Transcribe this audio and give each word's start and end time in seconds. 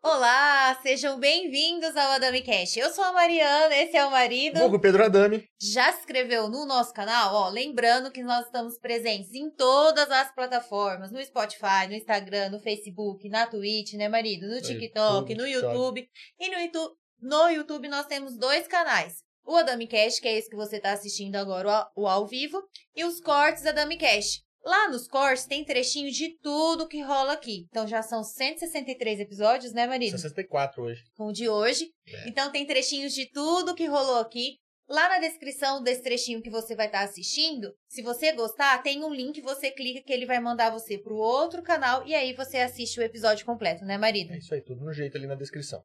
Olá, 0.00 0.78
sejam 0.80 1.18
bem-vindos 1.18 1.96
ao 1.96 2.12
Adami 2.12 2.40
Cash. 2.42 2.76
Eu 2.76 2.90
sou 2.90 3.02
a 3.02 3.12
Mariana, 3.12 3.74
esse 3.74 3.96
é 3.96 4.06
o 4.06 4.12
marido. 4.12 4.64
Hugo 4.64 4.78
Pedro 4.78 5.04
Adami. 5.04 5.44
Já 5.60 5.92
se 5.92 6.00
inscreveu 6.00 6.48
no 6.48 6.64
nosso 6.64 6.94
canal? 6.94 7.34
Ó, 7.34 7.48
lembrando 7.48 8.12
que 8.12 8.22
nós 8.22 8.46
estamos 8.46 8.78
presentes 8.78 9.34
em 9.34 9.50
todas 9.50 10.08
as 10.08 10.32
plataformas, 10.32 11.10
no 11.10 11.20
Spotify, 11.24 11.88
no 11.88 11.94
Instagram, 11.94 12.50
no 12.50 12.60
Facebook, 12.60 13.28
na 13.28 13.48
Twitch, 13.48 13.94
né, 13.94 14.08
marido? 14.08 14.46
No 14.46 14.62
TikTok, 14.62 15.34
no 15.34 15.48
YouTube. 15.48 16.08
E 16.38 16.48
no 16.48 16.60
YouTube, 16.60 16.94
no 17.20 17.48
YouTube 17.48 17.88
nós 17.88 18.06
temos 18.06 18.36
dois 18.38 18.68
canais. 18.68 19.25
O 19.46 19.54
Adami 19.54 19.86
Cash, 19.86 20.18
que 20.18 20.26
é 20.26 20.36
esse 20.36 20.50
que 20.50 20.56
você 20.56 20.78
está 20.78 20.92
assistindo 20.92 21.36
agora, 21.36 21.88
o 21.94 22.08
ao 22.08 22.26
vivo, 22.26 22.60
e 22.96 23.04
os 23.04 23.20
cortes 23.20 23.64
Adami 23.64 23.96
Cash. 23.96 24.42
Lá 24.64 24.88
nos 24.88 25.06
cortes 25.06 25.46
tem 25.46 25.64
trechinho 25.64 26.10
de 26.10 26.36
tudo 26.42 26.88
que 26.88 27.00
rola 27.00 27.34
aqui. 27.34 27.64
Então 27.70 27.86
já 27.86 28.02
são 28.02 28.24
163 28.24 29.20
episódios, 29.20 29.72
né, 29.72 29.86
marido? 29.86 30.18
64 30.18 30.82
hoje. 30.82 31.04
Com 31.16 31.28
o 31.28 31.32
de 31.32 31.48
hoje. 31.48 31.88
É. 32.08 32.28
Então 32.28 32.50
tem 32.50 32.66
trechinhos 32.66 33.14
de 33.14 33.30
tudo 33.30 33.76
que 33.76 33.86
rolou 33.86 34.18
aqui. 34.18 34.58
Lá 34.88 35.08
na 35.08 35.20
descrição 35.20 35.80
desse 35.80 36.02
trechinho 36.02 36.42
que 36.42 36.50
você 36.50 36.74
vai 36.74 36.86
estar 36.86 37.02
assistindo, 37.02 37.72
se 37.88 38.02
você 38.02 38.32
gostar, 38.32 38.82
tem 38.82 39.04
um 39.04 39.14
link, 39.14 39.40
você 39.40 39.70
clica 39.70 40.02
que 40.02 40.12
ele 40.12 40.26
vai 40.26 40.40
mandar 40.40 40.70
você 40.70 40.98
pro 40.98 41.14
outro 41.14 41.62
canal 41.62 42.04
e 42.04 42.14
aí 42.14 42.34
você 42.34 42.58
assiste 42.58 42.98
o 42.98 43.02
episódio 43.02 43.46
completo, 43.46 43.84
né, 43.84 43.96
marido? 43.96 44.32
É 44.32 44.38
isso 44.38 44.52
aí, 44.52 44.60
tudo 44.60 44.84
no 44.84 44.92
jeito 44.92 45.16
ali 45.16 45.28
na 45.28 45.34
descrição. 45.36 45.84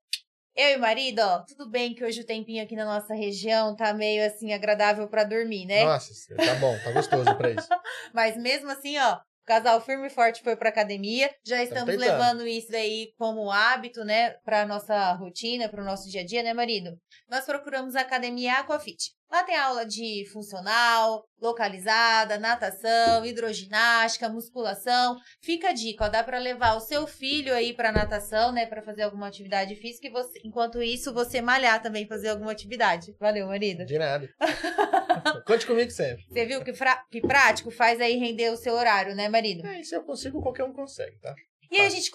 Eu 0.55 0.69
e 0.71 0.75
o 0.75 0.79
marido, 0.79 1.19
ó, 1.19 1.39
tudo 1.39 1.69
bem 1.69 1.93
que 1.95 2.03
hoje 2.03 2.21
o 2.21 2.25
tempinho 2.25 2.63
aqui 2.63 2.75
na 2.75 2.83
nossa 2.83 3.13
região 3.13 3.73
tá 3.75 3.93
meio 3.93 4.25
assim 4.25 4.51
agradável 4.51 5.07
pra 5.07 5.23
dormir, 5.23 5.65
né? 5.65 5.85
Nossa, 5.85 6.13
tá 6.35 6.55
bom, 6.55 6.77
tá 6.83 6.91
gostoso 6.91 7.35
pra 7.35 7.51
isso. 7.51 7.67
Mas 8.13 8.35
mesmo 8.35 8.69
assim, 8.69 8.97
ó, 8.97 9.19
o 9.43 9.45
casal 9.45 9.81
firme 9.81 10.07
e 10.07 10.09
forte 10.09 10.43
foi 10.43 10.55
pra 10.55 10.69
academia. 10.69 11.29
Já 11.45 11.63
estamos 11.63 11.95
levando 11.95 12.45
isso 12.47 12.75
aí 12.75 13.11
como 13.17 13.51
hábito, 13.51 14.03
né, 14.03 14.31
pra 14.43 14.65
nossa 14.65 15.13
rotina, 15.13 15.67
pro 15.69 15.83
nosso 15.83 16.09
dia 16.09 16.21
a 16.21 16.25
dia, 16.25 16.43
né, 16.43 16.53
marido? 16.53 16.91
Nós 17.29 17.45
procuramos 17.45 17.95
a 17.95 18.01
academia 18.01 18.59
Aquafit. 18.59 19.11
Lá 19.31 19.43
tem 19.43 19.55
aula 19.55 19.85
de 19.85 20.25
funcional, 20.33 21.23
localizada, 21.41 22.37
natação, 22.37 23.25
hidroginástica, 23.25 24.27
musculação. 24.27 25.15
Fica 25.41 25.69
a 25.69 25.73
dica, 25.73 26.03
ó, 26.03 26.09
dá 26.09 26.21
pra 26.21 26.37
levar 26.37 26.75
o 26.75 26.81
seu 26.81 27.07
filho 27.07 27.53
aí 27.53 27.73
pra 27.73 27.93
natação, 27.93 28.51
né, 28.51 28.65
Pra 28.65 28.81
fazer 28.81 29.03
alguma 29.03 29.27
atividade 29.27 29.75
física 29.75 30.07
e 30.07 30.11
você, 30.11 30.39
enquanto 30.43 30.81
isso 30.81 31.13
você 31.13 31.41
malhar 31.41 31.81
também, 31.81 32.07
fazer 32.07 32.29
alguma 32.29 32.51
atividade. 32.51 33.15
Valeu, 33.19 33.47
marido. 33.47 33.85
De 33.85 33.97
nada. 33.97 34.29
Conte 35.45 35.65
comigo 35.65 35.91
sempre. 35.91 36.23
Você 36.29 36.45
viu 36.45 36.63
que, 36.63 36.73
fra- 36.73 37.03
que 37.11 37.21
prático 37.21 37.71
faz 37.71 37.99
aí 38.01 38.17
render 38.17 38.49
o 38.51 38.57
seu 38.57 38.73
horário, 38.73 39.15
né, 39.15 39.27
marido? 39.29 39.65
É, 39.65 39.79
isso 39.81 39.95
eu 39.95 40.03
consigo, 40.03 40.41
qualquer 40.41 40.63
um 40.63 40.73
consegue, 40.73 41.17
tá? 41.19 41.33
E 41.69 41.77
aí 41.79 41.85
a 41.85 41.89
gente 41.89 42.11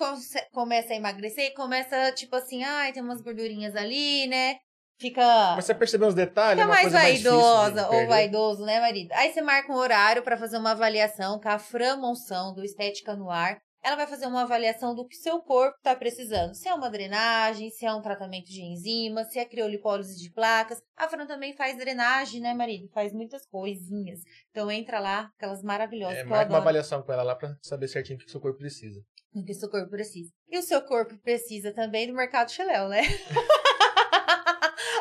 começa 0.53 0.93
a 0.93 0.97
emagrecer 0.97 1.47
e 1.47 1.55
começa, 1.55 2.13
tipo 2.13 2.37
assim, 2.37 2.63
ai, 2.63 2.93
tem 2.93 3.03
umas 3.03 3.23
gordurinhas 3.23 3.75
ali, 3.75 4.27
né? 4.27 4.57
Fica, 4.99 5.55
Mas 5.55 5.65
você 5.67 5.75
percebeu 5.75 6.09
os 6.09 6.15
detalhes? 6.15 6.59
fica 6.59 6.65
é 6.65 6.67
mais 6.67 6.81
coisa 6.83 6.99
mais 6.99 7.23
vaidosa 7.23 7.89
ou 7.91 8.07
vaidoso, 8.09 8.65
né, 8.65 8.81
marido? 8.81 9.13
Aí 9.13 9.31
você 9.33 9.43
marca 9.43 9.71
um 9.71 9.77
horário 9.77 10.23
pra 10.23 10.37
fazer 10.39 10.57
uma 10.59 10.71
avaliação 10.71 11.39
com 11.39 11.49
a 11.49 11.59
Fran 11.59 11.97
Monção, 11.97 12.55
do 12.55 12.65
Estética 12.65 13.15
no 13.15 13.31
Ar. 13.31 13.59
Ela 13.87 13.95
vai 13.95 14.09
fazer 14.09 14.27
uma 14.27 14.43
avaliação 14.43 14.97
do 14.97 15.07
que 15.07 15.15
seu 15.15 15.41
corpo 15.41 15.79
tá 15.81 15.95
precisando. 15.95 16.55
Se 16.55 16.69
é 16.69 16.75
uma 16.75 16.91
drenagem, 16.91 17.71
se 17.71 17.87
é 17.87 17.95
um 17.95 18.03
tratamento 18.03 18.47
de 18.47 18.61
enzimas, 18.61 19.31
se 19.31 19.39
é 19.39 19.45
criolipólise 19.45 20.19
de 20.21 20.29
placas. 20.33 20.83
A 20.97 21.09
Fran 21.09 21.25
também 21.25 21.53
faz 21.53 21.79
drenagem, 21.79 22.41
né, 22.41 22.53
marido? 22.53 22.89
Faz 22.93 23.13
muitas 23.13 23.47
coisinhas. 23.47 24.19
Então 24.51 24.69
entra 24.73 24.99
lá, 24.99 25.31
aquelas 25.37 25.63
maravilhosas 25.63 26.19
É, 26.19 26.25
marca 26.25 26.51
uma 26.51 26.59
avaliação 26.59 27.01
com 27.01 27.13
ela 27.13 27.23
lá 27.23 27.37
pra 27.37 27.55
saber 27.63 27.87
certinho 27.87 28.17
o 28.19 28.21
que 28.21 28.27
o 28.27 28.31
seu 28.31 28.41
corpo 28.41 28.59
precisa. 28.59 29.01
do 29.33 29.45
que 29.45 29.53
o 29.53 29.55
seu 29.55 29.71
corpo 29.71 29.89
precisa. 29.89 30.33
E 30.49 30.59
o 30.59 30.63
seu 30.63 30.83
corpo 30.83 31.17
precisa 31.19 31.73
também 31.73 32.09
do 32.09 32.13
mercado 32.13 32.51
Xeléu, 32.51 32.89
né? 32.89 33.03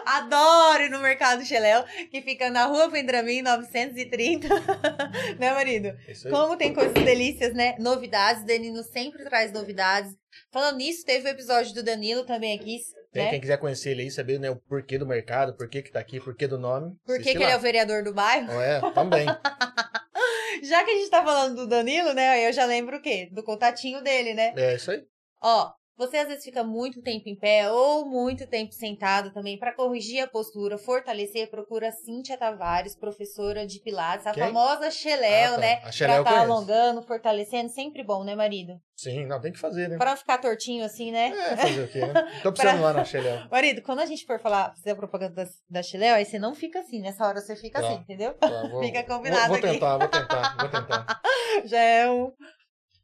Adoro 0.05 0.89
no 0.89 0.99
mercado 0.99 1.45
Xeléu, 1.45 1.83
que 2.09 2.21
fica 2.21 2.49
na 2.49 2.65
rua 2.65 2.87
Vendramin 2.89 3.41
930. 3.41 4.47
né, 5.39 5.51
marido? 5.53 5.97
Isso 6.07 6.27
aí. 6.27 6.33
Como 6.33 6.57
tem 6.57 6.73
coisas 6.73 6.93
delícias, 6.93 7.53
né? 7.53 7.75
Novidades, 7.79 8.45
Danilo 8.45 8.83
sempre 8.83 9.23
traz 9.23 9.51
novidades. 9.51 10.15
Falando 10.51 10.77
nisso, 10.77 11.05
teve 11.05 11.27
o 11.27 11.31
episódio 11.31 11.73
do 11.73 11.83
Danilo 11.83 12.25
também 12.25 12.57
aqui, 12.57 12.77
Tem 13.11 13.23
né? 13.23 13.29
quem 13.31 13.41
quiser 13.41 13.57
conhecer 13.57 13.91
ele 13.91 14.03
aí, 14.03 14.11
saber 14.11 14.39
né, 14.39 14.49
o 14.49 14.55
porquê 14.55 14.97
do 14.97 15.05
mercado, 15.05 15.55
por 15.55 15.67
que 15.69 15.81
tá 15.81 15.99
aqui, 15.99 16.19
porquê 16.19 16.47
do 16.47 16.59
nome. 16.59 16.95
Por 17.05 17.19
que, 17.21 17.29
ele 17.29 17.43
é 17.43 17.55
o 17.55 17.59
vereador 17.59 18.03
do 18.03 18.13
bairro? 18.13 18.47
Não 18.47 18.61
é? 18.61 18.79
Também. 18.91 19.25
Já 20.63 20.83
que 20.83 20.91
a 20.91 20.95
gente 20.95 21.09
tá 21.09 21.23
falando 21.23 21.55
do 21.55 21.67
Danilo, 21.67 22.13
né? 22.13 22.47
Eu 22.47 22.53
já 22.53 22.65
lembro 22.65 22.97
o 22.97 23.01
quê? 23.01 23.29
Do 23.31 23.43
contatinho 23.43 24.01
dele, 24.01 24.33
né? 24.33 24.53
É 24.55 24.75
isso 24.75 24.91
aí. 24.91 25.03
Ó, 25.41 25.71
você 25.97 26.17
às 26.17 26.27
vezes 26.27 26.43
fica 26.43 26.63
muito 26.63 27.01
tempo 27.01 27.29
em 27.29 27.35
pé 27.35 27.69
ou 27.71 28.05
muito 28.05 28.45
tempo 28.47 28.73
sentado 28.73 29.31
também 29.31 29.57
para 29.57 29.73
corrigir 29.73 30.21
a 30.21 30.27
postura, 30.27 30.77
fortalecer, 30.77 31.49
procura 31.49 31.91
Cíntia 31.91 32.37
Tavares, 32.37 32.95
professora 32.95 33.65
de 33.65 33.79
Pilates, 33.79 34.27
a 34.27 34.31
Quem? 34.31 34.43
famosa 34.43 34.91
Xeléu, 34.91 35.51
Ah, 35.51 35.55
tá. 35.55 35.61
né? 35.61 35.81
A 35.83 35.91
Xeléu 35.91 36.23
pra 36.23 36.31
tá 36.33 36.39
conheço. 36.39 36.53
alongando, 36.53 37.01
fortalecendo, 37.03 37.69
sempre 37.69 38.03
bom, 38.03 38.23
né, 38.23 38.35
marido? 38.35 38.73
Sim, 38.97 39.25
não, 39.25 39.41
tem 39.41 39.51
que 39.51 39.59
fazer, 39.59 39.89
né? 39.89 39.97
Pra 39.97 40.11
não 40.11 40.17
ficar 40.17 40.37
tortinho 40.37 40.83
assim, 40.85 41.11
né? 41.11 41.27
É, 41.51 41.57
fazer 41.57 41.83
o 41.83 41.87
quê, 41.89 41.99
né? 42.05 42.13
Tô 42.43 42.51
precisando 42.51 42.81
lá 42.81 42.93
na 42.93 43.03
Xeléu. 43.03 43.47
Marido, 43.51 43.81
quando 43.81 43.99
a 43.99 44.05
gente 44.05 44.25
for 44.25 44.39
falar, 44.39 44.73
fazer 44.75 44.91
a 44.91 44.95
propaganda 44.95 45.35
da, 45.43 45.49
da 45.69 45.83
Xeléu, 45.83 46.15
aí 46.15 46.25
você 46.25 46.39
não 46.39 46.55
fica 46.55 46.79
assim, 46.79 47.01
nessa 47.01 47.25
hora 47.27 47.41
você 47.41 47.55
fica 47.55 47.81
Tá. 47.81 47.87
assim, 47.87 47.99
entendeu? 48.01 48.33
Tá, 48.35 48.47
vou- 48.67 48.81
Fica 48.81 49.03
combinado 49.03 49.47
Vou, 49.47 49.47
vou 49.47 49.55
aqui. 49.57 49.67
tentar, 49.79 49.97
vou 49.97 50.07
tentar, 50.07 50.55
vou 50.57 50.69
tentar. 50.69 51.21
Já 51.65 51.79
é 51.81 52.09
um. 52.09 52.31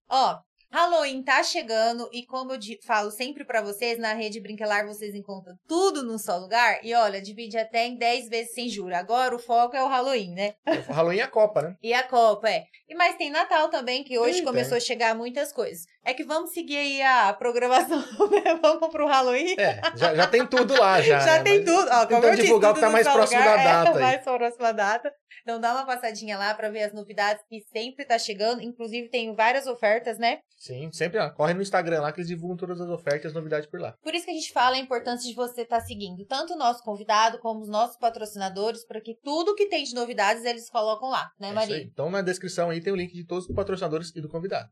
Ó, 0.09 0.39
Halloween 0.71 1.21
tá 1.21 1.43
chegando 1.43 2.09
e 2.13 2.25
como 2.25 2.53
eu 2.53 2.59
falo 2.85 3.11
sempre 3.11 3.43
pra 3.43 3.61
vocês, 3.61 3.99
na 3.99 4.13
rede 4.13 4.39
Brinquelar 4.39 4.87
vocês 4.87 5.13
encontram 5.13 5.55
tudo 5.67 6.03
num 6.03 6.17
só 6.17 6.37
lugar 6.37 6.79
e 6.83 6.93
olha, 6.93 7.21
divide 7.21 7.57
até 7.57 7.85
em 7.87 7.97
10 7.97 8.29
vezes 8.29 8.53
sem 8.53 8.69
juros. 8.69 8.97
Agora 8.97 9.35
o 9.35 9.39
foco 9.39 9.75
é 9.75 9.83
o 9.83 9.87
Halloween, 9.87 10.33
né? 10.33 10.53
O 10.87 10.93
Halloween 10.93 11.19
é 11.19 11.23
a 11.23 11.27
Copa, 11.27 11.61
né? 11.61 11.75
E 11.83 11.93
a 11.93 12.03
Copa, 12.03 12.49
é. 12.49 12.63
E 12.87 12.95
mas 12.95 13.15
tem 13.15 13.29
Natal 13.29 13.69
também, 13.69 14.03
que 14.03 14.17
hoje 14.17 14.41
começou 14.41 14.77
a 14.77 14.79
chegar 14.79 15.15
muitas 15.15 15.51
coisas. 15.51 15.85
É 16.03 16.13
que 16.13 16.23
vamos 16.23 16.51
seguir 16.51 16.77
aí 16.77 17.01
a 17.01 17.33
programação, 17.33 17.99
né? 18.31 18.59
Vamos 18.61 18.89
pro 18.89 19.07
Halloween. 19.07 19.55
É, 19.57 19.81
já, 19.95 20.15
já 20.15 20.27
tem 20.27 20.45
tudo 20.45 20.73
lá, 20.79 21.01
já. 21.01 21.19
Já 21.31 21.37
né? 21.37 21.43
tem 21.43 21.63
Mas 21.63 21.65
tudo. 21.65 21.89
Ó, 21.91 22.05
como 22.07 22.21
tentando 22.21 22.25
eu 22.27 22.35
divulgar 22.43 22.71
o 22.71 22.73
que 22.73 22.81
tá 22.81 22.89
mais 22.89 23.07
próximo 23.07 23.39
lugar, 23.39 23.57
da 23.57 23.63
data 23.63 23.89
É, 23.89 23.93
aí. 23.93 23.99
mais 24.01 24.21
próximo 24.23 24.63
da 24.63 24.71
data. 24.71 25.13
Então 25.41 25.59
dá 25.59 25.73
uma 25.73 25.85
passadinha 25.85 26.37
lá 26.37 26.53
pra 26.53 26.69
ver 26.69 26.83
as 26.83 26.93
novidades 26.93 27.43
que 27.47 27.61
sempre 27.71 28.05
tá 28.05 28.17
chegando. 28.17 28.61
Inclusive 28.61 29.09
tem 29.09 29.33
várias 29.35 29.67
ofertas, 29.67 30.17
né? 30.17 30.39
Sim, 30.57 30.91
sempre 30.91 31.19
ó, 31.19 31.29
corre 31.31 31.53
no 31.53 31.61
Instagram 31.61 32.01
lá 32.01 32.11
que 32.11 32.19
eles 32.19 32.27
divulgam 32.27 32.57
todas 32.57 32.79
as 32.79 32.89
ofertas 32.89 33.25
e 33.25 33.27
as 33.27 33.33
novidades 33.33 33.67
por 33.67 33.79
lá. 33.79 33.93
Por 34.01 34.13
isso 34.13 34.25
que 34.25 34.31
a 34.31 34.35
gente 34.35 34.51
fala 34.51 34.75
a 34.75 34.79
importância 34.79 35.27
de 35.27 35.35
você 35.35 35.61
estar 35.61 35.81
seguindo 35.81 36.25
tanto 36.25 36.53
o 36.53 36.57
nosso 36.57 36.83
convidado 36.83 37.39
como 37.39 37.61
os 37.61 37.69
nossos 37.69 37.97
patrocinadores, 37.97 38.85
para 38.85 39.01
que 39.01 39.15
tudo 39.23 39.55
que 39.55 39.67
tem 39.67 39.83
de 39.83 39.95
novidades 39.95 40.45
eles 40.45 40.69
colocam 40.69 41.09
lá, 41.09 41.29
né, 41.39 41.49
É 41.49 41.53
Maria? 41.53 41.81
Então 41.81 42.09
na 42.09 42.21
descrição 42.21 42.69
aí 42.69 42.81
tem 42.81 42.93
o 42.93 42.95
link 42.95 43.13
de 43.13 43.25
todos 43.25 43.47
os 43.49 43.55
patrocinadores 43.55 44.11
e 44.15 44.21
do 44.21 44.29
convidado. 44.29 44.69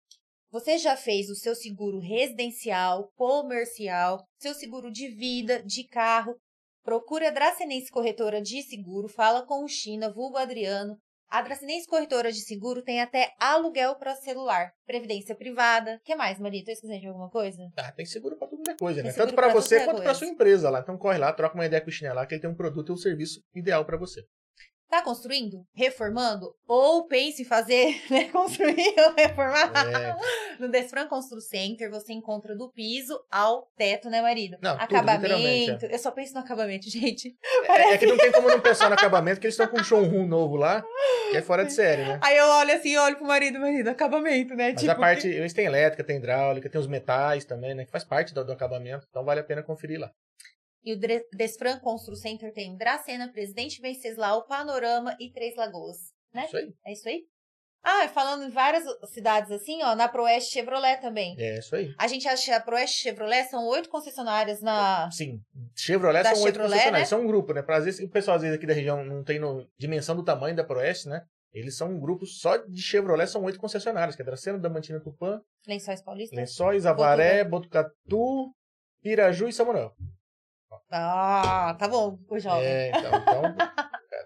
Você 0.52 0.80
já 0.80 0.98
fez 0.98 1.30
o 1.30 1.36
seu 1.36 1.54
seguro 1.54 2.00
residencial, 2.00 3.12
comercial, 3.16 4.24
seu 4.40 4.56
seguro 4.56 4.92
de 4.92 5.08
vida, 5.10 5.62
de 5.64 5.88
carro? 5.88 6.36
Procure 6.90 7.28
a 7.28 7.30
Dracenense 7.30 7.92
Corretora 7.92 8.42
de 8.42 8.64
Seguro, 8.64 9.08
fala 9.08 9.46
com 9.46 9.64
o 9.64 9.68
China, 9.68 10.12
vulgo 10.12 10.38
Adriano. 10.38 10.98
A 11.30 11.40
Dracenense 11.40 11.86
Corretora 11.86 12.32
de 12.32 12.40
Seguro 12.40 12.82
tem 12.82 13.00
até 13.00 13.32
aluguel 13.40 13.94
para 13.94 14.16
celular, 14.16 14.72
previdência 14.88 15.36
privada. 15.36 15.98
O 15.98 16.04
que 16.04 16.16
mais, 16.16 16.40
Maria? 16.40 16.66
Tô 16.66 16.72
esquecendo 16.72 17.00
de 17.00 17.06
alguma 17.06 17.30
coisa? 17.30 17.62
Ah, 17.78 17.92
tem 17.92 18.08
seguro 18.08 18.36
pra 18.38 18.48
tudo 18.48 18.64
que 18.64 18.72
é 18.72 18.76
coisa, 18.76 19.04
né? 19.04 19.14
Tanto 19.14 19.36
pra 19.36 19.54
você 19.54 19.76
é 19.76 19.86
quanto 19.86 19.98
coisa. 19.98 20.16
sua 20.16 20.26
empresa 20.26 20.72
lá. 20.72 20.80
Então 20.80 20.98
corre 20.98 21.20
lá, 21.20 21.32
troca 21.32 21.54
uma 21.54 21.68
ideia 21.68 21.80
com 21.80 21.90
o 21.90 21.92
Chinelo 21.92 22.16
lá, 22.16 22.26
que 22.26 22.34
ele 22.34 22.42
tem 22.42 22.50
um 22.50 22.56
produto 22.56 22.90
e 22.90 22.94
um 22.94 22.98
serviço 22.98 23.40
ideal 23.54 23.86
pra 23.86 23.96
você. 23.96 24.24
Tá 24.90 25.04
construindo? 25.04 25.64
Reformando? 25.76 26.52
Ou 26.68 27.06
pense 27.06 27.44
em 27.44 27.46
fazer, 27.46 28.02
né? 28.10 28.26
Construir 28.30 28.96
ou 28.98 29.14
reformar? 29.16 29.72
É, 29.86 30.16
No 30.60 30.68
Desfran 30.68 31.08
Constru 31.08 31.40
Center 31.42 31.92
você 31.92 32.12
encontra 32.12 32.56
do 32.56 32.72
piso 32.72 33.20
ao 33.30 33.68
teto, 33.78 34.10
né, 34.10 34.20
marido? 34.20 34.58
Não, 34.60 34.76
tudo, 34.78 34.96
literalmente, 34.96 35.72
acabamento. 35.72 35.86
Eu 35.86 36.00
só 36.00 36.10
penso 36.10 36.34
no 36.34 36.40
acabamento, 36.40 36.90
gente. 36.90 37.36
é, 37.68 37.94
é 37.94 37.98
que 38.00 38.08
não 38.08 38.18
tem 38.18 38.32
como 38.32 38.50
não 38.50 38.60
pensar 38.60 38.90
no 38.90 38.96
acabamento, 38.96 39.40
que 39.40 39.46
eles 39.46 39.54
estão 39.54 39.68
com 39.68 39.80
um 39.80 39.84
showroom 39.84 40.26
novo 40.26 40.56
lá, 40.56 40.84
que 41.30 41.38
é 41.38 41.42
fora 41.42 41.64
de 41.64 41.72
série, 41.72 42.04
né? 42.04 42.20
Aí 42.24 42.36
eu 42.36 42.48
olho 42.48 42.74
assim, 42.74 42.98
olho 42.98 43.16
pro 43.16 43.28
marido, 43.28 43.60
marido, 43.60 43.90
acabamento, 43.90 44.56
né? 44.56 44.74
Mas 44.74 44.90
a 44.90 44.96
parte, 44.96 45.28
eles 45.28 45.54
têm 45.54 45.66
elétrica, 45.66 46.04
tem 46.04 46.18
hidráulica, 46.18 46.68
tem 46.68 46.82
os 46.82 46.88
metais 46.88 47.46
também, 47.46 47.76
né? 47.76 47.86
Que 47.86 47.92
faz 47.92 48.04
parte 48.04 48.34
do, 48.34 48.44
do 48.44 48.52
acabamento, 48.52 49.06
então 49.08 49.24
vale 49.24 49.40
a 49.40 49.44
pena 49.44 49.62
conferir 49.62 50.00
lá. 50.00 50.10
E 50.84 50.94
o 50.94 51.00
Desfran 51.36 51.80
Constru 51.80 52.16
Center 52.16 52.54
tem 52.54 52.76
Dracena, 52.78 53.32
Presidente 53.32 53.82
Venceslau, 53.82 54.46
Panorama 54.46 55.16
e 55.20 55.32
Três 55.32 55.56
Lagoas, 55.56 55.98
né? 56.34 56.46
Isso 56.46 56.58
aí. 56.58 56.74
É 56.86 56.94
isso 56.94 57.10
aí? 57.10 57.24
Ah, 57.82 58.10
falando 58.10 58.44
em 58.44 58.50
várias 58.50 58.84
cidades 59.14 59.50
assim, 59.52 59.82
ó, 59.84 59.96
na 59.96 60.10
Proeste 60.10 60.52
Chevrolet 60.52 60.98
também. 61.00 61.34
É, 61.40 61.60
isso 61.60 61.74
aí. 61.76 61.94
A 61.98 62.08
gente 62.08 62.28
acha 62.28 62.44
que 62.46 62.52
a 62.52 62.60
Proeste 62.60 63.02
Chevrolet 63.02 63.46
são 63.46 63.66
oito 63.68 63.88
concessionárias 63.90 64.62
na. 64.62 65.10
Sim. 65.12 65.40
Chevrolet 65.76 66.24
Da 66.24 66.36
são 66.36 66.44
oito 66.44 66.56
Chevrolet, 66.56 66.72
concessionárias. 66.72 67.10
né? 67.10 67.10
São 67.10 67.22
um 67.24 67.28
grupo, 67.28 67.54
né? 67.54 67.62
Pra, 67.62 67.78
às 67.78 67.86
vezes, 67.86 68.02
o 68.06 68.10
pessoal 68.10 68.36
às 68.36 68.42
vezes 68.42 68.58
aqui 68.58 68.68
da 68.68 68.74
região 68.74 69.04
não 69.06 69.24
tem 69.24 69.40
no- 69.40 69.66
dimensão 69.78 70.14
do 70.16 70.24
tamanho 70.26 70.56
da 70.56 70.64
Proeste, 70.64 71.08
né? 71.08 71.24
Eles 71.54 71.76
são 71.78 71.90
um 71.90 72.00
grupo 72.00 72.26
só 72.26 72.58
de 72.58 72.82
Chevrolet, 72.82 73.28
são 73.28 73.44
oito 73.46 73.58
concessionárias, 73.60 74.14
que 74.16 74.22
é 74.22 74.26
Dracena, 74.26 74.60
Damantina, 74.60 75.00
Tupã, 75.00 75.42
Lençóis 75.66 76.02
Paulistas. 76.02 76.38
Lençóis, 76.38 76.86
Avaré, 76.86 77.44
Botucatu, 77.46 78.54
Piraju 79.02 79.48
e 79.48 79.54
Samuel. 79.54 79.94
Ah, 80.92 81.76
tá 81.80 81.88
bom, 81.88 82.18
o 82.30 82.40
jovem. 82.40 82.66
É, 82.68 82.90
então, 82.90 83.12
então 83.22 83.42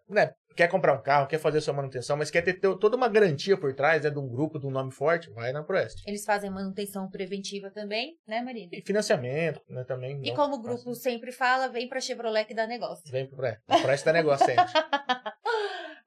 né, 0.09 0.33
quer 0.55 0.67
comprar 0.67 0.93
um 0.93 1.01
carro, 1.01 1.27
quer 1.27 1.39
fazer 1.39 1.61
sua 1.61 1.73
manutenção, 1.73 2.15
mas 2.17 2.29
quer 2.29 2.41
ter 2.41 2.53
to- 2.55 2.77
toda 2.77 2.95
uma 2.95 3.07
garantia 3.07 3.57
por 3.57 3.73
trás, 3.73 4.03
né, 4.03 4.09
de 4.09 4.19
um 4.19 4.27
grupo, 4.27 4.59
de 4.59 4.67
um 4.67 4.71
nome 4.71 4.91
forte, 4.91 5.29
vai 5.31 5.51
na 5.51 5.63
Proeste. 5.63 6.03
Eles 6.07 6.23
fazem 6.25 6.49
manutenção 6.49 7.09
preventiva 7.09 7.71
também, 7.71 8.17
né, 8.27 8.41
marido? 8.41 8.69
E 8.73 8.81
financiamento, 8.81 9.61
né, 9.69 9.83
também. 9.83 10.19
E 10.23 10.29
não- 10.29 10.35
como 10.35 10.55
o 10.55 10.61
grupo 10.61 10.93
sempre 10.93 11.31
fala, 11.31 11.67
vem 11.69 11.87
pra 11.87 11.99
Chevrolet 12.01 12.45
que 12.45 12.53
dá 12.53 12.67
negócio. 12.67 13.03
Vem 13.11 13.25
pro 13.27 13.37
Proeste. 13.37 13.61
A 13.67 13.79
Proeste 13.79 14.05
dá 14.05 14.13
negócio 14.13 14.45
sempre. 14.45 14.65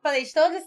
Falei 0.03 0.25
de 0.25 0.33
todos? 0.33 0.63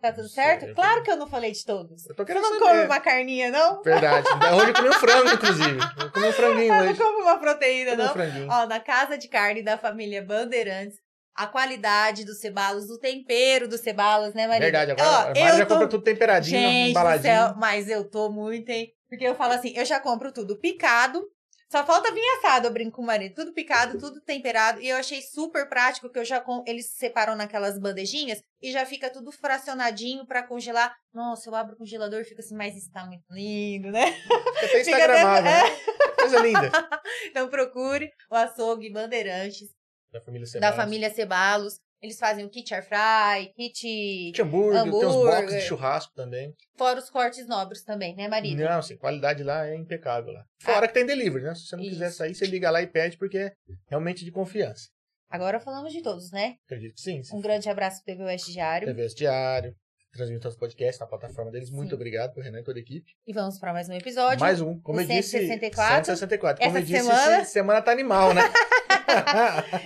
Tá 0.00 0.12
tudo 0.12 0.28
certo? 0.28 0.74
Claro 0.74 1.02
que 1.02 1.10
eu 1.10 1.16
não 1.16 1.26
falei 1.26 1.52
de 1.52 1.64
todos. 1.64 2.06
Eu 2.06 2.14
tô 2.14 2.22
Você 2.22 2.26
querendo 2.32 2.42
não 2.42 2.58
saber. 2.58 2.60
come 2.70 2.84
uma 2.86 3.00
carninha, 3.00 3.50
não? 3.50 3.82
Verdade. 3.82 4.26
Hoje 4.54 4.68
eu 4.70 4.74
comi 4.74 4.88
um 4.88 4.92
frango, 4.94 5.28
inclusive. 5.34 5.78
Eu 6.00 6.10
comi 6.10 6.26
um 6.26 6.32
franguinho 6.32 6.72
Eu 6.74 6.82
não 6.84 6.90
hoje. 6.90 6.98
como 7.00 7.22
uma 7.22 7.38
proteína, 7.38 7.92
um 7.92 7.96
não? 7.96 8.12
franguinho. 8.12 8.48
Ó, 8.50 8.66
na 8.66 8.80
casa 8.80 9.18
de 9.18 9.28
carne 9.28 9.62
da 9.62 9.76
família 9.76 10.22
Bandeirantes, 10.22 10.96
a 11.34 11.46
qualidade 11.46 12.24
dos 12.24 12.38
cebalos, 12.40 12.86
do 12.86 12.98
tempero 12.98 13.68
dos 13.68 13.80
cebalos, 13.80 14.32
né, 14.34 14.46
Maria? 14.46 14.62
Verdade, 14.62 14.90
agora 14.92 15.08
Ó, 15.08 15.14
a 15.20 15.24
Mari 15.26 15.40
eu 15.40 15.56
já 15.58 15.66
tô- 15.66 15.74
compra 15.74 15.88
tudo 15.88 16.02
temperadinho, 16.02 16.58
Gente 16.60 16.84
do 16.84 16.90
embaladinho. 16.90 17.22
céu, 17.22 17.54
mas 17.56 17.88
eu 17.88 18.04
tô 18.08 18.30
muito, 18.30 18.70
hein? 18.70 18.90
Porque 19.08 19.24
eu 19.24 19.34
falo 19.34 19.52
assim, 19.52 19.72
eu 19.76 19.84
já 19.84 20.00
compro 20.00 20.32
tudo 20.32 20.58
picado, 20.58 21.22
só 21.70 21.84
falta 21.86 22.12
vir 22.12 22.20
assado, 22.38 22.66
eu 22.66 22.72
brinco 22.72 22.96
com 22.96 23.02
o 23.02 23.06
marido. 23.06 23.34
Tudo 23.34 23.52
picado, 23.52 23.98
tudo 23.98 24.20
temperado. 24.20 24.80
E 24.80 24.88
eu 24.88 24.96
achei 24.96 25.22
super 25.22 25.68
prático 25.68 26.10
que 26.10 26.18
eu 26.18 26.24
já 26.24 26.40
com... 26.40 26.64
eles 26.66 26.90
separam 26.96 27.36
naquelas 27.36 27.78
bandejinhas 27.78 28.42
e 28.60 28.72
já 28.72 28.84
fica 28.84 29.08
tudo 29.08 29.30
fracionadinho 29.30 30.26
pra 30.26 30.42
congelar. 30.42 30.94
Nossa, 31.14 31.48
eu 31.48 31.54
abro 31.54 31.74
o 31.74 31.78
congelador 31.78 32.20
e 32.20 32.24
fica 32.24 32.40
assim, 32.40 32.56
mas 32.56 32.76
está 32.76 33.06
muito 33.06 33.24
lindo, 33.30 33.90
né? 33.92 34.12
Fica 34.12 34.64
até 34.66 34.84
Fica 34.84 35.04
até- 35.04 35.42
né? 35.42 35.60
Coisa 36.16 36.38
linda. 36.40 36.70
Então 37.30 37.48
procure 37.48 38.10
o 38.30 38.34
açougue 38.34 38.90
Bandeirantes 38.92 39.68
Da 40.12 40.20
família 40.20 40.44
da 40.46 40.50
Cebalos. 40.50 40.76
família 40.76 41.10
Cebalos. 41.14 41.74
Eles 42.02 42.18
fazem 42.18 42.44
o 42.46 42.48
kit 42.48 42.72
air 42.72 42.82
fry, 42.82 43.52
kit 43.54 43.80
Kit 44.32 44.40
hambúrguer, 44.42 44.82
tem 44.82 44.92
uns 44.92 45.04
Hambúrguer. 45.04 45.40
boxes 45.42 45.62
de 45.62 45.68
churrasco 45.68 46.14
também. 46.14 46.54
fora 46.76 46.98
os 46.98 47.10
cortes 47.10 47.46
nobres 47.46 47.82
também, 47.84 48.16
né, 48.16 48.26
marido? 48.26 48.58
Não, 48.62 48.78
assim, 48.78 48.96
qualidade 48.96 49.42
lá 49.42 49.66
é 49.66 49.76
impecável 49.76 50.32
lá. 50.32 50.44
Fora 50.62 50.88
que 50.88 50.94
tem 50.94 51.04
delivery, 51.04 51.44
né? 51.44 51.54
Se 51.54 51.66
você 51.66 51.76
não 51.76 51.82
quiser 51.84 52.06
Ah. 52.06 52.08
Isso. 52.08 52.16
sair, 52.16 52.34
você 52.34 52.46
liga 52.46 52.70
lá 52.70 52.80
e 52.80 52.86
pede, 52.86 53.18
porque 53.18 53.36
é 53.38 53.52
realmente 53.88 54.24
de 54.24 54.30
confiança. 54.30 54.88
Agora 55.28 55.60
falamos 55.60 55.92
de 55.92 56.02
todos, 56.02 56.30
né? 56.32 56.56
Acredito 56.64 56.94
que 56.94 57.00
sim. 57.02 57.22
sim. 57.22 57.36
Um 57.36 57.40
grande 57.40 57.68
abraço 57.68 58.02
pro 58.02 58.06
TV 58.14 58.24
Oeste 58.24 58.50
Diário. 58.52 58.88
TVS 58.88 59.14
Diário, 59.14 59.76
transmitindo 60.12 60.48
os 60.48 60.56
podcasts 60.56 60.98
na 61.00 61.06
plataforma 61.06 61.50
deles. 61.50 61.70
Muito 61.70 61.90
Sim. 61.90 61.94
obrigado 61.94 62.32
pro 62.32 62.42
Renan 62.42 62.60
e 62.60 62.64
toda 62.64 62.78
a 62.78 62.82
equipe. 62.82 63.12
E 63.26 63.32
vamos 63.32 63.58
para 63.58 63.72
mais 63.72 63.88
um 63.88 63.92
episódio. 63.94 64.40
Mais 64.40 64.60
um, 64.60 64.78
como 64.80 65.00
eu 65.00 65.06
disse. 65.06 65.30
164. 65.38 66.04
164. 66.06 66.62
Como 66.64 66.70
Essa 66.70 66.78
eu 66.78 66.86
disse, 66.86 67.04
semana- 67.06 67.44
semana 67.44 67.82
tá 67.82 67.92
animal, 67.92 68.34
né? 68.34 68.42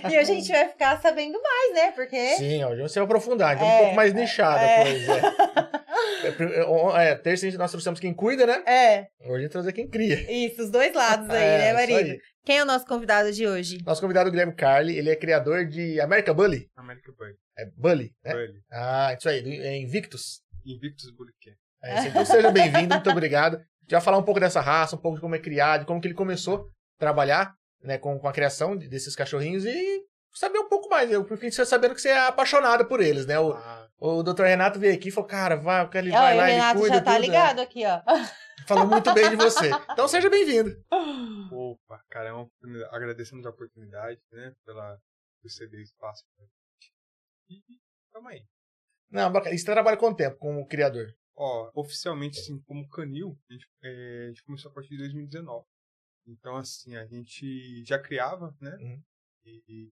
E 0.03 0.07
hoje 0.19 0.31
a 0.31 0.35
gente 0.35 0.51
vai 0.51 0.67
ficar 0.69 1.01
sabendo 1.01 1.41
mais, 1.41 1.73
né? 1.73 1.91
Porque. 1.93 2.35
Sim, 2.35 2.63
hoje 2.63 2.81
você 2.83 2.99
vai 2.99 3.05
aprofundar, 3.05 3.55
então 3.55 3.67
É, 3.67 3.75
um 3.75 3.79
pouco 3.79 3.95
mais 3.95 4.13
nichada 4.13 4.61
é. 4.63 4.83
coisa. 4.83 5.13
É, 6.23 7.03
é, 7.07 7.11
é, 7.11 7.15
terça 7.15 7.49
nós 7.57 7.71
trouxemos 7.71 7.99
quem 7.99 8.13
cuida, 8.13 8.45
né? 8.45 8.63
É, 8.67 9.07
Hoje 9.21 9.33
a 9.33 9.39
gente 9.41 9.51
trazer 9.51 9.73
quem 9.73 9.87
cria. 9.87 10.31
isso, 10.31 10.61
os 10.61 10.69
dois 10.69 10.93
lados 10.93 11.27
aí, 11.33 11.41
É, 11.43 11.57
né, 11.57 11.83
isso 11.85 11.93
marido? 11.93 12.19
Quem 12.45 12.57
é 12.59 12.63
o 12.63 12.65
nosso 12.65 12.85
convidado 12.85 13.31
de 13.31 13.47
hoje? 13.47 13.79
Nosso 13.83 13.99
convidado 14.01 14.27
é 14.27 14.29
o 14.29 14.31
Guilherme 14.31 14.53
Carli, 14.55 14.95
ele 14.97 15.09
é 15.09 15.15
criador 15.15 15.65
de 15.65 15.99
America 15.99 16.33
Bully. 16.33 16.69
American 16.75 17.13
Bully. 17.15 17.35
É 17.57 17.65
Bully, 17.75 18.13
né? 18.23 18.33
Bully. 18.33 18.61
Ah, 18.71 19.15
isso 19.17 19.27
aí, 19.27 19.59
é 19.61 19.77
Invictus. 19.77 20.41
Invictus 20.65 21.09
Bully 21.11 21.31
Camp. 21.43 21.55
É 21.83 21.99
isso. 21.99 22.07
Então 22.09 22.25
seja 22.25 22.51
bem-vindo, 22.51 22.93
muito 22.95 23.09
obrigado. 23.09 23.55
A 23.55 23.59
gente 23.59 23.91
vai 23.91 24.01
falar 24.01 24.17
um 24.17 24.23
pouco 24.23 24.39
dessa 24.39 24.61
raça, 24.61 24.95
um 24.95 24.99
pouco 24.99 25.15
de 25.17 25.21
como 25.21 25.35
é 25.35 25.39
criado, 25.39 25.81
de 25.81 25.85
como 25.87 25.99
que 26.01 26.07
ele 26.07 26.13
começou 26.15 26.57
a 26.97 26.99
trabalhar 26.99 27.53
né, 27.83 27.97
com, 27.97 28.17
com 28.19 28.27
a 28.27 28.33
criação 28.33 28.75
de- 28.77 28.87
desses 28.87 29.15
cachorrinhos 29.15 29.65
e 29.65 30.01
saber 30.33 30.59
um 30.59 30.67
pouco 30.69 30.89
mais. 30.89 31.11
Eu 31.11 31.23
porque 31.25 31.51
você 31.51 31.65
sabendo 31.65 31.93
que 31.95 32.01
você 32.01 32.09
é 32.09 32.27
apaixonado 32.27 32.85
por 32.85 32.99
eles, 33.01 33.25
né? 33.25 33.39
O, 33.39 33.53
Ah, 33.53 33.84
o 33.97 34.23
Dr. 34.23 34.43
Renato 34.43 34.79
veio 34.79 34.93
aqui 34.95 35.09
e 35.09 35.11
falou, 35.11 35.27
cara, 35.29 35.55
vai, 35.55 35.87
ele 35.95 36.11
Ó, 36.11 36.13
vai 36.13 36.33
e 36.33 36.35
o 36.35 36.37
lá, 36.37 36.43
ele 36.49 36.51
Renato 36.53 36.79
cuida 36.79 36.95
já 36.95 37.01
tá 37.01 37.11
tudo, 37.13 37.21
né? 37.21 37.27
ligado 37.27 37.59
aqui, 37.59 37.83
ó. 37.85 38.01
Falou 38.67 38.87
muito 38.87 39.13
bem 39.13 39.29
de 39.29 39.35
você. 39.35 39.69
Então 39.91 40.07
seja 40.07 40.29
bem-vindo. 40.29 40.71
opa, 41.51 42.03
cara, 42.09 42.29
é 42.29 42.31
uma 42.33 42.43
oportunidade. 42.43 42.95
Agradecemos 42.95 43.45
a 43.45 43.49
oportunidade, 43.49 44.19
né? 44.31 44.53
Pela, 44.65 44.99
por 45.41 45.49
ceder 45.51 45.81
espaço 45.81 46.23
pra 46.35 46.45
gente. 46.45 46.93
E 47.49 47.79
tamo 48.11 48.27
aí. 48.29 48.43
Não, 49.11 49.31
bacana. 49.31 49.53
E 49.53 49.59
você 49.59 49.65
trabalha 49.65 49.97
quanto 49.97 50.17
tempo 50.17 50.37
com 50.37 50.59
o 50.59 50.67
criador? 50.67 51.13
Ó, 51.37 51.69
oficialmente, 51.75 52.39
assim, 52.39 52.59
como 52.61 52.87
canil, 52.89 53.37
a 53.49 53.53
gente, 53.53 53.67
é, 53.83 54.23
a 54.23 54.27
gente 54.29 54.43
começou 54.43 54.71
a 54.71 54.73
partir 54.73 54.89
de 54.89 54.97
2019. 54.99 55.65
Então, 56.27 56.55
assim, 56.55 56.95
a 56.95 57.05
gente 57.05 57.83
já 57.85 57.99
criava, 57.99 58.55
né? 58.59 58.75
Uhum. 58.79 59.03
E, 59.45 59.63
e- 59.67 59.93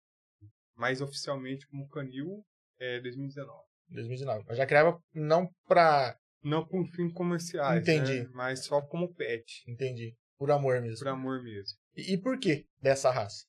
mas 0.76 1.00
oficialmente 1.00 1.66
como 1.66 1.88
canil 1.88 2.46
é 2.78 3.00
2019. 3.00 3.58
2019. 3.90 4.44
Mas 4.48 4.56
já 4.56 4.66
criava 4.66 4.98
não 5.14 5.48
pra. 5.66 6.16
Não 6.42 6.64
com 6.64 6.84
fins 6.86 7.12
comerciais, 7.12 7.82
Entendi. 7.82 8.22
né? 8.22 8.30
Mas 8.32 8.64
só 8.64 8.80
como 8.80 9.12
pet, 9.14 9.62
Entendi. 9.68 10.16
Por 10.38 10.50
amor 10.50 10.80
mesmo. 10.80 10.98
por 10.98 11.08
amor 11.08 11.42
mesmo. 11.42 11.76
E, 11.94 12.14
e 12.14 12.18
por 12.18 12.38
que 12.38 12.66
dessa 12.80 13.10
raça? 13.10 13.44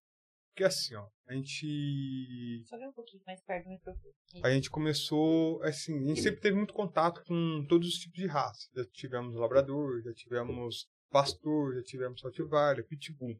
Porque 0.49 0.65
assim, 0.65 0.93
ó, 0.95 1.07
a 1.27 1.33
gente 1.33 2.61
Só 2.67 2.75
um 2.75 2.91
pouquinho 2.91 3.23
mais 3.25 3.41
perto 3.41 3.63
do 3.63 3.69
microfone. 3.69 4.13
A 4.43 4.51
gente 4.51 4.69
começou, 4.69 5.63
assim, 5.63 5.97
a 6.03 6.07
gente 6.09 6.21
sempre 6.21 6.41
teve 6.41 6.57
muito 6.57 6.73
contato 6.73 7.23
com 7.25 7.65
todos 7.69 7.87
os 7.87 7.95
tipos 7.95 8.19
de 8.19 8.27
raça. 8.27 8.67
Já 8.75 8.83
tivemos 8.91 9.35
labrador, 9.35 10.01
já 10.01 10.13
tivemos 10.13 10.89
pastor, 11.09 11.75
já 11.75 11.83
tivemos 11.83 12.21
rottweiler, 12.21 12.85
pitbull. 12.85 13.39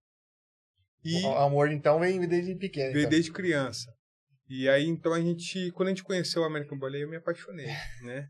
E 1.04 1.26
O 1.26 1.36
amor, 1.36 1.72
então, 1.72 2.00
vem 2.00 2.26
desde 2.28 2.56
pequeno. 2.56 2.94
veio 2.94 3.02
então. 3.02 3.10
desde 3.10 3.32
criança. 3.34 3.94
E 4.54 4.68
aí, 4.68 4.86
então, 4.86 5.14
a 5.14 5.22
gente, 5.22 5.72
quando 5.72 5.88
a 5.88 5.92
gente 5.92 6.04
conheceu 6.04 6.42
o 6.42 6.46
American 6.46 6.78
Bully, 6.78 7.00
eu 7.00 7.10
me 7.10 7.16
apaixonei, 7.16 7.68
né? 8.04 8.28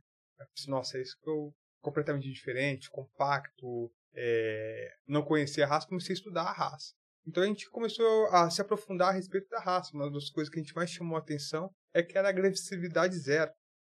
Nossa, 0.68 1.00
é 1.00 1.02
isso 1.02 1.18
que 1.20 1.28
eu, 1.28 1.52
completamente 1.82 2.32
diferente, 2.32 2.92
compacto, 2.92 3.92
é, 4.14 4.88
não 5.08 5.24
conhecia 5.24 5.66
a 5.66 5.68
raça, 5.68 5.88
comecei 5.88 6.14
a 6.14 6.18
estudar 6.18 6.44
a 6.44 6.52
raça. 6.52 6.94
Então 7.26 7.42
a 7.42 7.48
gente 7.48 7.68
começou 7.72 8.28
a 8.28 8.52
se 8.52 8.62
aprofundar 8.62 9.10
a 9.10 9.14
respeito 9.14 9.48
da 9.50 9.60
raça. 9.60 9.90
Uma 9.96 10.12
das 10.12 10.30
coisas 10.30 10.52
que 10.54 10.60
a 10.60 10.62
gente 10.64 10.76
mais 10.76 10.92
chamou 10.92 11.16
a 11.16 11.20
atenção 11.20 11.72
é 11.94 12.04
que 12.04 12.16
era 12.16 12.28
a 12.28 12.32
agressividade 12.32 13.18
zero. 13.18 13.52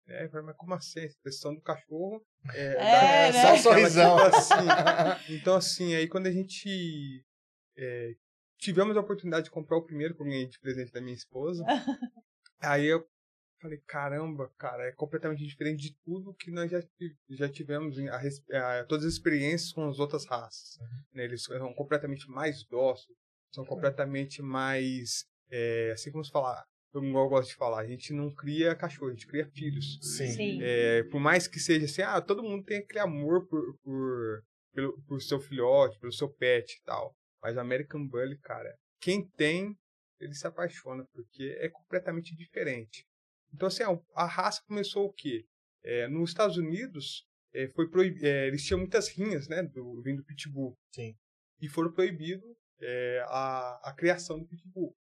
Né? 0.08 0.30
Mas 0.46 0.56
como 0.58 0.74
assim? 0.74 1.02
A 1.02 1.06
expressão 1.06 1.54
do 1.54 1.62
cachorro 1.62 2.22
é, 2.54 2.66
É, 2.66 3.32
dá- 3.32 3.32
né? 3.32 3.42
Só 3.42 3.54
um 3.54 3.58
sorrisão. 3.58 4.16
tipo 4.18 4.36
assim. 4.36 5.34
Então, 5.36 5.56
assim, 5.56 5.94
aí 5.96 6.08
quando 6.08 6.28
a 6.28 6.32
gente 6.32 7.24
é, 7.78 8.12
tivemos 8.64 8.96
a 8.98 9.02
oportunidade 9.02 9.46
de 9.46 9.52
comprar 9.52 9.78
o 9.78 9.84
primeiro 9.84 10.16
ganhei 10.16 10.48
de 10.48 10.60
presente 10.60 10.92
da 10.92 11.02
minha 11.02 11.14
esposa, 11.16 11.64
aí 12.60 12.86
eu 12.86 13.06
falei, 13.62 13.78
caramba, 13.88 14.52
cara, 14.58 14.84
é 14.88 14.92
completamente 14.92 15.46
diferente 15.46 15.82
de 15.84 15.96
tudo 16.04 16.34
que 16.34 16.52
nós 16.52 16.70
já, 16.70 16.82
já 17.30 17.48
tivemos, 17.50 17.98
em- 17.98 18.10
a, 18.10 18.18
a- 18.18 18.84
todas 18.86 19.06
as 19.06 19.14
experiências 19.14 19.72
com 19.72 19.88
as 19.88 20.00
outras 20.00 20.26
raças. 20.26 20.78
né? 21.14 21.24
Eles 21.24 21.44
são 21.44 21.74
completamente 21.74 22.30
mais 22.30 22.64
dóceis, 22.66 23.18
são 23.52 23.64
completamente 23.66 24.42
mais, 24.42 25.26
é, 25.50 25.92
assim 25.94 26.12
como 26.12 26.24
se 26.26 26.32
falar, 26.32 26.66
eu 26.94 27.02
gosto 27.30 27.50
de 27.50 27.56
falar, 27.56 27.80
a 27.80 27.88
gente 27.88 28.14
não 28.14 28.30
cria 28.34 28.76
cachorro, 28.76 29.08
a 29.10 29.14
gente 29.14 29.26
cria 29.28 29.48
filhos. 29.48 29.98
Sim. 30.02 30.28
Sim. 30.32 30.60
É, 30.62 31.04
por 31.06 31.20
mais 31.20 31.48
que 31.48 31.60
seja 31.60 31.86
assim, 31.86 32.02
ah, 32.02 32.22
todo 32.22 32.44
mundo 32.44 32.64
tem 32.66 32.78
aquele 32.80 33.00
amor 33.00 33.48
por, 33.48 33.78
por, 33.80 34.44
pelo, 34.74 35.02
por 35.04 35.22
seu 35.22 35.40
filhote, 35.40 35.98
pelo 36.00 36.12
seu 36.12 36.30
pet 36.30 36.74
e 36.76 36.84
tal. 36.84 37.16
Mas 37.44 37.58
American 37.58 38.08
Bully, 38.08 38.38
cara, 38.40 38.74
quem 39.02 39.28
tem, 39.32 39.78
ele 40.18 40.34
se 40.34 40.48
apaixona, 40.48 41.06
porque 41.12 41.58
é 41.60 41.68
completamente 41.68 42.34
diferente. 42.34 43.06
Então, 43.54 43.68
assim, 43.68 43.84
a, 44.16 44.26
raça 44.26 44.64
começou 44.66 45.06
o 45.08 45.14
quê? 45.14 45.46
É, 45.84 46.08
nos 46.08 46.30
Estados 46.30 46.56
Unidos, 46.56 47.28
é, 47.54 47.68
foi 47.68 47.90
proib... 47.90 48.18
é, 48.24 48.48
eles 48.48 48.64
tinham 48.64 48.80
muitas 48.80 49.10
rinhas, 49.10 49.50
né, 49.50 49.62
do, 49.62 50.02
vindo 50.02 50.18
do 50.18 50.26
Pitbull. 50.26 50.78
Sim. 50.96 51.14
E 51.60 51.68
foram 51.68 51.92
proibidos 51.92 52.50
é, 52.82 53.24
a, 53.28 53.90
a 53.90 53.94
criação 53.94 54.40
do 54.40 54.48
Pitbull. 54.48 54.96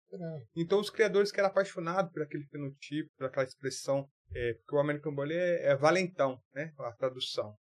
Então, 0.56 0.80
os 0.80 0.88
criadores 0.88 1.30
que 1.30 1.38
eram 1.38 1.50
apaixonados 1.50 2.10
por 2.12 2.22
aquele 2.22 2.44
fenotipo, 2.46 3.10
por 3.18 3.26
aquela 3.26 3.44
expressão, 3.44 4.08
é, 4.34 4.54
porque 4.54 4.74
o 4.74 4.78
American 4.78 5.14
Bully 5.14 5.34
é, 5.34 5.66
é 5.66 5.76
valentão, 5.76 6.40
né? 6.54 6.72
A 6.78 6.92
tradução. 6.92 7.54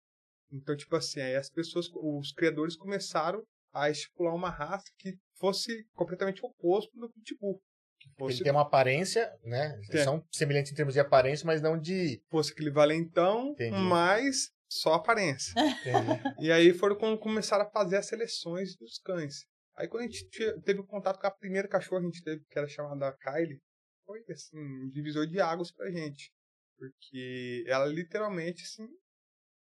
Então, 0.49 0.75
tipo 0.77 0.95
assim, 0.95 1.19
aí 1.19 1.35
as 1.35 1.49
pessoas, 1.49 1.89
os 1.93 2.31
criadores 2.31 2.77
começaram 2.77 3.43
a 3.81 3.89
estipular 3.89 4.33
uma 4.33 4.49
raça 4.49 4.85
que 4.97 5.17
fosse 5.39 5.85
completamente 5.93 6.43
oposto 6.45 6.91
do 6.97 7.09
Pitbull. 7.09 7.61
Que 7.99 8.09
fosse, 8.17 8.37
Ele 8.37 8.43
tem 8.43 8.51
uma 8.51 8.61
aparência, 8.61 9.31
né? 9.43 9.79
Eles. 9.89 10.03
São 10.03 10.23
semelhantes 10.31 10.71
em 10.71 10.75
termos 10.75 10.93
de 10.93 10.99
aparência, 10.99 11.45
mas 11.45 11.61
não 11.61 11.79
de. 11.79 12.21
fosse 12.29 12.51
aquele 12.51 12.71
valentão, 12.71 13.51
Entendi. 13.51 13.77
mas 13.77 14.51
só 14.69 14.93
aparência. 14.93 15.53
e 16.39 16.51
aí 16.51 16.73
foram 16.73 16.95
quando 16.95 17.17
começaram 17.17 17.65
a 17.65 17.69
fazer 17.69 17.97
as 17.97 18.07
seleções 18.07 18.75
dos 18.75 18.99
cães. 18.99 19.45
Aí 19.75 19.87
quando 19.87 20.03
a 20.03 20.07
gente 20.07 20.27
teve 20.63 20.83
contato 20.83 21.19
com 21.19 21.27
a 21.27 21.31
primeira 21.31 21.67
cachorra 21.67 22.01
que 22.01 22.07
a 22.07 22.09
gente 22.09 22.23
teve, 22.23 22.43
que 22.49 22.57
era 22.57 22.67
chamada 22.67 23.15
Kylie, 23.21 23.61
foi 24.05 24.23
assim, 24.29 24.57
um 24.57 24.89
divisor 24.89 25.27
de 25.27 25.39
águas 25.39 25.71
pra 25.71 25.91
gente. 25.91 26.31
Porque 26.77 27.63
ela 27.67 27.85
literalmente, 27.85 28.63
assim, 28.63 28.87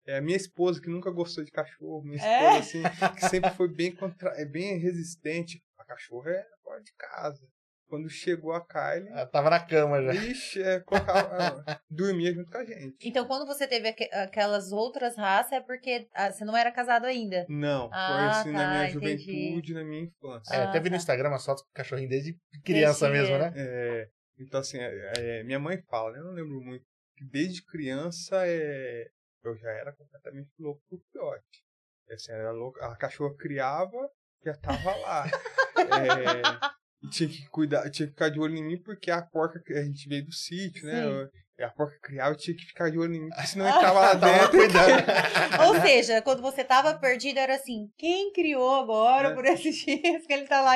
é 0.09 0.17
a 0.17 0.23
minha 0.23 0.37
esposa 0.37 0.81
que 0.81 0.89
nunca 0.89 1.11
gostou 1.11 1.45
de 1.45 1.51
cachorro, 1.51 2.03
minha 2.03 2.17
esposa, 2.17 2.33
é? 2.33 2.59
assim, 2.59 2.83
que 3.15 3.29
sempre 3.29 3.51
foi 3.51 3.69
bem, 3.69 3.95
contra... 3.95 4.31
é 4.41 4.47
bem 4.47 4.79
resistente. 4.79 5.63
A 5.79 5.85
cachorra 5.85 6.31
é 6.31 6.47
fora 6.65 6.83
de 6.83 6.93
casa. 6.95 7.47
Quando 7.87 8.09
chegou 8.09 8.53
a 8.53 8.61
Kylie. 8.61 9.09
Ela 9.09 9.27
tava 9.27 9.51
na 9.51 9.61
cama 9.61 10.03
já. 10.03 10.15
Ixi, 10.15 10.63
é, 10.63 10.81
colocava, 10.81 11.65
dormia 11.91 12.35
junto 12.35 12.51
com 12.51 12.59
a 12.59 12.65
gente. 12.65 12.97
Então, 13.03 13.27
quando 13.27 13.47
você 13.47 13.67
teve 13.67 13.89
aqu 13.89 14.05
aquelas 14.13 14.73
outras 14.73 15.17
raças, 15.17 15.53
é 15.53 15.61
porque 15.61 16.07
ah, 16.15 16.31
você 16.31 16.45
não 16.45 16.57
era 16.57 16.71
casado 16.73 17.07
ainda? 17.07 17.47
Não, 17.49 17.89
ah, 17.93 18.09
foi 18.09 18.25
assim 18.29 18.53
tá, 18.53 18.59
na 18.59 18.71
minha 18.71 18.91
entendi. 18.91 19.25
juventude, 19.25 19.75
na 19.75 19.85
minha 19.85 20.03
infância. 20.03 20.55
É, 20.55 20.65
até 20.65 20.81
vi 20.81 20.91
no 20.91 20.97
ah, 20.97 20.99
tá. 20.99 21.03
Instagram 21.03 21.29
uma 21.31 21.39
foto 21.39 21.63
com 21.65 21.71
cachorrinho 21.75 22.11
desde 22.11 22.39
criança 22.63 23.09
mesmo, 23.09 23.39
né? 23.39 23.53
É. 23.57 24.09
Então, 24.39 24.61
assim, 24.61 24.79
é, 24.79 25.13
é, 25.17 25.45
minha 25.45 25.59
mãe 25.59 25.83
fala, 25.91 26.13
né? 26.13 26.19
Eu 26.19 26.25
não 26.25 26.33
lembro 26.33 26.61
muito, 26.61 26.85
que 27.17 27.25
desde 27.25 27.65
criança 27.65 28.47
é, 28.47 29.09
eu 29.49 29.57
já 29.57 29.71
era 29.71 29.93
completamente 29.93 30.51
louco 30.59 30.83
por 30.89 31.01
filhote. 31.11 31.65
Assim, 32.11 32.33
era 32.33 32.53
louco, 32.53 32.81
a 32.83 32.97
cachorra 32.97 33.37
criava, 33.37 34.11
já 34.45 34.55
tava 34.57 34.97
lá. 34.97 35.27
é, 35.77 37.09
tinha 37.11 37.29
que 37.29 37.47
cuidar, 37.49 37.91
tinha 37.91 38.07
que 38.07 38.13
ficar 38.13 38.29
de 38.29 38.41
olho 38.41 38.57
em 38.57 38.65
mim 38.65 38.83
porque 38.83 39.11
a 39.11 39.23
porca 39.23 39.61
a 39.69 39.85
gente 39.85 40.09
veio 40.09 40.25
do 40.25 40.33
sítio, 40.33 40.87
né? 40.87 41.05
Eu, 41.05 41.31
a 41.65 41.71
porca 41.71 41.99
criava, 42.01 42.37
tinha 42.37 42.57
que 42.57 42.65
ficar 42.65 42.89
de 42.89 42.99
olho 42.99 43.15
em 43.15 43.21
mim, 43.21 43.29
porque 43.31 43.47
senão 43.49 43.69
entrava 43.69 44.01
lá 44.01 44.15
dentro. 44.15 44.59
Ou 45.67 45.81
seja, 45.81 46.23
quando 46.23 46.41
você 46.41 46.63
tava 46.63 46.95
perdido, 46.95 47.39
era 47.39 47.57
assim, 47.57 47.91
quem 47.97 48.33
criou 48.33 48.77
agora 48.77 49.31
é. 49.31 49.35
por 49.35 49.45
esses 49.45 49.75
dias 49.77 50.25
que 50.25 50.33
ele 50.33 50.47
tá 50.47 50.61
lá? 50.61 50.75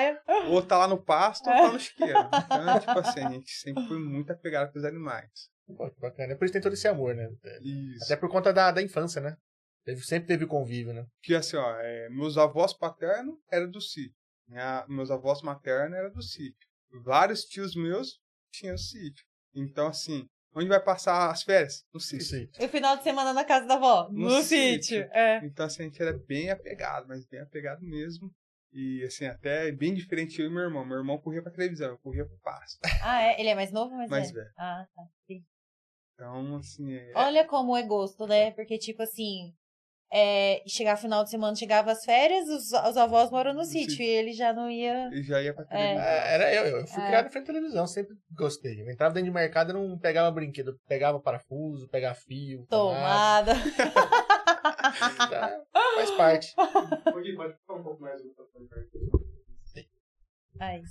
Ou 0.48 0.60
tá 0.60 0.78
lá 0.78 0.88
no 0.88 1.00
pasto, 1.00 1.48
ou 1.48 1.54
tá 1.54 1.72
no 1.72 1.78
chiqueiro. 1.78 2.18
Então, 2.18 2.80
tipo 2.80 2.98
assim, 2.98 3.20
a 3.20 3.30
gente 3.30 3.50
sempre 3.52 3.86
foi 3.86 3.98
muito 3.98 4.32
apegado 4.32 4.72
com 4.72 4.78
os 4.78 4.84
animais. 4.84 5.51
Pô, 5.76 5.90
que 5.90 6.00
bacana. 6.00 6.32
É 6.32 6.36
por 6.36 6.44
isso 6.44 6.52
tem 6.52 6.62
todo 6.62 6.74
esse 6.74 6.88
amor, 6.88 7.14
né? 7.14 7.28
Isso. 7.60 8.04
Até 8.04 8.16
por 8.16 8.30
conta 8.30 8.52
da, 8.52 8.70
da 8.70 8.82
infância, 8.82 9.20
né? 9.20 9.36
Teve, 9.84 10.00
sempre 10.02 10.28
teve 10.28 10.46
convívio, 10.46 10.92
né? 10.92 11.04
Que 11.22 11.34
assim, 11.34 11.56
ó, 11.56 11.76
é, 11.80 12.08
meus 12.10 12.38
avós 12.38 12.72
paternos 12.72 13.36
eram 13.50 13.70
do 13.70 13.80
sítio. 13.80 14.14
Minha, 14.48 14.84
meus 14.88 15.10
avós 15.10 15.42
maternos 15.42 15.98
eram 15.98 16.12
do 16.12 16.22
sítio. 16.22 16.68
Vários 17.04 17.44
tios 17.44 17.74
meus 17.74 18.20
tinham 18.52 18.76
sítio. 18.76 19.24
Então, 19.54 19.88
assim, 19.88 20.28
onde 20.54 20.68
vai 20.68 20.80
passar 20.80 21.30
as 21.30 21.42
férias? 21.42 21.84
No 21.92 21.98
sítio. 21.98 22.48
E 22.60 22.64
o 22.64 22.68
final 22.68 22.96
de 22.96 23.02
semana 23.02 23.32
na 23.32 23.44
casa 23.44 23.66
da 23.66 23.74
avó? 23.74 24.08
No, 24.10 24.28
no 24.28 24.42
sítio. 24.42 25.08
É. 25.12 25.44
Então, 25.44 25.66
assim, 25.66 25.82
a 25.82 25.86
gente 25.86 26.00
era 26.00 26.16
bem 26.26 26.50
apegado, 26.50 27.08
mas 27.08 27.24
bem 27.26 27.40
apegado 27.40 27.82
mesmo. 27.82 28.30
E, 28.72 29.02
assim, 29.04 29.26
até 29.26 29.70
bem 29.72 29.92
diferente 29.92 30.40
eu 30.40 30.46
e 30.46 30.50
meu 30.50 30.62
irmão. 30.62 30.84
Meu 30.84 30.98
irmão 30.98 31.18
corria 31.18 31.42
pra 31.42 31.52
televisão, 31.52 31.90
eu 31.90 31.98
corria 31.98 32.24
pro 32.24 32.38
pasto. 32.38 32.78
Ah, 33.02 33.22
é? 33.22 33.40
Ele 33.40 33.50
é 33.50 33.54
mais 33.54 33.72
novo 33.72 33.90
ou 33.90 33.98
mais, 33.98 34.10
mais 34.10 34.30
velho? 34.30 34.44
velho? 34.44 34.54
Ah, 34.56 34.86
tá. 34.94 35.02
Sim. 35.26 35.44
Então, 36.22 36.56
assim. 36.56 36.94
É... 36.94 37.12
Olha 37.16 37.44
como 37.44 37.76
é 37.76 37.82
gosto, 37.82 38.26
né? 38.28 38.52
Porque, 38.52 38.78
tipo 38.78 39.02
assim, 39.02 39.52
é, 40.12 40.62
chegar 40.68 40.96
final 40.96 41.24
de 41.24 41.30
semana, 41.30 41.56
chegava 41.56 41.90
as 41.90 42.04
férias, 42.04 42.48
os, 42.48 42.70
os 42.70 42.96
avós 42.96 43.28
moram 43.32 43.52
no 43.52 43.64
sítio, 43.64 44.00
e 44.00 44.06
ele 44.06 44.32
já 44.32 44.52
não 44.52 44.70
ia. 44.70 45.08
Ele 45.08 45.22
já 45.24 45.42
ia 45.42 45.52
pra 45.52 45.64
televisão. 45.64 46.04
É. 46.04 46.34
Era 46.34 46.54
eu, 46.54 46.78
eu 46.78 46.86
fui 46.86 47.02
é. 47.02 47.06
criado 47.06 47.26
em 47.26 47.30
frente 47.30 47.42
à 47.42 47.46
televisão, 47.46 47.86
sempre 47.88 48.14
gostei. 48.36 48.80
Eu 48.80 48.88
entrava 48.88 49.12
dentro 49.12 49.30
de 49.30 49.34
mercado 49.34 49.70
e 49.70 49.72
não 49.72 49.98
pegava 49.98 50.30
brinquedo, 50.30 50.78
pegava 50.86 51.18
parafuso, 51.18 51.88
pegava 51.88 52.14
fio. 52.14 52.64
Tomada. 52.70 53.54
tá, 55.28 55.60
faz 55.72 56.10
parte. 56.12 56.54
Pode 56.54 57.34
falar 57.66 57.80
um 57.80 57.82
pouco 57.82 58.00
mais 58.00 58.22
do 58.22 58.32
Aí. 60.60 60.82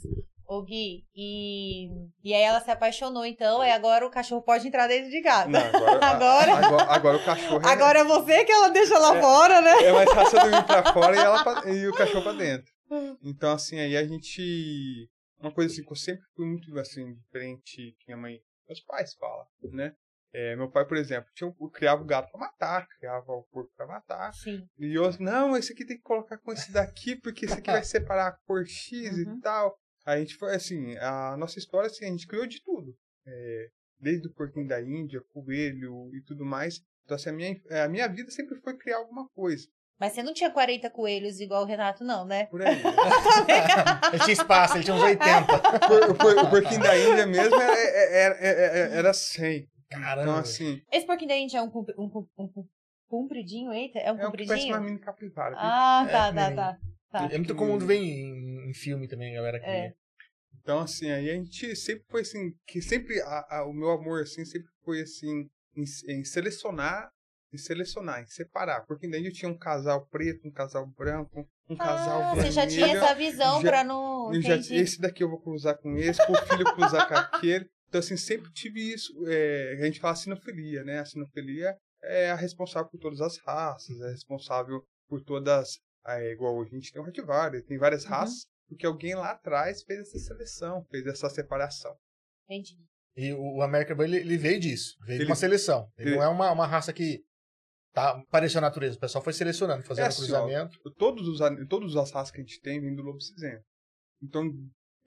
Ô 0.52 0.64
Gui, 0.64 1.06
e, 1.16 1.88
e 2.22 2.34
aí 2.34 2.42
ela 2.42 2.60
se 2.60 2.70
apaixonou, 2.70 3.26
então, 3.26 3.64
e 3.64 3.72
agora 3.72 4.06
o 4.06 4.12
cachorro 4.12 4.42
pode 4.42 4.68
entrar 4.68 4.86
dentro 4.86 5.10
de 5.10 5.22
casa. 5.22 5.48
Não, 5.48 5.62
agora, 5.62 6.04
agora... 6.06 6.54
agora, 6.54 6.84
agora, 6.92 7.18
o 7.18 7.24
cachorro. 7.24 7.66
É... 7.66 7.72
Agora 7.72 8.00
é 8.00 8.04
você 8.04 8.44
que 8.44 8.52
ela 8.52 8.68
deixa 8.68 9.00
lá 9.00 9.16
é, 9.16 9.22
fora, 9.22 9.62
né? 9.62 9.82
É 9.82 9.94
mais 9.94 10.12
fácil 10.12 10.42
dormir 10.42 10.66
pra 10.66 10.92
fora 10.92 11.16
e, 11.16 11.20
ela 11.20 11.42
pra, 11.42 11.72
e 11.72 11.88
o 11.88 11.94
cachorro 11.94 12.24
pra 12.24 12.34
dentro. 12.34 12.70
Então, 13.24 13.54
assim, 13.54 13.80
aí 13.80 13.96
a 13.96 14.04
gente. 14.04 15.10
Uma 15.40 15.54
coisa 15.54 15.72
assim 15.72 15.86
que 15.86 15.90
eu 15.90 15.96
sempre 15.96 16.24
fui 16.36 16.46
muito 16.46 16.78
assim, 16.78 17.14
diferente 17.14 17.96
que 17.98 18.06
minha 18.06 18.18
mãe, 18.18 18.42
meus 18.68 18.82
pais 18.82 19.14
falam, 19.14 19.46
né? 19.72 19.94
É, 20.34 20.58
meu 20.58 20.70
pai, 20.70 20.86
por 20.86 20.98
exemplo, 20.98 21.30
tinha, 21.34 21.54
criava 21.74 22.02
o 22.02 22.06
gato 22.06 22.30
para 22.30 22.40
matar, 22.42 22.88
criava 23.00 23.32
o 23.32 23.44
porco 23.44 23.72
para 23.78 23.88
matar. 23.88 24.34
Sim. 24.34 24.68
E 24.78 24.94
eu, 24.94 25.10
não, 25.22 25.56
esse 25.56 25.72
aqui 25.72 25.86
tem 25.86 25.96
que 25.96 26.04
colocar 26.04 26.38
com 26.38 26.52
esse 26.52 26.74
daqui, 26.74 27.16
porque 27.16 27.46
esse 27.46 27.58
aqui 27.58 27.72
vai 27.72 27.84
separar 27.86 28.28
a 28.28 28.38
cor 28.46 28.66
X 28.66 29.10
uhum. 29.10 29.38
e 29.38 29.40
tal. 29.40 29.78
A 30.06 30.18
gente 30.18 30.36
foi 30.36 30.56
assim, 30.56 30.96
a 30.98 31.36
nossa 31.38 31.60
história 31.60 31.88
assim, 31.88 32.06
a 32.06 32.10
gente 32.10 32.28
criou 32.28 32.48
de 32.48 32.62
tudo. 32.64 32.96
É, 33.26 33.68
desde 34.00 34.28
o 34.28 34.34
porquinho 34.34 34.68
da 34.68 34.82
Índia, 34.82 35.22
coelho 35.34 36.10
e 36.16 36.22
tudo 36.22 36.46
mais. 36.46 36.82
Então 37.06 37.16
assim, 37.16 37.30
a 37.30 37.34
minha, 37.34 37.62
a 37.84 37.88
minha 37.88 38.08
vida 38.08 38.32
sempre 38.32 38.60
foi 38.62 38.78
criar 38.78 38.98
alguma 38.98 39.28
coisa. 39.30 39.68
Mas 40.00 40.14
você 40.14 40.24
não 40.24 40.34
tinha 40.34 40.50
40 40.50 40.90
coelhos 40.90 41.40
igual 41.40 41.62
o 41.62 41.68
Renato, 41.68 42.04
não, 42.04 42.26
né? 42.26 42.46
Por 42.48 42.60
aí. 42.64 42.82
ele 44.12 44.24
tinha 44.24 44.34
espaço, 44.34 44.76
ele 44.76 44.84
tinha 44.84 44.96
uns 44.96 45.04
80. 45.04 45.36
o, 46.10 46.16
por, 46.16 46.38
o 46.38 46.50
porquinho 46.50 46.82
da 46.82 46.98
Índia 46.98 47.28
mesmo 47.28 47.56
era, 47.56 47.78
era, 47.78 48.36
era, 48.36 48.96
era 48.96 49.14
100. 49.14 49.70
Caramba. 49.92 50.22
Então, 50.24 50.38
assim... 50.38 50.82
Esse 50.92 51.06
porquinho 51.06 51.30
da 51.30 51.38
Índia 51.38 51.60
é 51.60 51.62
um, 51.62 51.68
um, 51.68 52.26
um, 52.40 52.50
um 52.58 52.68
compridinho, 53.08 53.72
eita? 53.72 54.00
É 54.00 54.12
um 54.12 54.20
é 54.20 54.26
compridinho? 54.26 54.54
É 54.54 54.56
um, 54.56 54.58
parece 54.58 54.72
uma 54.72 54.80
mini 54.80 55.00
capivara. 55.00 55.56
Ah, 55.56 56.08
tá, 56.10 56.28
é, 56.30 56.34
tá, 56.34 56.56
tá. 56.56 56.80
Tá. 57.12 57.28
É 57.30 57.38
muito 57.38 57.56
comum 57.56 57.78
ver 57.78 57.98
em, 57.98 58.70
em 58.70 58.74
filme 58.74 59.08
também, 59.08 59.34
galera. 59.34 59.60
Que... 59.60 59.66
É. 59.66 59.94
Então, 60.62 60.80
assim, 60.80 61.10
aí 61.10 61.30
a 61.30 61.34
gente 61.34 61.76
sempre 61.76 62.06
foi 62.10 62.22
assim, 62.22 62.54
que 62.68 62.82
sempre 62.82 63.20
a, 63.22 63.58
a, 63.58 63.66
o 63.66 63.74
meu 63.74 63.90
amor, 63.90 64.22
assim, 64.22 64.46
sempre 64.46 64.70
foi 64.84 65.02
assim, 65.02 65.50
em, 65.76 65.84
em, 66.08 66.24
selecionar, 66.24 67.10
em 67.52 67.58
selecionar, 67.58 68.22
em 68.22 68.28
separar. 68.28 68.86
Porque 68.86 69.10
daí 69.10 69.26
eu 69.26 69.34
tinha 69.34 69.50
um 69.50 69.58
casal 69.58 70.06
preto, 70.08 70.48
um 70.48 70.52
casal 70.52 70.88
branco, 70.88 71.48
um 71.70 71.76
ah, 71.76 71.78
casal 71.78 72.20
vermelho. 72.36 72.42
Você 72.44 72.52
já 72.52 72.68
tinha 72.68 72.88
essa 72.88 73.14
visão 73.16 73.62
já, 73.62 73.70
pra 73.70 73.84
não. 73.84 74.32
Já, 74.42 74.56
esse 74.56 75.02
daqui 75.02 75.24
eu 75.24 75.30
vou 75.30 75.42
cruzar 75.42 75.78
com 75.78 75.98
esse, 75.98 76.24
pro 76.26 76.48
filho 76.48 76.66
cruzar 76.76 77.08
com 77.08 77.16
aquele. 77.16 77.68
Então, 77.88 78.00
assim, 78.00 78.16
sempre 78.16 78.50
tive 78.54 78.94
isso. 78.94 79.14
É, 79.28 79.80
a 79.82 79.86
gente 79.86 80.00
fala 80.00 80.16
sinofilia, 80.16 80.84
né? 80.84 81.00
A 81.00 81.06
sinofilia 81.06 81.76
é 82.04 82.32
a 82.32 82.36
responsável 82.36 82.90
por 82.90 83.00
todas 83.00 83.20
as 83.20 83.38
raças, 83.40 84.00
é 84.00 84.12
responsável 84.12 84.82
por 85.10 85.22
todas 85.22 85.80
é 86.08 86.32
igual 86.32 86.62
a 86.62 86.66
gente 86.66 86.92
tem 86.92 87.02
o 87.02 87.06
Rottweiler, 87.06 87.66
tem 87.66 87.78
várias 87.78 88.04
uhum. 88.04 88.12
raças, 88.12 88.46
porque 88.68 88.86
alguém 88.86 89.16
lá 89.16 89.32
atrás 89.32 89.84
fez 89.84 90.00
essa 90.00 90.20
seleção, 90.20 90.86
fez 90.90 91.06
essa 91.06 91.30
separação. 91.30 91.96
Entendi. 92.46 92.78
E 93.16 93.34
o 93.34 93.62
American 93.62 93.98
Bully, 93.98 94.18
ele 94.18 94.38
veio 94.38 94.60
disso, 94.60 94.96
veio 95.06 95.18
ele, 95.18 95.26
de 95.26 95.32
uma 95.32 95.36
seleção. 95.36 95.92
Ele, 95.98 96.10
ele, 96.10 96.16
não 96.16 96.24
é 96.24 96.28
uma, 96.30 96.52
uma 96.52 96.66
raça 96.66 96.94
que 96.94 97.22
tá, 97.94 98.12
apareceu 98.12 98.60
a 98.60 98.62
natureza, 98.62 98.98
o 98.98 99.00
pessoal 99.00 99.24
foi 99.24 99.34
selecionando, 99.34 99.84
fazendo 99.84 100.06
é 100.06 100.08
assim, 100.08 100.22
cruzamento. 100.22 100.80
Ó, 100.86 100.92
todos, 100.92 101.28
os, 101.28 101.40
todos 101.68 101.96
as 101.98 102.12
raças 102.12 102.32
que 102.32 102.40
a 102.40 102.44
gente 102.44 102.62
tem 102.62 102.80
vêm 102.80 102.96
do 102.96 103.04
lobo 103.04 103.20
cinzento. 103.20 103.64
Então, 104.22 104.50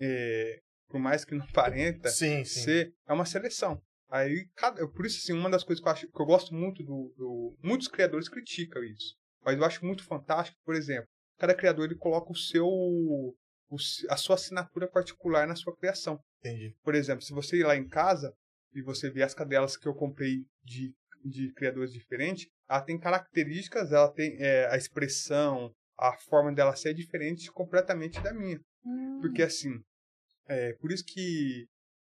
é, 0.01 0.61
por 0.89 1.01
mais 1.01 1.25
que 1.25 1.35
não 1.35 1.45
aparenta 1.45 2.09
sim, 2.11 2.45
sim. 2.45 2.61
ser, 2.61 2.95
é 3.09 3.13
uma 3.13 3.25
seleção. 3.25 3.81
Aí, 4.11 4.49
cada, 4.55 4.87
por 4.89 5.07
isso, 5.07 5.19
assim, 5.19 5.33
uma 5.33 5.51
das 5.51 5.65
coisas 5.65 5.83
que 5.83 5.89
eu, 5.89 5.93
acho, 5.93 6.07
que 6.07 6.21
eu 6.21 6.27
gosto 6.27 6.55
muito 6.55 6.83
do, 6.85 7.13
do. 7.17 7.59
Muitos 7.63 7.89
criadores 7.89 8.29
criticam 8.29 8.85
isso. 8.85 9.17
Mas 9.45 9.59
eu 9.59 9.65
acho 9.65 9.85
muito 9.85 10.05
fantástico, 10.05 10.59
por 10.65 10.75
exemplo, 10.75 11.07
cada 11.39 11.55
criador 11.55 11.87
ele 11.87 11.99
coloca 11.99 12.33
o 12.33 12.37
seu 12.37 12.67
o, 12.67 13.77
a 14.09 14.17
sua 14.17 14.37
assinatura 14.37 14.89
particular 14.89 15.47
na 15.47 15.57
sua 15.57 15.77
criação. 15.77 16.21
Entendi. 16.41 16.75
Por 16.83 16.95
exemplo, 16.95 17.23
se 17.23 17.33
você 17.33 17.59
ir 17.59 17.65
lá 17.65 17.77
em 17.77 17.89
casa 17.89 18.33
e 18.73 18.83
você 18.83 19.11
ver 19.11 19.23
as 19.23 19.35
cadelas 19.35 19.77
que 19.77 19.87
eu 19.87 19.95
comprei 19.95 20.45
de, 20.63 20.95
de 21.25 21.53
criadores 21.55 21.93
diferentes, 21.93 22.47
ela 22.69 22.83
tem 22.83 22.99
características, 22.99 23.93
ela 23.93 24.11
tem 24.13 24.37
é, 24.39 24.67
a 24.71 24.77
expressão, 24.77 25.73
a 25.99 26.17
forma 26.17 26.53
dela 26.53 26.77
ser 26.77 26.95
diferente 26.95 27.51
completamente 27.53 28.21
da 28.21 28.33
minha. 28.33 28.61
Hum. 28.85 29.19
Porque 29.21 29.43
assim, 29.43 29.81
é 30.47 30.75
por 30.75 30.93
isso 30.93 31.05
que 31.05 31.67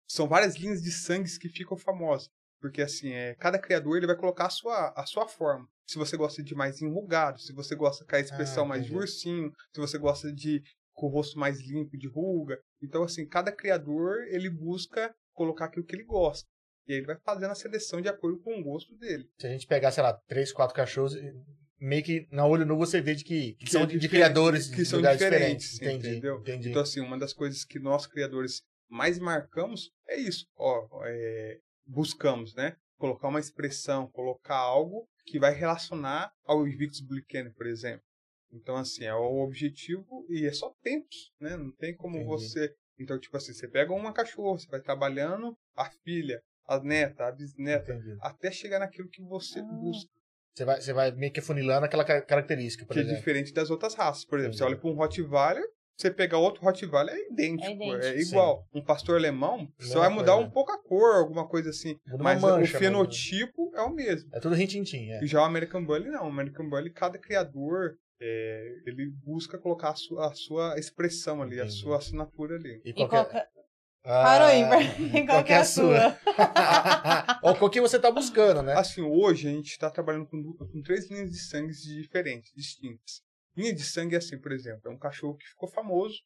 são 0.07 0.27
várias 0.27 0.55
linhas 0.55 0.81
de 0.81 0.91
sangue 0.91 1.39
que 1.39 1.49
ficam 1.49 1.77
famosas. 1.77 2.29
Porque 2.59 2.81
assim, 2.81 3.11
é, 3.13 3.35
cada 3.35 3.59
criador 3.59 3.97
ele 3.97 4.07
vai 4.07 4.17
colocar 4.17 4.47
a 4.47 4.49
sua, 4.49 4.93
a 4.95 5.05
sua 5.05 5.27
forma. 5.27 5.67
Se 5.89 5.97
você 5.97 6.15
gosta 6.15 6.43
de 6.43 6.53
mais 6.53 6.83
enrugado, 6.83 7.41
se 7.41 7.51
você 7.51 7.75
gosta 7.75 8.05
com 8.05 8.15
a 8.15 8.19
expressão 8.19 8.63
ah, 8.63 8.67
mais 8.67 8.85
de 8.85 8.95
ursinho, 8.95 9.51
se 9.73 9.81
você 9.81 9.97
gosta 9.97 10.31
de 10.31 10.61
com 10.93 11.07
o 11.07 11.09
rosto 11.09 11.39
mais 11.39 11.59
limpo 11.61 11.97
de 11.97 12.07
ruga. 12.07 12.59
Então, 12.79 13.01
assim, 13.01 13.27
cada 13.27 13.51
criador 13.51 14.19
ele 14.27 14.51
busca 14.51 15.11
colocar 15.33 15.65
aquilo 15.65 15.83
que 15.83 15.95
ele 15.95 16.03
gosta. 16.03 16.47
E 16.87 16.93
aí 16.93 16.99
ele 16.99 17.07
vai 17.07 17.17
fazendo 17.25 17.49
a 17.49 17.55
seleção 17.55 18.01
de 18.01 18.07
acordo 18.07 18.39
com 18.39 18.59
o 18.59 18.63
gosto 18.63 18.95
dele. 18.97 19.27
Se 19.39 19.47
a 19.47 19.49
gente 19.49 19.65
pegar, 19.65 19.91
sei 19.91 20.03
lá, 20.03 20.13
três, 20.27 20.51
quatro 20.51 20.75
cachorros, 20.75 21.15
meio 21.79 22.03
que 22.03 22.27
na 22.31 22.45
olho 22.45 22.67
nu 22.67 22.77
você 22.77 23.01
vê 23.01 23.15
de 23.15 23.23
que, 23.23 23.53
que, 23.53 23.65
que 23.65 23.71
são 23.71 23.81
é 23.81 23.87
de 23.87 24.07
criadores 24.07 24.67
que 24.67 24.85
são 24.85 25.01
diferentes. 25.01 25.71
diferentes. 25.71 25.75
Entendi, 25.81 26.07
entendeu? 26.09 26.39
Entendi. 26.41 26.69
Então, 26.69 26.83
assim, 26.83 26.99
uma 26.99 27.17
das 27.17 27.33
coisas 27.33 27.65
que 27.65 27.79
nós 27.79 28.05
criadores 28.05 28.61
mais 28.87 29.17
marcamos 29.17 29.89
é 30.07 30.17
isso. 30.17 30.45
Ó, 30.55 30.87
é, 31.05 31.57
buscamos, 31.83 32.53
né? 32.53 32.75
Colocar 32.99 33.29
uma 33.29 33.39
expressão, 33.39 34.07
colocar 34.11 34.57
algo 34.57 35.07
que 35.25 35.39
vai 35.39 35.53
relacionar 35.53 36.31
ao 36.45 36.67
Invictus 36.67 37.01
Canyon, 37.29 37.53
por 37.53 37.65
exemplo. 37.65 38.03
Então, 38.51 38.75
assim, 38.75 39.05
é 39.05 39.13
o 39.13 39.41
objetivo 39.43 40.25
e 40.29 40.45
é 40.45 40.51
só 40.51 40.71
tempos, 40.83 41.31
né? 41.39 41.55
Não 41.55 41.71
tem 41.71 41.95
como 41.95 42.15
Entendi. 42.17 42.27
você. 42.29 42.73
Então, 42.99 43.17
tipo 43.19 43.37
assim, 43.37 43.53
você 43.53 43.67
pega 43.67 43.93
uma 43.93 44.11
cachorra, 44.11 44.59
você 44.59 44.67
vai 44.67 44.81
trabalhando 44.81 45.55
a 45.75 45.89
filha, 46.03 46.41
a 46.67 46.79
neta, 46.79 47.25
a 47.27 47.31
bisneta, 47.31 47.93
Entendi. 47.93 48.17
até 48.21 48.51
chegar 48.51 48.79
naquilo 48.79 49.07
que 49.09 49.21
você 49.21 49.59
Ah. 49.59 49.63
busca, 49.63 50.09
Você 50.55 50.65
vai, 50.65 50.81
você 50.81 50.91
vai 50.93 51.11
meio 51.11 51.31
que 51.31 51.39
afunilando 51.39 51.85
aquela 51.85 52.03
ca- 52.03 52.21
característica, 52.25 52.85
por 52.85 52.93
que 52.93 52.99
é 52.99 53.03
exemplo. 53.03 53.19
diferente 53.19 53.53
das 53.53 53.69
outras 53.69 53.93
raças. 53.93 54.25
Por 54.25 54.39
exemplo, 54.39 54.57
você 54.57 54.63
Entendi. 54.63 54.73
olha 54.75 54.81
para 54.81 54.89
um 54.91 54.95
Rottweiler, 54.95 55.63
você 56.01 56.09
pegar 56.11 56.37
outro 56.37 56.63
Rottweiler 56.63 57.13
é 57.13 57.31
idêntico, 57.31 57.65
É 57.67 57.71
é, 57.71 57.73
idêntico. 57.75 58.29
igual. 58.31 58.65
Um 58.73 58.81
pastor 58.83 59.17
alemão, 59.17 59.67
você 59.77 59.97
vai 59.97 60.09
mudar 60.09 60.33
coisa. 60.33 60.47
um 60.47 60.51
pouco 60.51 60.71
a 60.71 60.81
cor, 60.81 61.15
alguma 61.17 61.47
coisa 61.47 61.69
assim, 61.71 61.97
Muda 62.07 62.23
mas 62.23 62.41
mancha, 62.41 62.77
o 62.77 62.79
fenotipo 62.79 63.71
é 63.75 63.81
o 63.81 63.93
mesmo. 63.93 64.29
É 64.33 64.39
tudo 64.39 64.55
rintintim, 64.55 65.09
é. 65.09 65.23
E 65.23 65.27
já 65.27 65.41
o 65.41 65.45
American 65.45 65.83
Bully 65.83 66.09
não. 66.09 66.25
O 66.25 66.29
American 66.29 66.69
Bully, 66.69 66.89
cada 66.91 67.17
criador, 67.17 67.95
é, 68.21 68.75
ele 68.85 69.11
busca 69.25 69.57
colocar 69.57 69.89
a 69.91 69.95
sua, 69.95 70.27
a 70.29 70.33
sua 70.33 70.79
expressão 70.79 71.41
ali, 71.41 71.59
a 71.59 71.63
Entendi. 71.65 71.79
sua 71.81 71.97
assinatura 71.97 72.55
ali. 72.55 72.81
E 72.85 72.89
E 72.89 72.93
qual 72.93 73.09
qual, 73.09 73.25
que 73.25 73.37
é- 73.37 73.41
que- 73.41 73.47
Ah, 74.05 74.23
Parou 74.23 74.47
aí, 74.47 74.63
qual 75.27 75.43
que 75.43 75.51
é 75.51 75.57
a 75.57 75.65
sua? 75.65 76.17
Ou 77.43 77.55
qual 77.59 77.69
que 77.69 77.81
você 77.81 77.99
tá 77.99 78.09
buscando, 78.09 78.61
né? 78.61 78.73
Assim, 78.77 79.01
hoje 79.01 79.47
a 79.47 79.51
gente 79.51 79.71
está 79.71 79.89
trabalhando 79.89 80.25
com, 80.25 80.41
com 80.53 80.81
três 80.81 81.09
linhas 81.09 81.29
de 81.29 81.37
sangue 81.39 81.73
diferentes, 81.73 82.51
distintas. 82.55 83.21
Linha 83.59 83.75
de 83.75 83.83
sangue 83.83 84.15
é 84.15 84.19
assim, 84.19 84.39
por 84.39 84.53
exemplo, 84.53 84.81
é 84.85 84.89
um 84.89 84.97
cachorro 84.97 85.35
que 85.35 85.45
ficou 85.45 85.67
famoso. 85.67 86.17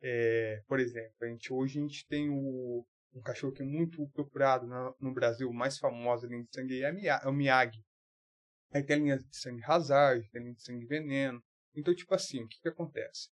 É, 0.00 0.62
por 0.66 0.80
exemplo, 0.80 1.14
a 1.20 1.26
gente, 1.26 1.52
hoje 1.52 1.78
a 1.78 1.82
gente 1.82 2.06
tem 2.06 2.30
o, 2.30 2.86
um 3.12 3.20
cachorro 3.20 3.52
que 3.52 3.60
é 3.60 3.66
muito 3.66 4.08
procurado 4.14 4.66
na- 4.66 4.94
no 4.98 5.12
Brasil, 5.12 5.46
o 5.50 5.52
mais 5.52 5.76
famosa 5.76 6.26
linha 6.26 6.42
de 6.42 6.48
sangue 6.54 6.82
é, 6.82 7.06
é 7.06 7.28
o 7.28 7.32
Miyagi. 7.34 7.84
Aí 8.72 8.82
tem 8.82 8.96
a 8.96 8.98
linha 8.98 9.18
de 9.18 9.36
sangue 9.36 9.62
Hazard, 9.62 10.26
tem 10.30 10.40
a 10.40 10.44
linha 10.44 10.54
de 10.54 10.62
sangue 10.62 10.86
Veneno. 10.86 11.42
Então, 11.74 11.94
tipo 11.94 12.14
assim, 12.14 12.42
o 12.42 12.48
que, 12.48 12.58
que 12.62 12.68
acontece? 12.68 13.28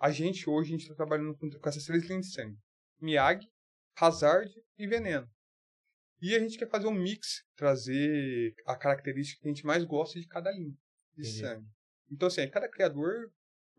A 0.00 0.10
gente 0.10 0.48
hoje 0.48 0.70
a 0.70 0.72
gente 0.72 0.82
está 0.84 0.94
trabalhando 0.94 1.36
com, 1.36 1.50
com 1.50 1.68
essas 1.68 1.84
três 1.84 2.02
linhas 2.04 2.26
de 2.26 2.32
sangue: 2.32 2.58
Miyagi, 2.98 3.46
Hazard 4.00 4.50
e 4.78 4.86
Veneno. 4.86 5.28
E 6.22 6.34
a 6.34 6.38
gente 6.38 6.56
quer 6.56 6.70
fazer 6.70 6.86
um 6.86 6.94
mix, 6.94 7.44
trazer 7.56 8.54
a 8.64 8.74
característica 8.74 9.42
que 9.42 9.48
a 9.48 9.52
gente 9.52 9.66
mais 9.66 9.84
gosta 9.84 10.18
de 10.18 10.26
cada 10.26 10.50
linha 10.50 10.74
de 11.14 11.20
Entendi. 11.28 11.40
sangue. 11.40 11.75
Então, 12.10 12.28
assim, 12.28 12.48
cada 12.48 12.68
criador 12.68 13.30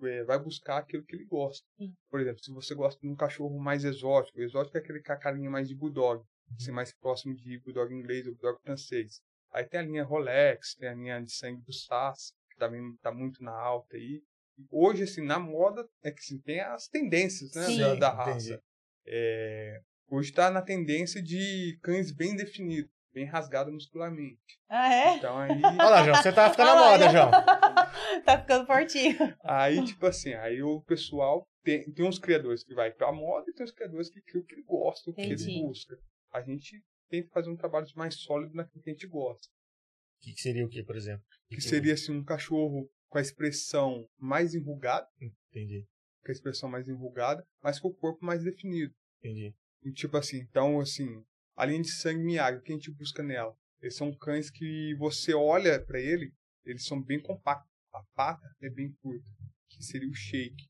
é, 0.03 0.23
vai 0.23 0.37
buscar 0.39 0.77
aquilo 0.77 1.03
que 1.03 1.15
ele 1.15 1.25
gosta. 1.25 1.65
Sim. 1.77 1.93
Por 2.09 2.19
exemplo, 2.19 2.43
se 2.43 2.51
você 2.51 2.75
gosta 2.75 2.99
de 2.99 3.07
um 3.07 3.15
cachorro 3.15 3.59
mais 3.59 3.83
exótico, 3.83 4.39
o 4.39 4.43
exótico 4.43 4.77
é 4.77 4.79
aquele 4.79 5.01
com 5.01 5.11
a 5.11 5.17
carinha 5.17 5.49
mais 5.49 5.67
de 5.67 5.75
bulldog, 5.75 6.23
assim, 6.55 6.71
mais 6.71 6.93
próximo 6.93 7.35
de 7.35 7.59
bulldog 7.59 7.93
inglês 7.93 8.27
ou 8.27 8.33
bulldog 8.33 8.61
francês. 8.61 9.21
Aí 9.51 9.65
tem 9.65 9.79
a 9.79 9.83
linha 9.83 10.03
Rolex, 10.03 10.75
tem 10.75 10.89
a 10.89 10.93
linha 10.93 11.21
de 11.21 11.31
sangue 11.31 11.61
do 11.61 11.73
Sass, 11.73 12.33
que 12.51 12.57
também 12.57 12.95
tá 13.01 13.11
muito 13.11 13.43
na 13.43 13.51
alta 13.51 13.95
aí. 13.95 14.21
E 14.57 14.65
Hoje, 14.71 15.03
assim, 15.03 15.23
na 15.23 15.39
moda, 15.39 15.87
é 16.03 16.11
que 16.11 16.19
assim, 16.19 16.39
tem 16.39 16.59
as 16.59 16.87
tendências 16.87 17.53
né, 17.53 17.63
Sim. 17.63 17.79
da, 17.79 17.95
da 17.95 18.09
raça. 18.09 18.61
É, 19.05 19.79
hoje 20.09 20.29
está 20.29 20.51
na 20.51 20.61
tendência 20.61 21.21
de 21.21 21.77
cães 21.81 22.11
bem 22.11 22.35
definidos, 22.35 22.91
bem 23.13 23.25
rasgados 23.25 23.73
muscularmente. 23.73 24.39
Ah, 24.69 24.93
é? 24.93 25.15
Então 25.15 25.37
aí, 25.37 25.51
Olha 25.63 25.89
lá, 25.89 26.03
João, 26.03 26.15
você 26.15 26.31
tá 26.31 26.49
ficando 26.49 26.67
na 26.67 26.75
moda, 26.75 27.09
João. 27.09 27.31
tá 28.23 28.39
ficando 28.39 28.65
fortinho. 28.65 29.17
aí 29.43 29.83
tipo 29.85 30.05
assim, 30.05 30.33
aí 30.33 30.61
o 30.61 30.81
pessoal 30.81 31.47
tem, 31.63 31.91
tem 31.91 32.05
uns 32.05 32.19
criadores 32.19 32.63
que 32.63 32.73
vai 32.73 32.91
pra 32.91 33.11
moda 33.11 33.49
e 33.49 33.53
tem 33.53 33.63
uns 33.63 33.71
criadores 33.71 34.09
que 34.09 34.21
criam 34.21 34.43
o 34.43 34.45
que 34.45 34.55
ele 34.55 34.63
gosta, 34.63 35.09
o 35.09 35.13
que 35.13 35.21
ele 35.21 35.61
busca. 35.61 35.97
A 36.31 36.41
gente 36.41 36.81
tenta 37.09 37.29
fazer 37.29 37.49
um 37.49 37.55
trabalho 37.55 37.87
mais 37.95 38.15
sólido 38.15 38.53
naquilo 38.53 38.83
que 38.83 38.89
a 38.89 38.93
gente 38.93 39.07
gosta. 39.07 39.47
O 39.47 40.25
que, 40.25 40.33
que 40.33 40.41
seria 40.41 40.65
o 40.65 40.69
que, 40.69 40.83
por 40.83 40.95
exemplo? 40.95 41.23
Que 41.49 41.61
seria 41.61 41.93
assim 41.93 42.11
um 42.11 42.23
cachorro 42.23 42.89
com 43.07 43.17
a 43.17 43.21
expressão 43.21 44.05
mais 44.17 44.53
enrugada, 44.53 45.07
Entendi, 45.21 45.85
com 46.23 46.31
a 46.31 46.33
expressão 46.33 46.69
mais 46.69 46.87
enrugada, 46.87 47.45
mas 47.61 47.79
com 47.79 47.87
o 47.87 47.93
corpo 47.93 48.25
mais 48.25 48.43
definido. 48.43 48.93
entendi. 49.19 49.53
E, 49.83 49.91
tipo 49.93 50.17
assim, 50.17 50.39
então, 50.39 50.79
assim, 50.79 51.23
a 51.57 51.65
linha 51.65 51.81
de 51.81 51.89
sangue 51.91 52.23
Miyagi, 52.23 52.59
o 52.59 52.61
que 52.61 52.71
a 52.71 52.75
gente 52.75 52.91
busca 52.93 53.21
nela? 53.23 53.53
Eles 53.81 53.95
são 53.95 54.13
cães 54.13 54.49
que 54.49 54.95
você 54.97 55.33
olha 55.33 55.83
pra 55.83 55.99
ele, 55.99 56.31
eles 56.65 56.85
são 56.85 57.01
bem 57.01 57.19
compactos. 57.21 57.69
A 57.93 58.01
pata 58.15 58.47
é 58.61 58.69
bem 58.69 58.93
curta, 59.01 59.29
que 59.69 59.83
seria 59.83 60.07
o 60.09 60.13
shake. 60.13 60.65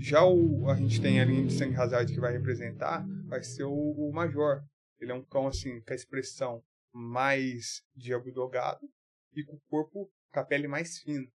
Já 0.00 0.24
o, 0.24 0.68
a 0.70 0.76
gente 0.76 1.00
tem 1.02 1.20
a 1.20 1.24
linha 1.24 1.44
de 1.46 1.52
sangue 1.52 1.74
Hazard 1.76 2.12
que 2.12 2.20
vai 2.20 2.32
representar, 2.32 3.04
vai 3.26 3.42
ser 3.42 3.64
o, 3.64 3.72
o 3.72 4.12
Major. 4.12 4.62
Ele 5.00 5.10
é 5.12 5.14
um 5.14 5.24
cão, 5.24 5.46
assim, 5.48 5.80
com 5.82 5.92
a 5.92 5.96
expressão 5.96 6.62
mais 6.92 7.82
de 7.96 8.12
abudogado 8.14 8.80
e 9.34 9.44
com 9.44 9.54
o 9.56 9.60
corpo, 9.68 10.10
com 10.32 10.40
a 10.40 10.44
pele 10.44 10.68
mais 10.68 10.98
fina. 10.98 11.26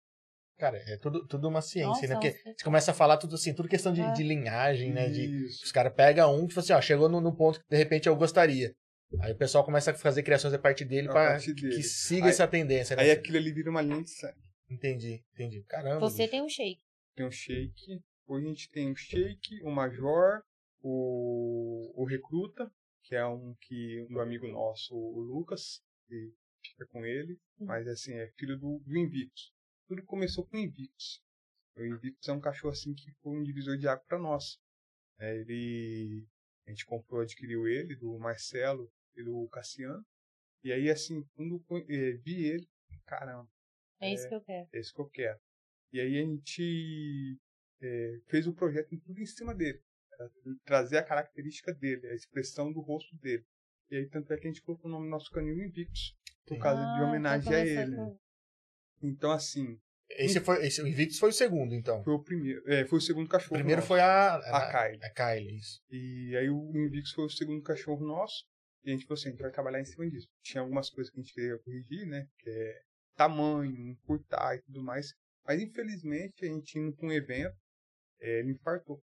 Cara, 0.59 0.79
é 0.87 0.97
tudo, 0.99 1.27
tudo 1.27 1.49
uma 1.49 1.61
ciência, 1.61 1.89
Nossa, 1.89 2.07
né? 2.07 2.15
Porque 2.15 2.31
você- 2.31 2.65
começa 2.65 2.93
a 2.93 2.95
falar 2.95 3.17
tudo 3.17 3.35
assim, 3.35 3.53
tudo 3.53 3.69
questão 3.69 3.93
de, 3.93 4.01
É. 4.03 4.13
de 4.13 4.23
linhagem, 4.23 4.93
né? 4.93 5.09
De, 5.09 5.47
os 5.47 5.73
caras 5.73 5.93
pegam 5.95 6.33
um, 6.39 6.47
tipo 6.47 6.61
assim, 6.61 6.73
ó, 6.73 6.81
chegou 6.81 7.09
no, 7.09 7.21
no 7.21 7.35
ponto 7.35 7.59
que 7.59 7.67
de 7.69 7.77
repente 7.77 8.09
eu 8.09 8.15
gostaria. 8.15 8.73
Aí 9.21 9.33
o 9.33 9.37
pessoal 9.37 9.65
começa 9.65 9.91
a 9.91 9.95
fazer 9.95 10.23
criações 10.23 10.53
a 10.55 10.59
partir 10.59 10.85
dele 10.85 11.09
A 11.09 11.13
pra 11.13 11.31
partir 11.33 11.55
que, 11.55 11.83
siga 11.83 12.25
Aí- 12.27 12.31
essa 12.31 12.47
tendência, 12.49 12.97
né? 12.97 13.03
Aí 13.03 13.11
aquilo 13.11 13.37
ali 13.39 13.53
vira 13.53 13.71
uma 13.71 13.83
linha 13.83 14.03
de 14.03 14.11
sangue. 14.11 14.43
Entendi, 14.71 15.23
entendi. 15.35 15.63
Caramba. 15.65 16.01
Você 16.01 16.23
bicho. 16.23 16.31
tem 16.31 16.43
um 16.43 16.49
shake. 16.49 16.81
tem 17.15 17.27
o 17.27 17.31
Shake. 17.31 18.03
Hoje 18.27 18.47
a 18.47 18.49
gente 18.49 18.71
tem 18.71 18.91
o 18.91 18.97
Shake, 18.97 19.63
o 19.63 19.71
Major, 19.71 20.43
o, 20.81 21.93
o 22.03 22.05
Recruta, 22.07 22.71
que 23.03 23.15
é 23.15 23.25
um 23.27 23.55
que 23.61 24.07
um 24.11 24.19
amigo 24.19 24.49
nosso, 24.49 24.95
o 24.95 25.21
Lucas, 25.21 25.83
que 26.07 26.33
fica 26.63 26.87
com 26.87 27.05
ele, 27.05 27.39
mas 27.61 27.87
assim, 27.87 28.15
é 28.15 28.29
filho 28.39 28.59
do, 28.59 28.81
do 28.85 28.97
Invictus. 28.97 29.53
Tudo 29.87 30.03
começou 30.05 30.47
com 30.47 30.57
o 30.57 30.61
Invictus. 30.61 31.23
O 31.77 31.85
Invictus 31.85 32.27
é 32.29 32.33
um 32.33 32.41
cachorro 32.41 32.73
assim 32.73 32.95
que 32.95 33.13
foi 33.23 33.33
um 33.33 33.43
divisor 33.43 33.77
de 33.77 33.87
água 33.87 34.05
para 34.09 34.19
nós. 34.19 34.59
É, 35.21 35.37
ele 35.37 36.27
a 36.67 36.71
gente 36.71 36.87
comprou, 36.87 37.21
adquiriu 37.21 37.69
ele 37.69 37.95
do 37.95 38.19
Marcelo 38.19 38.91
do 39.23 39.49
Cassiano. 39.51 40.03
E 40.63 40.73
aí 40.73 40.91
assim, 40.91 41.23
quando 41.35 41.63
eu 41.71 41.79
eh, 41.89 42.13
vi 42.25 42.47
ele, 42.47 42.67
caramba, 43.07 43.49
É 44.01 44.13
isso 44.13 44.29
que 44.29 44.35
eu 44.35 44.41
quero. 44.41 44.69
é 44.73 44.81
isso 44.81 44.95
que 44.95 45.01
eu 45.01 45.09
quero. 45.11 45.39
E 45.93 46.01
aí 46.01 46.19
a 46.19 46.23
gente 46.23 47.39
é, 47.83 48.19
fez 48.29 48.47
o 48.47 48.55
projeto 48.55 48.89
tudo 49.05 49.21
em 49.21 49.27
cima 49.27 49.55
dele. 49.55 49.81
Trazer 50.65 50.99
a 50.99 51.03
característica 51.05 51.73
dele, 51.75 52.07
a 52.09 52.15
expressão 52.15 52.73
do 52.73 52.81
rosto 52.81 53.15
dele. 53.17 53.45
E 53.91 53.97
aí 53.97 54.09
tanto 54.09 54.33
é 54.33 54.37
que 54.39 54.47
a 54.47 54.51
gente 54.51 54.63
colocou 54.63 54.89
o 54.89 54.93
nome 54.93 55.07
do 55.07 55.11
nosso 55.11 55.31
canil 55.31 55.59
Invictus, 55.59 56.17
por 56.47 56.59
causa 56.59 56.81
Ah, 56.83 56.97
de 56.97 57.03
homenagem 57.05 57.55
a 57.55 57.67
ele. 57.67 57.97
com- 57.97 58.19
Então 59.03 59.31
assim, 59.31 59.79
Esse 60.11 60.41
foi, 60.41 60.65
esse, 60.67 60.81
o 60.83 60.87
Invictus 60.87 61.19
foi 61.19 61.29
o 61.31 61.33
segundo, 61.33 61.75
então. 61.75 62.03
foi 62.05 62.15
o 62.15 62.23
primeiro, 62.23 62.63
é, 62.73 62.85
foi 62.87 62.99
o 62.99 63.03
segundo 63.03 63.27
O 63.27 63.29
cachorro. 63.29 63.55
primeiro 63.55 63.81
nosso. 63.81 63.89
foi 63.89 64.01
a... 64.01 64.37
a 64.37 64.73
Kylie. 64.73 65.05
A 65.05 65.11
Kylie, 65.11 65.57
isso. 65.59 65.81
E 65.91 66.37
aí 66.37 66.49
o 66.49 66.71
Invictus 66.77 67.13
foi 67.13 67.25
o 67.27 67.31
segundo 67.31 67.63
cachorro 67.63 68.05
nosso. 68.07 68.45
E 68.85 68.91
a 68.91 68.93
gente 68.93 69.07
falou 69.07 69.19
assim, 69.19 69.29
a 69.29 69.31
gente 69.33 69.43
vai 69.43 69.51
trabalhar 69.51 69.81
em 69.81 69.85
cima 69.85 70.09
disso. 70.09 70.29
Tinha 70.43 70.61
algumas 70.61 70.91
coisas 70.91 71.11
que 71.13 71.19
a 71.19 71.23
gente 71.23 71.33
queria 71.33 71.59
corrigir, 71.59 72.07
né? 72.07 72.29
Que 72.39 72.51
é 72.51 72.83
tamanho, 73.17 73.89
encurtar 73.89 74.57
e 74.57 74.63
tudo 74.63 74.83
mais. 74.83 75.15
Mas 75.47 75.61
infelizmente 75.61 76.45
a 76.45 76.49
gente 76.49 76.79
indo 76.79 76.95
para 76.97 77.07
um 77.07 77.13
evento, 77.13 77.57
é, 78.21 78.41
ele 78.41 78.53
infartou. 78.53 79.03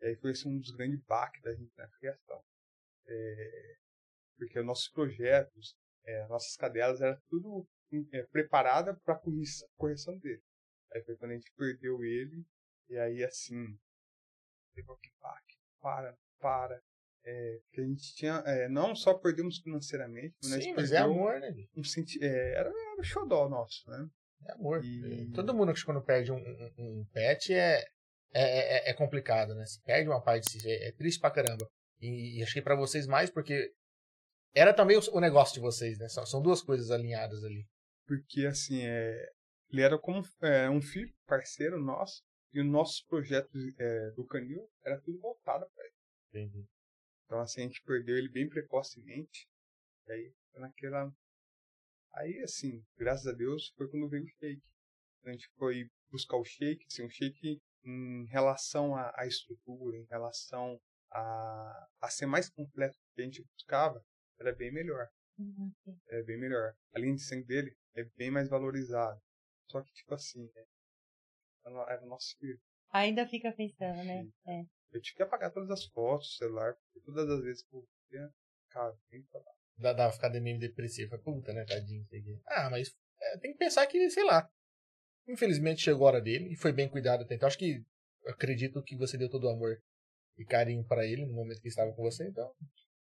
E 0.00 0.06
aí 0.06 0.16
foi 0.16 0.32
esse 0.32 0.46
um 0.46 0.58
dos 0.58 0.70
grandes 0.70 1.00
baques 1.04 1.42
da 1.42 1.54
gente 1.54 1.72
na 1.76 1.88
criação. 1.88 2.42
É, 3.06 3.76
porque 4.36 4.58
os 4.58 4.66
nossos 4.66 4.88
projetos, 4.88 5.76
é, 6.04 6.22
as 6.22 6.28
nossas 6.28 6.56
cadelas, 6.56 7.00
era 7.00 7.20
tudo 7.28 7.66
é, 8.12 8.22
preparada 8.24 8.94
para 9.04 9.14
a 9.14 9.20
correção 9.76 10.18
dele. 10.18 10.42
Aí 10.92 11.02
foi 11.02 11.16
quando 11.16 11.32
a 11.32 11.34
gente 11.34 11.52
perdeu 11.56 12.04
ele, 12.04 12.44
e 12.88 12.96
aí 12.98 13.24
assim, 13.24 13.78
pegou 14.74 14.96
que 14.98 15.10
baque, 15.20 15.56
para, 15.80 16.16
para. 16.38 16.82
É, 17.28 17.58
porque 17.64 17.80
a 17.80 17.84
gente 17.84 18.14
tinha, 18.14 18.34
é, 18.46 18.68
não 18.68 18.94
só 18.94 19.12
perdemos 19.12 19.58
financeiramente, 19.58 20.36
mas 20.44 20.62
Sim, 20.62 20.74
mas 20.74 20.92
é 20.92 20.98
amor, 20.98 21.40
né? 21.40 21.52
um 21.76 21.82
senti 21.82 22.22
é, 22.22 22.52
era, 22.52 22.68
era 22.68 23.00
o 23.00 23.02
xodó 23.02 23.48
nosso, 23.48 23.82
né? 23.90 24.08
É 24.46 24.52
amor. 24.52 24.84
E- 24.84 25.28
Todo 25.34 25.52
mundo 25.52 25.74
que 25.74 25.84
quando 25.84 26.00
perde 26.00 26.30
um, 26.30 26.36
um, 26.36 27.00
um 27.00 27.04
pet 27.12 27.52
é, 27.52 27.80
é, 28.32 28.88
é, 28.88 28.90
é 28.90 28.94
complicado, 28.94 29.56
né? 29.56 29.66
Se 29.66 29.82
perde 29.82 30.08
uma 30.08 30.22
parte 30.22 30.44
de 30.44 30.60
si, 30.62 30.70
é, 30.70 30.88
é 30.88 30.92
triste 30.92 31.18
pra 31.18 31.32
caramba. 31.32 31.68
E, 32.00 32.38
e 32.38 32.42
acho 32.44 32.54
que 32.54 32.62
pra 32.62 32.76
vocês 32.76 33.08
mais, 33.08 33.28
porque 33.28 33.72
era 34.54 34.72
também 34.72 34.96
o, 34.96 35.00
o 35.12 35.20
negócio 35.20 35.54
de 35.54 35.60
vocês, 35.60 35.98
né? 35.98 36.08
São, 36.08 36.24
são 36.24 36.40
duas 36.40 36.62
coisas 36.62 36.92
alinhadas 36.92 37.42
ali. 37.42 37.66
Porque, 38.06 38.46
assim, 38.46 38.86
é, 38.86 39.30
ele 39.68 39.82
era 39.82 39.98
como 39.98 40.22
é, 40.42 40.70
um 40.70 40.80
filho, 40.80 41.12
parceiro 41.26 41.82
nosso, 41.82 42.22
e 42.52 42.60
os 42.60 42.66
nossos 42.66 43.02
projetos 43.02 43.60
é, 43.80 44.10
do 44.12 44.24
Canil 44.24 44.70
era 44.84 45.00
tudo 45.00 45.18
voltado 45.18 45.66
para 45.74 45.84
ele. 45.84 45.94
Entendi. 46.28 46.68
Então, 47.26 47.40
assim, 47.40 47.62
a 47.62 47.64
gente 47.64 47.82
perdeu 47.82 48.16
ele 48.16 48.28
bem 48.28 48.48
precocemente. 48.48 49.48
E 50.06 50.12
aí, 50.12 50.34
foi 50.50 50.60
naquela. 50.60 51.12
Aí, 52.14 52.40
assim, 52.42 52.82
graças 52.96 53.26
a 53.26 53.32
Deus, 53.32 53.72
foi 53.76 53.88
quando 53.88 54.08
veio 54.08 54.24
o 54.24 54.28
shake. 54.28 54.62
A 55.24 55.32
gente 55.32 55.48
foi 55.58 55.90
buscar 56.10 56.36
o 56.36 56.44
shake, 56.44 56.86
assim, 56.86 57.04
um 57.04 57.10
shake 57.10 57.60
em 57.84 58.24
relação 58.26 58.94
à, 58.94 59.12
à 59.16 59.26
estrutura, 59.26 59.96
em 59.96 60.06
relação 60.06 60.80
a, 61.10 61.88
a 62.00 62.10
ser 62.10 62.26
mais 62.26 62.48
completo 62.48 62.94
do 62.94 63.14
que 63.14 63.22
a 63.22 63.24
gente 63.24 63.44
buscava, 63.54 64.02
era 64.38 64.54
bem 64.54 64.72
melhor. 64.72 65.08
Uhum. 65.38 65.72
É 66.08 66.22
bem 66.22 66.38
melhor. 66.38 66.74
A 66.94 66.98
linha 66.98 67.14
de 67.14 67.22
sangue 67.22 67.44
dele 67.44 67.76
é 67.94 68.04
bem 68.16 68.30
mais 68.30 68.48
valorizada. 68.48 69.20
Só 69.70 69.82
que, 69.82 69.92
tipo 69.92 70.14
assim, 70.14 70.48
é, 70.54 70.64
era 71.88 72.02
o 72.04 72.08
nosso 72.08 72.36
filho. 72.38 72.60
Ainda 72.90 73.26
fica 73.26 73.52
pensando, 73.52 74.02
né? 74.04 74.26
É. 74.46 74.64
Eu 74.92 75.00
tive 75.00 75.16
que 75.16 75.22
apagar 75.22 75.52
todas 75.52 75.70
as 75.70 75.84
fotos 75.86 76.28
do 76.28 76.34
celular, 76.34 76.74
porque 76.74 77.00
todas 77.00 77.28
as 77.28 77.42
vezes 77.42 77.62
que 77.62 77.74
eu 77.74 77.86
via, 78.10 78.30
cara, 78.70 78.94
tem 79.10 79.22
que 79.22 79.28
falar. 79.30 79.52
Dá, 79.78 79.92
dá 79.92 80.12
ficar 80.12 80.30
meio 80.30 80.58
depressivo. 80.58 81.18
Puta, 81.18 81.52
né, 81.52 81.64
tadinho. 81.64 82.06
Ah, 82.46 82.70
mas 82.70 82.94
é, 83.20 83.38
tem 83.38 83.52
que 83.52 83.58
pensar 83.58 83.86
que, 83.86 84.08
sei 84.10 84.24
lá. 84.24 84.48
Infelizmente 85.28 85.82
chegou 85.82 86.06
a 86.06 86.12
hora 86.12 86.20
dele 86.20 86.52
e 86.52 86.56
foi 86.56 86.72
bem 86.72 86.88
cuidado 86.88 87.24
até 87.24 87.34
então. 87.34 87.48
Acho 87.48 87.58
que 87.58 87.84
acredito 88.26 88.82
que 88.82 88.96
você 88.96 89.18
deu 89.18 89.28
todo 89.28 89.44
o 89.44 89.50
amor 89.50 89.76
e 90.38 90.44
carinho 90.44 90.84
para 90.84 91.04
ele 91.04 91.26
no 91.26 91.34
momento 91.34 91.60
que 91.60 91.68
estava 91.68 91.92
com 91.92 92.02
você, 92.02 92.28
então 92.28 92.52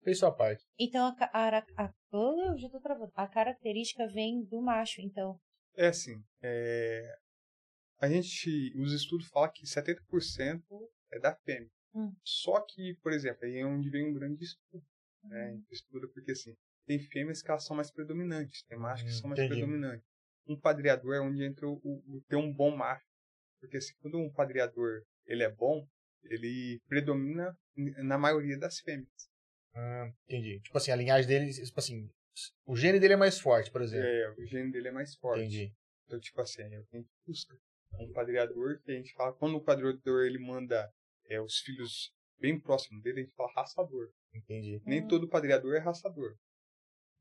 fez 0.04 0.20
sua 0.20 0.32
parte. 0.32 0.64
Então 0.78 1.08
a, 1.08 1.26
a, 1.34 1.60
a, 1.78 1.94
oh, 2.12 2.58
já 2.58 2.70
tô 2.70 2.80
travando. 2.80 3.12
a 3.16 3.28
característica 3.28 4.08
vem 4.08 4.44
do 4.44 4.62
macho, 4.62 5.02
então. 5.02 5.40
É 5.76 5.88
assim, 5.88 6.24
é, 6.42 7.16
a 8.00 8.10
gente, 8.10 8.74
os 8.78 8.94
estudos 8.94 9.28
falam 9.28 9.52
que 9.54 9.66
70% 9.66 10.62
é 11.12 11.20
da 11.20 11.36
fêmea. 11.36 11.70
Hum. 11.94 12.14
Só 12.24 12.60
que, 12.62 12.96
por 13.02 13.12
exemplo, 13.12 13.46
aí 13.46 13.58
é 13.58 13.66
onde 13.66 13.90
vem 13.90 14.06
um 14.06 14.14
grande 14.14 14.44
estudo. 14.44 14.86
Né? 15.24 15.52
Hum. 15.52 15.64
Estuda 15.70 16.08
porque 16.08 16.32
assim, 16.32 16.56
tem 16.88 17.00
fêmeas 17.00 17.42
que 17.42 17.50
elas 17.50 17.66
são 17.66 17.76
mais 17.76 17.92
predominantes, 17.92 18.64
tem 18.64 18.78
machos 18.78 19.04
que 19.06 19.12
hum, 19.12 19.20
são 19.20 19.30
mais 19.30 19.40
entendi. 19.40 19.60
predominantes. 19.60 20.08
Um 20.48 20.60
padreador 20.60 21.16
é 21.16 21.22
onde 21.22 21.44
entra 21.44 21.68
o, 21.68 21.80
o, 21.84 22.18
o 22.18 22.22
ter 22.28 22.36
um 22.36 22.52
bom 22.52 22.76
macho. 22.76 23.06
Porque 23.60 23.78
assim, 23.78 23.94
quando 24.00 24.18
um 24.18 24.32
padreador 24.32 25.04
ele 25.26 25.44
é 25.44 25.50
bom, 25.50 25.88
ele 26.24 26.82
predomina 26.88 27.56
na 27.76 28.18
maioria 28.18 28.58
das 28.58 28.80
fêmeas. 28.80 29.30
Ah, 29.74 30.12
entendi. 30.26 30.60
Tipo 30.62 30.78
assim, 30.78 30.92
a 30.92 30.96
linhagem 30.96 31.28
dele, 31.28 31.54
tipo 31.54 31.80
assim, 31.80 32.10
o 32.66 32.76
gene 32.76 33.00
dele 33.00 33.14
é 33.14 33.18
mais 33.18 33.40
forte, 33.40 33.72
por 33.72 33.82
exemplo. 33.82 34.06
É, 34.06 34.32
o 34.38 34.46
gene 34.46 34.72
dele 34.72 34.88
é 34.88 34.92
mais 34.92 35.16
forte. 35.16 35.42
Entendi. 35.42 35.74
Então, 36.06 36.20
tipo 36.20 36.42
assim, 36.42 36.64
é 36.64 36.80
o 36.80 36.86
que 36.86 36.98
a 36.98 37.00
gente 37.00 37.12
busca 37.26 37.58
um 38.00 38.12
padreador, 38.12 38.80
que 38.82 38.92
a 38.92 38.96
gente 38.96 39.14
fala, 39.14 39.34
quando 39.34 39.58
o 39.58 39.64
padreador 39.64 40.26
ele 40.26 40.40
manda 40.40 40.92
é, 41.32 41.42
os 41.42 41.60
filhos 41.60 42.14
bem 42.40 42.60
próximos 42.60 43.02
dele, 43.02 43.22
a 43.22 43.24
gente 43.24 43.36
fala 43.36 43.52
raçador. 43.56 44.12
Entendi. 44.34 44.82
Nem 44.86 45.08
todo 45.08 45.30
padreador 45.30 45.76
é 45.76 45.80
raçador. 45.80 46.36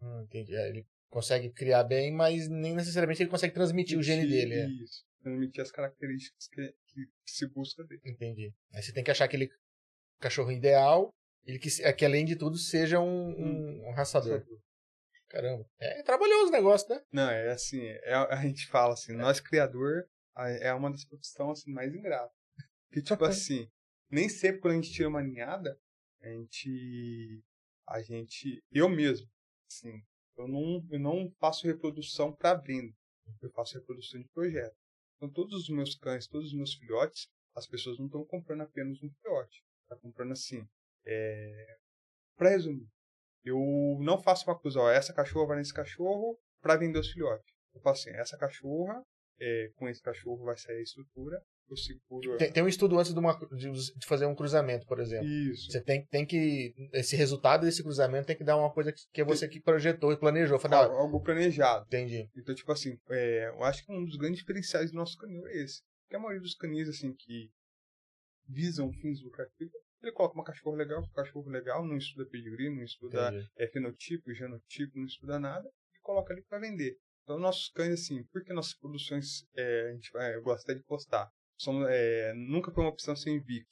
Hum, 0.03 0.23
entendi. 0.23 0.55
É, 0.55 0.68
ele 0.68 0.87
consegue 1.09 1.51
criar 1.51 1.85
bem, 1.85 2.12
mas 2.12 2.49
nem 2.49 2.75
necessariamente 2.75 3.23
ele 3.23 3.31
consegue 3.31 3.55
transmitir 3.55 3.99
o 3.99 4.03
gene 4.03 4.27
dele. 4.27 4.55
É. 4.55 4.66
Isso. 4.66 5.05
Transmitir 5.23 5.62
as 5.62 5.70
características 5.70 6.49
que, 6.49 6.75
que, 6.88 7.07
se 7.27 7.46
busca 7.49 7.85
dele. 7.85 8.01
Entendi. 8.05 8.55
Aí 8.73 8.83
você 8.83 8.92
tem 8.92 9.05
que 9.05 9.11
achar 9.11 9.27
aquele 9.27 9.51
cachorro 10.18 10.51
ideal, 10.51 11.11
ele 11.44 11.59
que, 11.59 11.68
é, 11.83 11.92
que 11.92 12.05
além 12.05 12.25
de 12.25 12.37
tudo 12.37 12.57
seja 12.57 13.01
um, 13.01 13.31
um, 13.31 13.88
um 13.88 13.92
raçador. 13.92 14.38
raçador. 14.38 14.61
Caramba. 15.29 15.64
É 15.79 16.03
trabalhoso 16.03 16.49
o 16.49 16.53
negócio, 16.53 16.88
né? 16.88 17.01
Não, 17.12 17.31
é 17.31 17.51
assim, 17.51 17.81
é, 17.87 18.14
a 18.14 18.42
gente 18.42 18.66
fala 18.66 18.94
assim, 18.94 19.12
nós 19.12 19.38
criador, 19.38 20.05
é 20.37 20.73
uma 20.75 20.90
das 20.90 21.05
profissões 21.05 21.61
assim, 21.61 21.73
mais 21.73 21.94
ingratas. 21.94 22.35
Que, 22.90 23.01
tipo 23.01 23.25
assim, 23.25 23.70
nem 24.11 24.29
sempre 24.29 24.61
quando 24.61 24.73
a 24.75 24.77
gente 24.77 24.92
tira 24.92 25.09
uma 25.09 25.23
ninhada, 25.23 25.79
a 26.20 26.29
gente. 26.29 27.42
A 27.87 28.03
gente. 28.03 28.62
Eu 28.70 28.88
mesmo, 28.88 29.29
assim, 29.70 30.03
eu 30.37 30.49
não, 30.49 30.87
eu 30.90 31.01
não 31.01 31.31
faço 31.38 31.66
reprodução 31.66 32.35
para 32.35 32.55
venda. 32.55 32.94
Eu 33.40 33.51
faço 33.51 33.79
reprodução 33.79 34.20
de 34.20 34.29
projeto. 34.29 34.77
Então, 35.16 35.31
todos 35.31 35.55
os 35.55 35.68
meus 35.68 35.94
cães, 35.94 36.27
todos 36.27 36.49
os 36.49 36.55
meus 36.55 36.75
filhotes, 36.75 37.29
as 37.55 37.66
pessoas 37.66 37.99
não 37.99 38.07
estão 38.07 38.25
comprando 38.25 38.62
apenas 38.62 39.03
um 39.03 39.11
filhote. 39.11 39.62
Está 39.83 39.96
comprando 39.96 40.33
assim. 40.33 40.66
É... 41.05 41.79
Para 42.37 42.51
resumir, 42.51 42.88
eu 43.44 43.59
não 44.01 44.20
faço 44.23 44.49
uma 44.49 44.59
coisa, 44.59 44.81
ó, 44.81 44.90
essa 44.90 45.12
cachorra 45.12 45.49
vai 45.49 45.59
nesse 45.59 45.75
cachorro 45.75 46.38
para 46.61 46.77
vender 46.77 46.99
os 46.99 47.11
filhotes. 47.11 47.53
Eu 47.75 47.81
faço 47.81 48.09
assim, 48.09 48.18
essa 48.18 48.37
cachorra 48.37 49.03
é, 49.38 49.70
com 49.77 49.88
esse 49.88 50.03
cachorro 50.03 50.44
vai 50.44 50.57
sair 50.57 50.79
a 50.79 50.83
estrutura, 50.83 51.42
eu 51.71 51.77
seguro... 51.77 52.37
Tem, 52.37 52.53
tem 52.53 52.63
um 52.63 52.69
estudo 52.69 52.99
antes 52.99 53.13
de, 53.13 53.19
uma, 53.19 53.39
de, 53.53 53.71
de, 53.71 54.07
fazer 54.07 54.27
um 54.27 54.35
cruzamento, 54.35 54.87
por 54.87 54.99
exemplo. 54.99 55.27
Isso. 55.27 55.71
Você 55.71 55.81
tem, 55.81 56.05
tem 56.07 56.27
que... 56.27 56.75
Esse 56.93 57.17
resultado 57.17 57.65
desse 57.65 57.83
cruzamento 57.83 58.27
tem 58.27 58.37
que 58.37 58.45
dar 58.45 58.57
uma 58.57 58.73
coisa 58.73 58.93
que, 58.93 59.03
que 59.13 59.21
é 59.21 59.25
você 59.25 59.49
que 59.49 59.61
projetou 59.61 60.13
e 60.13 60.19
planejou. 60.19 60.59
Falei, 60.59 60.79
algo, 60.79 60.95
algo 60.95 61.23
planejado. 61.23 61.87
Entendi. 61.87 62.29
Então, 62.37 62.55
tipo 62.55 62.71
assim, 62.73 62.99
é, 63.11 63.49
eu 63.49 63.65
acho 63.65 63.85
que 63.85 63.93
um 63.93 64.05
dos 64.05 64.17
grandes 64.17 64.41
diferenciais 64.41 64.91
do 64.91 64.97
nosso 64.97 65.17
canil 65.17 65.47
é 65.47 65.63
esse. 65.63 65.83
Porque 66.03 66.17
a 66.17 66.19
maioria 66.19 66.41
dos 66.41 66.57
canis, 66.57 66.89
assim, 66.89 67.15
que 67.15 67.51
visam 68.49 68.93
fins 68.95 69.23
lucrativos, 69.23 69.73
ele 70.03 70.13
coloca 70.13 70.35
uma 70.35 70.45
cachorro 70.45 70.75
legal, 70.75 71.01
um 71.01 71.13
cachorro 71.13 71.49
legal, 71.49 71.87
não 71.87 71.97
estuda 71.97 72.29
pedigree, 72.29 72.71
não 72.71 72.83
estuda 72.83 73.31
é, 73.57 73.67
fenotipo, 73.69 74.33
genotipo, 74.33 74.99
não 74.99 75.07
estuda 75.07 75.39
nada, 75.39 75.69
e 75.95 76.01
coloca 76.01 76.33
ali 76.33 76.43
para 76.43 76.59
vender. 76.59 76.97
Então, 77.23 77.39
nossos 77.39 77.71
cães, 77.71 77.93
assim, 77.93 78.25
porque 78.33 78.53
nossas 78.53 78.75
produções 78.75 79.45
é, 79.55 79.91
a 79.91 79.93
gente 79.93 80.11
é, 80.17 80.41
gosta 80.41 80.75
de 80.75 80.83
postar, 80.83 81.31
somos, 81.61 81.87
é, 81.90 82.33
nunca 82.35 82.73
foi 82.73 82.83
uma 82.83 82.90
opção 82.90 83.14
sem 83.14 83.38
VIX. 83.38 83.66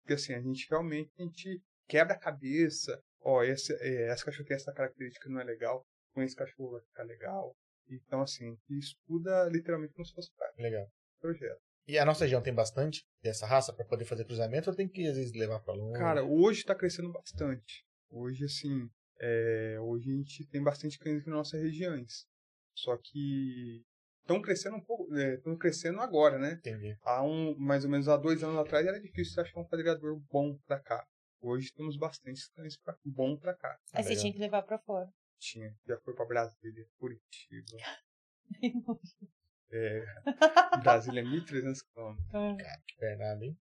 Porque, 0.00 0.14
assim, 0.14 0.34
a 0.34 0.40
gente 0.40 0.68
realmente 0.70 1.10
a 1.18 1.22
gente 1.22 1.62
quebra 1.88 2.14
a 2.14 2.18
cabeça. 2.18 3.00
Ó, 3.20 3.42
esse, 3.42 3.74
é, 3.80 4.08
essa 4.08 4.24
cachorro 4.24 4.46
tem 4.46 4.56
essa 4.56 4.72
característica, 4.72 5.28
não 5.28 5.40
é 5.40 5.44
legal. 5.44 5.84
Com 6.14 6.22
esse 6.22 6.36
cachorro 6.36 6.72
vai 6.72 6.80
ficar 6.82 7.02
legal. 7.02 7.56
Então, 7.88 8.22
assim, 8.22 8.56
estuda 8.70 9.48
literalmente 9.48 9.92
como 9.94 10.06
se 10.06 10.14
fosse 10.14 10.30
Legal. 10.56 10.86
projeto. 11.20 11.60
E 11.86 11.98
a 11.98 12.04
nossa 12.04 12.24
região 12.24 12.40
tem 12.40 12.54
bastante 12.54 13.04
dessa 13.22 13.46
raça 13.46 13.72
para 13.72 13.84
poder 13.84 14.06
fazer 14.06 14.24
cruzamento 14.24 14.70
ou 14.70 14.76
tem 14.76 14.88
que, 14.88 15.06
às 15.06 15.16
vezes, 15.16 15.34
levar 15.34 15.60
para 15.60 15.74
longe? 15.74 15.98
Cara, 15.98 16.24
hoje 16.24 16.60
está 16.60 16.74
crescendo 16.74 17.12
bastante. 17.12 17.84
Hoje, 18.10 18.44
assim, 18.44 18.88
é, 19.20 19.76
hoje 19.80 20.10
a 20.10 20.16
gente 20.16 20.46
tem 20.46 20.62
bastante 20.62 20.98
cães 20.98 21.20
aqui 21.20 21.28
nas 21.28 21.38
nossas 21.38 21.60
regiões. 21.60 22.26
Só 22.74 22.96
que 22.96 23.84
estão 24.24 24.40
crescendo 24.40 24.76
um 24.76 24.80
pouco, 24.80 25.14
estão 25.14 25.52
é, 25.52 25.56
crescendo 25.58 26.00
agora, 26.00 26.38
né? 26.38 26.52
Entendi. 26.54 26.96
Há 27.02 27.22
um, 27.22 27.54
mais 27.56 27.84
ou 27.84 27.90
menos 27.90 28.08
há 28.08 28.16
dois 28.16 28.42
anos 28.42 28.58
atrás 28.58 28.86
era 28.86 29.00
difícil 29.00 29.40
achar 29.40 29.60
um 29.60 29.64
padreador 29.64 30.18
bom 30.30 30.56
pra 30.66 30.80
cá. 30.80 31.06
Hoje 31.40 31.72
temos 31.74 31.96
bastante 31.96 32.50
cães 32.54 32.76
pra, 32.78 32.96
bom 33.04 33.36
pra 33.36 33.54
cá. 33.54 33.78
Aí 33.92 34.02
você 34.02 34.16
tinha 34.16 34.32
que 34.32 34.38
levar 34.38 34.62
pra 34.62 34.78
fora. 34.78 35.08
Tinha. 35.38 35.76
Já 35.86 35.98
foi 36.00 36.14
pra 36.14 36.24
Brasília, 36.24 36.86
Curitiba. 36.98 37.76
é, 39.70 40.04
Brasília 40.82 41.20
é 41.20 41.24
1.300 41.24 41.80
km. 41.92 42.16
Cara, 42.32 42.82
que 42.86 42.96
pernada, 42.96 43.44
hein? 43.44 43.58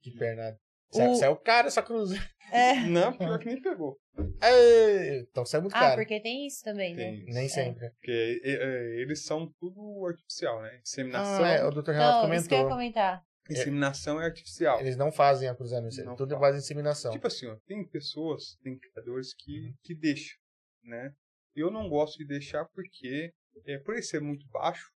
Que 0.00 0.10
pernada. 0.12 0.58
O... 0.94 1.14
Saiu 1.16 1.36
caro 1.36 1.68
essa 1.68 1.82
cruz. 1.82 2.10
É. 2.52 2.74
Não, 2.86 3.16
pior 3.16 3.38
que 3.38 3.46
nem 3.46 3.62
pegou. 3.62 3.98
É, 4.42 5.20
então 5.20 5.44
saiu 5.46 5.62
muito 5.62 5.74
ah, 5.74 5.80
caro. 5.80 5.92
Ah, 5.94 5.96
porque 5.96 6.20
tem 6.20 6.46
isso 6.46 6.62
também, 6.62 6.94
né? 6.94 7.02
Tem, 7.02 7.24
Nem 7.32 7.48
sempre. 7.48 7.88
Porque 7.90 8.40
eles 8.44 9.24
são 9.24 9.50
tudo 9.58 10.06
artificial, 10.06 10.60
né? 10.60 10.80
Inseminação. 10.82 11.44
Ah, 11.44 11.48
é, 11.48 11.64
o 11.64 11.70
Dr. 11.70 11.92
Renato 11.92 12.12
não, 12.12 12.22
comentou. 12.22 12.36
Isso 12.36 12.48
que 12.48 12.54
eu 12.54 12.58
ia 12.58 12.68
comentar. 12.68 13.24
Inseminação 13.50 14.20
é 14.20 14.24
artificial. 14.26 14.80
Eles 14.80 14.96
não 14.96 15.10
fazem 15.10 15.48
a 15.48 15.54
cruzamento, 15.54 16.04
não 16.04 16.14
tudo 16.14 16.34
é 16.34 16.38
base 16.38 16.58
em 16.58 16.60
inseminação. 16.60 17.12
Tipo 17.12 17.26
assim, 17.26 17.46
ó, 17.46 17.56
tem 17.66 17.86
pessoas, 17.88 18.56
tem 18.62 18.78
criadores 18.78 19.34
que, 19.34 19.50
uhum. 19.50 19.74
que 19.82 19.94
deixam, 19.94 20.36
né? 20.84 21.12
Eu 21.54 21.70
não 21.70 21.88
gosto 21.88 22.18
de 22.18 22.26
deixar 22.26 22.64
porque, 22.66 23.32
é, 23.66 23.78
por 23.78 23.94
ele 23.94 24.02
ser 24.02 24.20
muito 24.20 24.46
baixo 24.48 24.90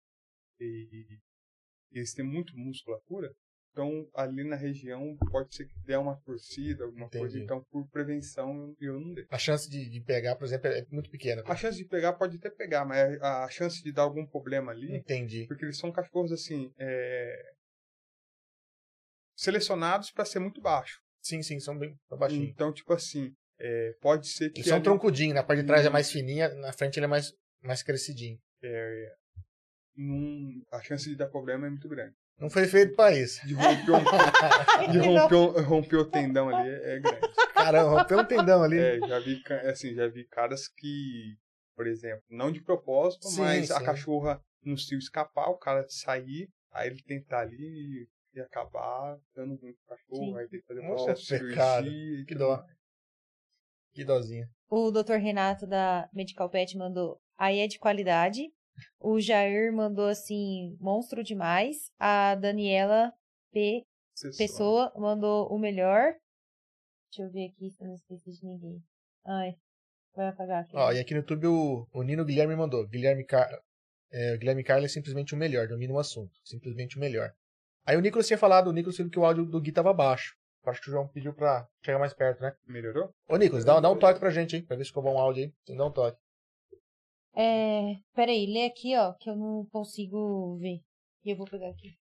e, 0.60 1.20
e 1.92 1.98
eles 1.98 2.14
têm 2.14 2.26
muito 2.26 2.56
musculatura, 2.56 3.34
então, 3.76 4.10
ali 4.16 4.46
na 4.46 4.56
região, 4.56 5.18
pode 5.30 5.54
ser 5.54 5.66
que 5.66 5.78
dê 5.86 5.98
uma 5.98 6.16
torcida, 6.22 6.86
alguma 6.86 7.08
Entendi. 7.08 7.20
coisa. 7.20 7.40
Então, 7.40 7.62
por 7.70 7.86
prevenção, 7.90 8.74
eu 8.80 8.98
não 8.98 9.14
deixo. 9.14 9.28
A 9.30 9.38
chance 9.38 9.70
de, 9.70 9.90
de, 9.90 10.00
pegar, 10.00 10.38
por 10.38 10.46
exemplo, 10.46 10.68
é 10.70 10.86
muito 10.90 11.10
pequena. 11.10 11.44
A 11.46 11.58
chance 11.58 11.78
de 11.78 11.84
pegar 11.84 12.14
pode 12.14 12.38
até 12.38 12.50
pegar, 12.50 12.86
mas 12.86 13.22
a 13.22 13.50
chance 13.50 13.84
de 13.84 13.92
dar 13.92 14.04
algum 14.04 14.26
problema 14.26 14.72
ali... 14.72 14.96
Entendi. 14.96 15.46
Porque 15.46 15.66
eles 15.66 15.78
são 15.78 15.92
cachorros, 15.92 16.32
assim, 16.32 16.72
é... 16.80 17.54
selecionados 19.36 20.10
para 20.10 20.24
ser 20.24 20.40
muito 20.40 20.62
baixo. 20.62 21.02
Sim, 21.22 21.42
sim, 21.42 21.60
são 21.60 21.78
bem 21.78 21.94
baixinhos. 22.10 22.50
Então, 22.52 22.72
tipo 22.72 22.94
assim, 22.94 23.36
é... 23.60 23.92
pode 24.00 24.30
ser 24.30 24.52
que... 24.52 24.60
Eles 24.60 24.68
são 24.68 24.78
ali... 24.78 24.86
troncudinhos, 24.86 25.36
na 25.36 25.44
parte 25.44 25.64
de 25.64 25.68
trás 25.68 25.86
é 25.86 25.90
mais 25.90 26.10
fininha, 26.10 26.48
na 26.56 26.72
frente 26.72 26.98
ele 26.98 27.08
é 27.08 27.10
mais, 27.10 27.34
mais 27.62 27.84
crescidinho. 27.84 28.40
É... 28.64 29.16
Num... 29.98 30.64
A 30.72 30.82
chance 30.82 31.10
de 31.10 31.18
dar 31.18 31.28
problema 31.28 31.68
é 31.68 31.70
muito 31.70 31.90
grande. 31.90 32.16
Não 32.38 32.50
foi 32.50 32.68
feito 32.68 32.96
pra 32.96 33.12
isso. 33.12 33.46
De 33.48 33.54
romper, 33.54 33.92
um, 33.92 34.04
de 34.92 34.98
romper, 35.00 35.62
romper 35.62 35.96
o 35.98 36.06
tendão 36.06 36.50
ali 36.50 36.70
é, 36.70 37.00
grande. 37.00 37.34
Caramba, 37.54 38.02
romper 38.02 38.16
um 38.18 38.26
tendão 38.26 38.64
ali. 38.64 38.78
É, 38.78 39.00
já 39.00 39.20
vi, 39.20 39.42
assim, 39.70 39.94
já 39.94 40.08
vi 40.08 40.26
caras 40.28 40.68
que, 40.68 41.38
por 41.76 41.88
exemplo, 41.88 42.24
não 42.30 42.52
de 42.52 42.62
propósito, 42.62 43.28
sim, 43.28 43.42
mas 43.42 43.68
sim. 43.68 43.74
a 43.74 43.84
cachorra 43.84 44.42
não 44.64 44.76
se 44.76 44.96
escapar, 44.96 45.50
o 45.50 45.58
cara 45.58 45.86
sair, 45.88 46.50
aí 46.72 46.90
ele 46.90 47.02
tentar 47.04 47.42
ali 47.42 48.08
e 48.34 48.42
acabar 48.42 49.18
dando 49.34 49.56
ruim 49.56 49.74
pro 49.74 49.96
cachorro, 49.98 50.34
sim. 50.34 50.38
aí 50.38 50.50
tem 50.50 50.60
que 50.60 50.68
fazer 50.68 50.82
uma 50.82 50.90
Nossa, 50.90 51.40
pecado. 51.40 51.88
Que 52.28 52.36
dó. 52.36 52.66
Que 53.94 54.04
dózinha. 54.04 54.50
O 54.70 54.92
Dr. 54.92 55.14
Renato 55.14 55.66
da 55.66 56.10
Medical 56.14 56.50
Pet 56.50 56.78
mandou, 56.78 57.18
aí 57.38 57.60
é 57.60 57.68
de 57.68 57.80
qualidade, 57.80 58.42
o 59.00 59.20
Jair 59.20 59.74
mandou 59.74 60.08
assim, 60.08 60.76
monstro 60.80 61.24
demais. 61.24 61.92
A 62.00 62.36
Daniela 62.36 63.14
P. 63.52 63.86
Pessoa 64.38 64.94
mandou 64.96 65.48
o 65.48 65.60
melhor. 65.60 66.14
Deixa 67.12 67.28
eu 67.28 67.32
ver 67.32 67.48
aqui 67.50 67.70
se 67.70 67.84
eu 67.84 67.88
não 67.88 67.96
esqueci 67.96 68.32
de 68.32 68.46
ninguém. 68.46 68.84
Ai. 69.26 69.56
Vai 70.16 70.30
apagar 70.30 70.64
aqui. 70.64 70.76
Ó, 70.76 70.92
e 70.92 71.00
aqui 71.00 71.14
no 71.14 71.20
YouTube 71.20 71.48
o, 71.48 71.88
o 71.92 72.04
Nino 72.04 72.24
Guilherme 72.24 72.56
mandou. 72.56 72.88
Guilherme, 72.88 73.26
Car... 73.26 73.50
é, 74.12 74.38
Guilherme 74.38 74.64
Carlos 74.64 74.92
é 74.92 74.94
simplesmente 74.94 75.34
o 75.34 75.38
melhor, 75.38 75.68
domina 75.68 75.94
o 75.94 76.00
assunto. 76.00 76.32
Simplesmente 76.44 76.96
o 76.96 77.00
melhor. 77.00 77.34
Aí 77.86 77.98
o 77.98 78.02
Nicolas 78.02 78.26
tinha 78.26 78.38
falado, 78.38 78.70
o 78.70 78.74
Nicolas 78.74 78.96
falou 78.96 79.12
que 79.12 79.20
o 79.20 79.26
áudio 79.26 79.46
do 79.46 79.62
Gui 79.62 79.72
tava 79.72 79.94
baixo. 79.94 80.36
Acho 80.66 80.82
que 80.82 80.90
o 80.90 80.92
João 80.92 81.08
pediu 81.08 81.34
pra 81.34 81.68
chegar 81.84 82.00
mais 82.00 82.14
perto, 82.14 82.42
né? 82.42 82.56
Melhorou? 82.66 83.14
Ô, 83.30 83.38
Nicolas, 83.38 83.64
dá, 83.64 83.80
dá 83.80 83.90
um 83.90 84.00
toque 84.00 84.20
pra 84.20 84.32
gente, 84.32 84.56
hein? 84.56 84.66
Pra 84.66 84.76
ver 84.76 84.84
se 84.84 84.90
ficou 84.90 85.04
bom 85.04 85.14
o 85.14 85.20
áudio 85.20 85.44
aí. 85.44 85.76
Dá 85.76 85.86
um 85.86 85.92
toque. 85.92 86.18
É, 87.36 87.96
peraí, 88.14 88.46
lê 88.46 88.66
aqui, 88.66 88.96
ó, 88.96 89.14
que 89.14 89.30
eu 89.30 89.36
não 89.36 89.66
consigo 89.72 90.58
ver. 90.58 90.80
E 91.24 91.32
eu 91.32 91.38
vou 91.38 91.46
pegar 91.46 91.70
aqui. 91.70 91.98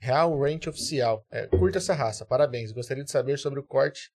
Real 0.00 0.38
Ranch 0.38 0.68
Oficial. 0.68 1.24
É, 1.30 1.46
curta 1.46 1.78
essa 1.78 1.94
raça, 1.94 2.26
parabéns. 2.26 2.72
Gostaria 2.72 3.04
de 3.04 3.10
saber 3.10 3.38
sobre 3.38 3.60
o 3.60 3.66
corte 3.66 4.10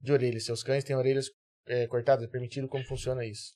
de 0.00 0.12
orelhas. 0.12 0.44
Seus 0.44 0.62
cães 0.62 0.84
têm 0.84 0.96
orelhas 0.96 1.30
é, 1.66 1.86
cortadas? 1.86 2.24
É 2.24 2.28
permitido? 2.28 2.68
Como 2.68 2.84
funciona 2.84 3.24
isso? 3.24 3.54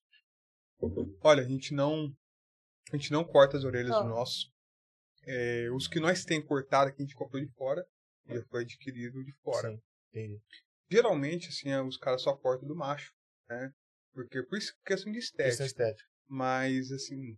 Olha, 1.23 1.43
a 1.43 1.49
gente 1.49 1.73
não. 1.73 2.13
A 2.93 2.97
gente 2.97 3.11
não 3.11 3.25
corta 3.25 3.57
as 3.57 3.65
orelhas 3.65 3.95
Ó. 3.95 4.03
do 4.03 4.09
nosso. 4.09 4.53
É, 5.27 5.71
os 5.71 5.89
que 5.89 6.01
nós 6.01 6.25
tem 6.25 6.45
cortado 6.45 6.91
aqui 6.91 7.03
a 7.03 7.05
gente 7.05 7.17
comprou 7.17 7.43
de 7.43 7.51
fora 7.55 7.85
e 8.27 8.41
foi 8.43 8.63
adquirido 8.63 9.25
de 9.25 9.33
fora. 9.43 9.71
Sim, 9.71 9.81
entendi. 10.11 10.43
Geralmente, 10.91 11.49
assim, 11.49 11.71
é, 11.71 11.81
os 11.81 11.97
caras 11.97 12.23
só 12.23 12.37
cortam 12.37 12.69
do 12.69 12.77
macho, 12.77 13.13
né? 13.49 13.73
Porque 14.15 14.43
por 14.45 14.57
isso 14.57 14.73
questão 14.87 15.13
de 15.13 15.19
Questão 15.19 15.45
estética. 15.47 15.65
estética. 15.65 16.09
Mas, 16.29 16.91
assim, 16.93 17.37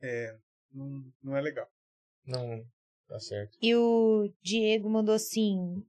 é, 0.00 0.36
não, 0.72 1.12
não 1.22 1.36
é 1.36 1.40
legal. 1.40 1.68
Não, 2.24 2.64
tá 3.08 3.18
certo. 3.20 3.58
E 3.60 3.74
o 3.74 4.32
Diego 4.42 4.88
mandou 4.88 5.14
assim. 5.14 5.84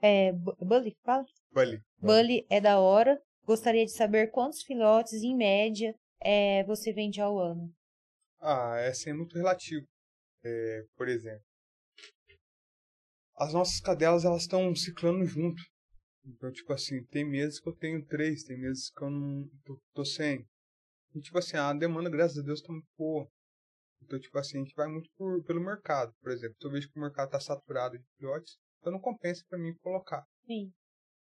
É, 0.00 0.32
Bu- 0.32 0.56
Bully, 0.60 0.96
fala? 1.04 1.24
Bully. 1.52 1.82
Bully 1.98 2.46
é 2.48 2.60
da 2.60 2.78
hora. 2.78 3.20
Gostaria 3.44 3.84
de 3.84 3.92
saber 3.92 4.30
quantos 4.30 4.62
filhotes, 4.62 5.22
em 5.22 5.36
média, 5.36 5.94
é, 6.20 6.64
você 6.64 6.92
vende 6.92 7.20
ao 7.20 7.38
ano. 7.38 7.70
Ah, 8.40 8.76
essa 8.78 9.10
é 9.10 9.12
muito 9.12 9.36
relativo. 9.36 9.86
É, 10.42 10.84
por 10.96 11.08
exemplo, 11.08 11.44
as 13.36 13.52
nossas 13.52 13.80
cadelas 13.80 14.24
elas 14.24 14.42
estão 14.42 14.74
ciclando 14.74 15.24
junto. 15.26 15.62
Então, 16.26 16.50
tipo 16.50 16.72
assim, 16.72 17.04
tem 17.04 17.24
meses 17.24 17.60
que 17.60 17.68
eu 17.68 17.76
tenho 17.76 18.04
três, 18.06 18.44
tem 18.44 18.58
meses 18.58 18.90
que 18.90 19.02
eu 19.02 19.10
não 19.10 19.46
tô, 19.64 19.78
tô 19.92 20.04
sem. 20.04 20.46
E, 21.14 21.20
tipo 21.20 21.38
assim, 21.38 21.56
a 21.56 21.72
demanda, 21.72 22.08
graças 22.10 22.38
a 22.38 22.42
Deus, 22.42 22.62
tá 22.62 22.72
muito 22.72 22.88
boa. 22.98 23.28
Então, 24.02 24.18
tipo 24.18 24.36
assim, 24.38 24.58
a 24.58 24.60
gente 24.60 24.74
vai 24.74 24.88
muito 24.88 25.08
por, 25.16 25.42
pelo 25.44 25.64
mercado. 25.64 26.12
Por 26.20 26.32
exemplo, 26.32 26.56
se 26.60 26.66
eu 26.66 26.70
vejo 26.70 26.90
que 26.90 26.98
o 26.98 27.02
mercado 27.02 27.30
tá 27.30 27.40
saturado 27.40 27.98
de 27.98 28.04
filhotes, 28.16 28.56
então 28.80 28.92
não 28.92 29.00
compensa 29.00 29.42
para 29.48 29.58
mim 29.58 29.74
colocar. 29.80 30.24
Sim. 30.46 30.72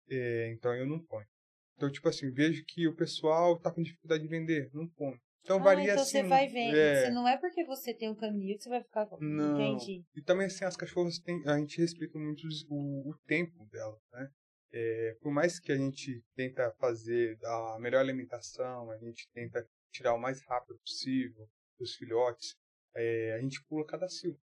É, 0.10 0.52
então 0.52 0.74
eu 0.76 0.86
não 0.86 1.00
ponho. 1.04 1.28
Então, 1.76 1.92
tipo 1.92 2.08
assim, 2.08 2.32
vejo 2.32 2.64
que 2.68 2.88
o 2.88 2.96
pessoal 2.96 3.60
tá 3.60 3.72
com 3.72 3.82
dificuldade 3.82 4.24
de 4.24 4.30
vender, 4.30 4.70
não 4.74 4.88
ponho. 4.88 5.20
Então 5.44 5.58
ah, 5.58 5.64
varia 5.64 5.92
então 5.92 6.04
assim. 6.04 6.12
você 6.12 6.24
vai 6.24 6.48
vendo. 6.48 6.76
é. 6.76 7.06
Você 7.06 7.12
não 7.12 7.28
é 7.28 7.38
porque 7.38 7.66
você 7.66 7.94
tem 7.94 8.10
um 8.10 8.16
caminho 8.16 8.56
que 8.58 8.64
você 8.64 8.70
vai 8.70 8.84
ficar. 8.84 9.08
Não. 9.20 9.60
Entendi. 9.60 10.04
E 10.16 10.22
também, 10.22 10.46
assim, 10.46 10.64
as 10.64 10.78
cachorras, 10.78 11.18
tem, 11.20 11.42
a 11.48 11.58
gente 11.58 11.80
respeita 11.80 12.18
muito 12.20 12.48
o, 12.70 13.10
o 13.10 13.18
tempo 13.26 13.66
delas, 13.66 14.00
né? 14.14 14.30
É, 14.74 15.18
por 15.22 15.32
mais 15.32 15.60
que 15.60 15.72
a 15.72 15.78
gente 15.78 16.24
tenta 16.36 16.72
fazer 16.80 17.38
a 17.44 17.78
melhor 17.80 18.00
alimentação, 18.00 18.90
a 18.90 18.98
gente 18.98 19.30
tenta 19.34 19.68
tirar 19.92 20.14
o 20.14 20.20
mais 20.20 20.42
rápido 20.44 20.80
possível 20.80 21.50
dos 21.78 21.96
filhotes, 21.96 22.56
é, 22.96 23.34
a 23.34 23.42
gente 23.42 23.64
pula 23.66 23.86
cada 23.86 24.08
ciclo. 24.08 24.40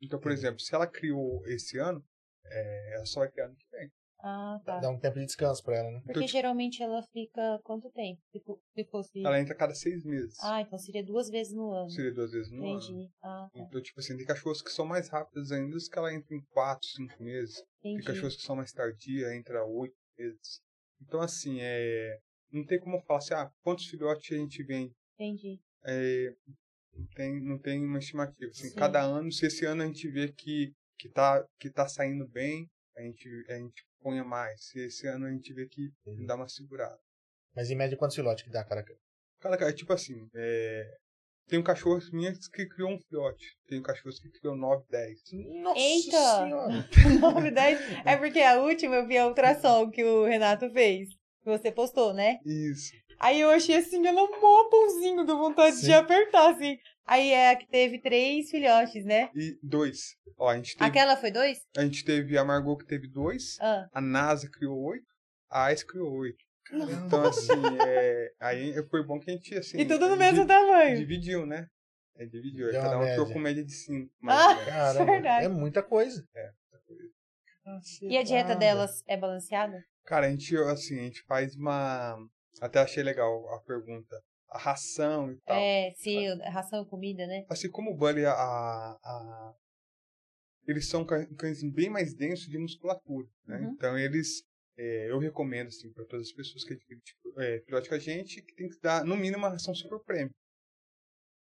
Então, 0.00 0.20
por 0.20 0.30
Entendi. 0.30 0.46
exemplo, 0.46 0.60
se 0.60 0.74
ela 0.74 0.86
criou 0.86 1.46
esse 1.46 1.78
ano, 1.78 2.04
é, 2.44 2.94
ela 2.94 3.06
só 3.06 3.20
vai 3.20 3.30
criar 3.30 3.46
ano 3.46 3.56
que 3.56 3.66
vem. 3.70 3.90
Ah, 4.28 4.60
tá. 4.64 4.80
Dá 4.80 4.90
um 4.90 4.98
tempo 4.98 5.20
de 5.20 5.26
descanso 5.26 5.62
pra 5.62 5.76
ela, 5.76 5.88
né? 5.88 6.00
Porque 6.00 6.18
Então, 6.18 6.26
geralmente 6.26 6.82
ela 6.82 7.00
fica 7.00 7.60
quanto 7.62 7.88
tempo? 7.92 8.20
Se 8.74 8.84
fosse. 8.86 9.24
Ela 9.24 9.40
entra 9.40 9.54
a 9.54 9.56
cada 9.56 9.72
seis 9.72 10.04
meses. 10.04 10.36
Ah, 10.42 10.60
então 10.60 10.76
seria 10.76 11.04
duas 11.04 11.30
vezes 11.30 11.52
no 11.52 11.70
ano. 11.70 11.88
Seria 11.88 12.12
duas 12.12 12.32
vezes 12.32 12.50
no 12.50 12.58
ano. 12.58 12.76
Entendi. 12.76 13.08
Ah, 13.22 13.48
tá. 13.52 13.60
Então, 13.60 13.80
tipo 13.80 14.00
assim, 14.00 14.16
tem 14.16 14.26
cachorros 14.26 14.60
que 14.60 14.70
são 14.72 14.84
mais 14.84 15.08
rápidos 15.08 15.52
ainda, 15.52 15.76
os 15.76 15.88
que 15.88 15.96
ela 15.96 16.12
entra 16.12 16.34
em 16.34 16.42
quatro, 16.50 16.88
cinco 16.88 17.22
meses. 17.22 17.62
Tem 17.80 17.92
Entendi. 17.92 18.04
cachorros 18.04 18.34
que 18.34 18.42
são 18.42 18.56
mais 18.56 18.72
tardia, 18.72 19.32
entra 19.36 19.64
oito 19.64 19.94
meses. 20.18 20.60
Então, 21.00 21.20
assim, 21.20 21.60
é... 21.60 22.18
não 22.50 22.66
tem 22.66 22.80
como 22.80 23.00
falar 23.02 23.20
assim, 23.20 23.34
ah, 23.34 23.48
quantos 23.62 23.86
filhotes 23.86 24.36
a 24.36 24.40
gente 24.40 24.60
vende? 24.64 24.92
Entendi. 25.14 25.60
É... 25.84 26.34
Não, 26.92 27.06
tem, 27.14 27.40
não 27.44 27.58
tem 27.60 27.84
uma 27.84 28.00
estimativa. 28.00 28.50
Assim, 28.50 28.70
Sim. 28.70 28.74
cada 28.74 29.02
ano, 29.02 29.30
se 29.30 29.46
esse 29.46 29.64
ano 29.64 29.82
a 29.82 29.86
gente 29.86 30.08
vê 30.10 30.32
que, 30.32 30.72
que, 30.98 31.08
tá, 31.10 31.46
que 31.60 31.70
tá 31.70 31.86
saindo 31.86 32.26
bem, 32.26 32.66
a 32.96 33.02
gente, 33.02 33.28
a 33.48 33.54
gente 33.54 33.84
ponha 34.00 34.24
mais. 34.24 34.64
Se 34.64 34.80
esse 34.80 35.06
ano 35.06 35.26
a 35.26 35.30
gente 35.30 35.52
vê 35.52 35.66
que 35.66 35.90
dá 36.26 36.34
uma 36.34 36.48
segurada. 36.48 36.98
Mas 37.54 37.70
em 37.70 37.76
média, 37.76 37.96
quantos 37.96 38.16
filhotes 38.16 38.44
que 38.44 38.50
dá, 38.50 38.64
cara? 38.64 38.84
Cara, 39.40 39.56
cara, 39.56 39.72
tipo 39.72 39.92
assim, 39.92 40.28
é... 40.34 40.84
tem 41.46 41.58
um 41.58 41.62
cachorro 41.62 42.00
minhas 42.12 42.48
que 42.48 42.66
criou 42.66 42.90
um 42.90 42.98
filhote. 42.98 43.46
Tem 43.66 43.78
um 43.78 43.82
cachorro 43.82 44.14
que 44.14 44.40
criou 44.40 44.56
nove, 44.56 44.84
dez. 44.90 45.20
Nossa 45.62 45.78
Eita! 45.78 46.44
senhora! 46.44 46.88
9, 47.20 47.50
10. 47.50 47.80
É 48.04 48.16
porque 48.16 48.40
a 48.40 48.60
última 48.60 48.96
eu 48.96 49.06
vi 49.06 49.18
a 49.18 49.26
ultrassom 49.26 49.90
que 49.90 50.04
o 50.04 50.24
Renato 50.24 50.70
fez. 50.70 51.08
Que 51.42 51.50
você 51.50 51.70
postou, 51.70 52.12
né? 52.12 52.40
Isso. 52.44 52.92
Aí 53.18 53.40
eu 53.40 53.50
achei 53.50 53.76
assim, 53.76 54.06
ela 54.06 54.22
mó 54.40 54.68
bonzinho, 54.70 55.24
deu 55.24 55.38
vontade 55.38 55.76
Sim. 55.76 55.86
de 55.86 55.92
apertar, 55.94 56.50
assim. 56.52 56.76
Aí 57.06 57.30
é 57.30 57.50
a 57.50 57.56
que 57.56 57.66
teve 57.68 58.00
três 58.00 58.50
filhotes, 58.50 59.04
né? 59.04 59.30
E 59.34 59.58
dois. 59.62 60.16
Ó, 60.38 60.48
a 60.48 60.56
gente 60.56 60.76
teve, 60.76 60.84
Aquela 60.90 61.16
foi 61.16 61.30
dois? 61.30 61.58
a, 61.76 61.82
gente 61.82 62.04
teve 62.04 62.36
a 62.36 62.44
Margot 62.44 62.76
que 62.76 62.84
teve 62.86 63.08
dois. 63.08 63.56
Ah, 63.60 63.86
A 63.92 64.00
NASA 64.00 64.48
criou 64.50 64.76
oito, 64.84 65.06
a 65.50 65.66
AIS 65.66 65.82
criou 65.84 66.12
oito. 66.12 66.44
Caramba. 66.68 66.92
Então, 67.06 67.24
assim, 67.24 67.52
é, 67.86 68.32
aí 68.40 68.88
foi 68.90 69.04
bom 69.06 69.20
que 69.20 69.30
a 69.30 69.34
gente, 69.34 69.54
assim... 69.56 69.78
e 69.78 69.86
tudo 69.86 70.08
no 70.08 70.14
di- 70.14 70.18
mesmo 70.18 70.44
tamanho. 70.46 70.98
Dividiu, 70.98 71.46
né? 71.46 71.66
É, 72.18 72.26
dividiu. 72.26 72.66
Aí 72.66 72.72
Deu 72.72 72.82
cada 72.82 72.98
um 72.98 73.06
ficou 73.06 73.32
com 73.32 73.38
média 73.38 73.64
de 73.64 73.72
cinco. 73.72 74.10
Ah! 74.24 74.26
mais 74.26 74.50
ou 74.50 74.56
menos. 74.56 74.66
Caramba, 74.66 75.12
Verdade. 75.12 75.44
é 75.46 75.48
muita 75.48 75.82
coisa. 75.82 76.24
E 78.02 78.16
a 78.16 78.22
dieta 78.22 78.54
delas 78.56 79.02
é 79.06 79.16
balanceada? 79.16 79.82
Cara, 80.04 80.26
a 80.26 80.30
gente, 80.30 80.56
assim, 80.56 80.98
a 80.98 81.02
gente 81.02 81.22
faz 81.22 81.54
uma... 81.56 82.16
Até 82.60 82.80
achei 82.80 83.02
legal 83.02 83.48
a 83.54 83.60
pergunta. 83.60 84.20
A 84.48 84.58
ração 84.58 85.32
e 85.32 85.36
tal. 85.40 85.56
É, 85.56 85.92
se 85.96 86.26
ração 86.44 86.82
e 86.82 86.86
comida, 86.88 87.26
né? 87.26 87.44
Assim 87.48 87.70
como 87.70 87.90
o 87.90 87.96
Bully, 87.96 88.24
a, 88.24 88.32
a- 88.32 89.54
eles 90.66 90.88
são 90.88 91.04
cã- 91.04 91.26
cães 91.36 91.62
bem 91.62 91.88
mais 91.90 92.14
densos 92.14 92.46
de 92.48 92.58
musculatura, 92.58 93.28
né? 93.46 93.58
Uhum. 93.58 93.72
Então 93.72 93.98
eles, 93.98 94.42
é, 94.76 95.10
eu 95.10 95.18
recomendo 95.18 95.68
assim 95.68 95.92
para 95.92 96.04
todas 96.06 96.28
as 96.28 96.32
pessoas 96.32 96.64
que 96.64 96.74
adquirem 96.74 97.00
tipo, 97.02 97.40
é, 97.40 97.60
filhote 97.60 97.88
com 97.88 97.94
a 97.94 97.98
gente 97.98 98.42
que 98.42 98.54
tem 98.54 98.68
que 98.68 98.80
dar 98.80 99.04
no 99.04 99.16
mínimo 99.16 99.38
uma 99.38 99.50
ração 99.50 99.74
super 99.74 100.00
prêmio. 100.04 100.32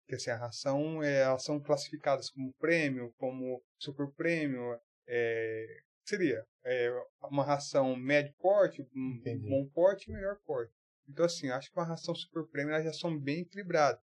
Porque 0.01 0.15
assim 0.15 0.31
a 0.31 0.37
ração, 0.37 1.01
é, 1.01 1.21
elas 1.21 1.43
são 1.43 1.59
classificadas 1.61 2.29
como 2.29 2.53
prêmio, 2.59 3.13
como 3.17 3.61
super 3.79 4.11
prêmio, 4.13 4.61
é, 5.07 5.65
seria 6.05 6.43
é, 6.65 6.89
uma 7.23 7.43
ração 7.45 7.95
médio 7.95 8.33
porte, 8.39 8.81
Entendi. 8.93 9.47
bom 9.49 9.65
porte 9.69 10.09
e 10.09 10.13
melhor 10.13 10.37
porte. 10.45 10.73
Então 11.07 11.25
assim, 11.25 11.49
acho 11.49 11.69
que 11.71 11.77
uma 11.79 11.85
ração 11.85 12.13
super 12.15 12.43
prêmio 12.49 12.73
elas 12.73 12.85
já 12.85 12.93
são 12.93 13.17
bem 13.19 13.41
equilibradas. 13.41 13.99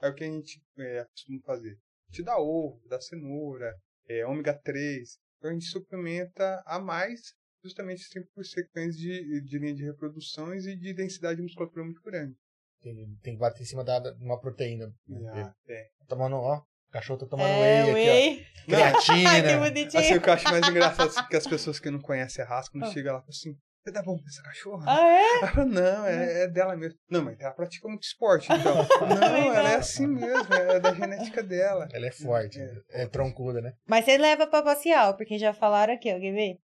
Aí 0.00 0.10
o 0.10 0.14
que 0.14 0.24
a 0.24 0.26
gente 0.26 0.62
é, 0.78 1.04
costuma 1.04 1.40
fazer? 1.44 1.72
A 1.72 2.10
gente 2.12 2.22
dá 2.24 2.38
ovo, 2.38 2.80
dá 2.88 3.00
cenoura, 3.00 3.74
é, 4.08 4.24
ômega 4.26 4.54
3. 4.62 5.18
Então 5.38 5.50
a 5.50 5.52
gente 5.54 5.66
suplementa 5.66 6.62
a 6.66 6.78
mais, 6.80 7.20
justamente 7.62 8.02
sempre 8.04 8.28
por 8.34 8.44
ser 8.44 8.68
cães 8.70 8.96
de, 8.96 9.42
de 9.42 9.58
linha 9.58 9.74
de 9.74 9.84
reproduções 9.84 10.64
e 10.66 10.76
de 10.76 10.94
densidade 10.94 11.36
de 11.36 11.42
musculatura 11.42 11.84
muito 11.84 12.00
grande. 12.02 12.34
Tem, 12.80 12.94
tem 13.22 13.34
que 13.34 13.40
bater 13.40 13.62
em 13.62 13.66
cima 13.66 13.84
da, 13.84 13.98
de 13.98 14.24
uma 14.24 14.40
proteína. 14.40 14.86
Ah, 15.34 15.52
é. 15.68 15.84
Tá 15.98 16.06
tomando, 16.08 16.36
ó. 16.36 16.58
O 16.58 16.90
cachorro 16.90 17.18
tá 17.18 17.26
tomando 17.26 17.50
é, 17.50 17.84
whey 17.84 17.90
aqui, 17.90 17.92
whey. 17.92 18.46
ó. 18.46 18.64
Creatina. 18.64 19.42
Que 19.42 19.56
bonitinho. 19.58 20.02
Assim, 20.02 20.14
o 20.14 20.22
que 20.22 20.28
eu 20.28 20.32
acho 20.32 20.44
mais 20.44 20.68
engraçado 20.68 21.12
é 21.18 21.28
que 21.28 21.36
as 21.36 21.46
pessoas 21.46 21.78
que 21.80 21.90
não 21.90 22.00
conhecem 22.00 22.42
a 22.44 22.48
raça, 22.48 22.70
quando 22.70 22.84
Ah. 22.84 22.92
chega 22.92 23.12
lá, 23.12 23.24
assim, 23.28 23.54
você 23.88 23.92
dá 23.92 24.02
bom 24.02 24.18
pra 24.18 24.26
essa 24.26 24.42
cachorra? 24.42 24.84
Ah, 24.86 25.08
é? 25.08 25.40
Ela 25.56 25.64
não, 25.64 26.06
é, 26.06 26.42
é 26.42 26.48
dela 26.48 26.76
mesmo. 26.76 26.98
Não, 27.10 27.24
mas 27.24 27.40
ela 27.40 27.52
pratica 27.52 27.88
muito 27.88 28.02
esporte, 28.02 28.48
então. 28.52 28.76
não, 29.08 29.54
ela 29.54 29.70
é 29.70 29.76
assim 29.76 30.06
mesmo, 30.06 30.52
é 30.52 30.78
da 30.78 30.94
genética 30.94 31.42
dela. 31.42 31.88
Ela 31.92 32.06
é 32.06 32.12
forte, 32.12 32.60
é, 32.90 33.06
troncuda, 33.06 33.60
né? 33.60 33.72
Mas 33.86 34.04
você 34.04 34.18
leva 34.18 34.46
pra 34.46 34.62
passear, 34.62 35.16
porque 35.16 35.38
já 35.38 35.52
falaram 35.52 35.94
aqui, 35.94 36.12
ó, 36.12 36.20
quer 36.20 36.32
ver? 36.32 36.58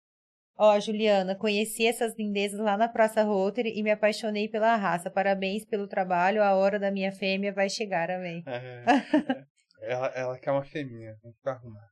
Ó, 0.56 0.78
Juliana, 0.78 1.34
conheci 1.34 1.86
essas 1.86 2.14
lindezas 2.16 2.60
lá 2.60 2.76
na 2.76 2.88
Praça 2.88 3.24
Rotary 3.24 3.72
e 3.76 3.82
me 3.82 3.90
apaixonei 3.90 4.48
pela 4.48 4.76
raça. 4.76 5.10
Parabéns 5.10 5.64
pelo 5.64 5.88
trabalho, 5.88 6.42
a 6.42 6.54
hora 6.54 6.78
da 6.78 6.92
minha 6.92 7.10
fêmea 7.10 7.52
vai 7.52 7.68
chegar, 7.68 8.10
amém. 8.10 8.44
É, 8.46 8.84
ela, 9.82 10.06
ela 10.14 10.38
quer 10.38 10.52
uma 10.52 10.64
fêmea, 10.64 11.16
tem 11.22 11.32
que 11.32 11.48
arrumar. 11.48 11.88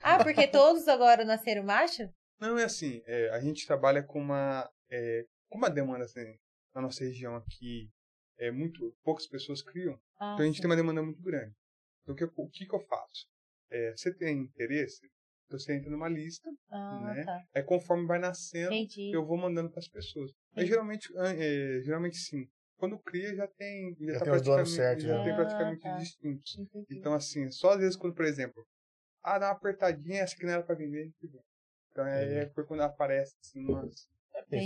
Ah, 0.00 0.22
porque 0.22 0.46
todos 0.46 0.86
agora 0.88 1.24
nasceram 1.24 1.64
macho? 1.64 2.08
Não, 2.40 2.58
é 2.58 2.64
assim, 2.64 3.02
é, 3.06 3.30
a 3.30 3.40
gente 3.40 3.66
trabalha 3.66 4.02
com 4.02 4.20
uma, 4.20 4.68
é, 4.90 5.24
com 5.48 5.58
uma 5.58 5.68
demanda 5.70 6.04
assim, 6.04 6.24
na 6.74 6.80
nossa 6.82 7.02
região 7.04 7.34
aqui, 7.36 7.90
é 8.38 8.50
muito, 8.50 8.94
poucas 9.02 9.26
pessoas 9.26 9.62
criam, 9.62 9.98
Ah, 10.20 10.32
então 10.34 10.44
a 10.44 10.46
gente 10.46 10.56
sim. 10.56 10.62
tem 10.62 10.70
uma 10.70 10.76
demanda 10.76 11.02
muito 11.02 11.20
grande. 11.22 11.52
Então 12.02 12.14
o 12.14 12.16
que, 12.16 12.24
eu- 12.24 12.32
o 12.36 12.48
que, 12.48 12.66
que 12.66 12.74
eu 12.74 12.80
faço? 12.86 13.26
É, 13.70 13.90
você 13.96 14.14
tem 14.14 14.38
interesse, 14.38 15.04
então 15.46 15.58
você 15.58 15.74
entra 15.74 15.90
numa 15.90 16.08
lista, 16.08 16.48
Ah, 16.70 17.12
né? 17.14 17.24
tá. 17.24 17.42
aí 17.54 17.62
conforme 17.62 18.06
vai 18.06 18.18
nascendo, 18.18 18.72
Entendi. 18.74 19.10
eu 19.12 19.26
vou 19.26 19.36
mandando 19.36 19.70
para 19.70 19.80
as 19.80 19.88
pessoas. 19.88 20.30
Entendi. 20.52 20.68
geralmente, 20.68 21.08
é, 21.18 21.80
geralmente 21.82 22.16
sim, 22.16 22.48
quando 22.76 22.98
cria 23.00 23.34
já 23.34 23.48
tem. 23.48 23.96
Já, 23.98 24.12
Já 24.12 24.18
tá 24.20 24.24
tem 24.26 24.34
os 24.34 24.42
donos 24.42 24.74
certos, 24.74 25.04
já 25.04 25.16
já. 25.16 25.22
tem 25.24 25.32
Ah, 25.32 25.36
praticamente 25.36 25.82
tá. 25.82 25.96
distintos. 25.96 26.56
Então, 26.88 27.12
assim, 27.12 27.50
só 27.50 27.70
às 27.72 27.80
vezes 27.80 27.96
quando, 27.96 28.14
por 28.14 28.24
exemplo, 28.24 28.64
ah, 29.22 29.38
dá 29.38 29.46
uma 29.46 29.52
apertadinha, 29.52 30.22
essa 30.22 30.34
aqui 30.34 30.44
não 30.46 30.52
era 30.52 30.62
pra 30.62 30.76
vender, 30.76 31.00
a 31.02 31.04
gente 31.04 31.26
vê. 31.26 31.40
Então 31.92 32.04
aí 32.04 32.34
é 32.34 32.48
foi 32.50 32.64
quando 32.64 32.80
aparece 32.82 33.34
assim, 33.40 33.64
umas. 33.64 33.94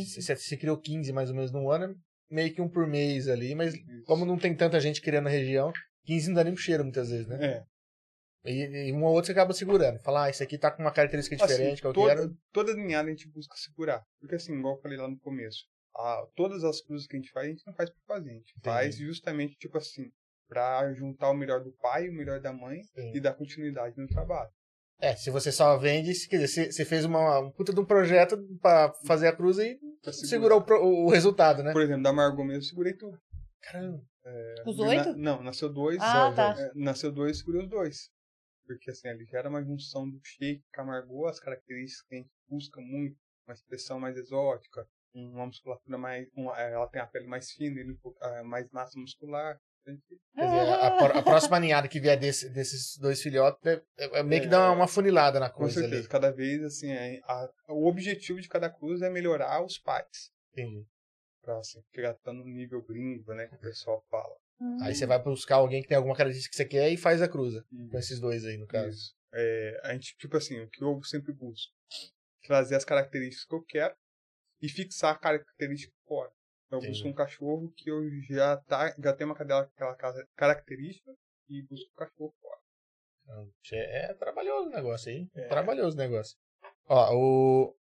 Se 0.06 0.22
você 0.22 0.36
se 0.36 0.56
criou 0.56 0.78
15 0.78 1.12
mais 1.12 1.30
ou 1.30 1.34
menos 1.34 1.50
num 1.50 1.70
ano, 1.70 1.84
é 2.30 2.34
meio 2.34 2.54
que 2.54 2.60
um 2.60 2.68
por 2.68 2.86
mês 2.86 3.26
ali, 3.28 3.54
mas 3.54 3.74
como 4.06 4.24
não 4.24 4.38
tem 4.38 4.54
tanta 4.54 4.78
gente 4.80 5.00
criando 5.00 5.24
na 5.24 5.30
região, 5.30 5.72
15 6.04 6.28
não 6.28 6.34
dá 6.36 6.44
nem 6.44 6.54
pro 6.54 6.62
cheiro 6.62 6.84
muitas 6.84 7.10
vezes, 7.10 7.26
né? 7.26 7.38
É. 7.44 7.64
E, 8.44 8.88
e 8.88 8.92
um 8.92 9.04
ou 9.04 9.12
outro 9.12 9.26
você 9.26 9.32
acaba 9.32 9.52
segurando. 9.52 10.00
Falar, 10.00 10.24
ah, 10.24 10.30
esse 10.30 10.42
aqui 10.42 10.58
tá 10.58 10.70
com 10.70 10.82
uma 10.82 10.92
característica 10.92 11.36
diferente, 11.36 11.72
Assim, 11.74 11.80
que 11.80 11.86
eu 11.86 11.92
toda, 11.92 12.14
quero. 12.16 12.36
toda 12.52 12.72
linhada 12.72 13.06
a 13.08 13.10
gente 13.10 13.28
busca 13.30 13.54
segurar. 13.56 14.02
Porque 14.20 14.34
assim, 14.34 14.58
igual 14.58 14.74
eu 14.76 14.82
falei 14.82 14.98
lá 14.98 15.08
no 15.08 15.18
começo, 15.20 15.64
a- 15.94 16.26
todas 16.34 16.64
as 16.64 16.80
cruzes 16.82 17.06
que 17.06 17.16
a 17.16 17.20
gente 17.20 17.30
faz, 17.30 17.46
a 17.46 17.50
gente 17.50 17.66
não 17.66 17.74
faz 17.74 17.88
por 17.90 18.02
fazer. 18.06 18.30
A 18.30 18.34
gente 18.34 18.54
faz 18.62 18.96
justamente, 18.96 19.54
tipo 19.56 19.78
assim, 19.78 20.10
pra 20.48 20.92
juntar 20.94 21.30
o 21.30 21.34
melhor 21.34 21.62
do 21.62 21.72
pai 21.80 22.08
o 22.08 22.12
melhor 22.12 22.40
da 22.40 22.52
mãe 22.52 22.82
Sim. 22.82 23.12
e 23.14 23.20
dar 23.20 23.34
continuidade 23.34 23.96
no 23.96 24.08
trabalho. 24.08 24.50
É, 25.02 25.16
se 25.16 25.30
você 25.30 25.50
só 25.50 25.76
vende, 25.78 26.12
quer 26.28 26.36
dizer, 26.38 26.46
você, 26.48 26.72
você 26.72 26.84
fez 26.84 27.04
uma, 27.04 27.40
um 27.40 27.50
puta 27.50 27.72
de 27.74 27.80
um 27.80 27.84
projeto 27.84 28.36
pra 28.60 28.92
fazer 29.04 29.26
a 29.26 29.36
cruz 29.36 29.58
e 29.58 29.76
Pra 30.00 30.12
segurar. 30.12 30.28
segurou 30.28 30.58
o, 30.60 30.64
pro- 30.64 30.80
o 30.84 31.10
resultado, 31.10 31.62
né? 31.62 31.72
Por 31.72 31.82
exemplo, 31.82 32.02
da 32.04 32.12
Margot 32.12 32.44
mesmo, 32.44 32.58
eu 32.58 32.62
segurei 32.62 32.94
tudo. 32.94 33.18
Caramba. 33.62 34.00
Os 34.64 34.78
Na- 34.78 34.86
oito? 34.86 35.16
não, 35.16 35.42
nasceu 35.42 35.68
dois. 35.72 35.98
Ah, 36.00 36.12
só, 36.12 36.32
tá. 36.34 36.54
é, 36.56 36.70
nasceu 36.76 37.10
dois, 37.10 37.38
segurei 37.38 37.62
os 37.62 37.68
dois. 37.68 38.10
Porque 38.64 38.92
assim, 38.92 39.08
ali 39.08 39.24
já 39.24 39.38
era 39.38 39.48
uma 39.48 39.62
junção 39.64 40.08
do 40.08 40.20
shake 40.22 40.62
com 40.72 40.82
a 40.82 40.84
Margot, 40.84 41.26
as 41.26 41.40
características 41.40 42.06
que 42.08 42.14
a 42.14 42.18
gente 42.18 42.30
busca 42.48 42.80
muito, 42.80 43.16
uma 43.48 43.54
expressão 43.54 43.98
mais 43.98 44.16
exótica, 44.16 44.86
uma 45.12 45.46
musculatura 45.46 45.98
mais. 45.98 46.28
uma- 46.36 46.56
é, 46.60 46.72
ela 46.72 46.86
tem 46.88 47.02
a 47.02 47.06
pele 47.08 47.26
mais 47.26 47.50
fina, 47.50 47.80
ele, 47.80 47.96
ah, 48.20 48.44
mais 48.44 48.70
massa 48.70 48.96
muscular. 49.00 49.58
Quer 49.84 50.44
dizer, 50.44 50.60
a, 50.60 50.86
a- 51.18 51.22
próxima 51.22 51.58
ninhada 51.60 51.88
que 51.88 52.00
vier 52.00 52.18
desse- 52.18 52.48
desses 52.50 52.96
dois 52.98 53.20
filhotes 53.22 53.60
é, 53.66 53.82
é- 53.98 54.18
é 54.20 54.22
meio 54.22 54.42
que 54.42 54.48
É, 54.48 54.50
dá 54.50 54.60
uma, 54.68 54.72
uma 54.76 54.88
funilada 54.88 55.38
na 55.40 55.50
Com 55.50 55.58
coisa 55.60 55.80
certeza, 55.80 56.00
ali. 56.02 56.08
cada 56.08 56.30
vez, 56.32 56.62
assim, 56.62 56.90
é, 56.90 57.20
a- 57.24 57.50
o 57.68 57.86
objetivo 57.86 58.40
de 58.40 58.48
cada 58.48 58.70
cruz 58.70 59.02
é 59.02 59.10
melhorar 59.10 59.64
os 59.64 59.78
pais. 59.78 60.30
Entendi. 60.52 60.86
Pra 61.42 61.58
assim, 61.58 61.82
chegar 61.94 62.14
tá 62.14 62.32
no 62.32 62.44
nível 62.44 62.80
gringo, 62.82 63.34
né, 63.34 63.46
que 63.48 63.56
o 63.56 63.58
pessoal 63.60 64.04
fala. 64.10 64.36
Aí 64.82 64.94
você 64.94 65.04
vai 65.06 65.18
buscar 65.20 65.56
alguém 65.56 65.82
que 65.82 65.88
tem 65.88 65.96
alguma 65.96 66.14
característica 66.14 66.52
que 66.52 66.56
você 66.56 66.64
quer 66.64 66.88
e 66.90 66.96
faz 66.96 67.20
a 67.20 67.28
cruza. 67.28 67.64
Com 67.90 67.98
esses 67.98 68.20
dois 68.20 68.44
aí, 68.44 68.56
no 68.56 68.66
caso. 68.68 68.90
Isso. 68.90 69.12
É, 69.34 69.80
a 69.82 69.92
gente, 69.92 70.14
tipo 70.18 70.36
assim, 70.36 70.60
o 70.60 70.68
que 70.70 70.84
eu 70.84 71.02
sempre 71.02 71.32
busco? 71.32 71.72
Trazer 72.46 72.76
as 72.76 72.84
características 72.84 73.44
que 73.44 73.54
eu 73.56 73.62
quero 73.64 73.94
e 74.60 74.68
fixar 74.68 75.14
a 75.14 75.18
característica 75.18 75.92
fora. 76.06 76.30
Eu 76.72 76.78
Entendi. 76.78 76.92
busco 76.92 77.08
um 77.08 77.12
cachorro 77.14 77.72
que 77.76 77.90
eu 77.90 78.00
já, 78.30 78.56
tá, 78.56 78.94
já 78.98 79.12
tenho 79.12 79.28
uma 79.28 79.36
cadela, 79.36 79.62
aquela 79.62 79.94
casa- 79.94 80.26
característica 80.34 81.12
e 81.50 81.62
busco 81.68 81.90
o 81.92 81.94
cachorro 81.94 82.34
fora. 82.40 83.42
É, 83.72 84.10
é 84.10 84.14
trabalhoso 84.14 84.68
o 84.68 84.72
negócio 84.72 85.12
aí. 85.12 85.28
É. 85.34 85.48
Trabalhoso 85.48 85.94
o 85.96 85.98
negócio. 85.98 86.36
Ó, 86.88 87.14
o, 87.14 87.76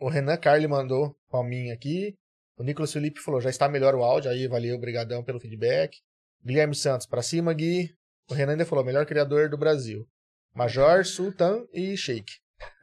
o 0.00 0.08
Renan 0.08 0.36
Carli 0.36 0.66
mandou 0.66 1.16
palminha 1.30 1.72
aqui. 1.72 2.16
O 2.58 2.64
Nicolas 2.64 2.92
Felipe 2.92 3.20
falou, 3.20 3.40
já 3.40 3.48
está 3.48 3.68
melhor 3.68 3.94
o 3.94 4.02
áudio. 4.02 4.30
Aí, 4.30 4.46
valeu, 4.48 4.76
obrigadão 4.76 5.24
pelo 5.24 5.40
feedback. 5.40 5.96
Guilherme 6.44 6.74
Santos, 6.74 7.06
pra 7.06 7.22
cima, 7.22 7.54
Gui. 7.54 7.94
O 8.28 8.34
Renan 8.34 8.52
ainda 8.52 8.66
falou, 8.66 8.84
melhor 8.84 9.06
criador 9.06 9.48
do 9.48 9.56
Brasil. 9.56 10.06
Major, 10.54 11.04
Sultan 11.04 11.64
e 11.72 11.96
Sheik. 11.96 12.30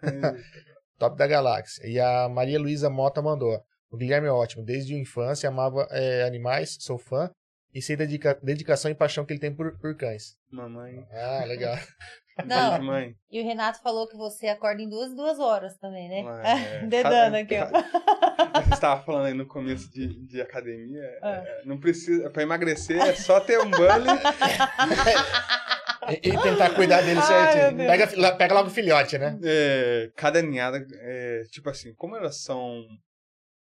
Top 0.98 1.16
da 1.18 1.28
galáxia. 1.28 1.86
E 1.88 2.00
a 2.00 2.28
Maria 2.28 2.60
Luísa 2.60 2.90
Mota 2.90 3.22
mandou. 3.22 3.62
O 3.92 3.98
Guilherme 3.98 4.28
é 4.28 4.32
ótimo. 4.32 4.64
Desde 4.64 4.94
a 4.94 4.98
infância 5.00 5.50
amava 5.50 5.88
é, 5.92 6.24
animais, 6.24 6.78
sou 6.80 6.98
fã. 6.98 7.30
E 7.74 7.82
sei 7.82 7.96
da 7.96 8.04
dedica- 8.06 8.40
dedicação 8.42 8.90
e 8.90 8.96
paixão 8.96 9.24
que 9.26 9.32
ele 9.34 9.40
tem 9.40 9.54
por, 9.56 9.78
por 9.80 9.96
cães. 9.96 10.36
Mamãe. 10.52 11.06
Ah, 11.12 11.44
legal. 11.46 11.78
Não. 12.46 12.82
Mãe. 12.82 13.14
E 13.30 13.42
o 13.42 13.44
Renato 13.44 13.82
falou 13.82 14.08
que 14.08 14.16
você 14.16 14.48
acorda 14.48 14.82
em 14.82 14.90
duas, 14.90 15.14
duas 15.14 15.40
horas 15.40 15.78
também, 15.78 16.08
né? 16.10 16.24
É, 16.82 16.86
Dedando 16.88 17.36
aqui, 17.38 17.56
ó. 17.58 17.68
Você 18.64 18.74
estava 18.74 19.02
falando 19.04 19.26
aí 19.26 19.34
no 19.34 19.46
começo 19.46 19.92
de, 19.92 20.26
de 20.26 20.42
academia. 20.42 21.04
Ah. 21.22 21.44
é, 21.46 21.62
não 21.66 21.78
precisa. 21.80 22.30
Pra 22.30 22.42
emagrecer 22.42 23.00
é 23.00 23.14
só 23.14 23.40
ter 23.40 23.60
um 23.60 23.70
bully. 23.70 24.08
E, 26.10 26.30
e 26.30 26.42
tentar 26.42 26.74
cuidar 26.74 27.02
dele 27.02 27.22
certinho. 27.22 27.78
Pega, 27.78 28.34
pega 28.36 28.54
logo 28.54 28.70
o 28.70 28.72
filhote, 28.72 29.18
né? 29.18 29.38
É, 29.44 30.10
cada 30.16 30.42
ninhada, 30.42 30.84
é, 31.02 31.44
tipo 31.52 31.70
assim, 31.70 31.94
como 31.94 32.16
elas 32.16 32.38
são. 32.42 32.84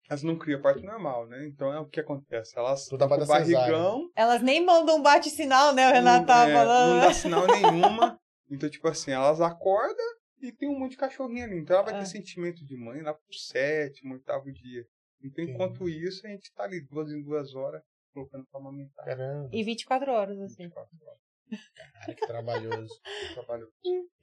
Elas 0.10 0.22
não 0.24 0.38
criam 0.38 0.62
parte 0.62 0.84
normal, 0.84 1.28
né? 1.28 1.46
Então 1.48 1.72
é 1.74 1.80
o 1.80 1.86
que 1.86 2.00
acontece. 2.00 2.58
Elas 2.58 2.84
estão 2.84 2.98
com 2.98 3.26
barrigão. 3.26 4.10
Elas 4.16 4.42
nem 4.42 4.64
mandam 4.64 4.98
um 4.98 5.02
bate-sinal, 5.02 5.74
né? 5.74 5.90
O 5.90 5.94
Renato 5.94 6.26
tava 6.28 6.52
é, 6.52 6.54
falando. 6.54 6.94
não 6.96 7.02
dá 7.02 7.14
sinal 7.14 7.48
nenhuma. 7.48 8.20
Então, 8.52 8.70
tipo 8.70 8.88
assim, 8.88 9.12
elas 9.12 9.40
acordam 9.42 10.06
e 10.42 10.52
tem 10.52 10.70
um 10.70 10.78
monte 10.78 10.92
de 10.92 10.98
cachorrinho 10.98 11.46
ali. 11.46 11.58
Então 11.58 11.76
ela 11.78 11.86
vai 11.86 11.96
Ah. 11.96 12.00
ter 12.00 12.06
sentimento 12.06 12.66
de 12.66 12.76
mãe 12.76 13.02
lá 13.02 13.14
pro 13.14 13.34
sétimo, 13.34 14.14
oitavo 14.14 14.52
dia. 14.52 14.86
Então, 15.24 15.44
enquanto 15.44 15.88
isso, 15.88 16.28
a 16.28 16.30
gente 16.30 16.52
tá 16.54 16.64
ali 16.64 16.82
duas 16.82 17.10
em 17.10 17.22
duas 17.24 17.56
horas 17.56 17.82
colocando 18.14 18.46
pra 18.52 18.60
amamentar. 18.60 19.06
Caramba, 19.06 19.50
E 19.54 19.64
24 19.64 20.12
horas, 20.12 20.40
assim. 20.40 20.64
24 20.64 20.90
horas 21.08 21.24
cara, 21.76 22.16
que 22.16 22.28
trabalhoso. 22.28 22.94
de 23.30 23.34
trabalho. 23.34 23.68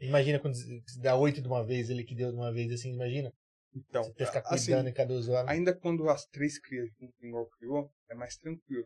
Imagina 0.01 0.39
quando 0.39 0.57
dá 1.01 1.17
oito 1.17 1.41
de 1.41 1.49
uma 1.49 1.65
vez, 1.65 1.91
ele 1.91 2.05
que 2.05 2.15
deu 2.15 2.31
de 2.31 2.37
uma 2.37 2.53
vez, 2.53 2.73
assim, 2.73 2.93
imagina. 2.93 3.33
Então, 3.75 4.03
Você 4.05 4.27
ficar 4.27 4.41
assim, 4.47 4.67
cuidando 4.73 4.89
em 4.89 4.93
cada 4.93 5.15
usuário. 5.15 5.49
ainda 5.51 5.73
quando 5.75 6.09
as 6.09 6.25
três 6.27 6.59
crias 6.59 6.89
igual 7.23 7.47
criou, 7.59 7.91
é 8.11 8.15
mais 8.15 8.37
tranquilo. 8.37 8.85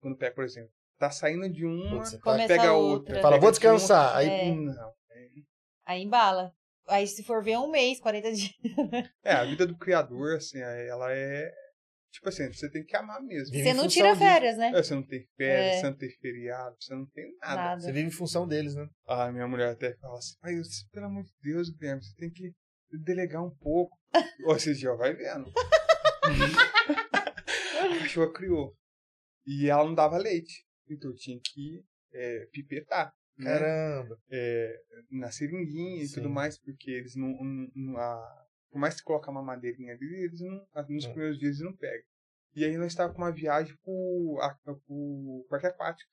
Quando 0.00 0.16
pega, 0.16 0.34
por 0.34 0.44
exemplo, 0.44 0.70
tá 0.98 1.10
saindo 1.10 1.48
de 1.48 1.64
uma, 1.64 1.96
Putz, 1.96 2.10
você 2.10 2.16
tá- 2.18 2.22
Começa 2.22 2.48
pega 2.48 2.72
outra. 2.74 2.98
outra. 2.98 3.14
Fala, 3.22 3.34
pega 3.36 3.40
vou 3.40 3.50
de 3.50 3.58
descansar. 3.58 4.16
Aí, 4.16 4.28
É. 4.28 4.54
Não. 4.54 4.92
Aí 5.86 6.02
embala. 6.02 6.52
Aí 6.88 7.06
se 7.06 7.22
for 7.24 7.42
ver 7.42 7.56
um 7.58 7.68
mês, 7.70 7.98
40 8.00 8.30
dias. 8.32 8.52
É, 9.24 9.32
a 9.32 9.44
vida 9.44 9.66
do 9.66 9.76
criador, 9.76 10.36
assim, 10.36 10.58
ela 10.60 11.12
é. 11.12 11.50
Tipo 12.12 12.28
assim, 12.28 12.50
você 12.52 12.70
tem 12.70 12.84
que 12.84 12.96
amar 12.96 13.20
mesmo. 13.22 13.52
Vive 13.52 13.64
Você 13.64 13.74
não 13.74 13.88
tira 13.88 14.16
férias, 14.16 14.56
né? 14.56 14.68
É, 14.74 14.82
você 14.82 14.94
não 14.94 15.02
tem 15.02 15.26
férias, 15.36 15.76
É. 15.76 15.80
você 15.80 15.90
não 15.90 15.96
tem 15.96 16.10
feriado, 16.10 16.76
você 16.80 16.94
não 16.94 17.06
tem 17.06 17.24
nada. 17.40 17.54
Nada. 17.56 17.80
você 17.80 17.92
vive 17.92 18.08
em 18.08 18.12
função 18.12 18.46
deles, 18.48 18.74
né? 18.74 18.86
A 19.06 19.30
minha 19.32 19.46
mulher 19.46 19.70
até 19.72 19.94
fala 19.96 20.16
assim, 20.18 20.34
pelo 20.92 21.06
amor 21.06 21.24
de 21.24 21.32
Deus, 21.42 21.68
Guilherme, 21.70 22.02
você 22.02 22.14
tem 22.16 22.30
que 22.30 22.52
delegar 22.92 23.44
um 23.44 23.50
pouco. 23.56 23.96
Ou 24.46 24.54
você 24.58 24.74
já 24.74 24.94
vai 24.94 25.14
vendo. 25.14 25.52
a 27.12 27.98
cachorra 28.00 28.32
criou. 28.32 28.74
E 29.46 29.68
ela 29.70 29.84
não 29.84 29.94
dava 29.94 30.16
leite. 30.18 30.64
Então 30.88 31.10
eu 31.10 31.16
tinha 31.16 31.38
que 31.42 31.84
é, 32.12 32.46
pipetar. 32.52 33.12
né? 33.38 33.44
Caramba. 33.52 34.18
É, 34.30 34.80
na 35.10 35.30
seringuinha 35.30 36.02
e 36.02 36.06
Sim. 36.08 36.14
tudo 36.16 36.30
mais, 36.30 36.58
porque 36.58 36.90
eles 36.90 37.14
não. 37.16 37.28
não- 37.28 37.68
não- 37.74 37.96
a- 37.98 38.42
por 38.70 38.78
mais 38.80 38.96
que 38.96 39.02
colocar 39.04 39.30
uma 39.30 39.42
madeirinha 39.42 39.94
ali, 39.94 40.24
eles 40.24 40.40
não. 40.40 40.66
Nos 40.88 41.04
Hum. 41.06 41.10
primeiros 41.12 41.38
dias 41.38 41.56
eles 41.56 41.64
não 41.64 41.76
pegam. 41.76 42.04
E 42.54 42.64
aí 42.64 42.76
nós 42.76 42.88
estávamos 42.92 43.16
com 43.16 43.22
uma 43.22 43.32
viagem 43.32 43.74
pro, 43.84 44.38
a, 44.40 44.54
pro 44.64 45.46
parque 45.48 45.66
aquático. 45.66 46.10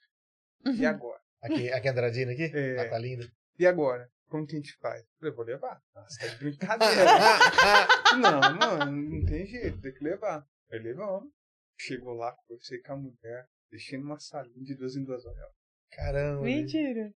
E 0.78 0.86
agora? 0.86 1.20
Aqui, 1.42 1.70
aqui 1.72 1.88
Andradina 1.90 2.32
aqui? 2.32 2.52
É. 2.54 2.80
Ah, 2.80 2.90
tá 2.90 2.98
lindo. 2.98 3.30
E 3.60 3.66
agora? 3.66 4.10
Como 4.30 4.48
que 4.48 4.56
a 4.56 4.58
gente 4.60 4.76
faz? 4.78 5.02
Eu 5.04 5.10
falei, 5.20 5.34
vou 5.36 5.46
levar. 5.46 5.82
Nossa, 5.96 6.20
tá 6.20 6.28
de 6.28 6.38
brincadeira. 6.38 7.06
não, 8.20 8.40
mano, 8.58 8.92
não 8.92 9.26
tem 9.26 9.46
jeito, 9.46 9.80
tem 9.82 9.94
que 9.94 10.04
levar. 10.04 10.46
Aí 10.72 10.80
levamos. 10.80 11.32
Chegou 11.78 12.14
lá, 12.14 12.32
conversei 12.48 12.82
com 12.82 12.94
a 12.94 12.98
mulher, 12.98 13.48
deixei 13.70 13.98
numa 14.00 14.20
salinha 14.20 14.64
de 14.64 14.76
duas 14.76 14.96
em 14.96 15.04
duas 15.04 15.26
horas. 15.26 15.52
Caramba. 15.92 16.42
Mentira. 16.44 17.14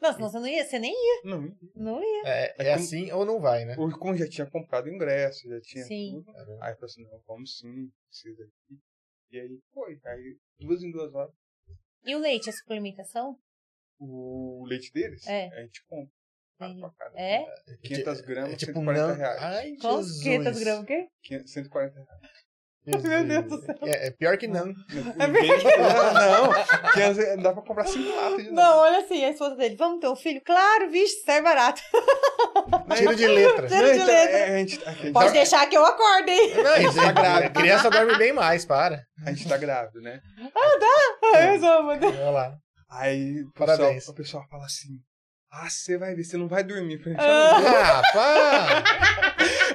Não, 0.00 0.12
senão 0.12 0.28
você 0.30 0.38
não 0.38 0.46
ia, 0.46 0.64
você 0.64 0.78
nem 0.78 0.92
ia. 0.92 1.22
Não, 1.24 1.56
Não 1.74 2.00
ia. 2.02 2.22
É, 2.26 2.54
É 2.58 2.66
é 2.68 2.74
assim 2.74 3.10
ou 3.10 3.24
não 3.24 3.40
vai, 3.40 3.64
né? 3.64 3.74
o 3.76 3.90
como 3.98 4.16
já 4.16 4.28
tinha 4.28 4.46
comprado 4.48 4.88
ingresso, 4.88 5.48
já 5.48 5.60
tinha 5.60 5.84
Sim. 5.84 6.22
tudo. 6.24 6.30
Aí 6.62 6.72
eu 6.72 6.76
falei 6.76 6.84
assim, 6.84 7.02
não, 7.04 7.20
vamos 7.26 7.58
sim, 7.58 7.90
precisa 8.08 8.44
aqui. 8.44 8.78
E 9.32 9.40
aí 9.40 9.60
foi. 9.74 9.98
Aí 10.04 10.38
duas 10.60 10.82
em 10.82 10.90
duas 10.92 11.12
horas, 11.12 11.34
E 12.04 12.14
o 12.14 12.18
leite, 12.20 12.48
a 12.48 12.52
suplementação? 12.52 13.36
o 14.00 14.64
leite 14.68 14.92
deles, 14.92 15.26
É. 15.26 15.48
a 15.48 15.62
gente 15.62 15.84
compra. 15.88 16.14
Ah, 16.60 16.90
cada- 16.98 17.20
É? 17.20 17.44
500 17.84 18.20
gramas, 18.22 18.52
É 18.52 18.56
tipo 18.56 18.72
140 18.72 19.06
não. 19.08 19.14
reais. 19.16 19.42
Ai, 19.42 19.72
Quantos? 19.80 20.06
Jesus. 20.08 20.22
500 20.22 20.58
gramas 20.60 20.82
o 20.82 20.86
quê? 20.86 21.06
500, 21.22 21.52
140 21.52 21.94
reais. 21.94 22.08
Jesus. 22.86 23.04
Meu 23.04 23.24
Deus 23.26 23.44
do 23.46 23.60
céu. 23.66 23.74
É, 23.82 24.06
é 24.06 24.10
pior 24.12 24.38
que 24.38 24.48
não. 24.48 24.64
Não, 24.64 24.72
não, 24.72 25.28
500, 26.94 27.42
dá 27.42 27.52
pra 27.52 27.62
comprar 27.62 27.86
5 27.86 28.16
latas 28.16 28.44
de 28.44 28.50
Não, 28.50 28.78
olha 28.78 28.98
assim, 29.00 29.24
a 29.24 29.30
esposa 29.30 29.56
dele, 29.56 29.76
vamos 29.76 30.00
ter 30.00 30.08
um 30.08 30.16
filho? 30.16 30.40
Claro, 30.44 30.90
vixe, 30.90 31.22
sai 31.22 31.42
barato. 31.42 31.82
Tiro 32.96 33.14
de 33.14 33.26
letra. 33.26 33.68
Tiro 33.68 33.80
Não, 33.80 33.88
de 33.88 33.94
então, 33.94 34.06
letra. 34.06 34.38
é, 34.38 34.54
a, 34.54 34.58
gente, 34.58 34.88
a, 34.88 34.92
gente 34.92 35.12
Pode 35.12 35.26
tá, 35.26 35.32
deixar 35.32 35.66
que 35.68 35.76
eu 35.76 35.84
acorde, 35.84 36.30
hein? 36.30 36.54
Não, 36.62 36.76
isso 36.78 36.98
é 37.00 37.04
Tá 37.04 37.12
grávida. 37.12 37.46
A 37.46 37.50
criança 37.50 37.90
dorme 37.90 38.16
bem 38.18 38.32
mais, 38.32 38.64
para. 38.64 39.02
a 39.26 39.32
gente 39.32 39.48
tá 39.48 39.56
grávido, 39.58 40.00
né? 40.00 40.20
Ai, 41.34 41.56
eu 41.56 41.60
sou, 41.60 41.82
meu 41.84 41.98
Deus. 41.98 42.14
Olha 42.14 42.30
lá. 42.30 42.56
Aí 42.90 43.42
o 43.42 43.52
pessoal, 43.52 43.76
Parabéns. 43.76 44.08
o 44.08 44.14
pessoal 44.14 44.44
fala 44.50 44.64
assim: 44.64 44.88
Ah, 45.60 45.68
você 45.68 45.98
vai 45.98 46.14
ver, 46.14 46.22
você 46.22 46.36
não 46.36 46.46
vai 46.46 46.62
dormir. 46.62 47.02
Eu 47.04 47.14
já 47.14 47.18
não 47.18 48.02
ah, 48.14 48.84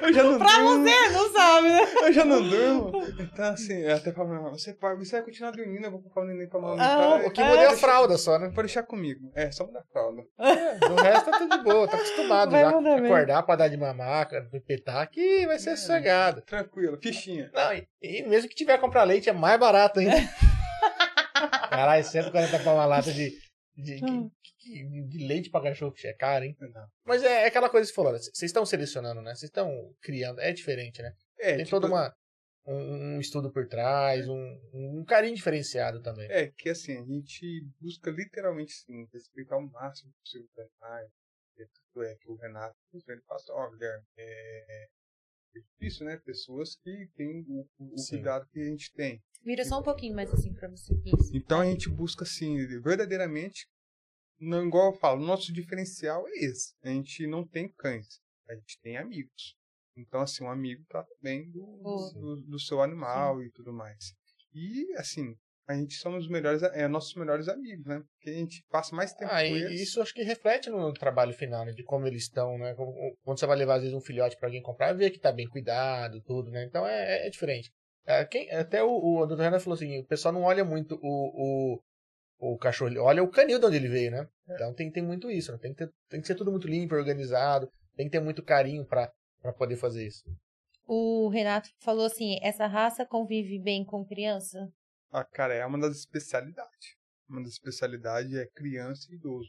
Eu 0.02 0.12
já 0.12 0.22
não 0.22 0.38
pra 0.38 0.56
durmo. 0.56 0.82
você, 0.82 1.08
não 1.10 1.32
sabe, 1.32 1.68
né? 1.68 1.80
Eu 2.02 2.12
já 2.12 2.24
não 2.24 2.42
durmo. 2.42 2.92
Então, 3.18 3.44
assim, 3.46 3.74
eu 3.74 3.96
até 3.96 4.12
falo, 4.12 4.50
você, 4.50 4.76
você 4.98 5.16
vai 5.16 5.22
continuar 5.22 5.50
dormindo, 5.50 5.84
eu 5.84 5.90
vou 5.90 6.00
colocar 6.00 6.22
o 6.22 6.24
neném 6.24 6.48
pra 6.48 6.58
mamar. 6.58 6.80
Ah, 6.80 7.16
o 7.26 7.30
que 7.30 7.42
muda 7.42 7.62
é 7.62 7.66
a 7.66 7.76
fralda 7.76 8.16
só, 8.16 8.38
né? 8.38 8.46
Pode 8.54 8.68
deixar 8.68 8.82
comigo. 8.82 9.30
É, 9.34 9.50
só 9.50 9.66
mudar 9.66 9.80
a 9.80 9.92
fralda. 9.92 10.22
É, 10.38 10.86
o 10.86 10.94
resto 10.94 11.30
tá 11.30 11.38
tudo 11.38 11.58
de 11.58 11.64
boa, 11.64 11.86
tá 11.86 11.96
acostumado 11.96 12.50
vai 12.50 12.62
já. 12.62 12.70
Acordar 12.70 13.42
pra 13.42 13.56
dar 13.56 13.68
de 13.68 13.76
mamar, 13.76 14.28
petar, 14.66 15.08
que 15.10 15.46
vai 15.46 15.58
ser 15.58 15.70
é, 15.70 15.76
sossegado. 15.76 16.40
Tranquilo, 16.42 16.98
fichinha. 17.02 17.50
Não, 17.52 17.74
e, 17.74 17.86
e, 18.02 18.22
mesmo 18.22 18.48
que 18.48 18.54
tiver 18.54 18.76
que 18.76 18.80
comprar 18.80 19.04
leite, 19.04 19.28
é 19.28 19.32
mais 19.32 19.60
barato 19.60 20.00
ainda. 20.00 20.16
Caralho, 21.68 22.04
140 22.04 22.58
pra 22.58 22.72
uma 22.72 22.86
lata 22.86 23.12
de, 23.12 23.32
de, 23.76 24.04
hum. 24.04 24.30
de, 24.62 25.02
de 25.08 25.26
leite 25.26 25.50
pra 25.50 25.62
cachorro, 25.62 25.92
que 25.92 26.06
é 26.06 26.12
caro, 26.12 26.44
hein? 26.44 26.56
Não. 26.60 26.86
Mas 27.04 27.22
é, 27.22 27.42
é, 27.42 27.46
aquela 27.46 27.68
coisa 27.68 27.86
que 27.86 27.94
você 27.94 27.94
falou, 27.94 28.12
vocês 28.12 28.42
estão 28.42 28.64
selecionando, 28.64 29.20
né? 29.20 29.34
Vocês 29.34 29.50
estão 29.50 29.94
criando, 30.00 30.40
é 30.40 30.52
diferente, 30.52 31.02
né? 31.02 31.12
É, 31.38 31.56
Tem 31.56 31.64
tipo... 31.64 31.70
toda 31.70 31.86
uma 31.86 32.14
um, 32.66 33.16
um, 33.16 33.20
estudo 33.20 33.52
por 33.52 33.66
trás, 33.66 34.26
um, 34.28 34.60
um, 34.72 35.04
carinho 35.04 35.34
diferenciado 35.34 36.00
também. 36.00 36.30
É, 36.30 36.48
que 36.48 36.70
assim, 36.70 36.98
a 36.98 37.04
gente 37.04 37.66
busca 37.80 38.10
literalmente 38.10 38.72
sim, 38.72 39.06
respeitar 39.12 39.56
o 39.56 39.70
máximo 39.70 40.12
possível 40.22 40.48
do 40.54 40.62
animais. 40.62 41.10
Tanto 41.56 42.02
é 42.02 42.14
que 42.16 42.30
o 42.30 42.36
Renato, 42.36 42.76
ele 42.92 43.20
fala, 43.22 43.40
ó, 43.50 43.70
Guilherme, 43.70 44.04
é, 44.16 44.64
é 44.84 44.88
difícil, 45.60 46.06
né? 46.06 46.16
Pessoas 46.16 46.76
que 46.76 47.08
têm 47.16 47.44
o, 47.48 47.66
o 47.78 47.94
cuidado 48.08 48.46
que 48.48 48.60
a 48.60 48.64
gente 48.64 48.92
tem. 48.92 49.22
Vira 49.44 49.64
só 49.64 49.80
um 49.80 49.82
pouquinho 49.82 50.14
mais 50.14 50.32
assim 50.32 50.52
pra 50.52 50.68
você. 50.68 50.94
Isso. 51.04 51.36
Então 51.36 51.60
a 51.60 51.66
gente 51.66 51.88
busca, 51.88 52.24
assim, 52.24 52.56
verdadeiramente, 52.80 53.68
não 54.40 54.66
igual 54.66 54.92
eu 54.92 54.98
falo, 54.98 55.24
nosso 55.24 55.52
diferencial 55.52 56.26
é 56.28 56.44
esse. 56.44 56.74
A 56.82 56.88
gente 56.88 57.26
não 57.26 57.46
tem 57.46 57.68
cães, 57.68 58.20
a 58.48 58.54
gente 58.54 58.80
tem 58.80 58.96
amigos. 58.96 59.56
Então, 59.96 60.20
assim, 60.20 60.44
um 60.44 60.50
amigo 60.50 60.84
trata 60.88 61.14
bem 61.22 61.50
do, 61.50 62.12
do, 62.14 62.36
do, 62.48 62.58
seu 62.58 62.82
animal 62.82 63.38
Sim. 63.38 63.46
e 63.46 63.50
tudo 63.50 63.72
mais. 63.72 64.12
E, 64.52 64.92
assim, 64.96 65.36
a 65.66 65.74
gente 65.74 65.94
somos 65.94 66.24
os 66.24 66.30
melhores, 66.30 66.62
é, 66.62 66.86
nossos 66.86 67.14
melhores 67.14 67.48
amigos, 67.48 67.86
né? 67.86 68.02
Porque 68.16 68.30
a 68.30 68.34
gente 68.34 68.64
passa 68.70 68.94
mais 68.94 69.12
tempo 69.12 69.30
ah, 69.32 69.40
com 69.40 69.56
eles. 69.56 69.80
Isso 69.80 70.00
acho 70.02 70.12
que 70.12 70.22
reflete 70.22 70.70
no 70.70 70.92
trabalho 70.92 71.32
final, 71.32 71.64
né? 71.64 71.72
De 71.72 71.82
como 71.82 72.06
eles 72.06 72.24
estão, 72.24 72.58
né? 72.58 72.74
Quando 72.74 73.38
você 73.38 73.46
vai 73.46 73.56
levar, 73.56 73.76
às 73.76 73.82
vezes, 73.82 73.96
um 73.96 74.00
filhote 74.00 74.36
para 74.36 74.48
alguém 74.48 74.62
comprar, 74.62 74.92
vê 74.92 75.10
que 75.10 75.18
tá 75.18 75.32
bem 75.32 75.48
cuidado, 75.48 76.20
tudo, 76.22 76.50
né? 76.50 76.64
Então 76.64 76.86
é, 76.86 77.26
é 77.26 77.30
diferente. 77.30 77.72
É, 78.06 78.24
quem, 78.24 78.50
até 78.50 78.82
o, 78.82 78.90
o 78.90 79.26
Dr. 79.26 79.40
Renan 79.40 79.58
falou 79.58 79.74
assim, 79.74 79.98
o 80.00 80.06
pessoal 80.06 80.34
não 80.34 80.42
olha 80.42 80.64
muito 80.64 80.98
o, 81.02 81.78
o, 82.38 82.52
o 82.52 82.58
cachorro, 82.58 82.92
olha 83.00 83.22
o 83.22 83.30
canil 83.30 83.58
de 83.58 83.64
onde 83.64 83.76
ele 83.76 83.88
veio, 83.88 84.10
né? 84.10 84.28
É. 84.48 84.54
Então 84.54 84.74
tem, 84.74 84.90
tem 84.90 85.02
muito 85.02 85.30
isso, 85.30 85.50
né? 85.50 85.58
tem, 85.58 85.72
que 85.72 85.78
ter, 85.78 85.90
tem 86.10 86.20
que 86.20 86.26
ser 86.26 86.34
tudo 86.34 86.50
muito 86.50 86.68
limpo, 86.68 86.94
organizado, 86.94 87.70
tem 87.96 88.06
que 88.06 88.12
ter 88.12 88.20
muito 88.20 88.42
carinho 88.42 88.84
para 88.84 89.10
para 89.44 89.52
poder 89.52 89.76
fazer 89.76 90.06
isso. 90.06 90.22
O 90.86 91.28
Renato 91.28 91.68
falou 91.80 92.06
assim: 92.06 92.38
essa 92.42 92.66
raça 92.66 93.04
convive 93.04 93.58
bem 93.62 93.84
com 93.84 94.04
criança? 94.04 94.58
Ah, 95.16 95.24
cara, 95.24 95.54
é 95.54 95.64
uma 95.64 95.78
das 95.78 95.98
especialidades. 95.98 96.96
Uma 97.28 97.40
das 97.40 97.52
especialidades 97.52 98.34
é 98.34 98.48
criança 98.48 99.06
e 99.12 99.14
idoso. 99.14 99.48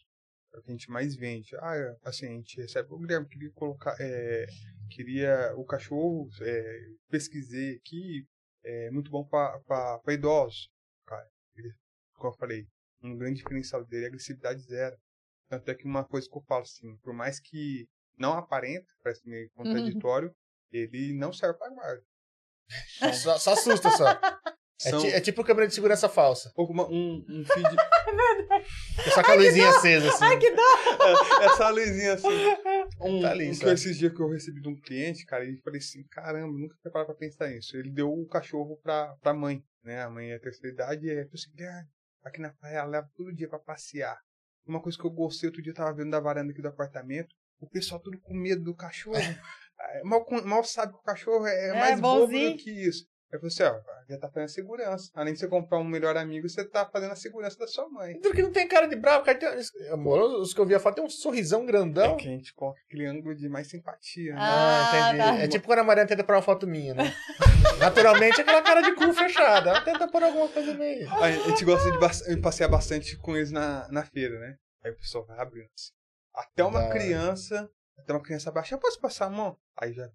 É 0.53 0.59
o 0.59 0.61
que 0.61 0.69
a 0.69 0.73
gente 0.73 0.91
mais 0.91 1.15
vende. 1.15 1.55
Ah, 1.59 1.75
é, 1.75 1.97
assim, 2.03 2.27
a 2.27 2.29
gente 2.29 2.61
recebe. 2.61 2.93
O 2.93 2.99
Guilherme 2.99 3.27
queria 3.27 3.51
colocar. 3.51 3.95
É, 3.99 4.45
queria 4.91 5.55
o 5.55 5.65
cachorro, 5.65 6.29
é, 6.39 6.81
pesquisei 7.09 7.77
aqui, 7.77 8.27
é 8.63 8.91
muito 8.91 9.09
bom 9.09 9.27
para 9.27 10.13
idosos. 10.13 10.69
Cara, 11.03 11.27
ele, 11.55 11.73
como 12.13 12.31
eu 12.31 12.37
falei, 12.37 12.67
um 13.01 13.17
grande 13.17 13.37
diferencial 13.37 13.83
dele 13.83 14.03
é 14.03 14.05
a 14.05 14.09
agressividade 14.09 14.61
zero. 14.61 14.95
Tanto 15.49 15.67
é 15.71 15.73
que 15.73 15.85
uma 15.85 16.05
coisa 16.05 16.29
que 16.29 16.37
eu 16.37 16.43
falo 16.43 16.61
assim, 16.61 16.95
por 16.97 17.11
mais 17.11 17.39
que 17.39 17.87
não 18.19 18.33
aparenta, 18.33 18.85
parece 19.01 19.27
meio 19.27 19.49
uhum. 19.55 19.63
contraditório, 19.63 20.29
uhum. 20.29 20.35
ele 20.71 21.17
não 21.17 21.33
serve 21.33 21.57
para 21.57 21.73
guarda. 21.73 22.03
só, 23.19 23.39
só 23.39 23.53
assusta 23.53 23.89
só. 23.89 24.05
É, 24.83 24.89
São... 24.89 25.05
é, 25.05 25.21
tipo 25.21 25.43
câmera 25.43 25.67
de 25.67 25.73
segurança 25.73 26.09
falsa. 26.09 26.51
Uma, 26.57 26.85
um, 26.89 27.25
um 27.29 27.45
feed. 27.45 27.65
é 29.05 29.09
só 29.11 29.23
com 29.23 29.31
a 29.31 29.35
luzinha 29.35 29.69
acesa, 29.69 30.09
assim. 30.09 30.25
Ai, 30.25 30.37
que 30.37 30.51
dó! 30.51 30.61
É, 30.61 31.45
essa 31.45 31.69
luzinha 31.69 32.13
assim. 32.13 32.27
Um, 32.99 33.21
tá 33.21 33.31
ali, 33.31 33.51
um 33.51 33.57
que 33.57 33.65
esses 33.67 33.97
dias 33.97 34.13
que 34.13 34.21
eu 34.21 34.29
recebi 34.29 34.61
de 34.61 34.67
um 34.67 34.75
cliente, 34.75 35.25
cara, 35.25 35.45
ele 35.45 35.61
falei 35.61 35.79
assim: 35.79 36.03
caramba, 36.09 36.51
nunca 36.51 36.75
tinha 36.81 36.91
parado 36.91 37.07
pra 37.07 37.15
pensar 37.15 37.47
nisso. 37.47 37.77
Ele 37.77 37.89
deu 37.89 38.11
o 38.11 38.27
cachorro 38.27 38.77
pra, 38.83 39.15
pra 39.21 39.33
mãe, 39.33 39.63
né? 39.83 40.03
A 40.03 40.09
mãe 40.09 40.31
é 40.31 40.39
terceira 40.39 40.73
idade, 40.73 41.05
e 41.05 41.09
aí 41.09 41.17
eu 41.19 41.29
falei 41.29 41.33
assim: 41.35 41.63
ah, 41.63 41.85
aqui 42.25 42.41
na 42.41 42.49
praia 42.49 42.79
ela 42.79 42.89
leva 42.89 43.09
todo 43.15 43.33
dia 43.33 43.47
pra 43.47 43.59
passear. 43.59 44.19
Uma 44.67 44.81
coisa 44.81 44.97
que 44.97 45.05
eu 45.05 45.11
gostei, 45.11 45.47
outro 45.47 45.61
dia 45.61 45.71
eu 45.71 45.75
tava 45.75 45.93
vendo 45.93 46.11
da 46.11 46.19
varanda 46.19 46.51
aqui 46.51 46.61
do 46.61 46.67
apartamento 46.67 47.33
o 47.59 47.69
pessoal 47.69 48.01
tudo 48.01 48.19
com 48.19 48.33
medo 48.33 48.63
do 48.63 48.75
cachorro. 48.75 49.15
Mal, 50.05 50.25
mal 50.45 50.63
sabe 50.63 50.93
que 50.93 50.99
o 50.99 51.03
cachorro 51.03 51.45
é, 51.45 51.67
é 51.67 51.73
mais 51.73 51.99
bonzinho. 51.99 52.49
bobo 52.49 52.57
do 52.57 52.63
que 52.63 52.71
isso. 52.71 53.05
Aí 53.33 53.39
você, 53.39 53.63
ó, 53.63 53.79
já 54.07 54.17
tá 54.17 54.29
fazendo 54.29 54.45
a 54.45 54.47
segurança. 54.47 55.11
Além 55.13 55.33
de 55.33 55.39
você 55.39 55.47
comprar 55.47 55.79
um 55.79 55.83
melhor 55.83 56.15
amigo, 56.15 56.47
você 56.47 56.63
tá 56.63 56.85
fazendo 56.85 57.11
a 57.11 57.15
segurança 57.15 57.57
da 57.57 57.67
sua 57.67 57.89
mãe. 57.89 58.19
Tudo 58.19 58.35
que 58.35 58.41
não 58.41 58.51
tem 58.51 58.67
cara 58.67 58.87
de 58.87 58.95
bravo, 58.95 59.25
cara. 59.25 59.37
Tem, 59.37 59.49
amor, 59.89 60.21
os 60.39 60.53
que 60.53 60.59
eu 60.59 60.65
vi 60.65 60.75
a 60.75 60.79
foto 60.79 60.95
tem 60.95 61.03
um 61.03 61.09
sorrisão 61.09 61.65
grandão. 61.65 62.13
É 62.13 62.15
que 62.15 62.27
a 62.27 62.31
gente 62.31 62.53
coloca 62.53 62.79
aquele 62.87 63.05
ângulo 63.05 63.35
de 63.35 63.49
mais 63.49 63.67
simpatia, 63.67 64.33
né? 64.33 64.39
Ah, 64.39 64.91
ah 64.91 65.09
entendi. 65.09 65.37
Tá. 65.37 65.43
É 65.43 65.47
tipo 65.47 65.65
quando 65.65 65.79
a 65.79 65.83
Mariana 65.83 66.07
tenta 66.07 66.23
pôr 66.23 66.35
uma 66.35 66.41
foto 66.41 66.67
minha, 66.67 66.93
né? 66.93 67.13
Naturalmente, 67.79 68.41
aquela 68.41 68.61
cara 68.61 68.81
de 68.81 68.93
cu 68.93 69.11
fechada. 69.13 69.71
Ela 69.71 69.81
tenta 69.81 70.07
pôr 70.07 70.23
alguma 70.23 70.47
coisa 70.47 70.73
meio. 70.73 71.11
A 71.15 71.31
gente 71.31 71.65
gosta 71.65 71.91
de 71.91 72.41
passear 72.41 72.69
bastante 72.69 73.17
com 73.17 73.35
eles 73.35 73.51
na, 73.51 73.87
na 73.89 74.03
feira, 74.03 74.39
né? 74.39 74.55
Aí 74.83 74.91
o 74.91 74.95
pessoal 74.95 75.25
vai 75.25 75.39
abrindo 75.39 75.69
assim. 75.75 75.91
Até 76.33 76.63
uma 76.63 76.81
da... 76.81 76.89
criança, 76.89 77.69
até 77.97 78.13
uma 78.13 78.21
criança 78.21 78.51
baixa, 78.51 78.75
eu 78.75 78.79
posso 78.79 78.99
passar 78.99 79.25
a 79.25 79.29
mão? 79.29 79.57
Aí 79.77 79.93
já. 79.93 80.09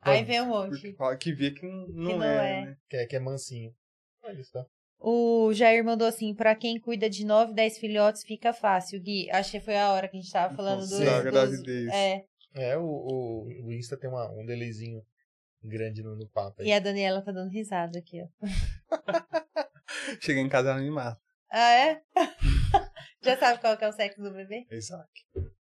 Aí 0.00 0.24
vem 0.24 0.40
um 0.42 0.46
monte. 0.46 0.96
Que 1.18 1.32
vê 1.32 1.50
que 1.50 1.66
não, 1.66 1.86
não, 1.88 2.10
que 2.10 2.16
não 2.16 2.24
é, 2.24 2.60
é, 2.60 2.64
né? 2.66 2.76
Que 2.88 2.96
é, 2.96 3.06
que 3.06 3.16
é 3.16 3.20
mansinho. 3.20 3.74
Olha 4.22 4.40
isso, 4.40 4.52
tá? 4.52 4.66
O 4.98 5.52
Jair 5.52 5.84
mandou 5.84 6.06
assim, 6.06 6.34
pra 6.34 6.54
quem 6.54 6.80
cuida 6.80 7.08
de 7.08 7.24
9, 7.24 7.52
10 7.52 7.78
filhotes 7.78 8.24
fica 8.24 8.52
fácil, 8.52 9.00
Gui. 9.00 9.30
Acho 9.30 9.52
que 9.52 9.60
foi 9.60 9.76
a 9.76 9.92
hora 9.92 10.08
que 10.08 10.16
a 10.16 10.20
gente 10.20 10.32
tava 10.32 10.54
falando 10.54 10.80
dos... 10.80 10.98
Da 10.98 11.22
gravidez. 11.22 11.88
É, 11.92 12.24
é 12.54 12.78
o, 12.78 12.84
o, 12.84 13.66
o 13.66 13.72
Insta 13.72 13.96
tem 13.96 14.08
uma, 14.08 14.30
um 14.30 14.44
delayzinho 14.44 15.04
grande 15.62 16.02
no, 16.02 16.16
no 16.16 16.26
papo. 16.28 16.62
Aí. 16.62 16.68
E 16.68 16.72
a 16.72 16.78
Daniela 16.78 17.22
tá 17.22 17.30
dando 17.30 17.50
risada 17.50 17.98
aqui, 17.98 18.22
ó. 18.22 18.28
Cheguei 20.20 20.42
em 20.42 20.48
casa 20.48 20.70
ela 20.70 20.80
me 20.80 20.90
mata. 20.90 21.20
Ah, 21.50 21.72
é? 21.72 22.02
Já 23.22 23.36
sabe 23.36 23.60
qual 23.60 23.76
que 23.76 23.84
é 23.84 23.88
o 23.88 23.92
sexo 23.92 24.22
do 24.22 24.32
bebê? 24.32 24.66
Isaac. 24.70 25.10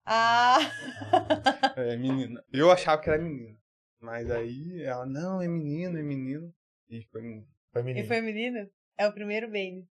Ah! 0.05 0.59
É 1.76 1.97
menina. 1.97 2.43
Eu 2.53 2.70
achava 2.70 3.01
que 3.01 3.11
era 3.11 3.20
menina. 3.20 3.59
Mas 4.01 4.30
aí 4.30 4.82
ela, 4.82 5.07
não, 5.07 5.42
é 5.42 5.49
menino, 5.49 5.99
é 5.99 6.03
menino. 6.03 6.55
E 6.88 7.03
foi 7.11 7.22
menino. 7.22 7.49
Foi 7.72 7.82
menino. 7.82 8.05
E 8.05 8.09
foi 8.09 8.20
menino? 8.20 8.70
É 8.96 9.07
o 9.07 9.12
primeiro 9.12 9.46
baby. 9.46 9.88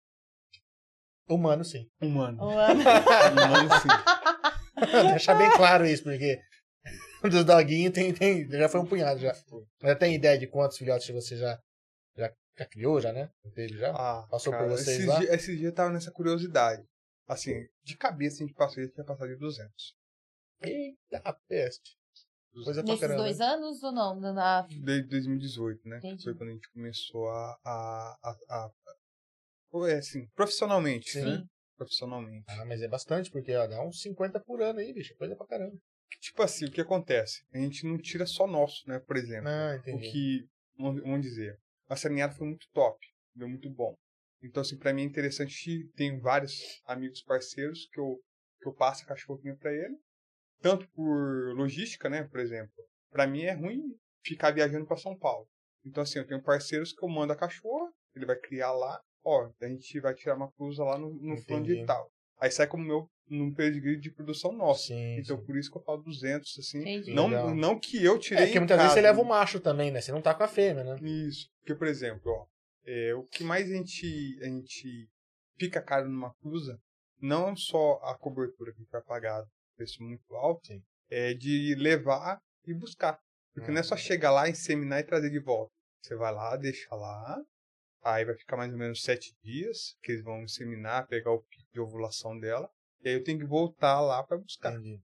Humano, 1.28 1.64
sim. 1.64 1.88
Humano. 2.00 2.42
Humano, 2.42 2.80
Humano 3.32 3.70
sim. 3.80 3.88
Deixar 5.11 5.34
bem 5.34 5.50
claro 5.53 5.86
isso, 5.86 6.03
porque 6.03 6.40
dos 7.22 7.44
doguinhos 7.44 7.92
tem, 7.92 8.12
tem, 8.12 8.48
já 8.50 8.68
foi 8.68 8.80
um 8.80 8.86
punhado 8.86 9.20
já. 9.20 9.34
Já 9.82 9.96
tem 9.96 10.14
ideia 10.14 10.38
de 10.38 10.46
quantos 10.46 10.76
filhotes 10.76 11.09
você 11.09 11.36
já, 11.36 11.61
já, 12.16 12.34
já 12.59 12.66
criou, 12.66 13.00
já, 13.00 13.12
né? 13.12 13.30
Teve 13.55 13.78
já? 13.78 13.90
Ah, 13.90 14.26
Passou 14.28 14.53
cara, 14.53 14.64
por 14.64 14.72
vocês 14.72 14.98
esse 14.98 15.07
lá? 15.07 15.18
Dia, 15.20 15.34
esse 15.34 15.57
dia 15.57 15.68
eu 15.68 15.74
tava 15.74 15.90
nessa 15.90 16.11
curiosidade. 16.11 16.84
Assim, 17.28 17.66
de 17.84 17.96
cabeça 17.96 18.36
a 18.42 18.46
gente 18.46 18.55
passou, 18.55 18.80
a 18.80 18.84
gente 18.84 18.94
tinha 18.94 19.07
passado 19.07 19.28
de 19.28 19.36
200. 19.36 19.96
Eita 20.62 21.38
peste. 21.48 21.96
Coisa 22.53 22.82
Nesses 22.82 23.16
dois 23.16 23.40
anos 23.40 23.82
ou 23.82 23.92
não? 23.92 24.20
Na... 24.20 24.62
Desde 24.62 25.09
2018, 25.09 25.88
né? 25.88 25.98
Entendi. 25.98 26.22
Foi 26.22 26.34
quando 26.34 26.50
a 26.50 26.53
gente 26.53 26.70
começou 26.70 27.28
a. 27.28 27.59
a, 27.64 28.18
a, 28.22 28.36
a... 28.50 28.70
É 29.88 29.94
assim, 29.94 30.28
profissionalmente, 30.34 31.12
Sim. 31.12 31.24
né? 31.24 31.44
Profissionalmente. 31.78 32.44
Ah, 32.46 32.64
mas 32.66 32.82
é 32.82 32.88
bastante, 32.88 33.30
porque 33.30 33.55
ó, 33.55 33.66
dá 33.66 33.82
uns 33.82 34.03
50 34.03 34.38
por 34.40 34.61
ano 34.61 34.80
aí, 34.80 34.92
bicho. 34.92 35.16
Coisa 35.16 35.34
pra 35.34 35.46
caramba. 35.46 35.74
Tipo 36.20 36.42
assim, 36.42 36.66
o 36.66 36.70
que 36.70 36.80
acontece? 36.80 37.42
A 37.55 37.59
gente 37.59 37.86
não 37.86 37.96
tira 37.96 38.26
só 38.26 38.46
nosso, 38.46 38.86
né? 38.86 39.00
Por 39.00 39.16
exemplo. 39.16 39.48
Ah, 39.48 39.76
entendi. 39.76 40.07
O 40.07 40.12
que, 40.12 40.48
vamos 40.76 41.22
dizer, 41.22 41.59
a 41.88 41.96
salinhada 41.96 42.34
foi 42.34 42.46
muito 42.46 42.66
top, 42.74 42.98
deu 43.34 43.48
muito 43.48 43.70
bom. 43.70 43.96
Então, 44.42 44.61
assim, 44.61 44.76
pra 44.76 44.92
mim 44.92 45.03
é 45.03 45.07
interessante. 45.07 45.88
Tem 45.96 46.20
vários 46.20 46.61
amigos 46.84 47.22
parceiros 47.22 47.88
que 47.90 47.98
eu, 47.98 48.20
que 48.61 48.68
eu 48.68 48.74
passo 48.74 49.05
a 49.05 49.07
cachorrinha 49.07 49.57
pra 49.57 49.72
ele 49.72 49.96
tanto 50.62 50.88
por 50.90 51.54
logística, 51.54 52.08
né, 52.08 52.22
por 52.24 52.40
exemplo. 52.40 52.72
Para 53.10 53.26
mim 53.26 53.42
é 53.42 53.52
ruim 53.52 53.82
ficar 54.24 54.52
viajando 54.52 54.86
para 54.86 54.96
São 54.96 55.16
Paulo. 55.18 55.46
Então 55.84 56.02
assim, 56.02 56.18
eu 56.18 56.26
tenho 56.26 56.42
parceiros 56.42 56.92
que 56.92 57.04
eu 57.04 57.08
mando 57.08 57.32
a 57.32 57.36
cachorra, 57.36 57.90
ele 58.14 58.24
vai 58.24 58.36
criar 58.36 58.72
lá, 58.72 59.00
ó, 59.24 59.50
a 59.60 59.68
gente 59.68 60.00
vai 60.00 60.14
tirar 60.14 60.36
uma 60.36 60.50
cruza 60.52 60.84
lá 60.84 60.96
no, 60.96 61.12
no 61.14 61.44
plano 61.44 61.64
de 61.64 61.84
tal. 61.84 62.10
Aí 62.40 62.50
sai 62.50 62.66
como 62.66 62.84
meu 62.84 63.08
num 63.28 63.52
pedigree 63.52 63.98
de 63.98 64.10
produção 64.10 64.52
nosso. 64.52 64.88
Sim, 64.88 65.18
então 65.18 65.38
sim. 65.38 65.44
por 65.44 65.56
isso 65.56 65.70
que 65.70 65.78
eu 65.78 65.82
falo 65.82 66.02
200 66.02 66.58
assim. 66.58 66.80
Entendi. 66.80 67.14
Não 67.14 67.54
não 67.54 67.78
que 67.78 68.02
eu 68.02 68.18
tirei 68.18 68.44
É, 68.44 68.46
porque 68.46 68.58
muitas 68.58 68.76
casa, 68.76 68.88
vezes 68.88 68.94
você 68.94 69.00
leva 69.00 69.20
o 69.20 69.24
macho 69.24 69.60
também, 69.60 69.90
né? 69.90 70.00
Você 70.00 70.12
não 70.12 70.20
tá 70.20 70.34
com 70.34 70.42
a 70.42 70.48
fêmea, 70.48 70.84
né? 70.84 70.96
Isso. 71.00 71.48
Porque 71.60 71.74
por 71.74 71.86
exemplo, 71.86 72.30
ó, 72.30 72.46
é, 72.84 73.14
o 73.14 73.24
que 73.24 73.42
mais 73.42 73.70
a 73.70 73.74
gente 73.74 74.38
a 74.42 74.44
gente 74.46 75.08
fica 75.58 75.80
caro 75.80 76.08
numa 76.08 76.34
cruza 76.34 76.78
não 77.20 77.54
só 77.54 78.00
a 78.02 78.18
cobertura 78.18 78.72
que 78.72 78.84
foi 78.84 78.98
apagada, 78.98 79.46
preço 79.83 80.03
muito 80.03 80.35
alto, 80.35 80.66
Sim. 80.66 80.83
é 81.11 81.35
de 81.35 81.74
levar 81.76 82.41
e 82.66 82.72
buscar. 82.72 83.18
Porque 83.53 83.70
não 83.70 83.80
é 83.80 83.83
só 83.83 83.95
uhum. 83.95 84.01
chegar 84.01 84.30
lá, 84.30 84.49
inseminar 84.49 85.01
e 85.01 85.05
trazer 85.05 85.30
de 85.30 85.41
volta. 85.41 85.72
Você 86.01 86.14
vai 86.14 86.33
lá, 86.33 86.57
deixa 86.57 86.95
lá, 86.95 87.43
aí 88.03 88.24
vai 88.24 88.35
ficar 88.37 88.57
mais 88.57 88.72
ou 88.72 88.78
menos 88.78 89.03
sete 89.03 89.35
dias, 89.43 89.95
que 90.03 90.12
eles 90.12 90.24
vão 90.24 90.43
inseminar, 90.43 91.07
pegar 91.07 91.33
o 91.33 91.43
pico 91.43 91.68
de 91.72 91.80
ovulação 91.80 92.39
dela, 92.39 92.68
e 93.03 93.09
aí 93.09 93.14
eu 93.14 93.22
tenho 93.22 93.39
que 93.39 93.45
voltar 93.45 94.01
lá 94.01 94.22
para 94.22 94.39
buscar. 94.39 94.72
Entendi. 94.72 95.01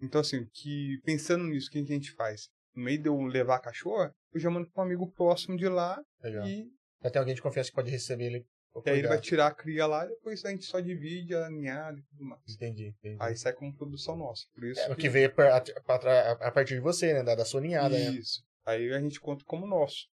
Então, 0.00 0.20
assim, 0.20 0.46
que 0.52 1.00
pensando 1.04 1.44
nisso, 1.44 1.68
o 1.68 1.70
que 1.72 1.78
a 1.78 1.84
gente 1.84 2.12
faz? 2.12 2.48
No 2.74 2.84
meio 2.84 3.00
de 3.00 3.08
eu 3.08 3.20
levar 3.22 3.56
a 3.56 3.60
cachorra, 3.60 4.12
eu 4.32 4.38
já 4.38 4.50
mando 4.50 4.70
para 4.70 4.82
um 4.82 4.86
amigo 4.86 5.10
próximo 5.12 5.56
de 5.56 5.68
lá 5.68 6.00
Legal. 6.22 6.46
e. 6.46 6.70
Já 7.02 7.10
tem 7.10 7.20
alguém 7.20 7.34
de 7.34 7.42
confiança 7.42 7.70
que 7.70 7.76
pode 7.76 7.90
receber 7.90 8.24
ele. 8.26 8.46
E 8.84 8.90
aí 8.90 8.98
ele 8.98 9.08
vai 9.08 9.20
tirar 9.20 9.48
a 9.48 9.54
cria 9.54 9.86
lá 9.86 10.04
e 10.04 10.10
depois 10.10 10.44
a 10.44 10.50
gente 10.50 10.64
só 10.64 10.78
divide 10.78 11.34
a 11.34 11.50
ninhada 11.50 11.98
e 11.98 12.02
tudo 12.02 12.24
mais. 12.24 12.42
Entendi, 12.48 12.88
entendi. 12.88 13.16
Aí 13.20 13.36
sai 13.36 13.52
como 13.52 13.74
produção 13.74 14.16
nossa. 14.16 14.44
Por 14.54 14.64
isso 14.64 14.80
é, 14.80 14.88
que... 14.94 15.02
que 15.02 15.08
veio 15.08 15.32
a, 15.38 15.56
a, 15.56 16.32
a, 16.48 16.52
partir 16.52 16.74
de 16.74 16.80
você, 16.80 17.14
né? 17.14 17.22
Da, 17.22 17.34
da 17.34 17.44
sua 17.44 17.60
ninhada, 17.60 17.98
isso. 17.98 18.12
né? 18.12 18.18
Isso. 18.18 18.44
Aí 18.64 18.92
a 18.92 19.00
gente 19.00 19.20
conta 19.20 19.44
como 19.44 19.66
nosso. 19.66 20.06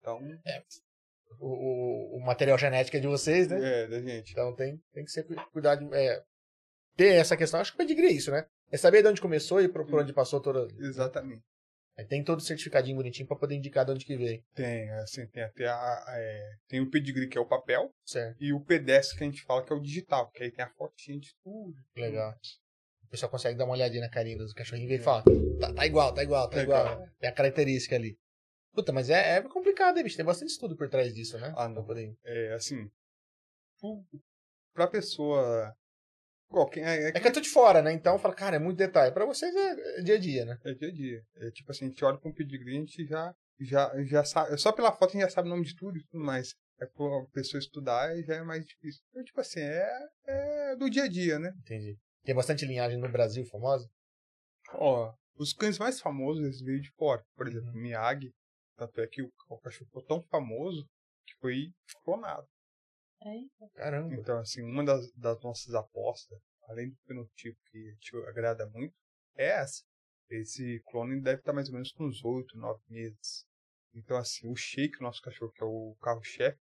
Então. 0.00 0.20
É, 0.44 0.62
o, 1.38 2.16
o, 2.16 2.20
material 2.24 2.58
genético 2.58 2.96
é 2.96 3.00
de 3.00 3.06
vocês, 3.06 3.48
né? 3.48 3.58
É, 3.82 3.86
da 3.86 4.00
gente. 4.00 4.32
Então 4.32 4.54
tem, 4.54 4.80
tem 4.92 5.04
que 5.04 5.10
ser 5.10 5.24
cuidado. 5.52 5.94
É, 5.94 6.22
ter 6.96 7.14
essa 7.14 7.36
questão. 7.36 7.60
Acho 7.60 7.72
que 7.72 7.76
o 7.76 7.86
pedigree 7.86 8.08
é 8.08 8.12
isso, 8.12 8.30
né? 8.30 8.46
É 8.70 8.76
saber 8.76 9.02
de 9.02 9.08
onde 9.08 9.20
começou 9.20 9.60
e 9.60 9.68
por, 9.68 9.86
por 9.86 10.00
onde 10.00 10.12
passou 10.12 10.40
toda. 10.40 10.66
Exatamente. 10.78 11.42
Aí 11.98 12.06
tem 12.06 12.22
todo 12.22 12.38
o 12.38 12.42
certificadinho 12.42 12.96
bonitinho 12.96 13.26
para 13.26 13.36
poder 13.36 13.56
indicar 13.56 13.84
de 13.84 13.90
onde 13.90 14.04
que 14.04 14.16
veio. 14.16 14.40
Tem, 14.54 14.88
assim, 14.90 15.26
tem 15.26 15.42
até 15.42 15.66
a, 15.66 16.04
é, 16.10 16.56
tem 16.68 16.80
o 16.80 16.88
pedigree 16.88 17.26
que 17.26 17.36
é 17.36 17.40
o 17.40 17.48
papel. 17.48 17.92
Certo. 18.06 18.36
E 18.40 18.52
o 18.52 18.60
pedestre 18.60 19.18
que 19.18 19.24
a 19.24 19.26
gente 19.26 19.42
fala 19.42 19.64
que 19.64 19.72
é 19.72 19.76
o 19.76 19.80
digital, 19.80 20.30
que 20.30 20.44
aí 20.44 20.52
tem 20.52 20.64
a 20.64 20.70
fotinha 20.70 21.18
de 21.18 21.34
tudo. 21.42 21.74
Legal. 21.96 22.38
O 23.02 23.08
pessoal 23.08 23.30
consegue 23.30 23.58
dar 23.58 23.64
uma 23.64 23.74
olhadinha 23.74 24.02
na 24.02 24.08
carinha 24.08 24.38
dos 24.38 24.52
cachorrinhos 24.52 24.92
e 24.92 24.94
e 24.94 24.98
fala, 24.98 25.24
tá, 25.58 25.74
tá, 25.74 25.86
igual, 25.86 26.14
tá 26.14 26.22
igual, 26.22 26.48
tá 26.48 26.62
igual. 26.62 27.04
Tem 27.18 27.28
a 27.28 27.32
característica 27.32 27.96
ali. 27.96 28.16
Puta, 28.72 28.92
mas 28.92 29.10
é, 29.10 29.38
é 29.38 29.42
complicado, 29.42 29.98
hein, 29.98 30.04
bicho? 30.04 30.16
Tem 30.16 30.24
bastante 30.24 30.50
estudo 30.50 30.76
por 30.76 30.88
trás 30.88 31.12
disso, 31.12 31.36
né? 31.38 31.52
Ah, 31.56 31.68
não. 31.68 31.84
Poder... 31.84 32.14
É, 32.24 32.52
assim, 32.52 32.88
pra 34.72 34.86
pessoa 34.86 35.74
Qualquer, 36.48 36.80
é, 36.80 37.08
é, 37.08 37.12
que... 37.12 37.18
é 37.18 37.20
que 37.20 37.28
eu 37.28 37.32
tô 37.32 37.40
de 37.40 37.48
fora, 37.48 37.82
né? 37.82 37.92
Então 37.92 38.18
fala, 38.18 38.34
cara, 38.34 38.56
é 38.56 38.58
muito 38.58 38.78
detalhe. 38.78 39.12
Pra 39.12 39.26
vocês 39.26 39.54
é, 39.54 40.00
é 40.00 40.02
dia 40.02 40.14
a 40.14 40.18
dia, 40.18 40.44
né? 40.44 40.58
É 40.64 40.74
dia 40.74 40.88
a 40.88 40.92
dia. 40.92 41.22
É 41.36 41.50
tipo 41.50 41.70
assim, 41.70 41.86
a 41.86 41.88
gente 41.88 42.04
olha 42.04 42.18
pra 42.18 42.30
um 42.30 42.34
pedigree, 42.34 42.76
a 42.76 42.80
gente 42.80 43.06
já, 43.06 43.34
já, 43.60 44.04
já 44.04 44.24
sabe. 44.24 44.56
Só 44.58 44.72
pela 44.72 44.92
foto 44.92 45.10
a 45.10 45.12
gente 45.12 45.22
já 45.22 45.30
sabe 45.30 45.48
o 45.48 45.50
nome 45.50 45.64
de 45.64 45.76
tudo 45.76 45.98
e 45.98 46.04
tudo 46.04 46.24
mais. 46.24 46.54
É 46.80 46.86
pra 46.86 47.06
pessoa 47.32 47.58
estudar 47.58 48.16
e 48.16 48.22
já 48.22 48.36
é 48.36 48.42
mais 48.42 48.64
difícil. 48.64 49.02
Então, 49.10 49.24
tipo 49.24 49.40
assim, 49.40 49.60
é, 49.60 50.08
é 50.26 50.76
do 50.76 50.88
dia 50.88 51.04
a 51.04 51.08
dia, 51.08 51.38
né? 51.38 51.52
Entendi. 51.58 51.98
Tem 52.24 52.34
bastante 52.34 52.64
linhagem 52.64 52.98
no 52.98 53.10
Brasil 53.10 53.44
famosa? 53.46 53.88
Ó, 54.72 55.12
os 55.36 55.52
cães 55.52 55.78
mais 55.78 56.00
famosos 56.00 56.44
eles 56.44 56.60
veio 56.60 56.80
de 56.80 56.90
fora. 56.92 57.22
Por 57.36 57.46
exemplo, 57.46 57.68
uhum. 57.68 57.80
Miyagi. 57.80 58.32
Tanto 58.76 59.00
é 59.00 59.06
que 59.06 59.22
o, 59.22 59.30
o 59.48 59.58
cachorro 59.58 59.86
ficou 59.86 60.02
tão 60.04 60.22
famoso 60.30 60.86
que 61.26 61.34
foi 61.40 61.72
clonado. 62.04 62.46
Caramba. 63.74 64.14
Então, 64.14 64.38
assim, 64.38 64.62
uma 64.62 64.84
das, 64.84 65.12
das 65.14 65.40
nossas 65.42 65.74
apostas, 65.74 66.38
além 66.68 66.90
do 66.90 66.96
fenotipo 67.06 67.58
que 67.70 67.96
te 68.00 68.16
agrada 68.28 68.66
muito, 68.68 68.94
é 69.36 69.46
essa. 69.46 69.82
Esse 70.30 70.82
clone 70.86 71.20
deve 71.20 71.40
estar 71.40 71.52
mais 71.52 71.68
ou 71.68 71.74
menos 71.74 71.90
com 71.92 72.06
uns 72.06 72.22
8, 72.24 72.56
9 72.56 72.82
meses. 72.88 73.46
Então, 73.94 74.16
assim, 74.16 74.46
o 74.48 74.54
Shake, 74.54 74.98
o 75.00 75.02
nosso 75.02 75.22
cachorro, 75.22 75.52
que 75.52 75.62
é 75.62 75.66
o 75.66 75.96
carro-chefe, 76.00 76.60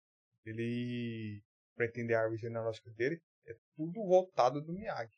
ele, 0.46 1.44
para 1.76 1.86
entender 1.86 2.16
a 2.16 2.22
árvore 2.22 2.42
genealógica 2.42 2.90
dele, 2.92 3.22
é 3.46 3.56
tudo 3.76 4.04
voltado 4.06 4.62
do 4.62 4.74
Miyagi. 4.74 5.16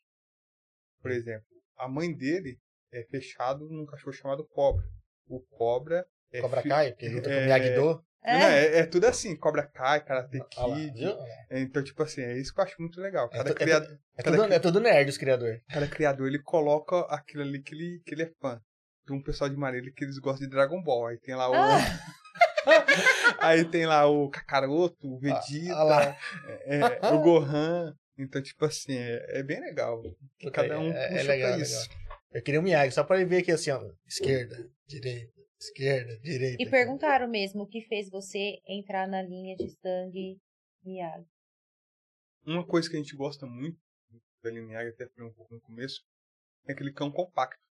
Por 1.00 1.10
exemplo, 1.10 1.48
a 1.76 1.88
mãe 1.88 2.14
dele 2.14 2.60
é 2.92 3.02
fechado 3.04 3.68
num 3.68 3.86
cachorro 3.86 4.12
chamado 4.12 4.46
Cobra. 4.46 4.86
O 5.26 5.40
Cobra 5.40 6.06
é. 6.34 6.40
Cobra 6.40 6.62
fi... 6.62 6.68
Kai, 6.68 6.92
que 6.92 7.08
luta 7.08 7.30
é... 7.30 7.34
com 7.34 7.40
o 7.40 7.44
Miyagi-Do. 7.44 8.04
É. 8.24 8.38
Não, 8.38 8.46
é, 8.46 8.78
é, 8.78 8.86
tudo 8.86 9.06
assim, 9.06 9.36
Cobra 9.36 9.62
Kai, 9.66 10.02
Karate 10.02 10.40
Kid. 10.48 11.04
É, 11.50 11.60
então, 11.60 11.84
tipo 11.84 12.02
assim, 12.02 12.22
é 12.22 12.38
isso 12.38 12.54
que 12.54 12.60
eu 12.60 12.64
acho 12.64 12.74
muito 12.80 12.98
legal. 12.98 13.28
É 13.30 13.36
cada 13.36 13.50
é, 13.50 13.54
criador, 13.54 13.98
é, 14.16 14.22
cada, 14.22 14.36
tudo, 14.36 14.52
é 14.54 14.58
tudo 14.58 14.80
nerd 14.80 15.10
os 15.10 15.18
criadores. 15.18 15.60
Cada 15.68 15.86
criador, 15.86 16.26
ele 16.26 16.38
coloca 16.38 17.00
aquilo 17.14 17.42
ali 17.42 17.62
que 17.62 17.74
ele, 17.74 18.00
que 18.04 18.14
ele 18.14 18.22
é 18.22 18.30
fã. 18.40 18.58
Tem 19.06 19.14
um 19.14 19.22
pessoal 19.22 19.50
de 19.50 19.56
Marília 19.56 19.92
que 19.94 20.02
eles 20.02 20.18
gostam 20.18 20.48
de 20.48 20.54
Dragon 20.54 20.82
Ball. 20.82 21.08
Aí 21.08 21.18
tem 21.18 21.34
lá 21.34 21.50
o... 21.50 21.54
Ah. 21.54 21.78
aí 23.40 23.62
tem 23.66 23.84
lá 23.84 24.06
o 24.06 24.30
Kakaroto, 24.30 25.06
o 25.06 25.18
Vegeta, 25.18 25.74
ah, 25.76 26.16
é, 26.64 27.12
o 27.12 27.20
Gohan. 27.20 27.94
Então, 28.16 28.40
tipo 28.40 28.64
assim, 28.64 28.96
é, 28.96 29.40
é 29.40 29.42
bem 29.42 29.60
legal. 29.60 30.02
Cada 30.50 30.80
um 30.80 30.90
é, 30.90 31.20
é 31.20 31.22
legal, 31.24 31.60
isso. 31.60 31.82
Legal. 31.90 32.04
Eu 32.32 32.42
queria 32.42 32.60
um 32.60 32.62
Miyagi, 32.62 32.92
só 32.92 33.04
pra 33.04 33.22
ver 33.22 33.38
aqui 33.38 33.52
assim, 33.52 33.70
ó. 33.70 33.80
Esquerda, 34.08 34.56
direita, 34.88 35.32
Esquerda, 35.64 36.18
direita. 36.18 36.62
E 36.62 36.68
perguntaram 36.68 37.26
mesmo 37.28 37.62
o 37.62 37.66
que 37.66 37.80
fez 37.82 38.10
você 38.10 38.60
entrar 38.68 39.08
na 39.08 39.22
linha 39.22 39.56
de 39.56 39.64
Stang 39.66 40.38
Miyagi. 40.84 41.26
Uma 42.46 42.66
coisa 42.66 42.88
que 42.90 42.96
a 42.96 42.98
gente 42.98 43.16
gosta 43.16 43.46
muito 43.46 43.78
da 44.42 44.50
linha 44.50 44.62
Miyagi, 44.62 44.90
até 44.90 45.08
falei 45.08 45.30
um 45.30 45.34
pouco 45.34 45.54
no 45.54 45.60
começo, 45.62 46.02
é 46.66 46.72
aquele 46.72 46.92
cão 46.92 47.10
compacto. 47.10 47.62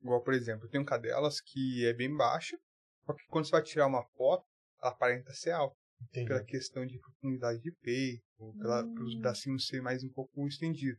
Igual, 0.00 0.22
por 0.22 0.34
exemplo, 0.34 0.66
eu 0.66 0.70
tenho 0.70 0.84
cadelas 0.84 1.40
que 1.40 1.84
é 1.84 1.92
bem 1.92 2.14
baixa, 2.16 2.56
só 3.04 3.12
que 3.12 3.26
quando 3.26 3.46
você 3.46 3.52
vai 3.52 3.62
tirar 3.62 3.88
uma 3.88 4.04
foto, 4.16 4.46
ela 4.80 4.92
aparenta 4.92 5.32
ser 5.32 5.50
alta. 5.50 5.76
Entendi. 6.00 6.28
Pela 6.28 6.44
questão 6.44 6.86
de 6.86 6.98
profundidade 6.98 7.60
de 7.60 7.72
peito, 7.80 8.24
pela, 8.58 8.84
hum. 8.84 8.94
pelos 8.94 9.18
bracinhos 9.18 9.66
ser 9.66 9.80
mais 9.80 10.02
um 10.02 10.12
pouco 10.12 10.46
estendido. 10.46 10.98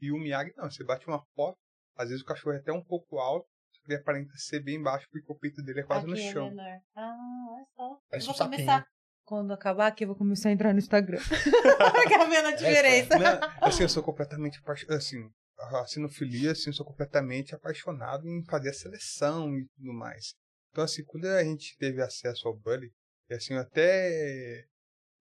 E 0.00 0.10
o 0.12 0.18
Miyagi 0.18 0.52
não, 0.56 0.70
você 0.70 0.84
bate 0.84 1.06
uma 1.06 1.24
foto, 1.34 1.58
às 1.96 2.08
vezes 2.08 2.22
o 2.22 2.26
cachorro 2.26 2.54
é 2.54 2.58
até 2.58 2.72
um 2.72 2.82
pouco 2.82 3.18
alto, 3.18 3.48
ele 3.86 3.98
aparenta 3.98 4.32
ser 4.36 4.60
bem 4.60 4.80
baixo, 4.80 5.06
porque 5.10 5.30
o 5.30 5.36
peito 5.36 5.62
dele 5.62 5.80
é 5.80 5.82
quase 5.82 6.02
aqui 6.02 6.10
no 6.10 6.16
é 6.16 6.32
chão. 6.32 6.50
Menor. 6.50 6.80
Ah, 6.96 7.16
olha 7.50 7.66
só. 7.74 8.00
Parece 8.10 8.28
eu 8.28 8.34
vou 8.34 8.46
um 8.46 8.50
começar. 8.50 8.86
Quando 9.24 9.52
acabar 9.52 9.86
aqui, 9.86 10.04
eu 10.04 10.08
vou 10.08 10.16
começar 10.16 10.48
a 10.48 10.52
entrar 10.52 10.72
no 10.72 10.78
Instagram. 10.78 11.18
Ficar 11.18 12.24
vendo 12.28 12.46
a 12.46 12.52
é, 12.52 12.56
diferença. 12.56 13.18
Não, 13.18 13.40
assim, 13.62 13.82
eu 13.82 13.88
sou 13.88 14.02
completamente 14.02 14.60
assim, 14.88 15.30
a 15.58 15.86
sinofilia, 15.86 16.52
assim, 16.52 16.70
eu 16.70 16.74
sou 16.74 16.84
completamente 16.84 17.54
apaixonado 17.54 18.26
em 18.26 18.44
fazer 18.44 18.70
a 18.70 18.74
seleção 18.74 19.56
e 19.56 19.66
tudo 19.76 19.92
mais. 19.92 20.34
Então, 20.70 20.84
assim, 20.84 21.04
quando 21.04 21.26
a 21.26 21.44
gente 21.44 21.76
teve 21.78 22.02
acesso 22.02 22.48
ao 22.48 22.56
Bully, 22.56 22.90
assim, 23.30 23.54
até 23.54 24.64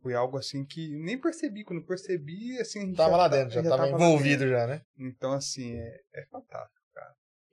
foi 0.02 0.16
algo 0.16 0.38
assim 0.38 0.66
que 0.66 0.98
nem 1.00 1.20
percebi. 1.20 1.64
Quando 1.64 1.86
percebi, 1.86 2.60
assim, 2.60 2.80
a 2.80 2.86
gente 2.86 2.98
tava 2.98 3.18
lá 3.18 3.28
dentro, 3.28 3.54
já, 3.54 3.62
já 3.62 3.70
tava, 3.70 3.84
tava 3.84 3.96
envolvido 3.96 4.48
já, 4.48 4.68
né? 4.68 4.82
Então, 4.98 5.32
assim, 5.32 5.76
é, 5.76 6.02
é 6.16 6.26
fantástico. 6.26 6.81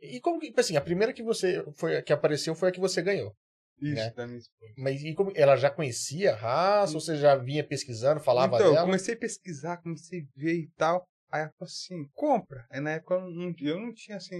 E 0.00 0.20
como 0.20 0.38
que, 0.38 0.46
tipo 0.48 0.60
assim, 0.60 0.76
a 0.76 0.80
primeira 0.80 1.12
que 1.12 1.22
você 1.22 1.64
foi 1.74 2.00
que 2.02 2.12
apareceu 2.12 2.54
foi 2.54 2.68
a 2.68 2.72
que 2.72 2.80
você 2.80 3.02
ganhou. 3.02 3.34
Isso, 3.80 3.94
né? 3.94 4.10
da 4.10 4.26
minha 4.26 4.38
esposa. 4.38 4.72
Mas 4.76 5.02
e 5.02 5.14
como, 5.14 5.32
ela 5.34 5.56
já 5.56 5.70
conhecia 5.70 6.32
a 6.32 6.36
raça? 6.36 6.94
Ou 6.94 7.00
você 7.00 7.16
já 7.16 7.36
vinha 7.36 7.66
pesquisando, 7.66 8.20
falava 8.20 8.56
então, 8.56 8.70
dela? 8.70 8.80
eu 8.80 8.86
comecei 8.86 9.14
a 9.14 9.18
pesquisar, 9.18 9.76
comecei 9.78 10.20
a 10.20 10.40
ver 10.40 10.54
e 10.54 10.70
tal. 10.76 11.06
Aí 11.30 11.42
ela 11.42 11.52
falou 11.58 11.68
assim, 11.68 12.08
compra. 12.14 12.66
Aí 12.70 12.80
na 12.80 12.92
época 12.92 13.14
eu 13.14 13.30
não, 13.30 13.54
eu 13.60 13.78
não 13.78 13.92
tinha 13.92 14.16
assim. 14.16 14.36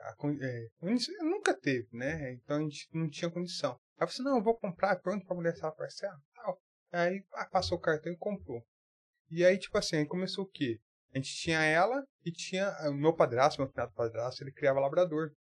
A, 0.00 0.14
é, 0.42 0.66
eu 0.82 1.24
nunca 1.26 1.54
teve, 1.58 1.88
né? 1.92 2.32
Então 2.34 2.58
a 2.58 2.60
gente 2.60 2.88
não 2.92 3.08
tinha 3.08 3.30
condição. 3.30 3.72
Aí 3.98 4.04
eu 4.04 4.08
falei 4.08 4.12
assim, 4.12 4.22
não, 4.22 4.36
eu 4.36 4.42
vou 4.42 4.56
comprar, 4.56 4.96
pronto 5.00 5.26
pra 5.26 5.34
mulher 5.34 5.52
essa 5.52 5.70
parcela 5.72 6.18
tal. 6.34 6.58
Aí 6.92 7.24
ah, 7.34 7.46
passou 7.46 7.78
o 7.78 7.80
cartão 7.80 8.12
e 8.12 8.16
comprou. 8.16 8.62
E 9.30 9.44
aí, 9.44 9.58
tipo 9.58 9.76
assim, 9.78 9.96
aí 9.96 10.06
começou 10.06 10.44
o 10.44 10.48
quê? 10.48 10.78
A 11.12 11.18
gente 11.18 11.34
tinha 11.34 11.60
ela 11.62 12.04
e 12.24 12.30
tinha 12.30 12.70
o 12.88 12.94
meu 12.94 13.14
padrasto, 13.14 13.60
meu 13.60 13.70
cunhado 13.70 13.92
padrasto, 13.92 14.42
ele 14.42 14.52
criava 14.52 14.80
labrador. 14.80 15.32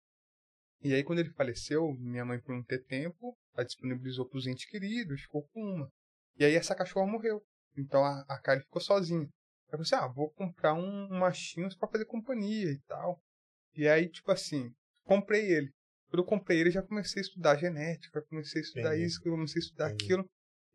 E 0.82 0.94
aí, 0.94 1.04
quando 1.04 1.20
ele 1.20 1.32
faleceu, 1.32 1.94
minha 2.00 2.26
mãe, 2.26 2.40
por 2.40 2.56
não 2.56 2.64
ter 2.64 2.84
tempo, 2.86 3.38
ela 3.54 3.66
disponibilizou 3.66 4.28
para 4.28 4.38
os 4.38 4.48
entes 4.48 4.66
queridos, 4.66 5.22
ficou 5.22 5.48
com 5.50 5.62
uma. 5.62 5.92
E 6.38 6.46
aí, 6.46 6.56
essa 6.56 6.74
cachorra 6.74 7.06
morreu. 7.06 7.44
Então, 7.78 8.04
a, 8.04 8.22
a 8.28 8.42
Kylie 8.42 8.64
ficou 8.64 8.82
sozinha. 8.82 9.28
Eu 9.72 9.72
falei 9.72 9.84
assim, 9.84 9.96
ah, 9.96 10.08
vou 10.08 10.32
comprar 10.32 10.74
um, 10.74 11.08
um 11.12 11.20
machinho 11.20 11.68
para 11.78 11.90
fazer 11.90 12.06
companhia 12.06 12.72
e 12.72 12.80
tal. 12.88 13.22
E 13.76 13.88
aí, 13.88 14.10
tipo 14.10 14.32
assim, 14.32 14.74
comprei 15.04 15.52
ele. 15.52 15.70
Quando 16.08 16.24
eu 16.24 16.26
comprei 16.26 16.60
ele, 16.60 16.72
já 16.72 16.82
comecei 16.82 17.22
a 17.22 17.26
estudar 17.26 17.58
genética, 17.58 18.26
comecei 18.28 18.62
a 18.62 18.64
estudar 18.64 18.96
Entendi. 18.96 19.06
isso, 19.06 19.22
comecei 19.22 19.60
a 19.60 19.64
estudar 19.64 19.88
Entendi. 19.92 20.06
aquilo. 20.06 20.26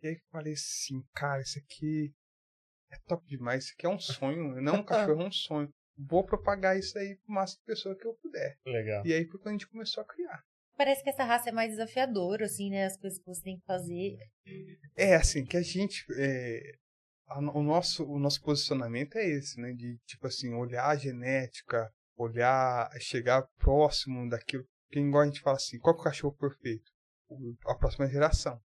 E 0.03 0.09
aí, 0.09 0.19
falei 0.31 0.53
assim, 0.53 1.03
cara, 1.15 1.43
isso 1.43 1.59
aqui 1.59 2.13
é 2.95 2.99
top 3.07 3.27
demais, 3.27 3.65
isso 3.65 3.75
aqui 3.77 3.87
é 3.87 3.89
um 3.89 3.99
sonho, 3.99 4.61
não 4.61 4.77
um 4.77 4.85
cachorro, 4.85 5.23
é 5.23 5.27
um 5.27 5.33
sonho. 5.33 5.69
Vou 5.97 6.25
propagar 6.25 6.79
isso 6.79 6.99
aí 6.99 7.17
pro 7.17 7.35
máximo 7.35 7.61
de 7.61 7.67
pessoas 7.67 7.97
que 7.99 8.07
eu 8.07 8.15
puder. 8.15 8.59
Legal. 8.67 9.07
E 9.07 9.13
aí 9.13 9.25
foi 9.27 9.39
quando 9.39 9.49
a 9.49 9.53
gente 9.53 9.69
começou 9.69 10.03
a 10.03 10.07
criar. 10.07 10.43
Parece 10.77 11.05
que 11.05 11.11
essa 11.11 11.23
raça 11.23 11.51
é 11.51 11.53
mais 11.53 11.71
desafiadora, 11.71 12.47
assim, 12.47 12.69
né? 12.69 12.85
As 12.85 12.97
coisas 12.97 13.19
que 13.19 13.27
você 13.27 13.43
tem 13.43 13.59
que 13.59 13.65
fazer. 13.65 14.17
É, 14.97 15.15
assim, 15.15 15.45
que 15.45 15.57
a 15.57 15.63
gente. 15.63 16.05
É, 16.19 16.75
a, 17.29 17.39
o, 17.39 17.63
nosso, 17.63 18.05
o 18.05 18.19
nosso 18.19 18.43
posicionamento 18.43 19.17
é 19.17 19.25
esse, 19.25 19.61
né? 19.61 19.73
De, 19.73 19.97
tipo 20.05 20.27
assim, 20.27 20.53
olhar 20.53 20.89
a 20.89 20.97
genética, 20.97 21.89
olhar, 22.17 22.91
chegar 22.99 23.47
próximo 23.59 24.29
daquilo. 24.29 24.65
Porque, 24.89 24.99
igual 24.99 25.23
a 25.23 25.27
gente 25.27 25.41
fala 25.41 25.57
assim, 25.57 25.79
qual 25.79 25.97
é 25.97 25.99
o 26.01 26.03
cachorro 26.03 26.37
perfeito? 26.37 26.91
A 27.67 27.75
próxima 27.77 28.09
geração. 28.09 28.61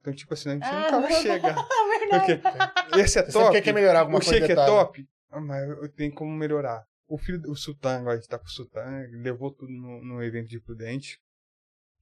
Então, 0.00 0.14
tipo 0.14 0.32
assim, 0.34 0.50
a 0.50 0.54
gente 0.54 0.64
ah, 0.64 0.80
nunca 0.80 1.00
vai 1.00 1.12
chegar. 1.12 1.54
Porque 2.10 2.98
esse 3.00 3.18
é 3.18 3.22
top. 3.22 3.54
Você 3.56 3.62
quer 3.62 3.74
melhorar 3.74 4.00
alguma 4.00 4.18
o 4.18 4.20
coisa? 4.22 4.36
O 4.36 4.46
shake 4.46 4.52
é 4.52 4.54
top, 4.66 5.08
ah, 5.30 5.40
mas 5.40 5.68
eu 5.68 5.88
tenho 5.92 6.14
como 6.14 6.30
melhorar. 6.32 6.84
o 7.06 7.16
filho, 7.18 7.40
o 7.50 7.54
Sultan, 7.56 7.98
agora 8.00 8.14
a 8.14 8.16
gente 8.16 8.28
tá 8.28 8.38
com 8.38 8.44
o 8.46 8.50
Sultan, 8.50 9.06
levou 9.22 9.52
tudo 9.52 9.72
no, 9.72 10.02
no 10.04 10.22
evento 10.22 10.48
de 10.48 10.60
Prudente. 10.60 11.18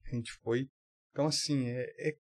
A 0.05 0.15
gente 0.15 0.31
foi. 0.43 0.67
Então, 1.11 1.25
assim, 1.27 1.67
é, 1.67 1.85
é, 1.97 2.15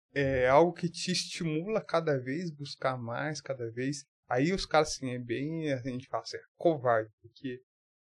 é 0.45 0.49
algo 0.49 0.73
que 0.73 0.89
te 0.89 1.11
estimula 1.11 1.85
cada 1.85 2.19
vez 2.19 2.51
buscar 2.51 2.97
mais, 2.97 3.41
cada 3.41 3.71
vez. 3.71 4.05
Aí 4.29 4.53
os 4.53 4.65
caras, 4.65 4.89
assim, 4.93 5.11
é 5.11 5.19
bem, 5.19 5.73
a 5.73 5.77
gente 5.79 6.07
fala 6.09 6.23
assim, 6.23 6.37
é 6.37 6.41
covarde, 6.57 7.11
porque 7.21 7.61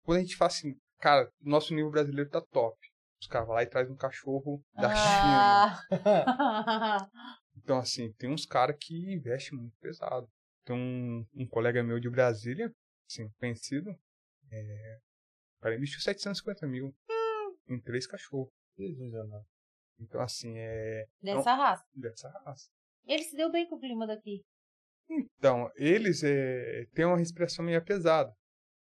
quando 0.05 0.18
a 0.18 0.20
gente 0.22 0.37
fala 0.37 0.51
assim, 0.51 0.74
cara, 1.01 1.29
nosso 1.43 1.74
nível 1.74 1.91
brasileiro 1.91 2.31
tá 2.31 2.41
top. 2.41 2.77
Os 3.20 3.27
caras 3.27 3.47
vão 3.47 3.57
lá 3.57 3.62
e 3.62 3.66
trazem 3.66 3.93
um 3.93 3.97
cachorro 3.97 4.62
da 4.74 4.93
Ah. 4.95 5.83
China. 5.89 7.11
Então, 7.67 7.79
assim, 7.79 8.12
tem 8.12 8.31
uns 8.31 8.47
caras 8.47 8.77
que 8.79 8.95
investem 9.12 9.59
muito 9.59 9.77
pesado. 9.81 10.31
Tem 10.64 10.77
um, 10.77 11.27
um 11.35 11.45
colega 11.49 11.83
meu 11.83 11.99
de 11.99 12.09
Brasília, 12.09 12.73
assim, 13.11 13.29
conhecido, 13.41 13.91
é, 14.53 14.99
o 15.59 15.62
cara 15.62 15.75
investiu 15.75 15.99
750 15.99 16.64
mil 16.69 16.95
em 17.69 17.81
três 17.81 18.07
cachorros. 18.07 18.53
Jesus 18.79 19.12
amado. 19.17 19.45
Então, 19.99 20.21
assim, 20.21 20.57
é 20.57 21.09
Dessa 21.21 21.55
raça. 21.55 21.85
dessa 21.93 22.29
raça. 22.45 22.71
Ele 23.05 23.25
se 23.25 23.35
deu 23.35 23.51
bem 23.51 23.69
com 23.69 23.75
o 23.75 23.81
clima 23.81 24.07
daqui. 24.07 24.45
Então, 25.11 25.69
eles 25.75 26.23
é, 26.23 26.87
têm 26.95 27.05
uma 27.05 27.19
respiração 27.19 27.64
meio 27.64 27.85
pesada. 27.85 28.33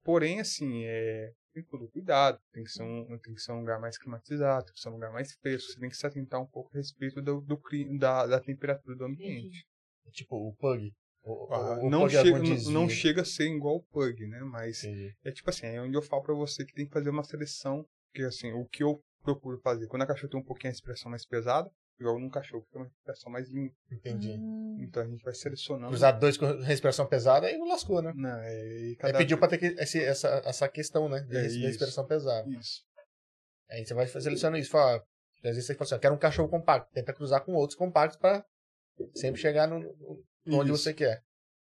Porém, 0.02 0.40
assim, 0.40 0.84
é, 0.84 1.32
tem 1.54 1.62
todo 1.62 1.88
cuidado. 1.88 2.38
Tem 2.52 2.64
que, 2.64 2.70
ser 2.70 2.82
um, 2.82 3.18
tem 3.22 3.32
que 3.32 3.40
ser 3.40 3.52
um 3.52 3.60
lugar 3.60 3.80
mais 3.80 3.96
climatizado, 3.96 4.66
tem 4.66 4.74
que 4.74 4.80
ser 4.80 4.88
um 4.88 4.94
lugar 4.94 5.12
mais 5.12 5.32
fresco. 5.34 5.72
Você 5.72 5.78
tem 5.80 5.88
que 5.88 5.96
se 5.96 6.06
atentar 6.06 6.40
um 6.42 6.46
pouco 6.46 6.70
a 6.74 6.76
respeito 6.78 7.22
do, 7.22 7.40
do 7.40 7.56
clima, 7.56 7.98
da, 7.98 8.26
da 8.26 8.40
temperatura 8.40 8.96
do 8.96 9.04
ambiente. 9.04 9.64
Tipo, 10.10 10.36
o 10.36 10.54
Pug. 10.56 10.92
O, 11.22 11.54
Ah, 11.54 11.78
o, 11.80 11.88
não, 11.88 12.02
Pug 12.02 12.16
é 12.16 12.22
chega, 12.22 12.38
não, 12.38 12.72
não 12.72 12.88
chega 12.88 13.22
a 13.22 13.24
ser 13.24 13.48
igual 13.48 13.76
o 13.76 13.82
Pug, 13.84 14.26
né? 14.26 14.40
Mas 14.40 14.84
Entendi. 14.84 15.14
é 15.24 15.30
tipo 15.32 15.48
assim, 15.48 15.66
é 15.66 15.80
onde 15.80 15.96
eu 15.96 16.02
falo 16.02 16.22
pra 16.22 16.34
você 16.34 16.64
que 16.64 16.74
tem 16.74 16.86
que 16.86 16.92
fazer 16.92 17.10
uma 17.10 17.24
seleção. 17.24 17.86
Que 18.12 18.22
assim, 18.22 18.52
o 18.52 18.66
que 18.66 18.82
eu 18.82 19.00
procuro 19.22 19.58
fazer? 19.60 19.86
Quando 19.86 20.02
a 20.02 20.06
cachorro 20.06 20.30
tem 20.30 20.40
um 20.40 20.44
pouquinho 20.44 20.70
a 20.70 20.74
expressão 20.74 21.10
mais 21.10 21.26
pesada, 21.26 21.70
igual 22.00 22.18
num 22.18 22.28
cachorro 22.30 22.62
que 22.64 22.70
tem 22.72 22.80
uma 22.82 22.88
expressão 22.88 23.30
mais 23.32 23.48
limpa. 23.48 23.74
Entendi. 23.90 24.32
Hum. 24.32 24.78
Então 24.80 25.02
a 25.02 25.06
gente 25.06 25.22
vai 25.22 25.34
selecionando. 25.34 25.88
Cruzar 25.88 26.18
dois 26.18 26.36
com 26.36 26.46
respiração 26.62 27.06
pesada, 27.06 27.46
aí 27.46 27.56
não 27.56 27.68
lascou, 27.68 28.02
né? 28.02 28.12
Não, 28.14 28.38
é, 28.38 28.52
e 28.54 28.88
Aí 28.90 28.96
cada... 28.96 29.18
pediu 29.18 29.38
pra 29.38 29.48
ter 29.48 29.58
que, 29.58 29.66
esse, 29.80 30.02
essa, 30.02 30.28
essa 30.44 30.68
questão, 30.68 31.08
né? 31.08 31.20
De 31.20 31.36
É 31.36 31.40
res- 31.42 31.52
isso. 31.52 31.60
da 31.62 31.68
respiração 31.68 32.06
pesada. 32.06 32.48
Isso. 32.50 32.82
Aí 33.70 33.84
você 33.86 33.94
vai 33.94 34.06
selecionando 34.06 34.58
isso. 34.58 34.70
Fala, 34.70 34.96
às 34.96 35.42
vezes 35.42 35.66
você 35.66 35.74
fala 35.74 35.84
assim, 35.84 35.94
eu 35.94 36.00
quero 36.00 36.14
um 36.14 36.18
cachorro 36.18 36.48
compacto. 36.48 36.90
Tenta 36.92 37.12
cruzar 37.12 37.44
com 37.44 37.52
outros 37.54 37.76
compactos 37.78 38.18
pra 38.18 38.44
sempre 39.14 39.40
chegar 39.40 39.66
no, 39.66 39.78
no- 39.80 40.58
onde 40.58 40.70
você 40.70 40.92
quer. 40.92 41.22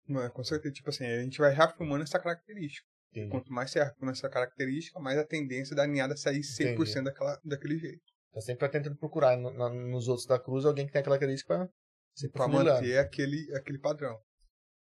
Não, 0.07 0.23
é, 0.23 0.29
com 0.29 0.43
certeza, 0.43 0.73
tipo 0.73 0.89
assim, 0.89 1.05
a 1.05 1.21
gente 1.21 1.37
vai 1.37 1.53
reafirmando 1.53 2.03
essa 2.03 2.17
característica. 2.19 2.87
Entendi. 3.11 3.29
Quanto 3.29 3.51
mais 3.51 3.69
você 3.71 3.79
reafirma 3.79 4.11
essa 4.11 4.29
característica, 4.29 4.99
mais 4.99 5.17
a 5.19 5.23
tendência 5.25 5.75
da 5.75 5.85
ninhada 5.85 6.15
sair 6.17 6.41
100% 6.41 7.03
daquela, 7.03 7.39
daquele 7.43 7.77
jeito. 7.77 8.01
Tá 8.31 8.41
sempre 8.41 8.69
tentando 8.69 8.95
procurar 8.97 9.37
no- 9.37 9.51
na- 9.51 9.69
nos 9.69 10.07
outros 10.07 10.27
da 10.27 10.39
cruz 10.39 10.65
alguém 10.65 10.85
que 10.85 10.91
tem 10.91 10.99
aquela 10.99 11.17
característica 11.17 11.55
pra 11.57 11.69
se 12.15 12.29
Pra 12.29 12.47
manter 12.47 12.97
aquele, 12.99 13.53
aquele 13.55 13.79
padrão. 13.79 14.19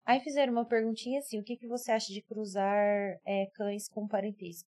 Aí 0.05 0.21
fizeram 0.21 0.53
uma 0.53 0.67
perguntinha 0.67 1.19
assim: 1.21 1.39
o 1.41 1.45
que, 1.45 1.57
que 1.57 1.67
você 1.67 1.93
acha 1.93 2.13
de 2.13 2.23
cruzar 2.23 2.85
é, 3.27 3.47
cães 3.55 3.89
com 3.89 4.07
parentesco? 4.07 4.69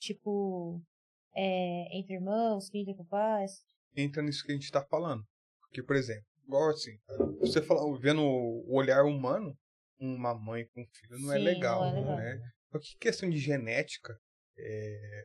Tipo, 0.00 0.80
é, 1.34 1.98
entre 1.98 2.14
irmãos, 2.14 2.68
filho 2.70 2.94
com 2.96 3.04
pais? 3.06 3.52
entra 3.96 4.22
nisso 4.22 4.44
que 4.44 4.52
a 4.52 4.54
gente 4.54 4.70
tá 4.70 4.84
falando. 4.90 5.24
Porque, 5.60 5.82
por 5.82 5.96
exemplo, 5.96 6.24
igual 6.46 6.68
assim, 6.70 6.98
você 7.40 7.62
fala, 7.62 7.80
vendo 7.98 8.20
o 8.22 8.74
olhar 8.76 9.04
humano, 9.04 9.56
uma 9.98 10.34
mãe 10.34 10.66
com 10.74 10.82
um 10.82 10.86
filho 10.94 11.18
não 11.18 11.32
é 11.32 11.38
Sim, 11.38 11.44
legal, 11.44 11.80
não 11.80 11.88
é 11.88 11.92
legal. 12.00 12.16
né? 12.16 12.50
Porque 12.70 12.88
questão 13.00 13.30
de 13.30 13.38
genética, 13.38 14.14
é, 14.58 15.24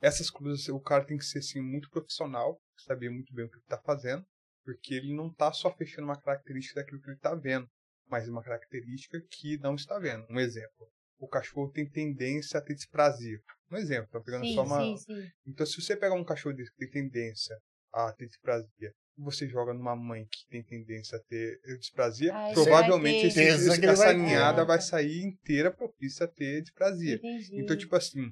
essas 0.00 0.30
cruzes, 0.30 0.68
o 0.68 0.80
cara 0.80 1.04
tem 1.04 1.16
que 1.18 1.24
ser 1.24 1.38
assim, 1.40 1.60
muito 1.60 1.88
profissional, 1.90 2.60
saber 2.86 3.10
muito 3.10 3.32
bem 3.34 3.44
o 3.44 3.48
que 3.48 3.56
ele 3.56 3.64
tá 3.66 3.80
fazendo, 3.84 4.24
porque 4.64 4.94
ele 4.94 5.14
não 5.14 5.32
tá 5.32 5.52
só 5.52 5.74
fechando 5.74 6.06
uma 6.08 6.20
característica 6.20 6.80
daquilo 6.80 7.00
que 7.00 7.10
ele 7.10 7.18
tá 7.18 7.34
vendo, 7.34 7.66
mas 8.08 8.28
uma 8.28 8.42
característica 8.42 9.20
que 9.30 9.58
não 9.58 9.74
está 9.74 9.98
vendo. 9.98 10.24
Um 10.30 10.38
exemplo, 10.38 10.88
o 11.18 11.26
cachorro 11.28 11.70
tem 11.72 11.88
tendência 11.88 12.58
a 12.58 12.62
ter 12.62 12.74
desprazer. 12.74 13.40
Um 13.70 13.76
exemplo, 13.76 14.10
tá 14.10 14.20
pegando 14.20 14.46
Sim, 14.46 14.54
só 14.54 14.64
uma, 14.64 14.96
sim, 14.96 14.96
sim. 14.98 15.30
então, 15.46 15.66
se 15.66 15.80
você 15.82 15.96
pegar 15.96 16.14
um 16.14 16.24
cachorro 16.24 16.54
desse 16.54 16.70
que 16.72 16.78
tem 16.78 16.90
tendência 16.90 17.56
a 17.92 18.12
ter 18.12 18.26
desprazer, 18.26 18.92
e 19.18 19.22
você 19.22 19.48
joga 19.48 19.74
numa 19.74 19.96
mãe 19.96 20.24
que 20.30 20.46
tem 20.48 20.62
tendência 20.62 21.18
a 21.18 21.20
ter 21.24 21.58
desprazer, 21.78 22.30
Ah, 22.32 22.44
isso 22.52 22.54
provavelmente 22.54 23.26
vai 23.26 23.32
ter. 23.34 23.40
esse- 23.40 23.70
ele 23.72 23.86
essa 23.86 24.12
ninhada 24.12 24.62
Ah, 24.62 24.64
vai 24.64 24.80
sair 24.80 25.22
inteira 25.24 25.72
propícia 25.72 26.24
a 26.24 26.28
ter 26.28 26.62
desprazer. 26.62 27.18
Entendi. 27.18 27.60
Então, 27.60 27.76
tipo 27.76 27.96
assim, 27.96 28.30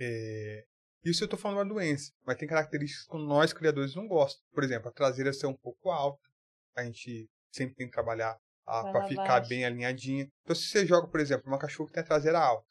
é, 0.00 0.64
isso 1.04 1.24
eu 1.24 1.28
tô 1.28 1.36
falando 1.36 1.58
uma 1.58 1.64
doença, 1.74 2.12
mas 2.26 2.36
tem 2.36 2.48
características 2.48 3.06
que 3.06 3.16
nós, 3.18 3.52
criadores, 3.52 3.94
não 3.94 4.06
gostamos. 4.06 4.46
Por 4.52 4.64
exemplo, 4.64 4.88
a 4.88 4.92
traseira 4.92 5.32
ser 5.32 5.46
um 5.46 5.54
pouco 5.56 5.90
alta, 5.90 6.28
a 6.76 6.84
gente 6.84 7.28
sempre 7.52 7.74
tem 7.76 7.86
que 7.86 7.92
trabalhar 7.92 8.36
para 8.64 9.06
ficar 9.06 9.24
baixo. 9.40 9.48
bem 9.48 9.64
alinhadinha. 9.64 10.28
Então, 10.42 10.54
se 10.54 10.68
você 10.68 10.86
joga, 10.86 11.08
por 11.08 11.20
exemplo, 11.20 11.46
uma 11.46 11.58
cachorra 11.58 11.88
que 11.88 11.94
tem 11.94 12.02
a 12.02 12.06
traseira 12.06 12.38
alta, 12.38 12.66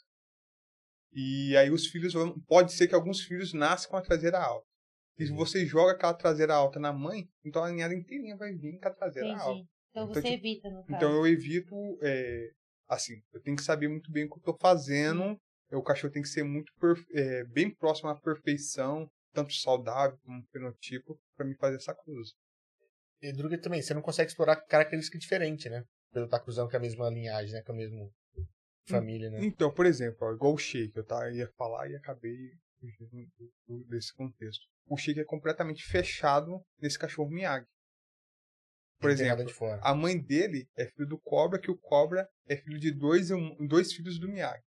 e 1.11 1.55
aí 1.57 1.71
os 1.71 1.87
filhos 1.87 2.13
vão. 2.13 2.39
Pode 2.41 2.73
ser 2.73 2.87
que 2.87 2.93
alguns 2.95 3.21
filhos 3.21 3.53
nasçam 3.53 3.89
com 3.91 3.97
a 3.97 4.01
traseira 4.01 4.39
alta. 4.39 4.67
E 5.17 5.25
se 5.25 5.31
Uhum. 5.31 5.37
você 5.37 5.65
joga 5.65 5.93
aquela 5.93 6.13
traseira 6.13 6.53
alta 6.53 6.79
na 6.79 6.93
mãe, 6.93 7.27
então 7.43 7.63
a 7.63 7.71
ninhada 7.71 7.95
inteirinha 7.95 8.35
vai 8.37 8.53
vir 8.53 8.77
com 8.79 8.87
a 8.87 8.91
traseira 8.93 9.35
alta. 9.35 9.49
Entendi. 9.51 9.67
Então 9.89 10.03
Então, 10.03 10.13
você 10.13 10.21
tipo, 10.21 10.33
evita, 10.33 10.69
no 10.69 10.83
caso. 10.83 10.95
Então 10.95 11.11
eu 11.15 11.25
evito, 11.25 11.75
é, 12.03 12.51
assim, 12.87 13.23
eu 13.33 13.41
tenho 13.41 13.57
que 13.57 13.63
saber 13.63 13.87
muito 13.87 14.11
bem 14.11 14.25
o 14.25 14.29
que 14.29 14.37
eu 14.37 14.43
tô 14.43 14.57
fazendo. 14.61 15.39
O 15.71 15.83
cachorro 15.83 16.13
tem 16.13 16.21
que 16.21 16.29
ser 16.29 16.43
muito 16.43 16.71
é, 17.13 17.43
bem 17.45 17.69
próximo 17.69 18.09
à 18.09 18.15
perfeição, 18.15 19.09
tanto 19.33 19.53
saudável 19.53 20.17
como 20.23 20.43
fenotipo, 20.51 21.19
para 21.35 21.45
me 21.45 21.55
fazer 21.55 21.75
essa 21.75 21.93
cruz. 21.93 22.33
E 23.21 23.33
Druga 23.33 23.57
também, 23.57 23.81
você 23.81 23.93
não 23.93 24.01
consegue 24.01 24.29
explorar 24.29 24.55
característica 24.55 25.17
diferente, 25.17 25.69
né? 25.69 25.83
Pelo 26.13 26.25
estar 26.25 26.39
cruzando 26.39 26.69
com 26.69 26.77
a 26.77 26.79
mesma 26.79 27.09
linhagem, 27.09 27.53
né? 27.53 27.61
Com 27.63 27.73
a 27.73 27.75
mesma 27.75 28.09
família, 28.87 29.29
né? 29.29 29.43
Então, 29.43 29.73
por 29.73 29.85
exemplo, 29.85 30.17
ó, 30.21 30.33
igual 30.33 30.53
o 30.53 30.57
shake, 30.57 30.95
eu 30.95 31.03
tá, 31.03 31.29
ia 31.31 31.47
falar 31.57 31.89
e 31.89 31.95
acabei 31.95 32.51
desse 33.89 34.13
contexto. 34.13 34.65
O 34.85 34.95
shake 34.95 35.19
é 35.19 35.25
completamente 35.25 35.83
fechado 35.83 36.63
nesse 36.79 36.97
cachorro 36.97 37.29
Miyagi. 37.29 37.67
Por 38.99 39.15
tem 39.15 39.27
exemplo, 39.27 39.53
a 39.81 39.93
mãe 39.93 40.17
dele 40.17 40.67
é 40.75 40.85
filho 40.87 41.07
do 41.07 41.19
Cobra, 41.19 41.59
que 41.59 41.69
o 41.69 41.77
Cobra 41.77 42.27
é 42.47 42.55
filho 42.55 42.79
de 42.79 42.91
dois, 42.91 43.29
dois 43.67 43.93
filhos 43.93 44.19
do 44.19 44.27
Miyagi. 44.27 44.63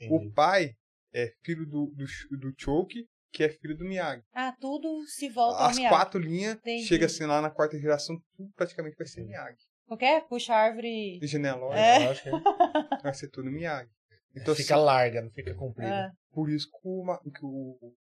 Entendi. 0.00 0.26
O 0.28 0.32
pai 0.32 0.72
é 1.12 1.32
filho 1.44 1.66
do, 1.66 1.86
do, 1.94 2.38
do 2.38 2.54
Choke, 2.58 3.06
que 3.32 3.42
é 3.44 3.48
filho 3.48 3.76
do 3.76 3.84
Miyagi. 3.84 4.22
Ah, 4.32 4.54
tudo 4.60 5.04
se 5.06 5.28
volta 5.28 5.60
ao 5.60 5.66
As 5.70 5.76
Miyagi. 5.76 5.94
quatro 5.94 6.20
linhas, 6.20 6.54
Entendi. 6.56 6.84
chega 6.84 7.06
assim 7.06 7.24
lá 7.24 7.40
na 7.40 7.50
quarta 7.50 7.78
geração, 7.78 8.16
tudo 8.36 8.50
praticamente 8.56 8.96
vai 8.96 9.06
ser 9.06 9.20
Entendi. 9.20 9.30
Miyagi. 9.36 9.58
Qualquer 9.86 10.26
puxa 10.28 10.54
a 10.54 10.58
árvore. 10.58 11.18
De 11.18 11.26
genealógico, 11.26 12.28
É. 12.28 12.96
Que 12.96 13.02
vai 13.02 13.14
ser 13.14 13.28
tudo 13.30 13.50
Miyagi. 13.50 13.90
Então, 14.36 14.54
fica 14.54 14.74
assim, 14.74 14.84
larga, 14.84 15.22
não 15.22 15.30
fica 15.30 15.54
comprida. 15.54 16.06
Ah, 16.06 16.12
por 16.30 16.50
isso 16.50 16.68
que 16.70 16.78
o, 16.84 17.18
que 17.30 17.40
o 17.44 17.94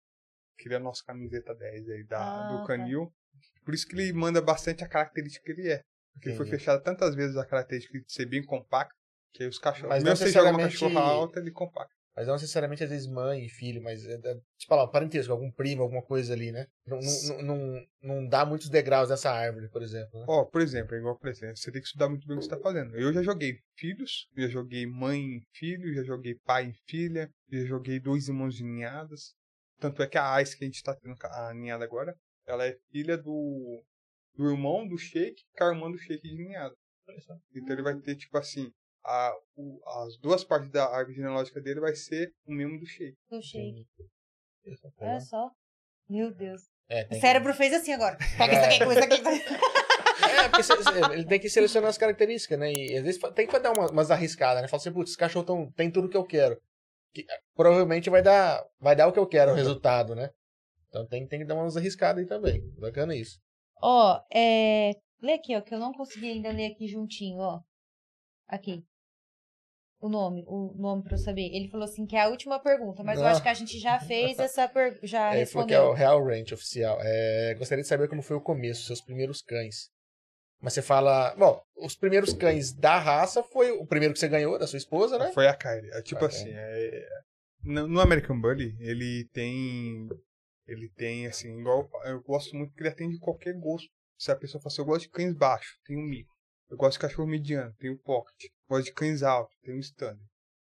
que 0.58 0.68
ele 0.68 0.74
é 0.74 0.76
a 0.78 0.80
nossa 0.80 1.02
camiseta 1.04 1.54
10 1.54 1.88
aí 1.88 2.04
da, 2.04 2.18
Ah, 2.18 2.52
do 2.52 2.58
tá. 2.60 2.66
Canil. 2.66 3.12
Por 3.64 3.72
isso 3.74 3.86
que 3.86 3.94
ele 3.94 4.12
manda 4.12 4.40
bastante 4.42 4.82
a 4.84 4.88
característica 4.88 5.44
que 5.44 5.52
ele 5.60 5.70
é. 5.70 5.82
Porque 6.12 6.28
ele 6.30 6.36
foi 6.36 6.46
Entendi. 6.46 6.58
fechado 6.62 6.82
tantas 6.82 7.14
vezes 7.14 7.36
a 7.36 7.44
característica 7.46 7.98
de 7.98 8.12
ser 8.12 8.26
bem 8.26 8.44
compacto, 8.44 8.94
que 9.36 9.46
os 9.46 9.58
cachorros. 9.58 9.90
Mas 9.90 10.02
não 10.02 10.10
mesmo 10.10 10.26
joga 10.28 10.50
uma 10.50 10.58
necessariamente- 10.58 10.72
cachorra 10.72 11.00
alta, 11.00 11.40
ele 11.40 11.50
compacta. 11.50 11.94
Mas 12.16 12.26
não 12.26 12.34
necessariamente, 12.34 12.82
às 12.82 12.88
vezes, 12.88 13.06
mãe 13.06 13.44
e 13.44 13.48
filho, 13.50 13.82
mas 13.82 14.02
é, 14.06 14.14
é, 14.14 14.40
tipo 14.56 14.74
lá, 14.74 14.88
parentesco, 14.88 15.30
algum 15.30 15.50
primo, 15.50 15.82
alguma 15.82 16.00
coisa 16.00 16.32
ali, 16.32 16.50
né? 16.50 16.66
Não, 16.86 16.98
não, 17.42 17.86
não, 18.02 18.26
dá 18.26 18.46
muitos 18.46 18.70
degraus 18.70 19.10
nessa 19.10 19.30
árvore, 19.30 19.68
por 19.68 19.82
exemplo. 19.82 20.18
Né? 20.20 20.24
Ó, 20.26 20.46
por 20.46 20.62
exemplo, 20.62 20.94
é 20.94 20.98
igual 20.98 21.18
por 21.18 21.28
exemplo, 21.28 21.58
você 21.58 21.70
tem 21.70 21.82
que 21.82 21.86
estudar 21.86 22.08
muito 22.08 22.26
bem 22.26 22.38
o 22.38 22.40
que 22.40 22.46
você 22.46 22.54
está 22.54 22.62
fazendo. 22.62 22.96
Eu 22.96 23.12
já 23.12 23.22
joguei 23.22 23.58
filhos, 23.76 24.30
já 24.34 24.48
joguei 24.48 24.86
mãe 24.86 25.20
e 25.20 25.42
filho, 25.52 25.92
já 25.92 26.02
joguei 26.04 26.34
pai 26.42 26.70
e 26.70 26.90
filha, 26.90 27.28
já 27.52 27.66
joguei 27.66 28.00
dois 28.00 28.28
irmãos 28.28 28.54
de 28.54 28.64
ninhadas. 28.64 29.34
Tanto 29.78 30.02
é 30.02 30.06
que 30.06 30.16
a 30.16 30.40
Ice 30.40 30.56
que 30.56 30.64
a 30.64 30.66
gente 30.68 30.82
tá 30.82 30.96
tendo 30.96 31.14
a 31.22 31.52
ninhada 31.52 31.84
agora, 31.84 32.14
ela 32.46 32.66
é 32.66 32.78
filha 32.90 33.18
do, 33.18 33.84
do 34.34 34.50
irmão 34.50 34.88
do 34.88 34.96
Sheik 34.96 35.42
com 35.54 35.64
a 35.64 35.68
irmã 35.68 35.90
do 35.90 35.98
Sheik 35.98 36.22
de 36.22 36.34
ninhada. 36.34 36.74
Então 37.54 37.74
ele 37.74 37.82
vai 37.82 37.94
ter, 38.00 38.16
tipo 38.16 38.38
assim, 38.38 38.72
a, 39.06 39.32
o- 39.56 39.80
as 40.04 40.16
duas 40.18 40.42
partes 40.44 40.70
da 40.70 40.84
árvore 40.86 41.14
genealógica 41.16 41.60
dele 41.60 41.80
vai 41.80 41.94
ser 41.94 42.32
o 42.46 42.52
mesmo 42.52 42.78
do 42.78 42.86
Sheik. 42.86 43.16
do 43.30 43.40
shake. 43.40 43.86
Isso, 44.64 44.92
Olha 44.98 45.20
só. 45.20 45.50
Meu 46.08 46.32
Deus. 46.34 46.62
É, 46.88 47.06
O 47.10 47.20
cérebro 47.20 47.54
fez 47.54 47.72
assim 47.72 47.92
agora. 47.92 48.16
Pega 48.36 48.52
isso 48.54 48.64
aqui, 48.64 48.84
com 48.84 48.92
isso 48.92 49.04
aqui. 49.04 49.22
Que... 49.22 49.76
É, 50.24 50.48
porque 50.48 51.12
ele 51.14 51.24
tem 51.26 51.40
que 51.40 51.48
selecionar 51.50 51.90
as 51.90 51.98
características, 51.98 52.58
né? 52.58 52.72
E 52.72 52.96
às 52.96 53.04
vezes 53.04 53.20
tem 53.34 53.46
que 53.46 53.58
dar 53.58 53.72
uma, 53.72 53.90
umas 53.90 54.10
arriscadas, 54.10 54.62
né? 54.62 54.68
Fala 54.68 54.80
assim, 54.80 54.92
putz, 54.92 55.10
esse 55.10 55.18
cachorro 55.18 55.44
tão, 55.44 55.70
tem 55.72 55.90
tudo 55.90 56.08
que 56.08 56.16
eu 56.16 56.24
quero. 56.24 56.60
Que, 57.12 57.20
eh, 57.22 57.40
provavelmente 57.54 58.08
vai 58.10 58.22
dar, 58.22 58.64
vai 58.80 58.96
dar 58.96 59.06
o 59.08 59.12
que 59.12 59.18
eu 59.18 59.26
quero, 59.26 59.52
o 59.52 59.54
resultado, 59.54 60.14
né? 60.14 60.30
Então 60.88 61.06
tem, 61.06 61.26
tem 61.26 61.40
que 61.40 61.44
dar 61.44 61.54
umas 61.54 61.76
arriscadas 61.76 62.22
aí 62.22 62.26
também. 62.28 62.60
Bacana 62.78 63.14
isso. 63.14 63.38
Ó, 63.82 64.20
é. 64.32 64.92
Lê 65.20 65.34
aqui, 65.34 65.56
ó, 65.56 65.60
que 65.60 65.74
eu 65.74 65.78
não 65.78 65.92
consegui 65.92 66.30
ainda 66.30 66.50
ler 66.50 66.72
aqui 66.72 66.86
juntinho, 66.88 67.38
ó. 67.40 67.60
Aqui. 68.48 68.84
O 70.00 70.08
nome, 70.08 70.44
o 70.46 70.74
nome 70.76 71.02
pra 71.02 71.14
eu 71.14 71.18
saber. 71.18 71.42
Ele 71.54 71.68
falou 71.68 71.84
assim 71.84 72.06
que 72.06 72.16
é 72.16 72.22
a 72.22 72.28
última 72.28 72.58
pergunta, 72.60 73.02
mas 73.02 73.18
eu 73.18 73.26
Ah. 73.26 73.30
acho 73.32 73.42
que 73.42 73.48
a 73.48 73.54
gente 73.54 73.78
já 73.78 73.98
fez 74.00 74.38
essa 74.38 74.68
pergunta, 74.68 75.06
já 75.06 75.34
É, 75.34 75.38
ele 75.38 75.46
falou 75.46 75.66
que 75.66 75.74
é 75.74 75.76
respondeu. 75.78 75.92
o 75.92 75.94
Real 75.94 76.24
Ranch 76.24 76.52
oficial. 76.52 76.98
É, 77.02 77.54
gostaria 77.58 77.82
de 77.82 77.88
saber 77.88 78.08
como 78.08 78.22
foi 78.22 78.36
o 78.36 78.40
começo, 78.40 78.84
seus 78.86 79.00
primeiros 79.00 79.42
cães. 79.42 79.88
Mas 80.60 80.72
você 80.72 80.80
fala. 80.82 81.34
Bom, 81.36 81.60
os 81.76 81.94
primeiros 81.96 82.32
cães 82.32 82.72
da 82.72 82.98
raça 82.98 83.42
foi 83.42 83.70
o 83.72 83.86
primeiro 83.86 84.14
que 84.14 84.20
você 84.20 84.28
ganhou, 84.28 84.58
da 84.58 84.66
sua 84.66 84.78
esposa, 84.78 85.18
né? 85.18 85.30
Foi 85.32 85.46
a 85.46 85.54
Kylie. 85.54 85.90
É, 85.92 86.02
tipo 86.02 86.24
Ah, 86.24 86.28
assim, 86.28 86.48
é, 86.50 87.06
no, 87.62 87.86
no 87.86 88.00
American 88.00 88.40
Bully, 88.40 88.74
ele 88.80 89.28
tem. 89.32 90.08
Ele 90.66 90.88
tem, 90.96 91.26
assim, 91.26 91.60
igual. 91.60 91.88
Eu 92.04 92.22
gosto 92.22 92.56
muito 92.56 92.72
que 92.74 92.80
ele 92.80 92.88
atende 92.88 93.18
qualquer 93.18 93.52
gosto. 93.54 93.88
Se 94.18 94.32
a 94.32 94.36
pessoa 94.36 94.60
fala 94.60 94.72
assim, 94.72 94.80
eu 94.80 94.86
gosto 94.86 95.02
de 95.02 95.10
cães 95.10 95.34
baixos, 95.34 95.78
tem 95.86 95.96
um 95.96 96.02
mico. 96.08 96.32
Eu 96.70 96.76
gosto 96.76 96.92
de 96.94 97.00
cachorro 97.00 97.28
mediano, 97.28 97.72
tem 97.78 97.90
o 97.90 97.98
pocket. 97.98 98.50
Gosto 98.68 98.86
de 98.86 98.92
cães 98.92 99.22
altos, 99.22 99.56
tem 99.62 99.74
o 99.74 99.80
standard. 99.80 100.24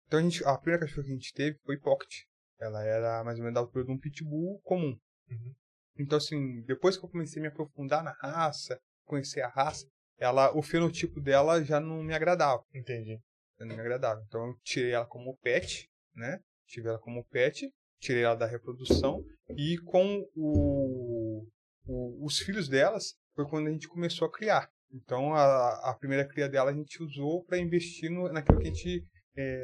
Então 0.07 0.19
a 0.19 0.21
gente. 0.23 0.43
A 0.45 0.57
primeira 0.57 0.81
cachorra 0.85 1.03
que 1.05 1.11
a 1.11 1.15
gente 1.15 1.33
teve 1.33 1.57
foi 1.65 1.77
pocket. 1.77 2.23
Ela 2.59 2.83
era 2.83 3.23
mais 3.23 3.37
ou 3.37 3.43
menos 3.43 3.55
da 3.55 3.61
altura 3.61 3.85
de 3.85 3.91
um 3.91 3.97
pitbull 3.99 4.59
comum. 4.63 4.97
Uhum. 5.29 5.55
Então, 5.97 6.17
assim, 6.17 6.61
depois 6.63 6.97
que 6.97 7.05
eu 7.05 7.09
comecei 7.09 7.39
a 7.39 7.43
me 7.43 7.47
aprofundar 7.49 8.03
na 8.03 8.11
raça, 8.21 8.79
conhecer 9.05 9.41
a 9.41 9.49
raça, 9.49 9.85
ela, 10.17 10.55
o 10.57 10.61
fenotipo 10.61 11.19
dela 11.21 11.63
já 11.63 11.79
não 11.79 12.03
me 12.03 12.13
agradava 12.13 12.63
Entendi. 12.73 13.19
não 13.59 13.67
me 13.67 13.79
agradava. 13.79 14.21
Então 14.27 14.47
eu 14.47 14.53
tirei 14.63 14.91
ela 14.91 15.05
como 15.05 15.37
pet, 15.37 15.89
né? 16.15 16.39
Tive 16.67 16.87
ela 16.89 16.99
como 16.99 17.25
pet, 17.25 17.69
tirei 17.99 18.23
ela 18.23 18.35
da 18.35 18.45
reprodução 18.45 19.23
e 19.57 19.77
com 19.85 20.25
o, 20.35 21.45
o- 21.85 22.25
os 22.25 22.39
filhos 22.39 22.67
delas 22.69 23.15
foi 23.35 23.45
quando 23.49 23.67
a 23.67 23.71
gente 23.71 23.87
começou 23.87 24.27
a 24.27 24.31
criar. 24.31 24.69
Então 24.91 25.33
a, 25.33 25.91
a 25.91 25.95
primeira 25.97 26.27
cria 26.27 26.49
dela 26.49 26.71
a 26.71 26.73
gente 26.73 27.01
usou 27.03 27.43
para 27.45 27.57
investir 27.57 28.09
no, 28.09 28.31
naquilo 28.31 28.59
que 28.59 28.67
a 28.67 28.73
gente 28.73 29.05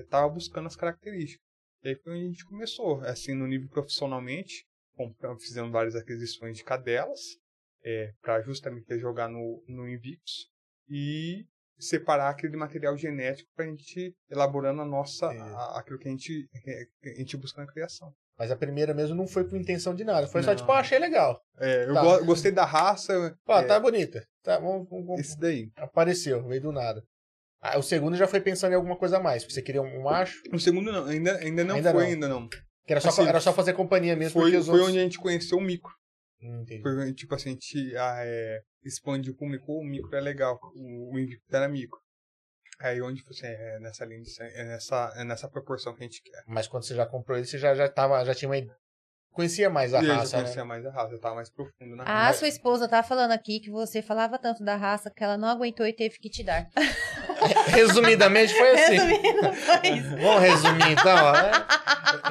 estava 0.04 0.30
buscando 0.30 0.68
as 0.68 0.76
características. 0.76 1.44
E 1.84 1.90
aí 1.90 1.96
foi 1.96 2.14
onde 2.14 2.24
a 2.24 2.28
gente 2.28 2.46
começou, 2.46 3.02
assim 3.02 3.34
no 3.34 3.48
nível 3.48 3.70
profissionalmente, 3.70 4.66
compramos, 4.96 5.44
fizemos 5.44 5.72
várias 5.72 5.96
aquisições 5.96 6.58
de 6.58 6.64
cadelas 6.64 7.20
para 8.22 8.42
justamente 8.42 8.98
jogar 9.00 9.28
no, 9.30 9.64
no 9.68 9.88
Invictus 9.88 10.50
e 10.90 11.46
separar 11.78 12.30
aquele 12.30 12.56
material 12.56 12.98
genético 12.98 13.50
para 13.54 13.66
a 13.66 13.68
gente 13.68 14.16
elaborando 14.30 14.82
a 14.82 14.86
nossa 14.86 15.28
Entendi. 15.28 15.50
a- 15.50 15.80
aquilo 15.80 16.00
que 16.00 16.08
a 16.08 16.12
gente 16.12 16.50
que 17.02 17.10
a 17.10 17.16
gente 17.16 17.38
busca 17.38 17.62
na 17.62 17.72
criação. 17.72 18.14
Mas 18.38 18.52
a 18.52 18.56
primeira 18.56 18.94
mesmo 18.94 19.16
não 19.16 19.28
foi 19.28 19.46
por 19.48 19.58
intenção 19.58 19.96
de 19.96 20.04
nada. 20.04 20.28
Foi 20.28 20.44
só 20.44 20.50
Não. 20.52 20.56
tipo, 20.58 20.72
ah, 20.72 20.80
achei 20.80 21.00
legal. 21.00 21.40
É, 21.58 21.86
eu 21.88 21.94
Tá. 21.94 22.02
go- 22.02 22.26
gostei 22.26 22.52
da 22.52 22.66
raça. 22.66 23.38
Ó, 23.48 23.60
é, 23.60 23.64
tá 23.64 23.80
bonita. 23.80 24.26
Tá, 24.44 24.60
vamos, 24.60 24.88
vamos- 24.90 25.20
esse 25.22 25.40
daí. 25.40 25.70
Apareceu, 25.78 26.46
veio 26.46 26.62
do 26.62 26.72
nada. 26.72 27.02
Ah, 27.62 27.80
o 27.80 27.82
segundo 27.82 28.16
já 28.18 28.28
foi 28.28 28.42
pensando 28.42 28.74
em 28.74 28.76
alguma 28.76 28.98
coisa 28.98 29.18
a 29.18 29.20
mais. 29.20 29.44
Porque 29.44 29.54
você 29.54 29.62
queria 29.62 29.82
um 29.82 30.04
macho, 30.04 30.42
O 30.54 30.60
segundo 30.60 30.92
não, 30.92 31.06
ainda 31.06 31.38
ainda 31.38 31.64
não 31.64 31.76
Ainda 31.76 31.92
foi 31.92 32.04
não. 32.04 32.10
ainda 32.12 32.28
não. 32.28 32.48
que 32.48 32.94
era 32.94 33.00
só, 33.02 33.10
Assim, 33.10 33.26
era 33.26 33.40
só 33.40 33.52
fazer 33.54 33.74
companhia 33.74 34.16
mesmo. 34.16 34.40
Foi, 34.40 34.52
foi 34.52 34.60
outros... 34.60 34.90
onde 34.90 35.00
a 35.00 35.02
gente 35.02 35.18
conheceu 35.18 35.58
o 35.58 35.62
micro. 35.62 35.92
Hum, 36.44 36.62
entendi. 36.62 36.82
Foi 36.84 36.96
onde, 36.96 37.14
tipo 37.14 37.34
assim, 37.34 37.50
a 37.50 37.52
gente 37.54 37.98
ah, 37.98 38.18
é, 38.20 38.60
expandiu 38.84 39.34
pro 39.36 39.48
micro, 39.48 39.66
o 39.74 39.84
micro 39.84 40.14
é 40.16 40.20
legal, 40.22 40.60
o, 40.76 41.16
o 41.16 41.20
era 41.52 41.68
micro. 41.68 41.98
Aí 42.80 43.02
onde 43.02 43.24
você 43.24 43.48
é 43.48 43.80
nessa 43.80 44.04
linha, 44.06 44.22
é 44.42 44.64
nessa 44.66 45.14
é 45.16 45.24
nessa 45.24 45.48
proporção 45.48 45.94
que 45.96 46.04
a 46.04 46.08
gente 46.08 46.22
quer. 46.22 46.44
Mas 46.48 46.68
quando 46.68 46.84
você 46.84 46.94
já 46.96 47.06
comprou 47.06 47.38
ele, 47.38 47.48
você 47.48 47.58
já, 47.58 47.74
já, 47.74 47.88
tava, 47.90 48.24
já 48.26 48.36
tinha 48.36 48.50
uma... 48.50 48.58
Conhecia 49.32 49.70
mais 49.70 49.94
a 49.94 50.02
e 50.02 50.08
eu 50.08 50.16
raça, 50.16 50.32
já 50.32 50.38
né? 50.38 50.44
conhecia 50.44 50.64
mais 50.66 50.86
a 50.86 50.92
raça, 50.92 51.14
eu 51.14 51.20
tava 51.20 51.36
mais 51.36 51.50
profundo 51.50 51.94
na 51.98 52.04
A 52.04 52.28
raça. 52.28 52.40
sua 52.40 52.48
esposa 52.48 52.88
tá 52.88 53.04
falando 53.04 53.34
aqui 53.34 53.60
que 53.60 53.70
você 53.70 54.02
falava 54.02 54.40
tanto 54.40 54.64
da 54.64 54.78
raça 54.78 55.12
que 55.14 55.22
ela 55.22 55.38
não 55.38 55.50
aguentou 55.50 55.86
e 55.86 55.92
teve 55.92 56.18
que 56.18 56.30
te 56.30 56.42
dar. 56.42 56.70
Resumidamente 57.68 58.54
foi 58.54 58.72
assim. 58.72 58.96
Resumindo, 58.98 59.54
foi 59.54 59.90
isso. 59.90 60.10
Vamos 60.24 60.42
resumir 60.42 60.90
então, 60.92 61.18
ó, 61.18 61.34
né? 61.34 61.52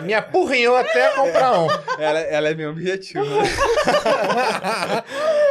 Me 0.02 0.14
apurrinhou 0.14 0.74
até 0.76 1.14
comprar 1.14 1.60
um. 1.60 1.66
Ela, 1.98 2.20
ela 2.20 2.48
é 2.48 2.54
bem 2.54 2.66
objetiva. 2.68 3.22
né? 3.22 3.42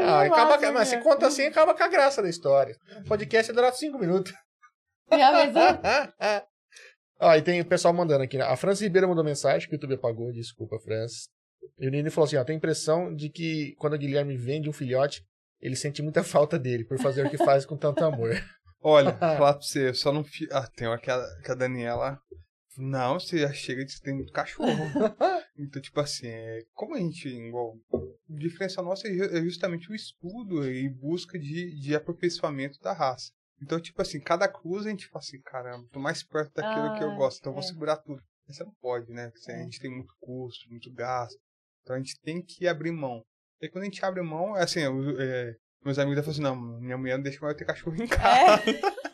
Ah, 0.00 0.22
acaba, 0.22 0.72
mas 0.72 0.88
se 0.88 0.98
conta 0.98 1.26
assim, 1.26 1.46
acaba 1.46 1.74
com 1.74 1.82
a 1.82 1.88
graça 1.88 2.22
da 2.22 2.28
história. 2.28 2.76
O 3.04 3.08
podcast 3.08 3.52
durar 3.52 3.72
cinco 3.72 3.98
minutos. 3.98 4.32
Já 5.10 5.42
avisou? 5.42 5.62
Ó, 7.20 7.34
e 7.34 7.42
tem 7.42 7.60
o 7.60 7.64
pessoal 7.64 7.92
mandando 7.92 8.24
aqui. 8.24 8.38
né? 8.38 8.44
A 8.44 8.56
França 8.56 8.82
Ribeiro 8.82 9.08
mandou 9.08 9.22
mensagem 9.24 9.68
que 9.68 9.74
o 9.74 9.76
YouTube 9.76 9.94
apagou. 9.94 10.32
Desculpa, 10.32 10.78
França. 10.78 11.28
E 11.78 11.86
o 11.86 11.90
Nini 11.90 12.10
falou 12.10 12.26
assim: 12.26 12.36
ó, 12.36 12.44
tem 12.44 12.54
a 12.54 12.56
impressão 12.56 13.14
de 13.14 13.28
que 13.28 13.74
quando 13.78 13.94
o 13.94 13.98
Guilherme 13.98 14.36
vende 14.36 14.68
um 14.70 14.72
filhote, 14.72 15.22
ele 15.60 15.76
sente 15.76 16.02
muita 16.02 16.22
falta 16.24 16.58
dele 16.58 16.84
por 16.84 16.98
fazer 16.98 17.26
o 17.26 17.30
que 17.30 17.36
faz 17.36 17.66
com 17.66 17.76
tanto 17.76 18.04
amor. 18.04 18.30
Olha, 18.82 19.12
falar 19.18 19.54
pra 19.54 19.62
você, 19.62 19.88
eu 19.88 19.94
só 19.94 20.10
não 20.10 20.24
fi... 20.24 20.48
Ah, 20.50 20.66
tem 20.74 20.88
uma 20.88 20.98
que 20.98 21.10
a, 21.10 21.22
que 21.44 21.50
a 21.50 21.54
Daniela. 21.54 22.18
Não, 22.80 23.20
você 23.20 23.38
já 23.38 23.52
chega 23.52 23.84
de 23.84 24.00
tem 24.00 24.14
muito 24.14 24.32
cachorro. 24.32 24.90
então, 25.58 25.80
tipo 25.82 26.00
assim, 26.00 26.26
é, 26.28 26.62
como 26.72 26.94
a 26.94 26.98
gente. 26.98 27.28
Igual, 27.28 27.76
a 27.92 27.98
diferença 28.38 28.80
nossa 28.82 29.06
é 29.08 29.12
é 29.38 29.42
justamente 29.42 29.90
o 29.90 29.94
estudo 29.94 30.64
e 30.70 30.88
busca 30.88 31.38
de, 31.38 31.74
de 31.78 31.94
aperfeiçoamento 31.94 32.78
da 32.80 32.92
raça. 32.92 33.30
Então, 33.62 33.78
tipo 33.80 34.00
assim, 34.00 34.18
cada 34.20 34.48
cruz 34.48 34.86
a 34.86 34.90
gente 34.90 35.06
fala 35.08 35.22
assim, 35.22 35.40
caramba, 35.42 35.86
tô 35.92 36.00
mais 36.00 36.22
perto 36.22 36.52
daquilo 36.54 36.90
que 36.94 37.02
eu 37.04 37.10
Ah, 37.10 37.14
gosto, 37.14 37.40
então 37.40 37.50
eu 37.52 37.56
vou 37.56 37.62
é. 37.62 37.66
segurar 37.66 37.96
tudo. 37.98 38.22
Mas 38.48 38.56
você 38.56 38.64
não 38.64 38.72
pode, 38.80 39.12
né? 39.12 39.30
Porque 39.30 39.52
a 39.52 39.56
É. 39.56 39.62
gente 39.64 39.78
tem 39.80 39.90
muito 39.90 40.14
custo, 40.18 40.70
muito 40.70 40.90
gasto. 40.94 41.38
Então 41.82 41.94
a 41.94 41.98
gente 41.98 42.18
tem 42.22 42.40
que 42.42 42.66
abrir 42.66 42.90
mão. 42.92 43.22
E 43.60 43.68
quando 43.68 43.82
a 43.82 43.84
gente 43.84 44.02
abre 44.02 44.22
mão, 44.22 44.56
é 44.56 44.62
assim, 44.62 44.80
eu- 44.80 45.20
é, 45.20 45.54
meus 45.84 45.98
amigos 45.98 46.20
falam 46.24 46.30
assim, 46.32 46.40
não, 46.40 46.80
minha 46.80 46.96
mulher 46.96 47.16
não 47.16 47.22
deixa 47.22 47.38
mais 47.42 47.52
eu 47.52 47.58
ter 47.58 47.66
cachorro 47.66 48.02
em 48.02 48.06
casa. 48.06 48.62
É. 48.70 49.00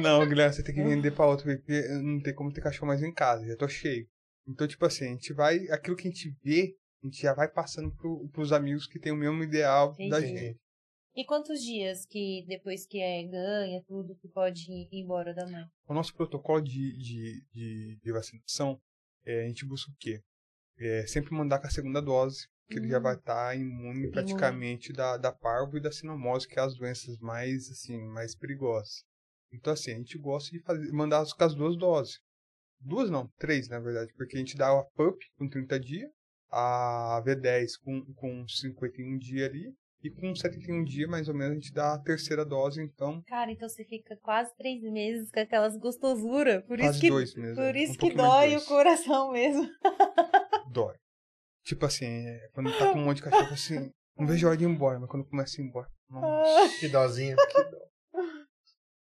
Não, 0.00 0.26
Guilherme, 0.26 0.54
você 0.54 0.62
tem 0.62 0.74
que 0.74 0.82
vender 0.82 1.10
pra 1.12 1.26
outro, 1.26 1.44
porque 1.44 1.82
não 2.02 2.20
tem 2.20 2.34
como 2.34 2.52
ter 2.52 2.60
cachorro 2.60 2.88
mais 2.88 3.02
em 3.02 3.12
casa, 3.12 3.46
já 3.46 3.56
tô 3.56 3.68
cheio. 3.68 4.08
Então, 4.46 4.66
tipo 4.66 4.84
assim, 4.84 5.06
a 5.06 5.08
gente 5.08 5.32
vai, 5.32 5.68
aquilo 5.68 5.96
que 5.96 6.06
a 6.06 6.10
gente 6.10 6.30
vê, 6.42 6.76
a 7.02 7.06
gente 7.06 7.20
já 7.20 7.34
vai 7.34 7.48
passando 7.48 7.90
pro, 7.96 8.28
pros 8.28 8.52
amigos 8.52 8.86
que 8.86 8.98
tem 8.98 9.12
o 9.12 9.16
mesmo 9.16 9.42
ideal 9.42 9.92
da 9.92 10.20
Entendi. 10.20 10.38
gente. 10.38 10.60
E 11.14 11.24
quantos 11.24 11.62
dias 11.62 12.04
que 12.04 12.44
depois 12.46 12.86
que 12.86 13.00
é 13.00 13.22
ganha 13.26 13.82
tudo 13.88 14.14
que 14.16 14.28
pode 14.28 14.70
ir 14.70 14.88
embora 14.92 15.34
da 15.34 15.46
mãe? 15.46 15.64
O 15.88 15.94
nosso 15.94 16.14
protocolo 16.14 16.60
de, 16.60 16.96
de, 16.98 17.42
de, 17.52 17.98
de 18.02 18.12
vacinação, 18.12 18.78
é, 19.24 19.44
a 19.44 19.48
gente 19.48 19.64
busca 19.64 19.90
o 19.90 19.94
quê? 19.98 20.20
É 20.78 21.06
sempre 21.06 21.32
mandar 21.34 21.58
com 21.58 21.66
a 21.66 21.70
segunda 21.70 22.02
dose, 22.02 22.46
que 22.68 22.78
ele 22.78 22.88
já 22.88 22.98
Hum. 22.98 23.02
vai 23.02 23.14
estar 23.14 23.56
imune 23.56 24.10
praticamente 24.10 24.92
da, 24.92 25.16
da 25.16 25.32
parvo 25.32 25.78
e 25.78 25.80
da 25.80 25.90
sinomose, 25.90 26.46
que 26.46 26.58
é 26.58 26.62
as 26.62 26.76
doenças 26.76 27.16
mais, 27.18 27.70
assim, 27.70 27.96
mais 28.08 28.34
perigosas. 28.34 29.02
Então, 29.56 29.72
assim, 29.72 29.92
a 29.92 29.96
gente 29.96 30.18
gosta 30.18 30.50
de 30.50 30.62
fazer, 30.62 30.92
mandar 30.92 31.24
com 31.24 31.44
as 31.44 31.54
duas 31.54 31.76
doses. 31.76 32.18
Duas 32.80 33.10
não, 33.10 33.28
três, 33.38 33.68
na 33.68 33.80
verdade, 33.80 34.12
porque 34.16 34.36
a 34.36 34.38
gente 34.38 34.56
dá 34.56 34.68
a 34.68 34.84
PUP 34.94 35.18
com 35.38 35.48
30 35.48 35.80
dias, 35.80 36.10
a 36.50 37.22
V10 37.24 37.72
com, 37.82 38.04
com 38.14 38.46
51 38.46 39.18
dias 39.18 39.50
ali, 39.50 39.74
e 40.02 40.10
com 40.10 40.34
71 40.34 40.84
dias, 40.84 41.08
mais 41.08 41.28
ou 41.28 41.34
menos, 41.34 41.52
a 41.52 41.54
gente 41.54 41.72
dá 41.72 41.94
a 41.94 41.98
terceira 41.98 42.44
dose, 42.44 42.80
então, 42.80 43.22
Cara, 43.26 43.50
então 43.50 43.68
você 43.68 43.84
fica 43.84 44.16
quase 44.22 44.54
três 44.56 44.82
meses 44.82 45.30
com 45.30 45.40
aquelas 45.40 45.76
gostosuras. 45.76 46.62
Por 46.64 46.78
quase 46.78 46.90
isso 46.90 47.00
que, 47.00 47.08
dois 47.08 47.34
mesmo. 47.34 47.56
por 47.56 47.74
um 47.74 47.78
isso 47.78 47.98
que 47.98 48.14
mais 48.14 48.50
de 48.50 48.56
dói 48.56 48.56
o 48.56 48.66
coração 48.66 49.32
mesmo. 49.32 49.68
dói. 50.70 50.94
Tipo 51.64 51.86
assim, 51.86 52.06
é, 52.06 52.48
quando 52.52 52.70
tá 52.78 52.92
com 52.92 53.00
um 53.00 53.04
monte 53.06 53.16
de 53.16 53.22
cachorro, 53.24 53.52
assim, 53.52 53.90
não 54.16 54.26
vejo 54.26 54.46
a 54.46 54.50
hora 54.50 54.58
de 54.58 54.64
ir 54.64 54.68
embora, 54.68 55.00
mas 55.00 55.10
quando 55.10 55.26
começa 55.26 55.60
a 55.60 55.64
ir 55.64 55.66
embora, 55.66 55.88
nossa, 56.08 56.78
Que 56.78 56.88
dozinho. 56.88 57.36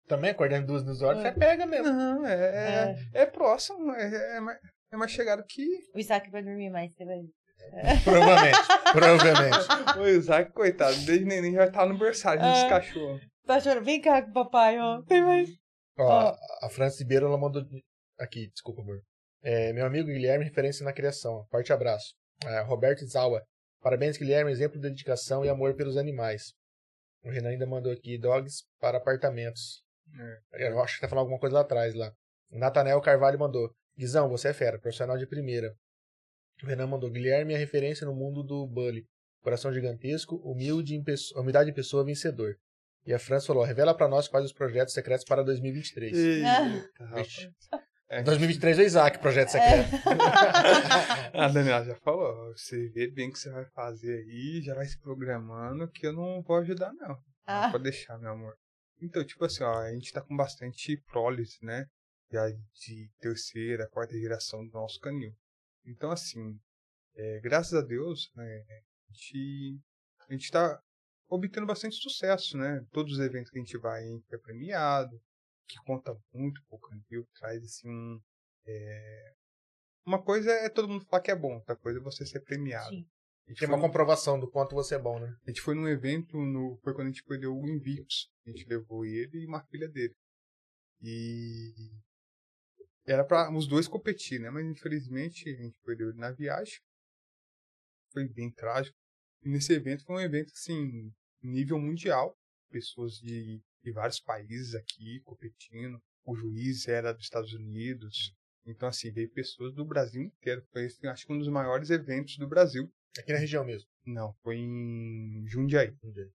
Também 0.06 0.30
acordando 0.30 0.66
duas 0.66 0.84
nos 0.84 1.00
olhos, 1.02 1.22
você 1.22 1.32
pega 1.32 1.66
mesmo. 1.66 1.92
não, 1.92 2.26
é, 2.26 2.94
é, 3.14 3.22
é 3.22 3.26
próximo, 3.26 3.90
é, 3.92 4.36
é, 4.36 4.40
mais, 4.40 4.58
é 4.92 4.96
mais 4.96 5.10
chegado 5.10 5.42
que 5.48 5.66
O 5.94 5.98
Isaac 5.98 6.30
vai 6.30 6.42
dormir 6.42 6.70
mais, 6.70 6.92
você 6.94 7.04
vai 7.04 7.16
ver. 7.20 7.30
Provavelmente. 8.04 8.58
Provavelmente. 8.92 9.68
o 9.98 10.06
Isaac, 10.08 10.52
coitado, 10.52 10.94
desde 11.06 11.24
neném 11.24 11.54
já 11.54 11.70
tá 11.70 11.86
no 11.86 11.96
berçário 11.96 12.42
desse 12.42 12.66
É. 12.66 12.68
cachorro. 12.68 13.18
Tá 13.46 13.60
chorando? 13.60 13.84
Vem 13.84 14.00
cá 14.00 14.22
com 14.22 14.30
o 14.30 14.34
papai, 14.34 14.78
ó. 14.78 15.02
Tem 15.02 15.22
mais. 15.22 15.48
Ó, 15.98 16.34
a 16.62 16.68
Francis 16.70 17.00
Ribeiro, 17.00 17.26
ela 17.26 17.38
mandou. 17.38 17.62
Aqui, 18.18 18.48
desculpa, 18.50 18.82
amor. 18.82 19.00
É, 19.42 19.72
meu 19.72 19.86
amigo 19.86 20.08
Guilherme, 20.08 20.44
referência 20.44 20.84
na 20.84 20.92
criação. 20.92 21.44
Forte 21.50 21.72
abraço. 21.72 22.14
É, 22.44 22.60
Roberto 22.62 23.06
Zawa. 23.06 23.42
Parabéns, 23.80 24.16
Guilherme, 24.16 24.50
exemplo 24.50 24.80
de 24.80 24.88
dedicação 24.88 25.44
e 25.44 25.48
amor 25.48 25.74
pelos 25.74 25.96
animais. 25.96 26.52
O 27.22 27.30
Renan 27.30 27.50
ainda 27.50 27.66
mandou 27.66 27.92
aqui 27.92 28.18
dogs 28.18 28.64
para 28.80 28.98
apartamentos. 28.98 29.82
Eu 30.52 30.80
acho 30.80 30.94
que 30.94 31.00
tá 31.00 31.08
falando 31.08 31.22
alguma 31.22 31.38
coisa 31.38 31.54
lá 31.54 31.62
atrás 31.62 31.94
lá. 31.94 32.12
O 32.50 32.58
Nathanael 32.58 33.00
Carvalho 33.00 33.38
mandou. 33.38 33.74
Guizão, 33.96 34.28
você 34.28 34.48
é 34.48 34.52
fera, 34.52 34.78
profissional 34.78 35.16
de 35.16 35.26
primeira. 35.26 35.74
O 36.62 36.66
Renan 36.66 36.86
mandou. 36.86 37.10
Guilherme 37.10 37.54
é 37.54 37.56
referência 37.56 38.06
no 38.06 38.14
mundo 38.14 38.42
do 38.42 38.66
bully. 38.66 39.06
Coração 39.42 39.72
gigantesco, 39.72 40.36
humilde 40.36 40.94
em 40.94 41.02
pessoa, 41.02 41.40
humildade 41.40 41.70
em 41.70 41.74
pessoa, 41.74 42.04
vencedor. 42.04 42.56
E 43.06 43.12
a 43.12 43.18
França 43.18 43.46
falou: 43.46 43.62
revela 43.62 43.94
pra 43.94 44.08
nós 44.08 44.28
quais 44.28 44.46
os 44.46 44.52
projetos 44.52 44.94
secretos 44.94 45.24
para 45.24 45.42
2023. 45.42 46.16
Eita. 46.16 47.84
É. 48.08 48.22
2023 48.22 48.78
é 48.78 48.82
o 48.82 48.84
Isaac, 48.84 49.18
projeto 49.18 49.48
secreto. 49.48 49.90
A 51.34 51.48
Daniela 51.48 51.84
já 51.84 51.96
falou, 51.96 52.52
você 52.52 52.88
vê 52.90 53.08
bem 53.08 53.28
o 53.28 53.32
que 53.32 53.38
você 53.38 53.50
vai 53.50 53.64
fazer 53.74 54.20
aí, 54.20 54.62
já 54.62 54.74
vai 54.74 54.86
se 54.86 54.98
programando, 55.00 55.88
que 55.88 56.06
eu 56.06 56.12
não 56.12 56.42
vou 56.42 56.56
ajudar, 56.58 56.92
não. 56.92 57.18
Ah. 57.46 57.70
Pode 57.72 57.84
deixar, 57.84 58.18
meu 58.18 58.30
amor. 58.30 58.54
Então, 59.00 59.24
tipo 59.24 59.44
assim, 59.44 59.62
ó, 59.62 59.80
a 59.80 59.92
gente 59.92 60.12
tá 60.12 60.20
com 60.20 60.36
bastante 60.36 60.96
prólise, 61.08 61.58
né? 61.62 61.86
Já 62.30 62.48
de 62.50 63.10
terceira, 63.20 63.88
quarta 63.88 64.18
geração 64.18 64.64
do 64.64 64.72
nosso 64.72 64.98
canil. 65.00 65.34
Então, 65.84 66.10
assim, 66.10 66.58
é, 67.14 67.40
graças 67.40 67.74
a 67.74 67.82
Deus, 67.82 68.30
né, 68.34 68.64
a 68.68 69.12
gente, 69.12 69.80
a 70.28 70.32
gente 70.32 70.50
tá 70.50 70.82
obtendo 71.28 71.66
bastante 71.66 71.96
sucesso, 71.96 72.56
né? 72.56 72.84
Todos 72.90 73.14
os 73.14 73.18
eventos 73.18 73.50
que 73.50 73.58
a 73.58 73.62
gente 73.62 73.78
vai, 73.78 74.02
a 74.02 74.06
gente 74.06 74.34
é 74.34 74.38
premiado, 74.38 75.20
que 75.66 75.76
conta 75.84 76.16
muito 76.32 76.62
pro 76.68 76.78
canil, 76.78 77.26
traz, 77.38 77.62
assim, 77.62 77.88
um, 77.88 78.20
é... 78.66 79.34
uma 80.06 80.22
coisa 80.22 80.50
é 80.50 80.68
todo 80.68 80.88
mundo 80.88 81.04
falar 81.06 81.22
que 81.22 81.30
é 81.30 81.36
bom, 81.36 81.54
outra 81.54 81.76
coisa 81.76 81.98
é 81.98 82.02
você 82.02 82.24
ser 82.26 82.40
premiado. 82.40 82.90
Sim. 82.90 83.08
Tem 83.46 83.68
uma 83.68 83.80
comprovação 83.80 84.40
do 84.40 84.50
quanto 84.50 84.74
você 84.74 84.94
é 84.94 84.98
bom, 84.98 85.20
né? 85.20 85.36
A 85.46 85.50
gente 85.50 85.60
foi 85.60 85.74
num 85.74 85.86
evento, 85.86 86.36
no, 86.36 86.78
foi 86.82 86.94
quando 86.94 87.08
a 87.08 87.10
gente 87.10 87.24
perdeu 87.24 87.54
o 87.54 87.68
Invictus. 87.68 88.30
A 88.46 88.50
gente 88.50 88.66
levou 88.66 89.04
ele 89.04 89.42
e 89.42 89.46
uma 89.46 89.62
filha 89.66 89.88
dele. 89.88 90.14
E 91.02 91.74
era 93.06 93.22
para 93.22 93.54
os 93.54 93.66
dois 93.66 93.86
competir, 93.86 94.40
né? 94.40 94.50
Mas 94.50 94.64
infelizmente 94.64 95.48
a 95.48 95.62
gente 95.62 95.78
perdeu 95.84 96.08
ele 96.08 96.18
na 96.18 96.32
viagem. 96.32 96.80
Foi 98.12 98.26
bem 98.26 98.50
trágico. 98.50 98.96
E 99.42 99.48
nesse 99.50 99.74
evento 99.74 100.04
foi 100.04 100.16
um 100.16 100.20
evento 100.20 100.50
assim, 100.52 101.12
nível 101.42 101.78
mundial. 101.78 102.34
Pessoas 102.70 103.12
de, 103.18 103.60
de 103.82 103.92
vários 103.92 104.20
países 104.20 104.74
aqui 104.74 105.20
competindo. 105.24 106.00
O 106.24 106.34
juiz 106.34 106.88
era 106.88 107.12
dos 107.12 107.24
Estados 107.24 107.52
Unidos. 107.52 108.34
Então, 108.66 108.88
assim, 108.88 109.12
veio 109.12 109.30
pessoas 109.30 109.74
do 109.74 109.84
Brasil 109.84 110.22
inteiro. 110.22 110.64
Foi, 110.72 110.86
acho 111.10 111.26
que 111.26 111.32
um 111.32 111.38
dos 111.38 111.48
maiores 111.48 111.90
eventos 111.90 112.38
do 112.38 112.48
Brasil. 112.48 112.90
Aqui 113.18 113.32
na 113.32 113.38
região 113.38 113.64
mesmo? 113.64 113.88
Não, 114.04 114.32
foi 114.42 114.56
em 114.56 115.44
Jundiaí. 115.46 115.94
Jundiaí. 116.02 116.30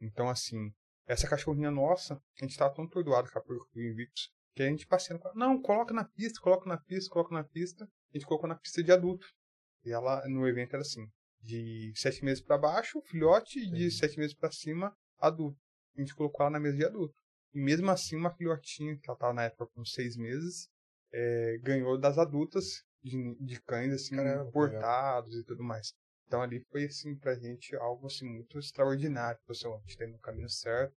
Então, 0.00 0.28
assim, 0.28 0.72
essa 1.06 1.28
cachorrinha 1.28 1.70
nossa, 1.70 2.14
a 2.40 2.44
gente 2.44 2.56
tava 2.56 2.74
tão 2.74 2.84
atordoado 2.84 3.30
com 3.30 3.38
a 3.38 3.42
do 3.42 3.82
Invictus, 3.82 4.30
que 4.54 4.62
a 4.62 4.66
gente 4.66 4.86
passeando 4.86 5.22
com 5.22 5.28
ela, 5.28 5.36
não, 5.36 5.60
coloca 5.60 5.94
na 5.94 6.04
pista, 6.04 6.40
coloca 6.40 6.68
na 6.68 6.76
pista, 6.76 7.10
coloca 7.10 7.34
na 7.34 7.44
pista. 7.44 7.84
A 7.84 8.18
gente 8.18 8.26
colocou 8.26 8.48
na 8.48 8.56
pista 8.56 8.82
de 8.82 8.92
adulto. 8.92 9.26
E 9.84 9.92
ela, 9.92 10.26
no 10.28 10.46
evento, 10.46 10.74
era 10.74 10.82
assim, 10.82 11.06
de 11.40 11.92
sete 11.94 12.24
meses 12.24 12.42
para 12.42 12.58
baixo, 12.58 13.00
filhote, 13.02 13.58
e 13.58 13.70
de 13.70 13.90
sete 13.90 14.18
meses 14.18 14.34
para 14.34 14.50
cima, 14.50 14.94
adulto. 15.18 15.58
A 15.96 16.00
gente 16.00 16.14
colocou 16.14 16.42
ela 16.42 16.50
na 16.50 16.60
mesa 16.60 16.76
de 16.76 16.84
adulto. 16.84 17.14
E 17.54 17.60
mesmo 17.60 17.90
assim, 17.90 18.16
uma 18.16 18.34
filhotinha, 18.34 18.98
que 18.98 19.08
ela 19.08 19.18
tava 19.18 19.32
na 19.32 19.44
época 19.44 19.66
com 19.74 19.84
seis 19.84 20.16
meses, 20.16 20.68
é, 21.12 21.58
ganhou 21.62 21.98
das 21.98 22.18
adultas 22.18 22.84
de, 23.02 23.34
de 23.40 23.60
cães, 23.62 23.92
assim, 23.92 24.16
Caramba, 24.16 24.50
portados 24.50 25.34
e 25.36 25.44
tudo 25.44 25.62
mais. 25.62 25.94
Então 26.28 26.42
ali 26.42 26.60
foi, 26.70 26.84
assim, 26.84 27.16
pra 27.16 27.34
gente 27.34 27.74
algo, 27.76 28.06
assim, 28.06 28.28
muito 28.28 28.58
extraordinário. 28.58 29.40
Tipo 29.40 29.52
assim, 29.52 29.66
a 29.66 29.78
gente 29.80 29.96
tá 29.96 30.06
no 30.06 30.18
caminho 30.18 30.50
certo, 30.50 30.94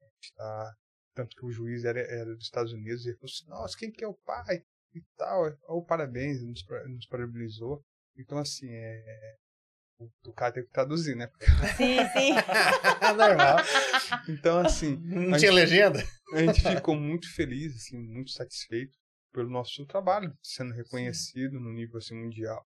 a 0.00 0.04
gente 0.06 0.34
tá... 0.34 0.74
Tanto 1.14 1.36
que 1.36 1.44
o 1.44 1.50
juiz 1.50 1.84
era, 1.84 2.00
era 2.00 2.34
dos 2.34 2.44
Estados 2.44 2.72
Unidos, 2.72 3.04
e 3.04 3.10
ele 3.10 3.18
falou 3.18 3.30
assim, 3.30 3.48
nossa, 3.48 3.76
quem 3.76 3.90
que 3.90 4.02
é 4.02 4.08
o 4.08 4.14
pai? 4.14 4.64
E 4.94 5.02
tal, 5.16 5.52
oh, 5.68 5.84
parabéns, 5.84 6.42
nos, 6.42 6.64
nos 6.88 7.06
parabenizou. 7.06 7.84
Então, 8.16 8.38
assim, 8.38 8.68
é, 8.70 9.36
o 10.24 10.32
cara 10.32 10.54
tem 10.54 10.64
que 10.64 10.70
traduzir, 10.70 11.14
né? 11.14 11.30
Sim, 11.76 11.98
sim. 12.12 12.32
Normal. 13.16 13.58
Então, 14.28 14.60
assim. 14.60 14.96
Não 14.96 15.36
tinha 15.36 15.38
gente, 15.38 15.50
legenda? 15.50 15.98
A 16.32 16.38
gente 16.44 16.62
ficou 16.62 16.96
muito 16.96 17.32
feliz, 17.34 17.74
assim, 17.76 17.98
muito 17.98 18.30
satisfeito 18.30 18.96
pelo 19.32 19.50
nosso 19.50 19.84
trabalho, 19.84 20.32
sendo 20.42 20.72
reconhecido 20.72 21.58
sim. 21.58 21.62
no 21.62 21.72
nível 21.72 21.98
assim, 21.98 22.14
mundial. 22.14 22.64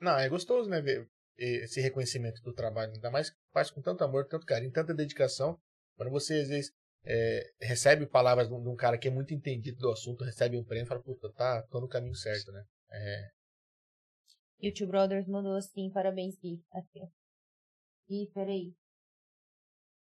Não, 0.00 0.18
é 0.18 0.28
gostoso, 0.28 0.68
né, 0.68 0.80
ver 0.80 1.08
esse 1.38 1.80
reconhecimento 1.80 2.42
do 2.42 2.52
trabalho, 2.52 2.92
ainda 2.92 3.10
mais 3.10 3.30
que 3.30 3.36
faz 3.52 3.70
com 3.70 3.80
tanto 3.80 4.04
amor, 4.04 4.26
tanto 4.26 4.46
carinho, 4.46 4.72
tanta 4.72 4.94
dedicação. 4.94 5.58
Quando 5.96 6.10
você, 6.10 6.40
às 6.40 6.48
vezes, 6.48 6.72
é, 7.04 7.50
recebe 7.60 8.06
palavras 8.06 8.48
de 8.48 8.54
um, 8.54 8.76
cara 8.76 8.98
que 8.98 9.08
é 9.08 9.10
muito 9.10 9.32
entendido 9.32 9.78
do 9.78 9.90
assunto, 9.90 10.24
recebe 10.24 10.56
um 10.58 10.64
prêmio 10.64 10.84
e 10.84 10.88
fala, 10.88 11.02
puta, 11.02 11.32
tá, 11.32 11.62
tô 11.70 11.80
no 11.80 11.88
caminho 11.88 12.14
certo, 12.14 12.52
né? 12.52 12.64
É, 12.92 13.30
e 14.62 14.68
o 14.68 14.72
Tio 14.74 14.86
Brothers 14.86 15.26
mandou 15.26 15.56
assim, 15.56 15.90
parabéns, 15.90 16.38
Gui. 16.38 16.62
Aqui. 16.70 17.00
Gui, 18.06 18.30
peraí. 18.34 18.74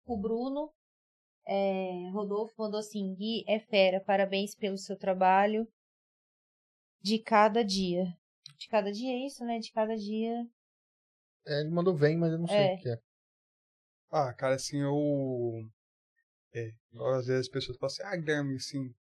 O 0.06 0.16
Bruno 0.16 0.72
é, 1.46 2.08
Rodolfo 2.10 2.54
mandou 2.56 2.80
assim, 2.80 3.14
Gui 3.14 3.44
é 3.46 3.60
fera, 3.60 4.00
parabéns 4.00 4.54
pelo 4.54 4.78
seu 4.78 4.96
trabalho 4.96 5.68
de 7.02 7.18
cada 7.18 7.62
dia. 7.62 8.16
De 8.56 8.68
cada 8.68 8.90
dia 8.90 9.12
é 9.12 9.26
isso, 9.26 9.44
né? 9.44 9.58
De 9.58 9.70
cada 9.72 9.94
dia. 9.94 10.48
É, 11.46 11.60
ele 11.60 11.70
mandou 11.70 11.94
vem, 11.94 12.16
mas 12.16 12.32
eu 12.32 12.38
não 12.38 12.46
sei 12.46 12.56
é. 12.56 12.74
o 12.74 12.78
que 12.78 12.88
é. 12.88 12.98
Ah, 14.10 14.32
cara, 14.32 14.54
assim, 14.54 14.80
eu. 14.80 15.70
É, 16.54 16.72
às 17.16 17.26
vezes 17.26 17.46
as 17.46 17.48
pessoas 17.48 17.76
falam 17.76 17.92
assim, 17.92 18.02
ah, 18.02 18.16
Guilherme, 18.16 18.56
assim, 18.56 18.94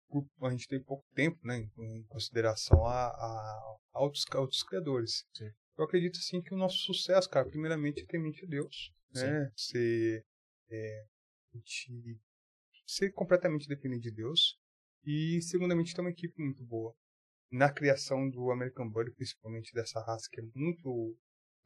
a 0.41 0.49
gente 0.49 0.67
tem 0.67 0.81
pouco 0.81 1.05
tempo, 1.13 1.39
né, 1.43 1.69
em 1.77 2.03
consideração 2.07 2.85
a, 2.85 3.07
a, 3.07 3.77
a 3.93 4.01
outros, 4.01 4.25
a 4.31 4.39
outros 4.39 4.63
criadores. 4.63 5.25
Sim. 5.35 5.49
Eu 5.77 5.85
acredito, 5.85 6.17
assim, 6.17 6.41
que 6.41 6.53
o 6.53 6.57
nosso 6.57 6.77
sucesso, 6.77 7.29
cara, 7.29 7.47
primeiramente 7.47 8.01
é 8.01 8.05
temente 8.05 8.43
a 8.45 8.47
Deus, 8.47 8.91
né, 9.13 9.51
ser, 9.55 10.25
é, 10.69 11.05
gente, 11.53 12.19
ser 12.85 13.11
completamente 13.11 13.67
dependente 13.67 14.03
de 14.03 14.11
Deus 14.11 14.57
e, 15.03 15.41
segundamente, 15.41 15.93
ter 15.93 16.01
uma 16.01 16.11
equipe 16.11 16.33
muito 16.41 16.63
boa. 16.63 16.95
Na 17.51 17.71
criação 17.71 18.29
do 18.29 18.51
American 18.51 18.89
Bully, 18.89 19.13
principalmente 19.13 19.73
dessa 19.73 19.99
raça 20.01 20.27
que 20.31 20.39
é 20.39 20.43
muito, 20.55 21.15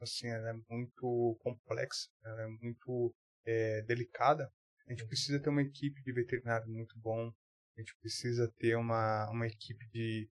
assim, 0.00 0.28
ela 0.28 0.50
é 0.50 0.52
muito 0.70 1.38
complexa, 1.40 2.08
ela 2.24 2.42
é 2.42 2.46
muito 2.46 3.14
é, 3.44 3.82
delicada, 3.82 4.50
a 4.86 4.92
gente 4.92 5.06
precisa 5.06 5.40
ter 5.40 5.50
uma 5.50 5.62
equipe 5.62 6.02
de 6.02 6.12
veterinário 6.12 6.68
muito 6.68 6.98
bom, 6.98 7.32
a 7.76 7.80
gente 7.80 7.94
precisa 8.00 8.50
ter 8.58 8.76
uma, 8.76 9.28
uma 9.30 9.46
equipe 9.46 9.86
de. 9.90 10.28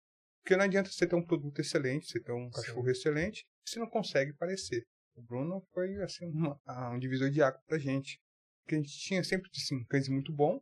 Porque 0.43 0.57
não 0.57 0.65
adianta 0.65 0.91
você 0.91 1.07
ter 1.07 1.15
um 1.15 1.25
produto 1.25 1.61
excelente, 1.61 2.07
você 2.07 2.21
ter 2.21 2.33
um 2.33 2.51
cachorro 2.51 2.85
Sim. 2.85 2.91
excelente, 2.91 3.47
você 3.65 3.79
não 3.79 3.89
consegue 3.89 4.33
parecer. 4.35 4.87
O 5.15 5.23
Bruno 5.23 5.61
foi 5.73 5.95
assim 6.03 6.27
uma, 6.27 6.59
um 6.91 6.99
divisor 6.99 7.31
de 7.31 7.43
água 7.43 7.61
pra 7.67 7.79
gente. 7.79 8.21
Porque 8.63 8.77
a 8.77 8.79
gente 8.79 8.99
tinha 8.99 9.23
sempre 9.25 9.51
assim, 9.55 9.85
cães 9.85 10.09
muito 10.09 10.33
bom. 10.33 10.61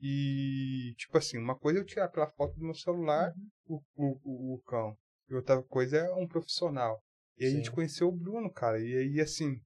E, 0.00 0.94
tipo 0.96 1.16
assim, 1.18 1.36
uma 1.36 1.58
coisa 1.58 1.78
é 1.78 1.82
eu 1.82 1.86
tirar 1.86 2.08
pela 2.08 2.30
foto 2.30 2.54
do 2.54 2.64
meu 2.64 2.74
celular 2.74 3.34
uhum. 3.66 3.82
o, 3.94 4.20
o, 4.24 4.54
o, 4.54 4.62
cão. 4.62 4.96
E 5.28 5.34
outra 5.34 5.62
coisa 5.62 5.98
é 5.98 6.14
um 6.14 6.26
profissional. 6.26 7.02
E 7.40 7.46
aí 7.46 7.52
a 7.52 7.56
gente 7.56 7.70
conheceu 7.70 8.08
o 8.08 8.12
Bruno, 8.12 8.52
cara. 8.52 8.78
E 8.78 8.96
aí, 8.96 9.20
assim, 9.20 9.58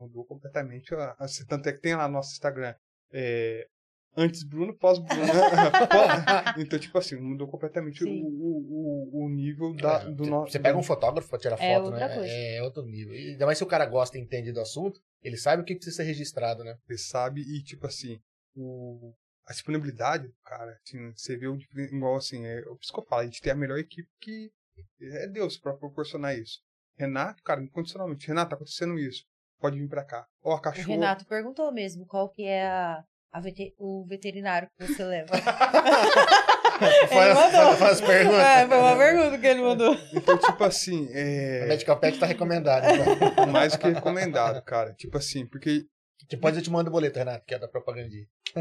mudou 0.00 0.24
completamente. 0.24 0.94
Assim, 1.18 1.44
tanto 1.44 1.68
é 1.68 1.72
que 1.72 1.80
tem 1.80 1.94
lá 1.94 2.08
no 2.08 2.14
nosso 2.14 2.32
Instagram. 2.32 2.74
É, 3.12 3.66
antes 4.16 4.42
Bruno, 4.42 4.76
pós 4.76 4.98
Bruno. 4.98 5.22
então, 6.58 6.78
tipo 6.78 6.96
assim, 6.96 7.16
mudou 7.16 7.46
completamente 7.48 8.04
o, 8.04 8.08
o, 8.08 9.24
o, 9.24 9.28
nível 9.28 9.74
da, 9.74 10.02
é, 10.02 10.10
do 10.10 10.24
nosso. 10.24 10.52
Você 10.52 10.58
pega 10.58 10.78
um 10.78 10.82
fotógrafo 10.82 11.28
pra 11.28 11.38
tirar 11.38 11.60
é 11.60 11.74
foto, 11.76 11.90
né? 11.90 12.08
Coisa. 12.08 12.32
É 12.32 12.62
outro 12.62 12.84
nível. 12.84 13.14
E 13.14 13.32
ainda 13.32 13.46
mais 13.46 13.58
se 13.58 13.64
o 13.64 13.68
cara 13.68 13.86
gosta 13.86 14.16
e 14.16 14.20
entende 14.20 14.52
do 14.52 14.60
assunto, 14.60 15.00
ele 15.22 15.36
sabe 15.36 15.62
o 15.62 15.64
que 15.64 15.74
precisa 15.74 15.98
ser 15.98 16.04
registrado, 16.04 16.64
né? 16.64 16.76
Ele 16.88 16.98
sabe 16.98 17.42
e, 17.42 17.62
tipo 17.62 17.86
assim, 17.86 18.18
o, 18.56 19.12
a 19.46 19.52
disponibilidade 19.52 20.26
do 20.26 20.34
cara, 20.44 20.78
assim, 20.82 21.12
você 21.14 21.36
vê 21.36 21.48
o, 21.48 21.58
igual 21.76 22.16
assim, 22.16 22.46
é 22.46 22.60
o 22.68 22.76
psicopata, 22.76 23.22
a 23.22 23.24
gente 23.24 23.42
tem 23.42 23.52
a 23.52 23.56
melhor 23.56 23.78
equipe 23.78 24.08
que 24.20 24.50
é 25.02 25.26
Deus 25.26 25.58
para 25.58 25.74
proporcionar 25.74 26.38
isso. 26.38 26.60
Renato, 27.00 27.42
cara, 27.42 27.62
incondicionalmente, 27.62 28.28
Renato, 28.28 28.50
tá 28.50 28.56
acontecendo 28.56 28.98
isso. 28.98 29.24
Pode 29.58 29.78
vir 29.78 29.88
para 29.88 30.04
cá. 30.04 30.26
Ó, 30.42 30.54
a 30.54 30.60
cachorro. 30.60 30.88
O 30.88 30.90
Renato 30.90 31.26
perguntou 31.26 31.72
mesmo 31.72 32.06
qual 32.06 32.30
que 32.30 32.44
é 32.44 32.66
a 33.32 33.40
Veter... 33.40 33.74
o 33.78 34.04
veterinário 34.06 34.68
que 34.78 34.86
você 34.86 35.04
leva. 35.04 35.32
faz, 37.08 37.34
mandou. 37.34 37.76
faz 37.76 38.00
perguntas. 38.00 38.40
É, 38.40 38.66
foi 38.66 38.78
uma 38.78 38.96
pergunta 38.96 39.38
que 39.38 39.46
ele 39.46 39.62
mandou. 39.62 39.96
Então, 40.12 40.38
tipo 40.38 40.64
assim. 40.64 41.08
É... 41.12 41.62
A 41.64 41.66
Medical 41.66 41.98
Pet 42.00 42.18
tá 42.18 42.26
recomendado. 42.26 42.84
Então. 42.84 43.46
Mais 43.46 43.72
do 43.72 43.78
que 43.78 43.88
recomendado, 43.88 44.62
cara. 44.62 44.94
Tipo 44.94 45.18
assim, 45.18 45.46
porque. 45.46 45.84
Depois 46.28 46.56
eu 46.56 46.62
te 46.62 46.70
mando 46.70 46.90
o 46.90 46.92
boleto, 46.92 47.18
Renato, 47.18 47.44
que 47.44 47.54
é 47.54 47.58
da 47.58 47.68
propaganda. 47.68 48.08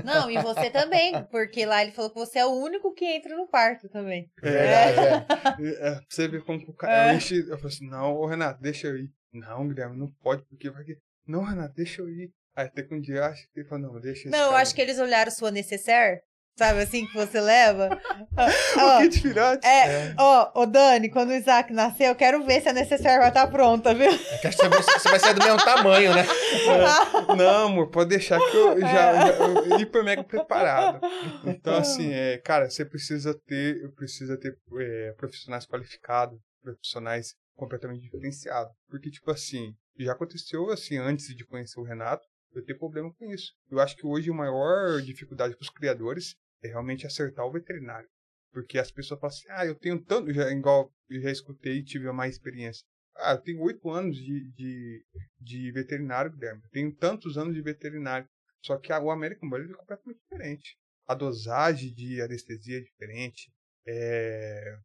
Não, 0.04 0.30
e 0.30 0.42
você 0.42 0.70
também, 0.70 1.24
porque 1.26 1.66
lá 1.66 1.82
ele 1.82 1.92
falou 1.92 2.10
que 2.10 2.18
você 2.18 2.40
é 2.40 2.46
o 2.46 2.52
único 2.52 2.94
que 2.94 3.06
entra 3.06 3.36
no 3.36 3.48
quarto 3.48 3.90
também. 3.90 4.32
É, 4.42 4.52
verdade, 4.52 5.66
é. 5.66 5.88
é. 5.90 6.02
Você 6.08 6.28
vê 6.28 6.40
como 6.42 6.60
o 6.68 6.74
cara. 6.74 7.14
É. 7.14 7.16
Eu, 7.16 7.58
falei 7.58 7.74
assim: 7.74 7.90
não, 7.90 8.14
ô 8.16 8.26
Renato, 8.26 8.62
deixa 8.62 8.88
eu 8.88 8.98
ir. 8.98 9.12
Não, 9.32 9.68
Guilherme, 9.68 9.98
não 9.98 10.08
pode, 10.22 10.44
porque 10.44 10.70
vai 10.70 10.84
que. 10.84 10.98
Não, 11.28 11.44
Renato, 11.44 11.76
deixa 11.76 12.02
eu 12.02 12.10
ir. 12.10 12.32
Aí 12.56 12.66
até 12.66 12.84
que 12.84 12.94
um 12.94 13.00
dia 13.00 13.26
acho 13.26 13.50
que 13.54 13.60
ele 13.60 13.70
falou, 13.70 13.94
não, 13.94 14.02
deixa 14.02 14.30
Não, 14.30 14.52
eu 14.52 14.56
acho 14.56 14.76
que 14.76 14.82
eles 14.82 15.00
olharam 15.00 15.32
sua 15.32 15.50
necessaire, 15.50 16.22
sabe 16.60 16.82
assim 16.82 17.08
que 17.08 17.14
você 17.14 17.40
leva. 17.40 17.90
o 18.36 19.02
kit 19.02 19.22
filhote. 19.22 19.66
É, 19.66 20.14
ó, 20.18 20.44
é. 20.44 20.52
ô 20.60 20.66
Dani, 20.66 21.10
quando 21.10 21.30
o 21.30 21.34
Isaac 21.34 21.72
nascer, 21.72 22.10
eu 22.10 22.16
quero 22.16 22.44
ver 22.44 22.62
se 22.62 22.68
a 22.68 22.74
necessaire 22.74 23.18
vai 23.18 23.30
estar 23.30 23.46
tá 23.46 23.52
pronta, 23.52 23.94
viu? 23.94 24.12
É 24.12 24.38
que 24.38 24.52
você 24.52 24.68
vai, 24.68 24.84
você 24.84 25.10
vai 25.10 25.20
ser 25.20 25.34
do 25.34 25.42
mesmo 25.42 25.64
tamanho, 25.64 26.14
né? 26.14 26.26
É. 26.26 27.36
Não, 27.36 27.68
amor, 27.68 27.90
pode 27.90 28.10
deixar 28.10 28.38
que 28.40 28.58
eu 28.58 28.82
já, 28.82 28.88
já 28.88 29.28
eu, 29.36 29.80
hiper 29.80 30.04
mega 30.04 30.24
preparado. 30.24 31.00
Então, 31.46 31.76
assim, 31.76 32.12
é, 32.12 32.38
cara, 32.40 32.70
você 32.70 32.84
precisa 32.84 33.34
ter, 33.48 33.90
precisa 33.96 34.38
ter 34.38 34.54
é, 34.80 35.14
profissionais 35.14 35.66
qualificados, 35.66 36.38
profissionais 36.62 37.36
completamente 37.56 38.02
diferenciados. 38.02 38.74
Porque, 38.90 39.10
tipo 39.10 39.32
assim, 39.32 39.74
já 39.98 40.12
aconteceu 40.12 40.70
assim, 40.72 40.98
antes 40.98 41.34
de 41.34 41.46
conhecer 41.46 41.80
o 41.80 41.84
Renato, 41.84 42.28
eu 42.54 42.64
tenho 42.66 42.80
problema 42.80 43.14
com 43.14 43.32
isso. 43.32 43.54
Eu 43.70 43.80
acho 43.80 43.96
que 43.96 44.06
hoje 44.06 44.30
a 44.30 44.34
maior 44.34 45.02
dificuldade 45.02 45.56
para 45.56 45.64
os 45.64 45.70
criadores 45.70 46.36
é 46.64 46.68
realmente 46.68 47.06
acertar 47.06 47.46
o 47.46 47.52
veterinário. 47.52 48.10
Porque 48.52 48.78
as 48.78 48.92
pessoas 48.92 49.20
falam 49.20 49.36
assim, 49.36 49.48
ah, 49.50 49.66
eu 49.66 49.76
tenho 49.76 50.04
tanto, 50.04 50.34
já, 50.34 50.50
igual 50.52 50.92
eu 51.10 51.22
já 51.22 51.32
escutei 51.32 51.78
e 51.78 51.84
tive 51.84 52.12
mais 52.12 52.34
experiência. 52.34 52.84
Ah, 53.16 53.34
eu 53.34 53.42
tenho 53.42 53.62
oito 53.62 53.90
anos 53.90 54.16
de, 54.18 54.52
de, 54.52 55.06
de 55.40 55.72
veterinário, 55.72 56.32
Guilherme. 56.32 56.62
Tenho 56.72 56.96
tantos 56.96 57.38
anos 57.38 57.54
de 57.54 57.62
veterinário. 57.62 58.28
Só 58.64 58.78
que 58.78 58.92
o 58.92 59.12
American 59.12 59.50
Bully 59.50 59.72
é 59.72 59.76
completamente 59.76 60.20
diferente. 60.22 60.78
A 61.08 61.14
dosagem 61.14 61.94
de 61.94 62.22
anestesia 62.22 62.78
é 62.78 62.82
diferente. 62.82 63.52
É... 63.88 64.78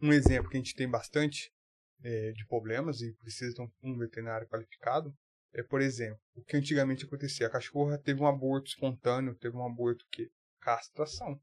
Um 0.00 0.12
exemplo 0.12 0.50
que 0.50 0.56
a 0.56 0.60
gente 0.60 0.74
tem 0.74 0.88
bastante 0.88 1.50
é, 2.02 2.32
de 2.32 2.46
problemas 2.46 3.00
e 3.00 3.12
precisa 3.14 3.52
de 3.52 3.60
um 3.82 3.98
veterinário 3.98 4.46
qualificado 4.46 5.12
é, 5.52 5.62
por 5.62 5.80
exemplo, 5.80 6.20
o 6.34 6.42
que 6.42 6.56
antigamente 6.56 7.04
acontecia. 7.04 7.46
A 7.46 7.50
cachorra 7.50 7.98
teve 7.98 8.20
um 8.20 8.26
aborto 8.26 8.68
espontâneo, 8.68 9.34
teve 9.34 9.56
um 9.56 9.66
aborto 9.66 10.04
que 10.10 10.30
castração. 10.68 11.40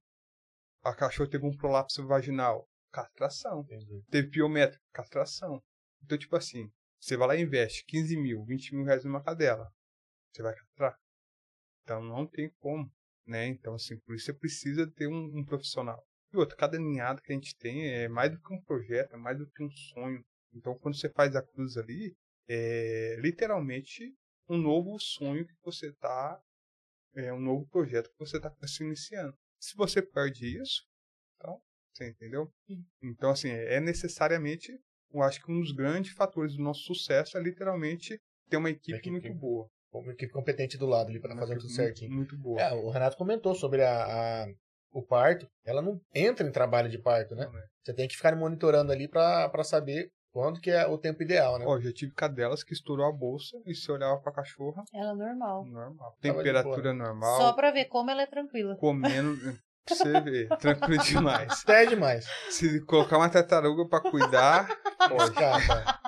A 0.83 0.93
cachorra 0.93 1.29
teve 1.31 1.45
um 1.45 1.55
prolapso 1.57 2.05
vaginal, 2.05 2.69
castração. 2.91 3.61
Entendi. 3.61 4.03
Teve 4.11 4.29
piométrico, 4.29 4.85
castração. 4.93 5.63
Então, 6.03 6.15
tipo 6.15 6.35
assim, 6.35 6.71
você 6.99 7.17
vai 7.17 7.27
lá 7.29 7.35
e 7.35 7.41
investe 7.41 7.83
15 7.85 8.17
mil, 8.17 8.45
20 8.45 8.75
mil 8.75 8.85
reais 8.85 9.03
numa 9.03 9.23
cadela. 9.23 9.67
Você 10.31 10.43
vai 10.43 10.53
castrar. 10.53 10.95
Então, 11.81 12.03
não 12.03 12.27
tem 12.27 12.51
como, 12.59 12.91
né? 13.25 13.47
Então, 13.47 13.73
assim, 13.73 13.97
por 14.01 14.15
isso 14.15 14.25
você 14.25 14.33
precisa 14.33 14.91
ter 14.91 15.07
um, 15.07 15.39
um 15.39 15.43
profissional. 15.43 16.05
E 16.31 16.37
outra, 16.37 16.55
cada 16.55 16.77
ninhada 16.77 17.19
que 17.21 17.31
a 17.31 17.35
gente 17.35 17.55
tem 17.57 17.87
é 17.87 18.07
mais 18.07 18.31
do 18.31 18.39
que 18.39 18.53
um 18.53 18.61
projeto, 18.61 19.13
é 19.13 19.17
mais 19.17 19.39
do 19.39 19.49
que 19.49 19.63
um 19.63 19.71
sonho. 19.71 20.23
Então, 20.53 20.77
quando 20.77 20.95
você 20.95 21.09
faz 21.09 21.35
a 21.35 21.41
cruz 21.41 21.77
ali, 21.77 22.15
é 22.47 23.15
literalmente 23.19 24.15
um 24.47 24.57
novo 24.57 24.99
sonho 24.99 25.47
que 25.47 25.55
você 25.63 25.87
está, 25.89 26.39
é 27.15 27.33
um 27.33 27.39
novo 27.39 27.67
projeto 27.67 28.09
que 28.09 28.19
você 28.19 28.37
está 28.37 28.53
se 28.65 28.83
iniciando. 28.83 29.33
Se 29.59 29.75
você 29.75 30.01
perde 30.01 30.61
isso, 30.61 30.83
então, 31.37 31.59
você 31.93 32.09
entendeu? 32.09 32.51
Então, 33.01 33.31
assim, 33.31 33.49
é 33.49 33.79
necessariamente, 33.79 34.71
eu 35.13 35.21
acho 35.21 35.43
que 35.43 35.51
um 35.51 35.59
dos 35.59 35.71
grandes 35.71 36.13
fatores 36.13 36.55
do 36.55 36.63
nosso 36.63 36.81
sucesso 36.81 37.37
é 37.37 37.41
literalmente 37.41 38.19
ter 38.49 38.57
uma 38.57 38.69
equipe, 38.69 38.97
equipe 38.97 39.11
muito 39.11 39.33
boa. 39.33 39.69
Uma 39.91 40.11
equipe 40.11 40.33
competente 40.33 40.77
do 40.77 40.85
lado 40.85 41.09
ali 41.09 41.21
para 41.21 41.35
fazer 41.37 41.57
tudo 41.57 41.69
certinho. 41.69 42.11
Muito 42.11 42.37
boa. 42.37 42.61
É, 42.61 42.73
o 42.73 42.89
Renato 42.89 43.15
comentou 43.15 43.55
sobre 43.55 43.81
a, 43.81 44.43
a, 44.43 44.47
o 44.91 45.01
parto. 45.01 45.47
Ela 45.63 45.81
não 45.81 46.01
entra 46.13 46.45
em 46.45 46.51
trabalho 46.51 46.89
de 46.89 46.97
parto, 46.97 47.33
né? 47.33 47.45
É. 47.45 47.63
Você 47.81 47.93
tem 47.93 48.07
que 48.07 48.15
ficar 48.17 48.35
monitorando 48.35 48.91
ali 48.91 49.07
para 49.07 49.63
saber 49.63 50.11
quando 50.35 50.59
que 50.59 50.69
é 50.69 50.85
o 50.85 50.97
tempo 50.97 51.23
ideal, 51.23 51.57
né? 51.57 51.63
Ó, 51.65 51.79
já 51.79 51.93
tive 51.93 52.11
cadelas 52.11 52.61
que 52.61 52.73
estourou 52.73 53.05
a 53.05 53.11
bolsa 53.11 53.57
e 53.65 53.73
se 53.73 53.89
olhava 53.89 54.17
pra 54.17 54.33
cachorra. 54.33 54.83
Ela 54.93 55.11
é 55.11 55.15
normal. 55.15 55.63
Normal. 55.63 56.17
Temperatura 56.19 56.93
normal. 56.93 57.37
Só 57.37 57.53
pra 57.53 57.71
ver 57.71 57.85
como 57.85 58.11
ela 58.11 58.23
é 58.23 58.25
tranquila. 58.25 58.75
Comendo. 58.75 59.33
Pra 59.85 59.95
você 59.95 60.19
ver, 60.19 60.47
tranquilo 60.57 61.03
demais. 61.03 61.61
Até 61.61 61.85
demais. 61.85 62.25
Se 62.49 62.81
colocar 62.85 63.17
uma 63.19 63.29
tartaruga 63.29 63.87
pra 63.87 63.99
cuidar, 63.99 64.67
pode. 65.07 65.35
Cara, 65.35 65.99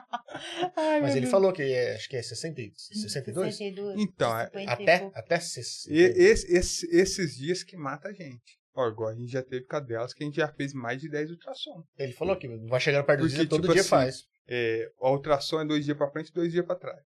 Ai, 0.76 1.00
Mas 1.00 1.12
ele 1.12 1.22
Deus. 1.22 1.32
falou 1.32 1.54
que 1.54 1.62
é, 1.62 1.94
acho 1.94 2.10
que 2.10 2.18
é 2.18 2.24
60, 2.24 2.60
62? 2.76 3.56
62 3.56 4.00
então, 4.00 4.36
é, 4.36 4.50
até, 4.66 5.12
até 5.14 5.40
60. 5.40 5.94
E, 5.96 6.02
esse, 6.02 6.52
esse, 6.52 6.88
esses 6.90 7.38
dias 7.38 7.62
que 7.62 7.78
mata 7.78 8.08
a 8.10 8.14
gente. 8.14 8.57
Ó, 8.78 8.84
agora 8.84 9.16
a 9.16 9.18
gente 9.18 9.32
já 9.32 9.42
teve 9.42 9.66
cadelas 9.66 10.14
que 10.14 10.24
a 10.24 10.28
gente 10.28 10.36
já 10.36 10.48
fez 10.48 10.72
mais 10.72 11.02
de 11.02 11.10
10 11.10 11.32
ultrassom. 11.32 11.84
Ele 11.98 12.14
falou 12.14 12.38
que 12.38 12.48
vai 12.68 12.80
chegando 12.80 13.06
perto 13.06 13.22
do 13.22 13.28
dia, 13.28 13.50
todo 13.50 13.62
tipo 13.62 13.74
dia 13.74 13.82
assim, 13.82 13.90
faz. 13.90 14.24
É, 14.48 14.92
a 15.02 15.10
ultrassom 15.10 15.62
é 15.62 15.66
dois 15.66 15.84
dias 15.84 15.98
para 15.98 16.12
frente 16.12 16.28
e 16.28 16.34
dois 16.34 16.52
dias 16.52 16.64
para 16.64 16.76
trás. 16.76 17.04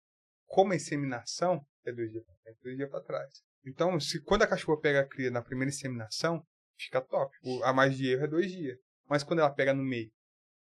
Como 0.45 0.71
a 0.71 0.77
inseminação 0.77 1.61
é 1.85 1.91
dois 1.91 2.09
dias 2.09 2.23
para 2.23 2.35
frente 2.35 2.59
dois 2.63 2.77
dias 2.77 2.89
para 2.89 3.03
trás. 3.03 3.29
Então, 3.65 3.99
se 3.99 4.23
quando 4.23 4.43
a 4.43 4.47
cachorra 4.47 4.79
pega 4.79 5.01
a 5.01 5.05
cria 5.05 5.29
na 5.29 5.41
primeira 5.41 5.69
inseminação, 5.69 6.41
fica 6.79 7.01
top. 7.01 7.35
O, 7.43 7.61
a 7.65 7.73
mais 7.73 7.97
de 7.97 8.07
erro 8.07 8.23
é 8.23 8.27
dois 8.29 8.49
dias. 8.49 8.79
Mas 9.09 9.23
quando 9.23 9.39
ela 9.39 9.49
pega 9.49 9.73
no 9.73 9.83
meio. 9.83 10.09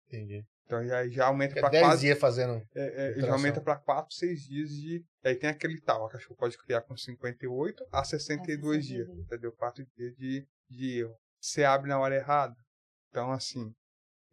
Entendi. 0.07 0.45
Então 0.73 0.87
já, 0.87 1.07
já 1.07 1.27
aumenta 1.27 1.61
para 1.61 1.69
quase. 1.69 2.07
dias 2.07 2.19
fazendo. 2.19 2.67
É, 2.75 3.11
é, 3.11 3.21
já 3.21 3.33
aumenta 3.33 3.61
para 3.61 3.77
4, 3.77 4.15
6 4.15 4.41
dias 4.41 4.71
de. 4.71 5.05
Aí 5.23 5.35
tem 5.35 5.51
aquele 5.51 5.79
tal. 5.83 6.07
A 6.07 6.11
cachorra 6.11 6.37
pode 6.39 6.57
criar 6.57 6.81
com 6.81 6.97
58 6.97 7.87
a 7.93 8.03
62 8.03 8.79
a 8.79 8.81
dias. 8.81 9.09
Entendeu? 9.11 9.53
4 9.53 9.85
dias 9.95 10.17
de, 10.17 10.49
de 10.71 11.01
erro 11.01 11.15
você 11.39 11.65
abre 11.65 11.89
na 11.89 12.01
hora 12.01 12.17
errada. 12.17 12.57
Então, 13.11 13.31
assim. 13.33 13.71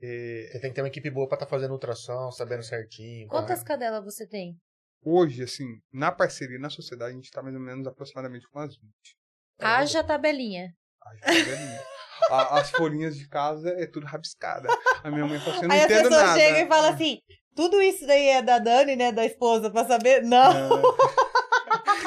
É... 0.01 0.47
Você 0.49 0.59
tem 0.61 0.69
que 0.69 0.75
ter 0.75 0.81
uma 0.81 0.87
equipe 0.87 1.09
boa 1.09 1.27
para 1.27 1.35
estar 1.35 1.45
tá 1.45 1.49
fazendo 1.49 1.71
ultrassom, 1.71 2.31
sabendo 2.31 2.63
certinho. 2.63 3.27
Quantas 3.27 3.61
cadelas 3.61 4.05
você 4.05 4.25
tem? 4.25 4.55
Hoje, 5.03 5.43
assim, 5.43 5.65
na 5.91 6.09
parceria, 6.09 6.57
na 6.57 6.69
sociedade, 6.69 7.11
a 7.11 7.15
gente 7.15 7.31
tá 7.31 7.43
mais 7.43 7.55
ou 7.55 7.61
menos 7.61 7.85
aproximadamente 7.85 8.47
com 8.49 8.59
as 8.59 8.77
20. 8.77 8.91
Haja 9.59 10.03
tabelinha. 10.03 10.73
Haja 11.01 11.19
tabelinha. 11.21 11.79
As 12.29 12.71
folhinhas 12.71 13.17
de 13.17 13.27
casa 13.27 13.69
é 13.77 13.85
tudo 13.85 14.05
rabiscada. 14.05 14.67
A 15.03 15.09
minha 15.09 15.25
mãe 15.25 15.39
fala 15.39 15.55
assim, 15.55 15.63
eu 15.63 15.69
não 15.69 15.75
Aí 15.75 15.83
entendo 15.83 16.09
nada. 16.09 16.15
Aí 16.15 16.21
a 16.21 16.33
pessoa 16.33 16.39
chega 16.39 16.59
e 16.59 16.67
fala 16.67 16.89
assim, 16.89 17.19
tudo 17.55 17.81
isso 17.81 18.05
daí 18.07 18.27
é 18.27 18.41
da 18.41 18.59
Dani, 18.59 18.95
né, 18.95 19.11
da 19.11 19.25
esposa, 19.25 19.69
pra 19.69 19.85
saber? 19.85 20.23
Não. 20.23 20.53
não. 20.53 20.81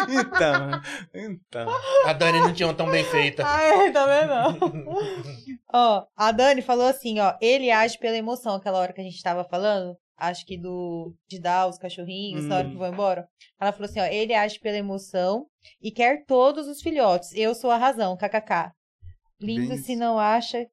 Então, 0.08 0.80
então. 1.14 1.68
A 2.04 2.12
Dani 2.12 2.40
não 2.40 2.52
tinha 2.52 2.66
uma 2.66 2.74
tão 2.74 2.90
bem 2.90 3.04
feita. 3.04 3.44
Ah, 3.46 3.62
é, 3.62 3.90
tá 3.90 4.06
vendo? 4.06 4.92
ó, 5.72 6.06
a 6.16 6.32
Dani 6.32 6.62
falou 6.62 6.86
assim, 6.86 7.20
ó, 7.20 7.34
ele 7.40 7.70
age 7.70 7.98
pela 7.98 8.16
emoção, 8.16 8.54
aquela 8.54 8.78
hora 8.78 8.92
que 8.92 9.00
a 9.00 9.04
gente 9.04 9.22
tava 9.22 9.44
falando, 9.44 9.96
acho 10.16 10.44
que 10.46 10.56
do 10.56 11.14
de 11.28 11.40
dar 11.40 11.68
os 11.68 11.78
cachorrinhos, 11.78 12.44
hum. 12.44 12.48
na 12.48 12.56
hora 12.56 12.68
que 12.68 12.74
hum. 12.74 12.78
vão 12.78 12.92
embora. 12.92 13.28
Ela 13.60 13.72
falou 13.72 13.88
assim, 13.88 14.00
ó, 14.00 14.04
ele 14.04 14.34
age 14.34 14.58
pela 14.60 14.76
emoção 14.76 15.46
e 15.80 15.90
quer 15.90 16.24
todos 16.26 16.66
os 16.66 16.80
filhotes. 16.80 17.32
Eu 17.34 17.54
sou 17.54 17.70
a 17.70 17.76
razão, 17.76 18.16
kkk. 18.16 18.72
Lindo 19.42 19.68
Bem... 19.68 19.78
se 19.78 19.96
não 19.96 20.18
acha 20.18 20.66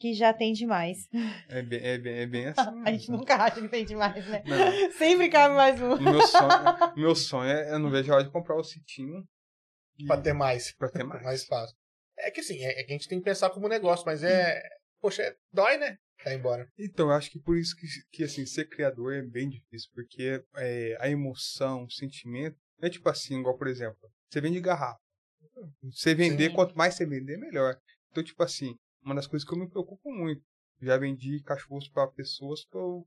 que 0.00 0.12
já 0.12 0.32
tem 0.32 0.52
demais. 0.52 1.08
É 1.48 1.62
bem, 1.62 1.80
é 1.80 1.98
bem, 1.98 2.18
é 2.18 2.26
bem 2.26 2.46
assim. 2.56 2.82
a 2.84 2.92
gente 2.92 3.10
nunca 3.10 3.36
acha 3.36 3.60
que 3.60 3.68
tem 3.68 3.84
demais, 3.84 4.26
né? 4.26 4.42
Não. 4.46 4.92
Sempre 4.92 5.28
cabe 5.28 5.54
mais 5.54 5.80
um. 5.80 5.96
Meu 6.00 6.26
sonho, 6.26 6.48
meu 6.96 7.14
sonho 7.14 7.50
é, 7.50 7.72
eu 7.72 7.78
não 7.78 7.90
vejo 7.90 8.12
a 8.12 8.16
hora 8.16 8.24
de 8.24 8.30
comprar 8.30 8.56
o 8.56 8.64
sitinho. 8.64 9.26
E... 9.98 10.06
Pra 10.06 10.20
ter 10.20 10.32
mais. 10.32 10.72
Pra 10.72 10.88
ter 10.88 11.04
mais. 11.04 11.22
mais 11.22 11.44
fácil. 11.44 11.76
É 12.18 12.30
que 12.30 12.40
assim, 12.40 12.62
é, 12.64 12.80
é, 12.80 12.84
que 12.84 12.92
a 12.92 12.96
gente 12.96 13.08
tem 13.08 13.18
que 13.18 13.24
pensar 13.24 13.50
como 13.50 13.68
negócio, 13.68 14.04
mas 14.06 14.22
é. 14.22 14.62
Poxa, 15.00 15.22
é, 15.22 15.36
dói, 15.52 15.76
né? 15.76 15.98
Tá 16.22 16.32
embora. 16.32 16.66
Então, 16.78 17.08
eu 17.08 17.12
acho 17.12 17.30
que 17.30 17.38
por 17.38 17.56
isso 17.58 17.76
que, 17.76 17.86
que 18.10 18.24
assim, 18.24 18.46
ser 18.46 18.66
criador 18.68 19.14
é 19.14 19.22
bem 19.22 19.48
difícil, 19.48 19.90
porque 19.92 20.42
é, 20.56 20.96
a 20.98 21.08
emoção, 21.08 21.84
o 21.84 21.90
sentimento, 21.90 22.56
é 22.80 22.88
tipo 22.88 23.08
assim, 23.08 23.40
igual, 23.40 23.58
por 23.58 23.66
exemplo, 23.66 23.98
você 24.30 24.40
vende 24.40 24.60
garrafa. 24.60 24.98
Você 25.82 26.14
vender, 26.14 26.48
Sim. 26.50 26.54
quanto 26.54 26.76
mais 26.76 26.94
você 26.94 27.04
vender, 27.04 27.36
melhor. 27.36 27.78
Então, 28.14 28.22
tipo 28.22 28.44
assim, 28.44 28.76
uma 29.02 29.12
das 29.12 29.26
coisas 29.26 29.46
que 29.46 29.52
eu 29.52 29.58
me 29.58 29.68
preocupo 29.68 30.08
muito. 30.12 30.40
Já 30.80 30.96
vendi 30.96 31.42
cachorros 31.42 31.88
para 31.88 32.06
pessoas 32.06 32.64
que, 32.64 32.76
eu, 32.76 33.04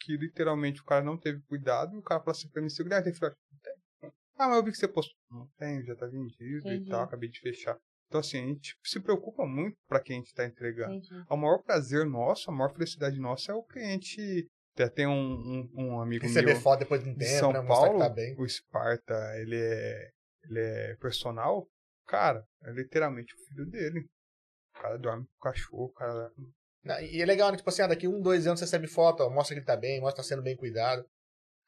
que 0.00 0.16
literalmente 0.18 0.82
o 0.82 0.84
cara 0.84 1.02
não 1.02 1.16
teve 1.16 1.40
cuidado 1.42 1.94
e 1.94 1.98
o 1.98 2.02
cara 2.02 2.20
falou 2.20 2.32
assim 2.32 2.48
pra 2.50 2.60
mim, 2.60 2.68
seu 2.68 2.84
Guilherme, 2.84 3.04
tem 3.04 3.14
filhote? 3.14 3.36
Não 3.50 3.58
tem. 3.60 4.12
Ah, 4.36 4.48
mas 4.48 4.56
eu 4.58 4.64
vi 4.64 4.70
que 4.70 4.76
você 4.76 4.88
postou. 4.88 5.16
Não 5.30 5.48
tem, 5.58 5.82
já 5.82 5.96
tá 5.96 6.06
vendido 6.06 6.68
Entendi. 6.68 6.88
e 6.88 6.90
tal, 6.90 7.02
acabei 7.02 7.30
de 7.30 7.40
fechar. 7.40 7.78
Então, 8.08 8.20
assim, 8.20 8.38
a 8.38 8.46
gente 8.46 8.76
se 8.84 9.00
preocupa 9.00 9.46
muito 9.46 9.76
para 9.88 10.00
quem 10.00 10.16
a 10.16 10.18
gente 10.18 10.28
está 10.28 10.44
entregando. 10.44 10.94
Entendi. 10.94 11.24
O 11.30 11.36
maior 11.36 11.62
prazer 11.62 12.04
nosso, 12.04 12.50
a 12.50 12.54
maior 12.54 12.72
felicidade 12.72 13.18
nossa 13.18 13.52
é 13.52 13.54
o 13.54 13.62
cliente. 13.62 14.46
Até 14.74 14.88
tem 14.88 15.06
um, 15.06 15.12
um, 15.12 15.70
um 15.74 16.00
amigo 16.00 16.24
Receber 16.24 16.52
meu 16.52 16.60
foto 16.60 16.80
depois 16.80 17.02
de 17.02 17.08
um 17.08 17.16
tempo, 17.16 17.38
São 17.38 17.52
né? 17.52 17.62
Paulo, 17.62 17.98
tá 17.98 18.08
bem. 18.08 18.34
o 18.38 18.44
Esparta, 18.44 19.14
ele 19.38 19.56
é, 19.56 20.10
ele 20.44 20.60
é 20.60 20.96
personal. 20.96 21.66
Cara, 22.06 22.44
é 22.64 22.72
literalmente 22.72 23.34
o 23.34 23.38
filho 23.46 23.66
dele. 23.66 24.06
O 24.80 24.82
cara 24.82 24.96
dorme 24.96 25.26
com 25.26 25.36
o 25.36 25.52
cachorro, 25.52 25.84
o 25.84 25.92
cara. 25.92 26.32
E 27.02 27.20
é 27.20 27.26
legal, 27.26 27.50
né? 27.50 27.58
Tipo 27.58 27.68
assim, 27.68 27.82
ah, 27.82 27.86
daqui 27.86 28.08
um, 28.08 28.18
dois 28.18 28.46
anos 28.46 28.58
você 28.58 28.64
recebe 28.64 28.86
foto, 28.86 29.22
ó, 29.22 29.28
mostra 29.28 29.54
que 29.54 29.58
ele 29.58 29.66
tá 29.66 29.76
bem, 29.76 30.00
mostra 30.00 30.22
que 30.22 30.28
tá 30.28 30.34
sendo 30.34 30.42
bem 30.42 30.56
cuidado. 30.56 31.04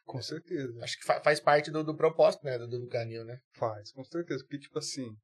Com 0.06 0.20
certeza. 0.22 0.82
Acho 0.82 0.98
que 0.98 1.04
faz 1.04 1.38
parte 1.38 1.70
do, 1.70 1.84
do 1.84 1.94
propósito, 1.94 2.42
né? 2.44 2.58
Do, 2.58 2.66
do 2.66 2.88
canil, 2.88 3.24
né? 3.24 3.38
Faz, 3.54 3.92
com 3.92 4.02
certeza. 4.02 4.42
Porque, 4.42 4.58
tipo 4.58 4.78
assim, 4.78 5.14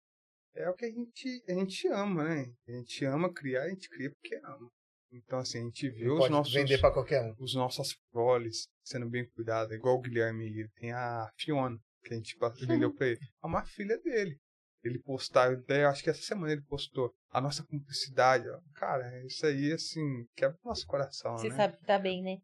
é 0.55 0.69
o 0.69 0.75
que 0.75 0.85
a 0.85 0.91
gente, 0.91 1.43
a 1.49 1.55
gente 1.55 1.89
ama, 1.89 2.25
né? 2.25 2.53
A 2.69 2.73
gente 2.73 3.05
ama 3.07 3.33
criar, 3.33 3.63
a 3.63 3.69
gente 3.71 3.89
cria 3.89 4.11
porque 4.11 4.37
ama. 4.45 4.71
Então, 5.11 5.39
assim, 5.39 5.59
a 5.59 5.63
gente 5.63 5.89
vê 5.89 6.11
os 6.11 6.29
nossos. 6.29 6.53
Vender 6.53 6.79
pra 6.79 6.93
qualquer 6.93 7.23
um. 7.23 7.35
Os 7.41 7.55
nossos 7.55 7.97
proles 8.13 8.69
sendo 8.85 9.09
bem 9.09 9.27
cuidados. 9.31 9.75
Igual 9.75 9.97
o 9.97 10.01
Guilherme, 10.01 10.47
ele 10.47 10.69
tem 10.77 10.93
a 10.93 11.27
Fiona, 11.39 11.79
que 12.05 12.13
a 12.13 12.17
gente 12.17 12.37
vendeu 12.67 12.93
pra 12.95 13.07
ele. 13.07 13.19
É 13.43 13.47
uma 13.47 13.65
filha 13.65 13.99
dele 13.99 14.39
ele 14.83 14.99
postar, 15.01 15.53
até 15.53 15.85
acho 15.85 16.03
que 16.03 16.11
essa 16.11 16.23
semana 16.23 16.53
ele 16.53 16.63
postou 16.63 17.13
a 17.31 17.41
nossa 17.41 17.65
cumplicidade. 17.65 18.45
Cara, 18.75 19.25
isso 19.27 19.45
aí, 19.45 19.73
assim, 19.73 20.25
quebra 20.37 20.59
o 20.63 20.69
nosso 20.69 20.87
coração, 20.87 21.37
Você 21.37 21.49
né? 21.49 21.57
sabe 21.57 21.77
que 21.77 21.85
tá 21.85 21.99
bem, 21.99 22.23
né? 22.23 22.39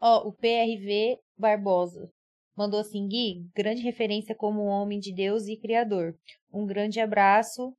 Ó, 0.00 0.28
o 0.28 0.32
PRV 0.32 1.20
Barbosa 1.38 2.10
mandou 2.56 2.80
assim, 2.80 3.06
Gui, 3.06 3.48
grande 3.54 3.82
referência 3.82 4.34
como 4.34 4.62
homem 4.62 4.98
de 4.98 5.14
Deus 5.14 5.46
e 5.46 5.56
criador. 5.56 6.16
Um 6.52 6.66
grande 6.66 7.00
abraço 7.00 7.74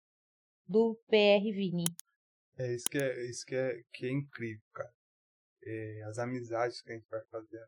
do 0.68 0.96
PR 1.08 1.44
Vini. 1.54 1.86
É 2.58 2.74
isso 2.74 2.86
que 2.90 2.98
é, 2.98 3.30
isso 3.30 3.46
que 3.46 3.56
é, 3.56 3.82
que 3.92 4.06
é 4.06 4.12
incrível, 4.12 4.64
cara. 4.74 4.94
É, 5.66 6.04
as 6.04 6.18
amizades 6.18 6.82
que 6.82 6.92
a 6.92 6.96
gente 6.96 7.08
vai 7.10 7.22
fazendo. 7.26 7.68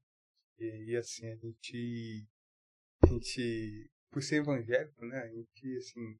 E, 0.57 0.91
e 0.91 0.95
assim, 0.95 1.27
a 1.27 1.35
gente 1.35 2.27
a 3.03 3.07
gente, 3.07 3.89
por 4.15 4.23
ser 4.23 4.37
evangélico, 4.37 5.05
né, 5.05 5.19
a 5.23 5.27
gente, 5.27 5.77
assim, 5.77 6.17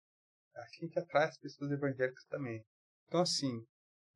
a 0.53 0.67
gente 0.81 0.99
atrai 0.99 1.29
as 1.29 1.37
pessoas 1.37 1.71
evangélicas 1.71 2.25
também. 2.25 2.61
Então, 3.07 3.21
assim, 3.21 3.65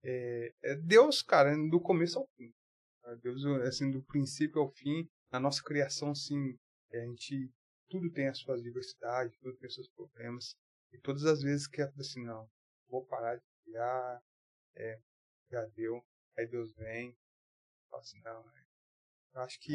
é, 0.04 0.54
é 0.62 0.76
Deus, 0.76 1.22
cara, 1.22 1.56
do 1.70 1.80
começo 1.80 2.20
ao 2.20 2.28
fim. 2.36 2.54
Tá? 3.02 3.16
Deus, 3.24 3.46
assim, 3.66 3.90
do 3.90 4.04
princípio 4.04 4.60
ao 4.60 4.70
fim, 4.70 5.10
na 5.32 5.40
nossa 5.40 5.64
criação, 5.64 6.12
assim, 6.12 6.58
a 6.92 6.98
gente, 6.98 7.50
tudo 7.90 8.12
tem 8.12 8.28
as 8.28 8.40
suas 8.40 8.62
diversidades, 8.62 9.40
tudo 9.40 9.56
tem 9.56 9.70
os 9.70 9.76
seus 9.76 9.88
problemas. 9.92 10.58
E 10.92 10.98
todas 10.98 11.24
as 11.24 11.42
vezes 11.42 11.66
que 11.66 11.82
é 11.82 11.90
assim, 11.98 12.26
não, 12.26 12.50
vou 12.90 13.06
parar 13.06 13.38
de 13.38 13.46
criar, 13.64 14.22
é, 14.76 15.00
já 15.50 15.66
deu, 15.68 16.04
aí 16.38 16.46
Deus 16.48 16.74
vem, 16.76 17.16
fala 17.90 18.02
assim, 18.02 18.20
não, 18.24 18.42
é, 18.58 18.59
acho 19.36 19.60
que 19.60 19.74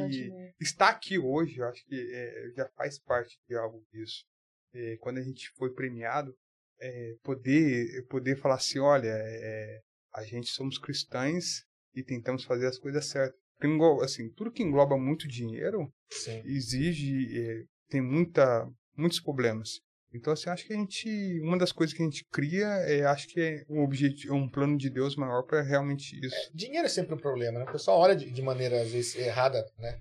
estar 0.60 0.88
aqui 0.88 1.18
hoje, 1.18 1.58
eu 1.58 1.66
acho 1.66 1.84
que 1.84 1.94
é, 1.94 2.50
já 2.56 2.68
faz 2.76 2.98
parte 2.98 3.38
de 3.48 3.56
algo 3.56 3.84
disso. 3.92 4.24
É, 4.72 4.96
quando 4.98 5.18
a 5.18 5.22
gente 5.22 5.50
foi 5.56 5.72
premiado, 5.72 6.34
é, 6.80 7.14
poder 7.22 8.06
poder 8.08 8.36
falar 8.36 8.56
assim, 8.56 8.78
olha, 8.78 9.12
é, 9.12 9.80
a 10.12 10.24
gente 10.24 10.48
somos 10.48 10.78
cristãos 10.78 11.64
e 11.94 12.02
tentamos 12.02 12.44
fazer 12.44 12.66
as 12.66 12.78
coisas 12.78 13.06
certas. 13.06 13.38
Porque, 13.58 14.04
assim, 14.04 14.30
tudo 14.30 14.50
que 14.50 14.62
engloba 14.62 14.98
muito 14.98 15.28
dinheiro 15.28 15.90
Sim. 16.10 16.42
exige, 16.44 17.38
é, 17.38 17.64
tem 17.88 18.02
muita, 18.02 18.68
muitos 18.96 19.20
problemas. 19.20 19.80
Então, 20.14 20.32
assim, 20.32 20.48
acho 20.48 20.64
que 20.64 20.72
a 20.72 20.76
gente, 20.76 21.40
uma 21.42 21.58
das 21.58 21.72
coisas 21.72 21.94
que 21.94 22.00
a 22.00 22.04
gente 22.04 22.24
cria, 22.30 22.66
é, 22.86 23.04
acho 23.04 23.26
que 23.26 23.40
é 23.40 23.64
um 23.68 23.82
objetivo, 23.82 24.34
um 24.34 24.48
plano 24.48 24.78
de 24.78 24.88
Deus 24.88 25.16
maior 25.16 25.42
para 25.42 25.60
realmente 25.60 26.16
isso. 26.24 26.34
É, 26.34 26.50
dinheiro 26.54 26.86
é 26.86 26.88
sempre 26.88 27.14
um 27.14 27.18
problema, 27.18 27.58
né? 27.58 27.64
O 27.64 27.72
pessoal 27.72 27.98
olha 27.98 28.14
de, 28.14 28.30
de 28.30 28.42
maneira, 28.42 28.80
às 28.80 28.90
vezes, 28.92 29.16
errada, 29.16 29.66
né, 29.76 29.98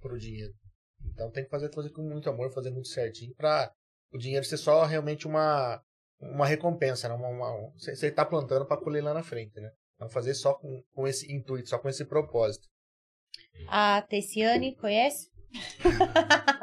para 0.00 0.14
o 0.14 0.18
dinheiro. 0.18 0.52
Então, 1.06 1.30
tem 1.30 1.44
que 1.44 1.50
fazer 1.50 1.70
coisa 1.70 1.90
com 1.90 2.02
muito 2.02 2.28
amor, 2.28 2.52
fazer 2.52 2.70
muito 2.70 2.88
certinho, 2.88 3.34
para 3.34 3.72
o 4.12 4.18
dinheiro 4.18 4.44
ser 4.44 4.58
só 4.58 4.84
realmente 4.84 5.26
uma, 5.26 5.80
uma 6.20 6.46
recompensa, 6.46 7.08
né? 7.08 7.14
Uma, 7.14 7.28
uma, 7.28 7.72
você 7.78 8.08
está 8.08 8.26
plantando 8.26 8.66
para 8.66 8.80
colher 8.80 9.02
lá 9.02 9.14
na 9.14 9.22
frente, 9.22 9.58
né? 9.58 9.70
Não 9.98 10.10
fazer 10.10 10.34
só 10.34 10.54
com, 10.54 10.82
com 10.92 11.08
esse 11.08 11.32
intuito, 11.32 11.70
só 11.70 11.78
com 11.78 11.88
esse 11.88 12.04
propósito. 12.04 12.68
A 13.66 14.02
Tessiane, 14.02 14.76
conhece? 14.76 15.30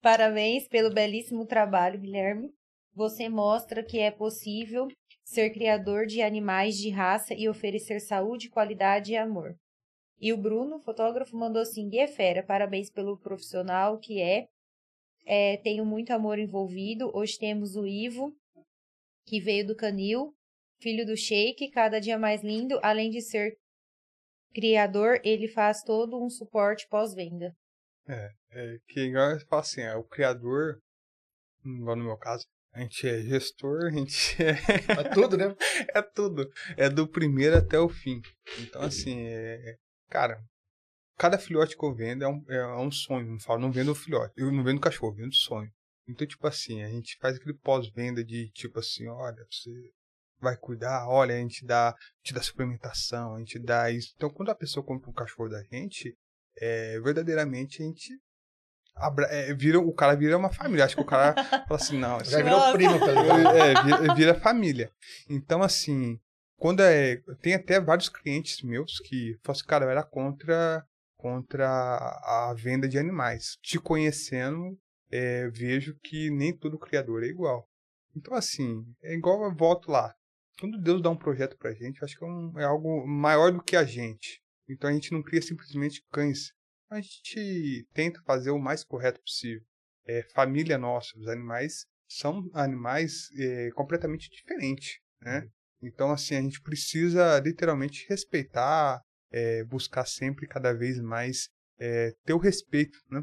Parabéns 0.00 0.68
pelo 0.68 0.92
belíssimo 0.92 1.46
trabalho, 1.46 2.00
Guilherme. 2.00 2.50
Você 2.94 3.28
mostra 3.28 3.84
que 3.84 3.98
é 3.98 4.10
possível 4.10 4.88
ser 5.24 5.50
criador 5.50 6.06
de 6.06 6.22
animais 6.22 6.76
de 6.76 6.90
raça 6.90 7.34
e 7.34 7.48
oferecer 7.48 8.00
saúde, 8.00 8.50
qualidade 8.50 9.12
e 9.12 9.16
amor. 9.16 9.54
E 10.20 10.32
o 10.32 10.36
Bruno, 10.36 10.80
fotógrafo, 10.80 11.36
mandou 11.36 11.62
assim: 11.62 11.88
Gui 11.88 11.98
é 11.98 12.06
fera, 12.06 12.42
parabéns 12.42 12.90
pelo 12.90 13.18
profissional 13.18 13.98
que 13.98 14.20
é. 14.20 14.48
é. 15.24 15.56
Tenho 15.58 15.84
muito 15.86 16.10
amor 16.10 16.38
envolvido. 16.38 17.10
Hoje 17.14 17.38
temos 17.38 17.76
o 17.76 17.86
Ivo, 17.86 18.34
que 19.24 19.40
veio 19.40 19.66
do 19.66 19.76
Canil, 19.76 20.34
filho 20.80 21.06
do 21.06 21.16
Sheik, 21.16 21.70
cada 21.70 22.00
dia 22.00 22.18
mais 22.18 22.42
lindo. 22.42 22.78
Além 22.82 23.10
de 23.10 23.22
ser 23.22 23.56
criador, 24.52 25.20
ele 25.24 25.48
faz 25.48 25.82
todo 25.82 26.22
um 26.22 26.28
suporte 26.28 26.86
pós-venda. 26.88 27.56
É, 28.10 28.30
é 28.50 28.78
que 28.88 29.00
igual 29.00 29.30
eu 29.30 29.40
falo 29.46 29.62
assim, 29.62 29.82
é 29.82 29.94
o 29.94 30.02
criador, 30.02 30.80
igual 31.64 31.94
no 31.94 32.04
meu 32.04 32.16
caso, 32.16 32.44
a 32.72 32.80
gente 32.80 33.06
é 33.08 33.22
gestor, 33.22 33.86
a 33.86 33.90
gente 33.90 34.36
é. 34.42 34.50
É 35.00 35.14
tudo, 35.14 35.36
né? 35.36 35.54
é 35.94 36.02
tudo. 36.02 36.50
É 36.76 36.88
do 36.88 37.06
primeiro 37.06 37.56
até 37.56 37.78
o 37.78 37.88
fim. 37.88 38.20
Então, 38.58 38.82
assim, 38.82 39.26
é... 39.26 39.76
cara, 40.08 40.42
cada 41.16 41.38
filhote 41.38 41.76
que 41.76 41.84
eu 41.84 41.94
vendo 41.94 42.24
é 42.24 42.28
um, 42.28 42.44
é 42.48 42.76
um 42.78 42.90
sonho. 42.90 43.30
Não 43.30 43.40
falo, 43.40 43.60
não 43.60 43.70
vendo 43.70 43.92
o 43.92 43.94
filhote, 43.94 44.34
eu 44.36 44.50
não 44.50 44.64
vendo 44.64 44.80
cachorro, 44.80 45.12
eu 45.12 45.16
vendo 45.24 45.34
sonho. 45.34 45.70
Então, 46.08 46.26
tipo 46.26 46.46
assim, 46.46 46.82
a 46.82 46.88
gente 46.88 47.16
faz 47.20 47.36
aquele 47.36 47.54
pós-venda 47.54 48.24
de 48.24 48.50
tipo 48.50 48.80
assim, 48.80 49.06
olha, 49.06 49.46
você 49.48 49.70
vai 50.40 50.56
cuidar, 50.56 51.06
olha, 51.06 51.34
a 51.34 51.38
gente 51.38 51.64
dá, 51.64 51.90
a 51.90 51.94
gente 52.24 52.34
dá 52.34 52.42
suplementação, 52.42 53.36
a 53.36 53.38
gente 53.38 53.58
dá 53.58 53.90
isso. 53.90 54.12
Então, 54.16 54.30
quando 54.30 54.50
a 54.50 54.54
pessoa 54.54 54.84
compra 54.84 55.10
um 55.10 55.14
cachorro 55.14 55.50
da 55.50 55.62
gente, 55.64 56.16
é, 56.60 57.00
verdadeiramente 57.00 57.82
a 57.82 57.86
gente 57.86 58.12
abra, 58.94 59.26
é, 59.26 59.52
vira, 59.54 59.80
o 59.80 59.92
cara 59.92 60.14
vira 60.14 60.36
uma 60.36 60.52
família. 60.52 60.84
Acho 60.84 60.96
que 60.96 61.02
o 61.02 61.06
cara 61.06 61.34
fala 61.66 61.80
assim, 61.80 61.98
não. 61.98 62.22
Já 62.24 62.42
virou 62.42 62.72
primo, 62.72 62.98
tá 62.98 63.06
ligado? 63.06 63.56
É, 63.56 63.82
vira, 63.82 64.14
vira, 64.14 64.34
família. 64.34 64.92
Então, 65.28 65.62
assim, 65.62 66.20
quando 66.56 66.80
é. 66.80 67.16
Tem 67.40 67.54
até 67.54 67.80
vários 67.80 68.08
clientes 68.08 68.62
meus 68.62 68.98
que 69.00 69.38
falam 69.42 69.56
assim, 69.56 69.66
cara, 69.66 69.84
eu 69.86 69.90
era 69.90 70.02
contra, 70.02 70.84
contra 71.16 71.66
a 71.66 72.54
venda 72.56 72.88
de 72.88 72.98
animais. 72.98 73.56
Te 73.62 73.78
conhecendo, 73.78 74.78
é, 75.10 75.48
vejo 75.48 75.96
que 76.02 76.30
nem 76.30 76.56
todo 76.56 76.78
criador 76.78 77.24
é 77.24 77.26
igual. 77.26 77.66
Então, 78.14 78.34
assim, 78.34 78.84
é 79.02 79.14
igual 79.14 79.42
eu 79.44 79.54
volto 79.54 79.90
lá. 79.90 80.14
Quando 80.60 80.78
Deus 80.78 81.00
dá 81.00 81.08
um 81.08 81.16
projeto 81.16 81.56
pra 81.56 81.72
gente, 81.72 82.04
acho 82.04 82.18
que 82.18 82.24
é, 82.24 82.26
um, 82.26 82.58
é 82.58 82.64
algo 82.64 83.06
maior 83.06 83.50
do 83.50 83.62
que 83.62 83.76
a 83.76 83.84
gente. 83.84 84.42
Então 84.70 84.88
a 84.88 84.92
gente 84.92 85.12
não 85.12 85.22
cria 85.22 85.42
simplesmente 85.42 86.02
cães. 86.12 86.52
A 86.88 87.00
gente 87.00 87.86
tenta 87.92 88.20
fazer 88.22 88.50
o 88.50 88.58
mais 88.58 88.84
correto 88.84 89.20
possível. 89.20 89.62
É, 90.06 90.22
família 90.34 90.78
nossa, 90.78 91.16
os 91.18 91.28
animais 91.28 91.86
são 92.08 92.48
animais 92.54 93.28
é, 93.38 93.70
completamente 93.72 94.28
diferentes, 94.30 94.98
né? 95.20 95.48
Então 95.82 96.10
assim 96.10 96.34
a 96.36 96.42
gente 96.42 96.60
precisa 96.60 97.38
literalmente 97.40 98.06
respeitar, 98.08 99.00
é, 99.30 99.64
buscar 99.64 100.06
sempre 100.06 100.46
cada 100.46 100.72
vez 100.72 101.00
mais 101.00 101.48
é, 101.78 102.12
ter 102.24 102.32
o 102.32 102.38
respeito, 102.38 102.98
né? 103.10 103.22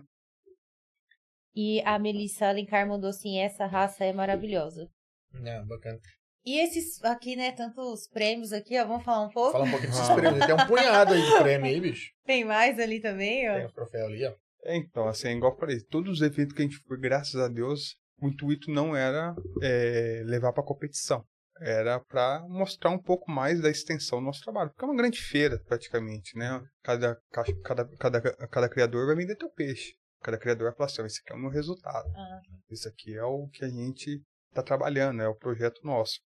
E 1.55 1.81
a 1.81 1.97
Melissa 1.97 2.47
Alencar 2.47 2.87
mandou 2.87 3.09
assim: 3.09 3.39
essa 3.39 3.65
raça 3.65 4.05
é 4.05 4.13
maravilhosa. 4.13 4.89
É, 5.33 5.65
bacana. 5.65 5.99
E 6.47 6.59
esses 6.61 7.03
aqui, 7.03 7.35
né, 7.35 7.51
tantos 7.51 8.07
prêmios 8.07 8.53
aqui, 8.53 8.79
ó, 8.79 8.87
vamos 8.87 9.03
falar 9.03 9.25
um 9.25 9.29
pouco? 9.29 9.51
Fala 9.51 9.65
um 9.65 9.69
pouquinho 9.69 9.91
desses 9.91 10.07
prêmios. 10.07 10.45
Tem 10.45 10.55
um 10.55 10.65
punhado 10.65 11.13
aí 11.13 11.21
de 11.21 11.37
prêmio 11.39 11.65
aí, 11.65 11.81
bicho. 11.81 12.13
Tem 12.25 12.45
mais 12.45 12.79
ali 12.79 13.01
também, 13.01 13.49
ó. 13.49 13.55
Tem 13.55 13.65
o 13.65 13.71
troféu 13.73 14.05
ali, 14.05 14.25
ó. 14.25 14.33
É, 14.63 14.77
então, 14.77 15.09
assim, 15.09 15.27
igual 15.27 15.51
eu 15.51 15.59
falei, 15.59 15.81
todos 15.81 16.09
os 16.09 16.21
eventos 16.21 16.55
que 16.55 16.61
a 16.61 16.65
gente 16.65 16.77
foi, 16.87 16.97
graças 17.01 17.35
a 17.35 17.49
Deus, 17.49 17.97
o 18.21 18.29
intuito 18.29 18.71
não 18.71 18.95
era 18.95 19.35
é, 19.61 20.21
levar 20.23 20.53
para 20.53 20.63
competição. 20.63 21.21
Era 21.59 21.99
para 21.99 22.39
mostrar 22.47 22.91
um 22.91 23.01
pouco 23.01 23.29
mais 23.29 23.59
da 23.59 23.69
extensão 23.69 24.19
do 24.19 24.25
nosso 24.27 24.41
trabalho. 24.41 24.69
Porque 24.69 24.85
é 24.85 24.87
uma 24.87 24.95
grande 24.95 25.21
feira, 25.21 25.61
praticamente, 25.67 26.37
né? 26.37 26.63
Cada, 26.81 27.19
cada, 27.61 27.85
cada, 27.97 28.47
cada 28.47 28.69
criador 28.69 29.05
vai 29.05 29.17
vender 29.17 29.35
teu 29.35 29.49
peixe. 29.49 29.95
Cada 30.21 30.37
criador 30.37 30.69
vai 30.69 30.77
falar 30.77 30.85
assim, 30.85 31.03
esse 31.03 31.19
aqui 31.19 31.33
é 31.33 31.35
o 31.35 31.39
meu 31.39 31.49
resultado. 31.49 32.07
Ah. 32.15 32.39
Esse 32.69 32.87
aqui 32.87 33.17
é 33.17 33.23
o 33.23 33.49
que 33.49 33.65
a 33.65 33.69
gente 33.69 34.21
está 34.49 34.63
trabalhando, 34.63 35.21
é 35.21 35.27
o 35.27 35.35
projeto 35.35 35.81
nosso. 35.83 36.25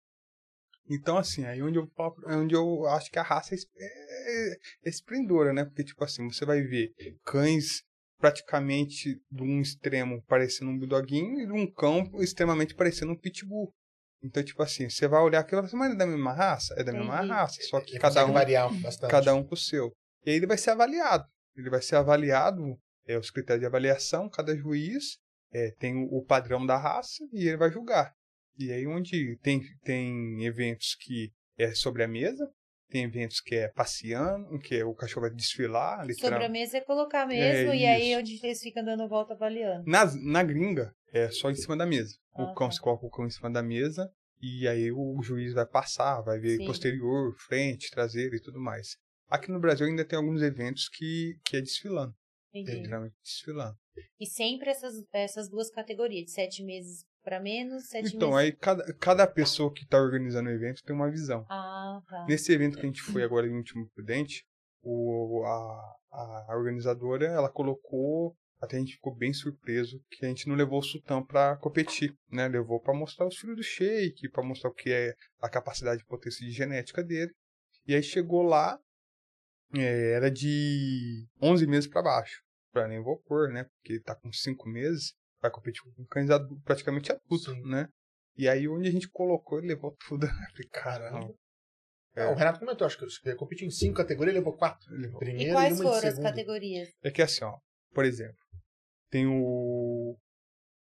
Então, 0.89 1.17
assim, 1.17 1.45
aí 1.45 1.63
onde 1.63 1.79
eu, 1.79 1.89
onde 2.27 2.55
eu 2.55 2.87
acho 2.89 3.11
que 3.11 3.19
a 3.19 3.23
raça 3.23 3.55
é, 3.55 3.59
é, 3.59 4.53
é 4.85 4.89
esplendora, 4.89 5.53
né? 5.53 5.65
Porque, 5.65 5.85
tipo 5.85 6.03
assim, 6.03 6.29
você 6.29 6.45
vai 6.45 6.63
ver 6.63 6.93
cães 7.25 7.83
praticamente 8.19 9.21
de 9.31 9.43
um 9.43 9.61
extremo 9.61 10.23
parecendo 10.27 10.71
um 10.71 10.79
bulldoguinho 10.79 11.41
e 11.41 11.47
de 11.47 11.53
um 11.53 11.67
cão 11.67 12.11
extremamente 12.21 12.75
parecendo 12.75 13.13
um 13.13 13.17
pitbull. 13.17 13.73
Então, 14.23 14.45
tipo 14.45 14.63
assim, 14.63 14.89
você 14.89 15.09
vai 15.09 15.23
olhar 15.23 15.41
aquilo 15.41 15.63
e 15.63 15.65
assim, 15.65 15.77
mas 15.77 15.93
é 15.93 15.97
da 15.97 16.07
mesma 16.07 16.33
raça? 16.33 16.75
É 16.77 16.85
da 16.85 16.93
mesma 16.93 17.23
raça, 17.23 17.63
só 17.63 17.81
que 17.81 17.99
cada 17.99 18.27
um, 18.27 18.33
variar 18.33 18.71
bastante. 18.81 19.11
cada 19.11 19.35
um 19.35 19.43
com 19.43 19.55
o 19.55 19.59
seu. 19.59 19.93
E 20.27 20.31
aí 20.31 20.37
ele 20.37 20.47
vai 20.47 20.59
ser 20.59 20.71
avaliado. 20.71 21.25
Ele 21.57 21.71
vai 21.71 21.81
ser 21.81 21.97
avaliado, 21.97 22.79
é, 23.07 23.19
os 23.19 23.31
critérios 23.31 23.61
de 23.61 23.67
avaliação, 23.67 24.29
cada 24.29 24.55
juiz 24.55 25.19
é, 25.53 25.71
tem 25.79 25.97
o, 25.97 26.19
o 26.19 26.25
padrão 26.25 26.67
da 26.67 26.77
raça 26.77 27.25
e 27.33 27.49
ele 27.49 27.57
vai 27.57 27.71
julgar. 27.71 28.15
E 28.61 28.71
aí 28.71 28.87
onde 28.87 29.39
tem, 29.39 29.63
tem 29.83 30.45
eventos 30.45 30.95
que 30.95 31.33
é 31.57 31.75
sobre 31.75 32.03
a 32.03 32.09
mesa, 32.09 32.47
tem 32.91 33.05
eventos 33.05 33.41
que 33.41 33.55
é 33.55 33.69
passeando, 33.69 34.59
que 34.59 34.77
é 34.77 34.85
o 34.85 34.95
cachorro 34.95 35.23
vai 35.23 35.35
desfilar. 35.35 36.07
Literal. 36.07 36.33
Sobre 36.33 36.45
a 36.45 36.49
mesa 36.51 36.77
é 36.77 36.81
colocar 36.83 37.27
mesmo, 37.27 37.73
é, 37.73 37.77
e 37.77 37.87
aí 37.87 38.17
onde 38.17 38.39
eles 38.43 38.61
ficam 38.61 38.85
dando 38.85 39.09
volta 39.09 39.33
avaliando. 39.33 39.85
Na, 39.87 40.05
na 40.23 40.43
gringa, 40.43 40.95
é 41.11 41.31
só 41.31 41.51
em 41.51 41.55
cima 41.55 41.75
da 41.75 41.87
mesa. 41.87 42.15
Ah, 42.35 42.43
o 42.43 42.55
cão 42.55 42.69
tá. 42.69 42.73
se 42.73 42.81
coloca 42.83 43.07
o 43.07 43.11
cão 43.11 43.27
em 43.27 43.31
cima 43.31 43.51
da 43.51 43.63
mesa, 43.63 44.13
e 44.39 44.69
aí 44.69 44.93
o 44.93 45.23
juiz 45.23 45.55
vai 45.55 45.67
passar, 45.67 46.21
vai 46.21 46.39
ver 46.39 46.59
Sim. 46.59 46.67
posterior, 46.67 47.35
frente, 47.39 47.91
traseiro 47.91 48.37
e 48.37 48.43
tudo 48.43 48.61
mais. 48.61 48.99
Aqui 49.27 49.51
no 49.51 49.61
Brasil 49.61 49.87
ainda 49.87 50.05
tem 50.05 50.19
alguns 50.19 50.43
eventos 50.43 50.87
que, 50.91 51.39
que 51.47 51.57
é 51.57 51.63
desfilando. 51.63 52.15
Entendi. 52.53 52.79
Literalmente 52.79 53.15
desfilando. 53.23 53.79
E 54.19 54.27
sempre 54.27 54.69
essas, 54.69 54.95
essas 55.15 55.49
duas 55.49 55.71
categorias, 55.71 56.27
de 56.27 56.33
sete 56.33 56.63
meses 56.63 57.07
para 57.23 57.41
menos, 57.41 57.89
sete 57.89 58.17
Então, 58.17 58.31
meses. 58.31 58.45
aí 58.45 58.53
cada, 58.53 58.95
cada 58.95 59.27
pessoa 59.27 59.73
que 59.73 59.85
está 59.85 59.99
organizando 59.99 60.49
o 60.49 60.53
evento 60.53 60.83
tem 60.83 60.95
uma 60.95 61.11
visão. 61.11 61.45
Ah, 61.49 62.01
tá. 62.09 62.27
Nesse 62.29 62.53
evento 62.53 62.77
que 62.79 62.85
a 62.85 62.89
gente 62.89 63.03
foi 63.03 63.23
agora 63.23 63.47
em 63.47 63.57
Último 63.57 63.89
Prudente, 63.95 64.45
o, 64.83 65.43
a, 65.45 65.97
a 66.51 66.57
organizadora, 66.57 67.27
ela 67.27 67.51
colocou, 67.51 68.35
até 68.61 68.77
a 68.77 68.81
gente 68.81 68.95
ficou 68.95 69.15
bem 69.15 69.33
surpreso, 69.33 70.01
que 70.11 70.25
a 70.25 70.29
gente 70.29 70.49
não 70.49 70.55
levou 70.55 70.79
o 70.81 70.83
Sultão 70.83 71.25
para 71.25 71.57
competir, 71.59 72.15
né? 72.31 72.49
Levou 72.49 72.81
para 72.81 72.95
mostrar 72.95 73.27
os 73.27 73.37
filhos 73.37 73.57
do 73.57 73.63
Sheik, 73.63 74.29
para 74.31 74.43
mostrar 74.45 74.71
o 74.71 74.75
que 74.75 74.91
é 74.91 75.15
a 75.41 75.49
capacidade 75.49 76.01
de 76.01 76.07
potência 76.07 76.45
de 76.47 76.53
genética 76.53 77.03
dele. 77.03 77.33
E 77.87 77.95
aí 77.95 78.03
chegou 78.03 78.43
lá, 78.43 78.79
é, 79.75 80.13
era 80.13 80.31
de 80.31 81.27
11 81.43 81.67
meses 81.67 81.89
para 81.89 82.03
baixo. 82.03 82.43
Para 82.73 82.87
nem 82.89 83.03
vou 83.03 83.19
pôr, 83.23 83.49
né? 83.51 83.65
Porque 83.65 84.01
tá 84.01 84.15
com 84.15 84.33
5 84.33 84.69
meses 84.69 85.13
vai 85.41 85.51
competir 85.51 85.83
com 85.83 86.05
cães 86.07 86.31
adultos, 86.31 86.63
praticamente 86.65 87.11
adultos, 87.13 87.45
Sim. 87.55 87.63
né? 87.69 87.89
E 88.37 88.49
aí, 88.49 88.69
onde 88.69 88.89
a 88.89 88.93
gente 88.93 89.09
colocou, 89.09 89.59
ele 89.59 89.69
levou 89.69 89.95
tudo. 90.09 90.25
Eu 90.27 90.31
falei, 90.31 90.69
caramba. 90.73 91.35
É, 92.17 92.27
o 92.27 92.35
Renato 92.35 92.59
comentou, 92.59 92.87
acho 92.87 92.99
que 92.99 93.29
ele 93.29 93.37
competiu 93.37 93.67
em 93.67 93.71
cinco 93.71 93.97
categorias, 93.97 94.35
levou 94.35 94.57
quatro. 94.57 94.93
Ele 94.93 95.03
levou. 95.03 95.21
Primeiro 95.21 95.51
E 95.51 95.53
quais 95.55 95.81
uma 95.81 95.91
de 95.91 95.97
foram 95.97 96.09
as 96.09 96.19
categorias? 96.19 96.89
É 97.03 97.11
que 97.11 97.23
assim, 97.23 97.45
ó, 97.45 97.57
por 97.95 98.05
exemplo, 98.05 98.37
tem 99.11 99.27
o. 99.27 100.17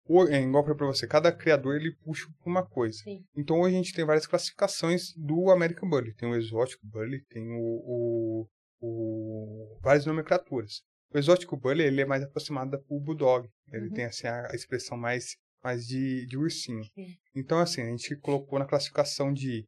o 0.07 0.27
é 0.27 0.41
igual 0.41 0.63
pra 0.63 0.75
pra 0.75 0.85
você, 0.85 1.07
cada 1.07 1.31
criador 1.35 1.75
ele 1.75 1.95
puxa 2.03 2.27
uma 2.45 2.63
coisa. 2.65 2.97
Sim. 2.99 3.23
Então 3.35 3.59
hoje 3.61 3.73
a 3.75 3.77
gente 3.79 3.93
tem 3.93 4.05
várias 4.05 4.27
classificações 4.27 5.13
do 5.15 5.49
American 5.49 5.89
Bully. 5.89 6.13
Tem 6.15 6.29
o 6.29 6.35
exótico 6.35 6.85
Bully, 6.85 7.23
tem 7.25 7.43
o, 7.51 7.59
o, 7.59 8.47
o- 8.81 9.79
várias 9.81 10.05
nomenclaturas. 10.05 10.83
O 11.13 11.17
exótico 11.17 11.55
Bully 11.57 11.83
ele 11.83 12.01
é 12.01 12.05
mais 12.05 12.23
aproximado 12.23 12.77
pro 12.83 12.99
Bulldog. 12.99 13.49
Ele 13.71 13.87
Uhum. 13.87 13.93
tem 13.93 14.05
assim 14.05 14.27
a, 14.27 14.51
a 14.51 14.55
expressão 14.55 14.97
mais, 14.97 15.37
mais 15.63 15.85
de, 15.87 16.25
de 16.25 16.37
ursinho. 16.37 16.83
Sim. 16.93 17.15
Então 17.35 17.59
assim, 17.59 17.81
a 17.81 17.89
gente 17.89 18.15
colocou 18.17 18.59
na 18.59 18.65
classificação 18.65 19.31
de 19.33 19.65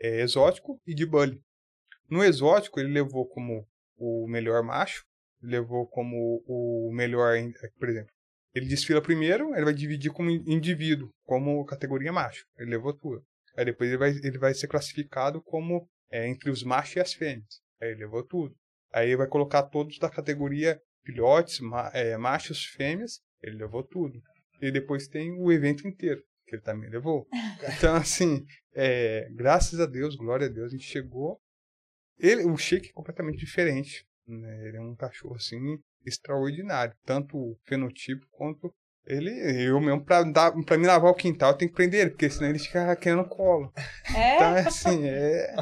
é, 0.00 0.20
exótico 0.20 0.78
e 0.86 0.94
de 0.94 1.06
Bully. 1.06 1.40
No 2.08 2.24
exótico 2.24 2.80
ele 2.80 2.92
levou 2.92 3.26
como 3.26 3.66
o 3.96 4.26
melhor 4.28 4.62
macho, 4.62 5.04
levou 5.42 5.86
como 5.86 6.42
o 6.46 6.92
melhor, 6.92 7.36
in- 7.36 7.52
por 7.78 7.88
exemplo, 7.88 8.10
ele 8.54 8.66
desfila 8.66 9.00
primeiro, 9.00 9.54
ele 9.54 9.64
vai 9.64 9.74
dividir 9.74 10.10
como 10.12 10.28
in- 10.30 10.42
indivíduo, 10.46 11.08
como 11.24 11.64
categoria 11.64 12.12
macho. 12.12 12.44
Ele 12.58 12.70
levou 12.70 12.92
tudo. 12.92 13.22
Aí 13.56 13.64
depois 13.64 13.88
ele 13.90 13.98
vai, 13.98 14.10
ele 14.10 14.38
vai 14.38 14.54
ser 14.54 14.66
classificado 14.68 15.40
como 15.42 15.86
é, 16.10 16.28
entre 16.28 16.50
os 16.50 16.62
machos 16.62 16.96
e 16.96 17.00
as 17.00 17.12
fêmeas. 17.14 17.60
Aí 17.80 17.90
ele 17.90 18.00
levou 18.00 18.22
tudo. 18.26 18.54
Aí 18.92 19.14
vai 19.16 19.26
colocar 19.26 19.62
todos 19.64 19.98
da 19.98 20.08
categoria 20.10 20.80
filhotes, 21.04 21.60
ma- 21.60 21.90
é, 21.94 22.16
machos, 22.16 22.64
fêmeas. 22.64 23.20
Ele 23.42 23.56
levou 23.56 23.82
tudo. 23.82 24.20
E 24.60 24.70
depois 24.70 25.08
tem 25.08 25.32
o 25.32 25.50
evento 25.50 25.86
inteiro, 25.88 26.20
que 26.46 26.56
ele 26.56 26.62
também 26.62 26.90
levou. 26.90 27.26
Então, 27.78 27.94
assim, 27.94 28.44
é, 28.74 29.28
graças 29.34 29.78
a 29.80 29.86
Deus, 29.86 30.16
glória 30.16 30.46
a 30.46 30.50
Deus, 30.50 30.72
a 30.72 30.76
gente 30.76 30.86
chegou. 30.86 31.38
Ele, 32.18 32.44
o 32.44 32.56
Shake 32.56 32.88
é 32.88 32.92
completamente 32.92 33.38
diferente. 33.38 34.04
Né? 34.26 34.68
Ele 34.68 34.76
é 34.76 34.80
um 34.80 34.94
cachorro, 34.94 35.36
assim, 35.36 35.58
extraordinário. 36.06 36.94
Tanto 37.04 37.36
o 37.36 37.56
fenotipo 37.66 38.24
quanto 38.32 38.72
ele. 39.06 39.30
Eu 39.66 39.80
mesmo, 39.80 40.04
pra, 40.04 40.22
dar, 40.22 40.52
pra 40.64 40.78
me 40.78 40.86
lavar 40.86 41.10
o 41.10 41.14
quintal, 41.14 41.52
eu 41.52 41.56
tenho 41.56 41.70
que 41.70 41.76
prender 41.76 42.00
ele, 42.00 42.10
porque 42.10 42.28
senão 42.30 42.50
ele 42.50 42.58
fica 42.58 42.94
querendo 42.96 43.24
colo. 43.28 43.72
É? 44.14 44.34
Então, 44.36 44.54
assim, 44.68 45.04
é, 45.06 45.54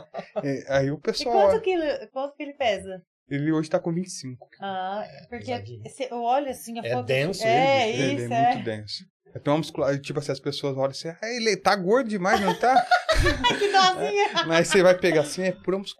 é- 0.42 0.64
Aí 0.76 0.90
o 0.90 0.96
E 0.96 1.00
pessoal. 1.00 1.48
quanto 1.50 1.62
que, 1.62 1.70
ele, 1.70 2.06
quanto 2.08 2.34
que 2.36 2.42
ele 2.42 2.54
pesa? 2.54 3.02
Ele 3.30 3.52
hoje 3.52 3.68
tá 3.68 3.78
com 3.78 3.92
25. 3.92 4.48
Ah, 4.60 5.04
porque 5.28 5.44
pesadinho. 5.46 5.82
esse- 5.84 6.08
eu 6.10 6.22
olho 6.22 6.48
assim 6.48 6.78
a 6.78 6.82
É 6.86 6.92
foto. 6.92 7.06
denso 7.06 7.44
É, 7.44 7.90
ele, 7.90 8.02
Ele 8.02 8.24
isso, 8.24 8.32
é 8.32 8.36
é. 8.36 8.52
muito 8.54 8.64
denso. 8.64 9.04
É 9.34 9.38
tão 9.38 9.58
muscular, 9.58 9.98
tipo 10.00 10.18
assim, 10.18 10.32
as 10.32 10.40
pessoas 10.40 10.74
olham 10.78 10.90
assim, 10.90 11.08
ah, 11.08 11.18
ele 11.22 11.54
tá 11.56 11.76
gordo 11.76 12.08
demais, 12.08 12.40
não 12.40 12.58
tá? 12.58 12.74
que 13.58 13.68
dozinha. 13.70 14.46
Mas 14.46 14.68
você 14.68 14.82
vai 14.82 14.98
pegar 14.98 15.20
assim, 15.20 15.42
é 15.42 15.48
É 15.48 15.52
por 15.52 15.74
isso 15.82 15.94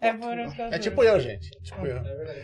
que 0.55 0.61
eu 0.61 0.65
É 0.65 0.79
tipo 0.79 1.03
eu, 1.03 1.19
gente. 1.19 1.47
Tipo 1.61 1.85
eu. 1.85 2.01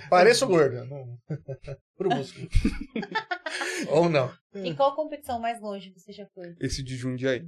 Pareço 0.10 0.46
gordo. 0.48 0.86
Não... 0.86 1.18
Pro 1.98 2.10
músculo. 2.16 2.48
Ou 3.90 4.10
não. 4.10 4.32
E 4.54 4.74
qual 4.76 4.96
competição 4.96 5.40
mais 5.40 5.60
longe 5.60 5.92
você 5.96 6.12
já 6.14 6.28
foi? 6.36 6.56
Esse 6.60 6.84
de 6.84 6.96
Jundiaí. 6.96 7.44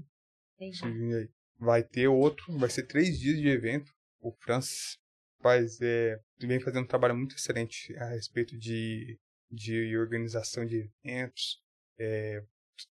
Esse 0.60 0.82
de 0.82 0.90
Jundiaí. 0.98 1.30
Vai 1.60 1.84
ter 1.84 2.08
outro, 2.08 2.58
vai 2.58 2.70
ser 2.70 2.84
três 2.88 3.20
dias 3.20 3.38
de 3.38 3.48
evento. 3.48 3.92
O 4.20 4.32
Francis 4.42 4.98
faz, 5.42 5.80
é, 5.82 6.20
vem 6.40 6.60
fazendo 6.60 6.84
um 6.84 6.88
trabalho 6.88 7.16
muito 7.16 7.36
excelente 7.36 7.96
a 7.98 8.10
respeito 8.10 8.58
de, 8.58 9.20
de 9.52 9.98
organização 9.98 10.66
de 10.66 10.90
eventos. 11.04 11.62
é, 12.00 12.44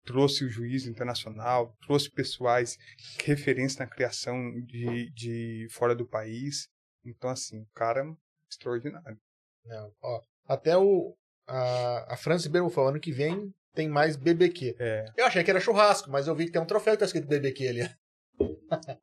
trouxe 0.08 0.46
o 0.46 0.50
juízo 0.50 0.90
internacional, 0.90 1.76
trouxe 1.82 2.10
pessoais 2.10 2.78
referência 3.24 3.84
na 3.86 3.92
criação 3.92 4.52
de, 4.62 5.12
de 5.12 5.68
fora 5.70 5.94
do 5.94 6.08
país. 6.08 6.70
Então, 7.06 7.30
assim, 7.30 7.62
o 7.62 7.68
cara 7.76 8.02
é 8.02 8.16
extraordinário. 8.50 9.20
Não, 9.66 9.94
ó. 10.02 10.22
Até 10.48 10.78
o. 10.78 11.16
A, 11.46 12.14
a 12.14 12.18
Francis 12.18 12.46
Ribeiro 12.46 12.70
falou, 12.70 12.90
ano 12.90 13.00
que 13.00 13.12
vem 13.12 13.54
tem 13.74 13.88
mais 13.88 14.16
BBQ. 14.16 14.76
É, 14.80 15.06
Eu 15.16 15.26
achei 15.26 15.44
que 15.44 15.52
era 15.52 15.60
churrasco, 15.60 16.10
mas 16.10 16.28
eu 16.28 16.36
vi 16.36 16.46
que 16.46 16.52
tem 16.52 16.62
um 16.62 16.66
troféu 16.66 16.94
que 16.94 17.00
tá 17.00 17.06
escrito 17.06 17.28
BBQ 17.28 17.68
ali. 17.68 17.90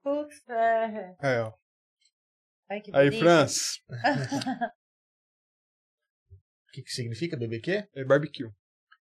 Putz, 0.02 0.48
é. 0.48 1.16
é 1.23 1.40
ó. 1.43 1.52
Ai, 2.70 2.81
que 2.81 2.91
Aí. 2.97 3.19
Franz, 3.19 3.81
O 3.89 3.89
que, 6.73 6.82
que 6.82 6.91
significa 6.91 7.36
BBQ? 7.36 7.89
é 7.95 8.05
barbecue. 8.05 8.51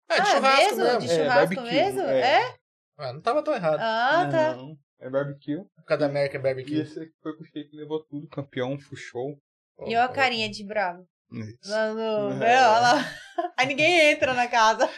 É, 0.10 0.15
de 0.15 0.22
ah, 0.22 0.26
churrasco 0.26 0.76
mesmo? 0.76 0.84
mesmo. 0.84 0.99
De 0.99 1.06
É, 1.06 1.10
churrasco 1.15 1.56
barbecue, 1.56 1.64
mesmo? 1.72 2.02
é. 2.02 2.19
É? 2.41 2.56
Ah, 2.98 3.14
não 3.14 3.22
tava 3.22 3.44
tão 3.44 3.53
errado. 3.53 3.80
Ah, 3.80 4.27
tá. 4.32 4.56
Não, 4.56 4.77
é 4.99 5.10
barbecue. 5.10 5.57
Por 5.76 5.84
causa 5.86 5.99
da 6.02 6.06
American 6.06 6.40
E 6.40 6.44
Barbecue. 6.44 6.80
esse 6.80 6.99
aqui 6.99 7.11
foi 7.22 7.32
o 7.32 7.38
que 7.38 7.69
levou 7.73 8.03
tudo, 8.06 8.27
campeão, 8.27 8.77
full 8.80 8.98
show. 8.98 9.38
E 9.88 9.94
eu 9.94 10.02
a 10.02 10.07
carinha 10.10 10.49
de 10.49 10.64
bravo. 10.65 11.06
Isso. 11.32 11.69
Lá 11.72 11.94
no... 11.94 12.44
É. 12.44 12.68
Olha 12.68 12.80
lá. 12.80 12.94
Aí 13.57 13.65
ninguém 13.68 14.11
entra 14.11 14.34
na 14.34 14.48
casa. 14.48 14.90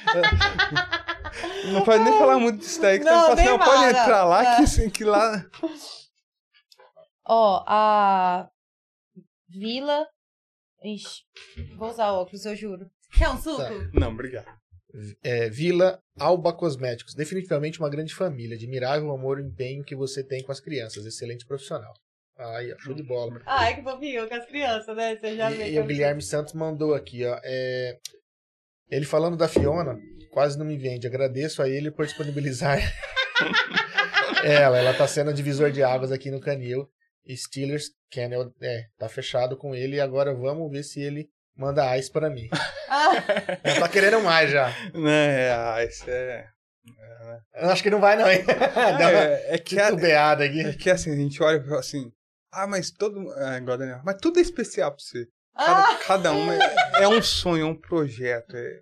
Não 1.71 1.83
pode 1.83 2.03
nem 2.03 2.13
falar 2.19 2.37
muito 2.37 2.59
disso 2.59 2.81
daí, 2.81 2.99
que 2.99 3.05
Não, 3.05 3.13
fala 3.13 3.33
assim, 3.33 3.41
nem 3.43 3.51
não 3.51 3.59
pode 3.59 3.83
entrar 3.85 4.23
lá, 4.25 4.43
É. 4.43 4.55
que, 4.57 4.63
assim, 4.63 4.89
que 4.89 5.03
lá... 5.03 5.45
Ó, 7.27 7.63
a 7.67 8.49
Vila. 9.49 10.07
Ixi, 10.83 11.23
vou 11.75 11.89
usar 11.89 12.11
óculos, 12.13 12.45
eu 12.45 12.55
juro. 12.55 12.89
Quer 13.17 13.29
um 13.29 13.37
suco? 13.37 13.57
Tá. 13.57 13.69
Não, 13.93 14.09
obrigado. 14.11 14.47
É, 15.23 15.49
Vila 15.49 15.99
Alba 16.19 16.53
Cosméticos. 16.53 17.13
Definitivamente 17.13 17.79
uma 17.79 17.89
grande 17.89 18.13
família. 18.13 18.55
Admirável 18.55 19.11
amor 19.11 19.39
e 19.39 19.43
empenho 19.43 19.83
que 19.83 19.95
você 19.95 20.23
tem 20.23 20.43
com 20.43 20.51
as 20.51 20.59
crianças. 20.59 21.05
Excelente 21.05 21.45
profissional. 21.45 21.93
Ó, 22.39 22.53
show 22.79 22.93
de 22.93 23.03
bola. 23.03 23.41
Ai, 23.45 23.75
que 23.75 23.81
fofinho 23.81 24.27
com 24.27 24.35
as 24.35 24.45
crianças, 24.45 24.95
né? 24.95 25.15
Você 25.15 25.35
já 25.35 25.49
vê. 25.49 25.67
E, 25.67 25.69
que 25.71 25.75
e 25.75 25.79
o 25.79 25.85
Guilherme 25.85 26.21
Santos 26.21 26.53
mandou 26.53 26.93
aqui, 26.93 27.25
ó. 27.25 27.39
é, 27.43 27.97
ele 28.89 29.05
falando 29.05 29.35
da 29.35 29.47
Fiona, 29.47 29.99
quase 30.31 30.57
não 30.57 30.65
me 30.65 30.77
vende. 30.77 31.07
Agradeço 31.07 31.61
a 31.61 31.69
ele 31.69 31.89
por 31.91 32.05
disponibilizar 32.05 32.77
ela. 34.45 34.77
Ela 34.77 34.93
tá 34.93 35.07
sendo 35.07 35.33
divisor 35.33 35.71
de 35.71 35.83
águas 35.83 36.11
aqui 36.11 36.29
no 36.29 36.39
Canil. 36.39 36.87
Steelers, 37.35 37.89
Kennel, 38.11 38.53
é, 38.61 38.85
tá 38.97 39.09
fechado 39.09 39.57
com 39.57 39.73
ele. 39.75 39.97
E 39.97 40.01
agora 40.01 40.33
vamos 40.33 40.71
ver 40.71 40.83
se 40.83 41.01
ele 41.01 41.29
manda 41.55 41.97
ice 41.97 42.11
pra 42.11 42.29
mim. 42.29 42.47
Ah, 42.89 43.11
Ela 43.65 43.81
tá 43.81 43.89
querendo 43.89 44.21
mais 44.21 44.49
já. 44.49 44.69
Né, 44.93 45.51
ah, 45.51 45.83
isso 45.83 46.09
é... 46.09 46.47
Eu 47.53 47.69
acho 47.69 47.83
que 47.83 47.89
não 47.89 47.99
vai, 47.99 48.15
não, 48.15 48.31
hein? 48.31 48.45
Dá 48.45 49.09
uma 49.09 49.23
É, 49.25 49.55
é 49.55 49.57
que, 49.57 49.77
a- 49.77 49.87
titubeada 49.87 50.45
aqui. 50.45 50.61
é 50.61 50.71
que 50.73 50.89
assim, 50.89 51.11
a 51.11 51.15
gente 51.17 51.43
olha 51.43 51.57
e 51.57 51.67
fala 51.67 51.81
assim, 51.81 52.09
ah, 52.49 52.65
mas 52.65 52.89
todo... 52.89 53.19
É, 53.33 53.57
igual 53.57 53.73
a 53.73 53.77
Daniela, 53.77 54.01
mas 54.05 54.15
tudo 54.21 54.39
é 54.39 54.41
especial 54.41 54.91
pra 54.91 55.01
você. 55.03 55.27
Cada, 55.53 55.81
ah, 55.81 55.97
cada 56.07 56.31
um 56.31 56.49
é, 56.49 56.59
é 57.01 57.07
um 57.09 57.21
sonho, 57.21 57.63
é 57.63 57.69
um 57.69 57.75
projeto. 57.75 58.55
É, 58.55 58.81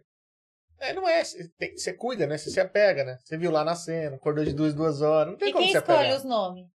É, 0.81 0.93
não 0.93 1.09
é. 1.09 1.23
Você 1.23 1.49
tem- 1.57 1.75
você 1.75 1.91
cuida, 1.91 2.27
né? 2.27 2.37
Você 2.37 2.51
se 2.51 2.59
apega, 2.59 3.03
né? 3.03 3.17
Você 3.23 3.37
viu 3.39 3.49
lá 3.49 3.63
na 3.63 3.73
cena, 3.73 4.17
acordou 4.17 4.45
de 4.45 4.53
duas, 4.53 4.75
duas 4.75 5.01
horas. 5.01 5.31
Não 5.31 5.39
tem 5.39 5.49
E 5.49 5.51
como 5.51 5.63
quem 5.63 5.71
se 5.71 5.79
escolhe 5.79 5.97
apegar. 5.97 6.17
os 6.17 6.23
nomes? 6.23 6.67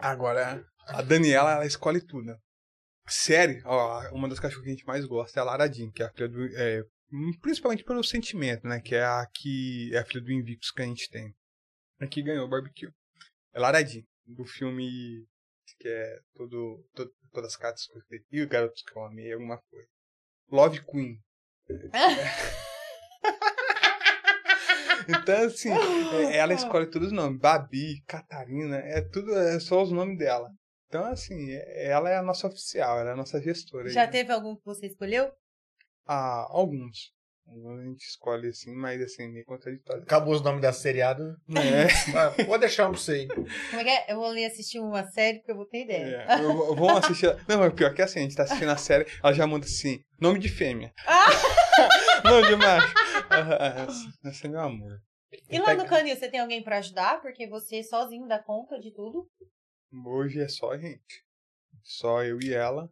Agora, 0.00 0.64
a 0.86 1.02
Daniela, 1.02 1.52
ela 1.52 1.66
escolhe 1.66 2.00
tudo. 2.00 2.34
Série, 3.06 3.60
ó, 3.64 4.08
uma 4.12 4.28
das 4.28 4.38
cachorras 4.38 4.64
que 4.64 4.70
a 4.70 4.74
gente 4.74 4.86
mais 4.86 5.04
gosta 5.04 5.38
é 5.38 5.42
a 5.42 5.44
Laradin, 5.44 5.90
que 5.90 6.02
é 6.02 6.06
a 6.06 6.10
filha 6.12 6.28
do. 6.28 6.44
é, 6.56 6.82
hum, 7.12 7.32
principalmente 7.40 7.84
pelo 7.84 8.04
sentimento, 8.04 8.66
né? 8.66 8.80
Que 8.80 8.94
é 8.94 9.04
a 9.04 9.26
que 9.34 9.90
é 9.94 9.98
a 9.98 10.04
filha 10.04 10.20
do 10.22 10.32
Invictus 10.32 10.70
que 10.70 10.82
a 10.82 10.86
gente 10.86 11.08
tem. 11.10 11.34
Aqui 12.00 12.22
ganhou 12.22 12.46
o 12.46 12.48
barbecue. 12.48 12.88
É 13.52 13.58
Laradin, 13.60 14.04
do 14.26 14.44
filme 14.44 15.26
que 15.78 15.88
é 15.88 16.20
todo, 16.34 16.84
todo- 16.94 17.12
todas 17.32 17.50
as 17.52 17.56
cartas 17.56 17.86
que 18.08 18.22
e 18.30 18.42
o 18.42 18.48
Garotos 18.48 18.82
que 18.82 18.96
eu 18.96 19.04
amei, 19.04 19.32
alguma 19.32 19.58
coisa. 19.58 19.88
Love 20.50 20.80
Queen. 20.84 21.18
Então, 25.10 25.44
assim, 25.44 25.70
é- 25.70 26.36
ela 26.36 26.52
escolhe 26.54 26.86
todos 26.86 27.08
os 27.08 27.12
nomes. 27.12 27.38
Babi, 27.40 28.02
Catarina, 28.06 28.76
é 28.78 29.00
tudo, 29.00 29.36
é 29.36 29.58
só 29.60 29.82
os 29.82 29.90
nomes 29.92 30.18
dela. 30.18 30.48
Então, 30.88 31.04
assim, 31.04 31.50
é- 31.52 31.86
ela 31.88 32.10
é 32.10 32.16
a 32.16 32.22
nossa 32.22 32.46
oficial, 32.48 32.98
ela 32.98 33.10
é 33.10 33.12
a 33.12 33.16
nossa 33.16 33.40
gestora. 33.40 33.88
Já 33.88 34.02
aí. 34.02 34.10
teve 34.10 34.32
algum 34.32 34.56
que 34.56 34.64
você 34.64 34.86
escolheu? 34.86 35.30
Ah, 36.06 36.46
alguns. 36.50 37.12
Alguns 37.48 37.80
a 37.80 37.84
gente 37.84 38.04
escolhe 38.04 38.48
assim, 38.48 38.72
mas 38.76 39.00
assim, 39.02 39.26
meio 39.28 39.44
contraditório. 39.44 40.02
Acabou 40.04 40.32
os 40.34 40.40
nomes 40.40 40.60
da 40.62 40.72
seriado. 40.72 41.34
É, 41.56 41.86
Ah, 42.16 42.28
vou 42.46 42.56
deixar 42.58 42.86
um 42.88 42.92
pra 42.92 43.00
você 43.00 43.12
aí. 43.12 43.26
Como 43.28 43.80
é 43.80 43.84
que 43.84 43.90
é? 43.90 44.12
Eu 44.12 44.16
vou 44.16 44.26
ali 44.26 44.44
assistir 44.44 44.78
uma 44.78 45.04
série 45.10 45.38
porque 45.38 45.50
eu 45.50 45.56
vou 45.56 45.66
ter 45.66 45.82
ideia. 45.84 46.24
é, 46.28 46.34
eu 46.44 46.56
vou- 46.56 46.76
vamos 46.76 47.04
assistir. 47.04 47.36
Não, 47.48 47.58
mas 47.58 47.72
pior 47.72 47.92
que 47.92 48.02
assim, 48.02 48.20
a 48.20 48.22
gente 48.22 48.36
tá 48.36 48.44
assistindo 48.44 48.68
a 48.70 48.76
série, 48.76 49.04
ela 49.22 49.32
já 49.32 49.46
manda 49.48 49.66
assim, 49.66 49.98
nome 50.20 50.38
de 50.38 50.48
fêmea. 50.48 50.92
nome 52.24 52.46
de 52.48 52.56
macho. 52.56 52.94
Esse- 53.88 54.28
Esse 54.28 54.46
é 54.46 54.50
meu 54.50 54.60
amor. 54.60 55.00
E 55.48 55.58
lá 55.58 55.74
no 55.74 55.86
canil, 55.86 56.16
você 56.16 56.28
tem 56.28 56.40
alguém 56.40 56.62
pra 56.62 56.78
ajudar? 56.78 57.20
Porque 57.20 57.46
você 57.48 57.82
sozinho 57.82 58.26
dá 58.26 58.42
conta 58.42 58.78
de 58.80 58.92
tudo? 58.92 59.28
Hoje 60.06 60.40
é 60.40 60.48
só 60.48 60.72
a 60.72 60.78
gente. 60.78 61.24
Só 61.82 62.22
eu 62.24 62.38
e 62.42 62.52
ela. 62.52 62.88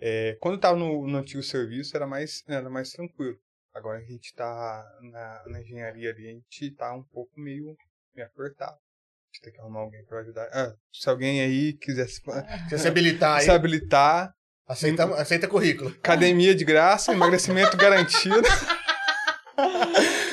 É, 0.00 0.36
quando 0.40 0.54
eu 0.54 0.60
tava 0.60 0.76
no, 0.78 1.06
no 1.06 1.18
antigo 1.18 1.42
serviço, 1.42 1.96
era 1.96 2.06
mais, 2.06 2.42
era 2.48 2.68
mais 2.68 2.90
tranquilo. 2.90 3.36
Agora 3.74 3.98
a 3.98 4.02
gente 4.04 4.34
tá 4.34 4.84
na, 5.02 5.42
na 5.46 5.60
engenharia 5.60 6.10
ali, 6.10 6.26
a 6.28 6.32
gente 6.32 6.74
tá 6.74 6.92
um 6.94 7.04
pouco 7.04 7.30
meio, 7.40 7.76
meio 8.14 8.26
apertado. 8.26 8.72
A 8.74 9.26
gente 9.32 9.42
tem 9.44 9.52
que 9.52 9.60
arrumar 9.60 9.80
alguém 9.80 10.04
para 10.04 10.20
ajudar. 10.20 10.48
Ah, 10.52 10.74
se 10.92 11.08
alguém 11.08 11.40
aí 11.40 11.74
quiser 11.74 12.08
se, 12.08 12.20
se 12.76 12.88
habilitar 12.88 13.38
aí? 13.38 13.44
se 13.44 13.50
habilitar, 13.50 14.32
Aceita, 14.66 15.04
aceita 15.14 15.48
currículo. 15.48 15.90
academia 15.90 16.54
de 16.54 16.64
graça, 16.64 17.12
emagrecimento 17.12 17.76
garantido, 17.78 18.42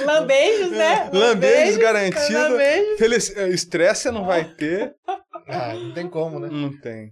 Lambejos, 0.06 0.72
né? 0.72 1.10
lambejos 1.12 1.78
garantido, 1.78 2.34
Lambejos. 2.34 2.98
feliz- 3.00 3.36
eh, 3.36 3.50
estresse 3.50 4.04
você 4.04 4.12
não 4.12 4.26
vai 4.26 4.54
ter. 4.56 4.96
Ah, 5.48 5.74
não 5.74 5.94
tem 5.94 6.10
como, 6.10 6.40
né? 6.40 6.48
Não 6.50 6.80
tem. 6.80 7.12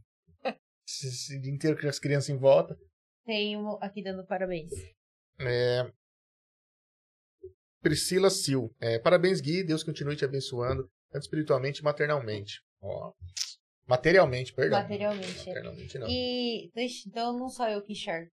Esse, 0.88 1.08
esse 1.08 1.40
dia 1.42 1.52
inteiro 1.52 1.80
com 1.80 1.88
as 1.88 2.00
crianças 2.00 2.30
em 2.30 2.38
volta. 2.38 2.78
Tem 3.26 3.58
um 3.58 3.78
aqui 3.82 4.04
dando 4.04 4.26
parabéns. 4.26 4.72
É... 5.40 5.90
Priscila 7.82 8.30
Sil. 8.32 8.72
É, 8.80 9.00
parabéns, 9.00 9.42
Gui. 9.42 9.64
Deus 9.64 9.84
continue 9.84 10.16
te 10.16 10.24
abençoando, 10.26 10.90
tanto 11.12 11.24
espiritualmente 11.24 11.82
e 11.82 11.84
maternalmente. 11.84 12.62
Ó. 12.82 13.14
Materialmente, 13.86 14.54
perdão. 14.54 14.80
Materialmente. 14.82 15.38
Maternalmente 15.48 15.98
não. 16.00 16.08
E 16.10 16.72
então 17.08 17.38
não 17.38 17.50
só 17.50 17.70
eu 17.70 17.82
que 17.82 17.92
enxergo. 17.94 18.30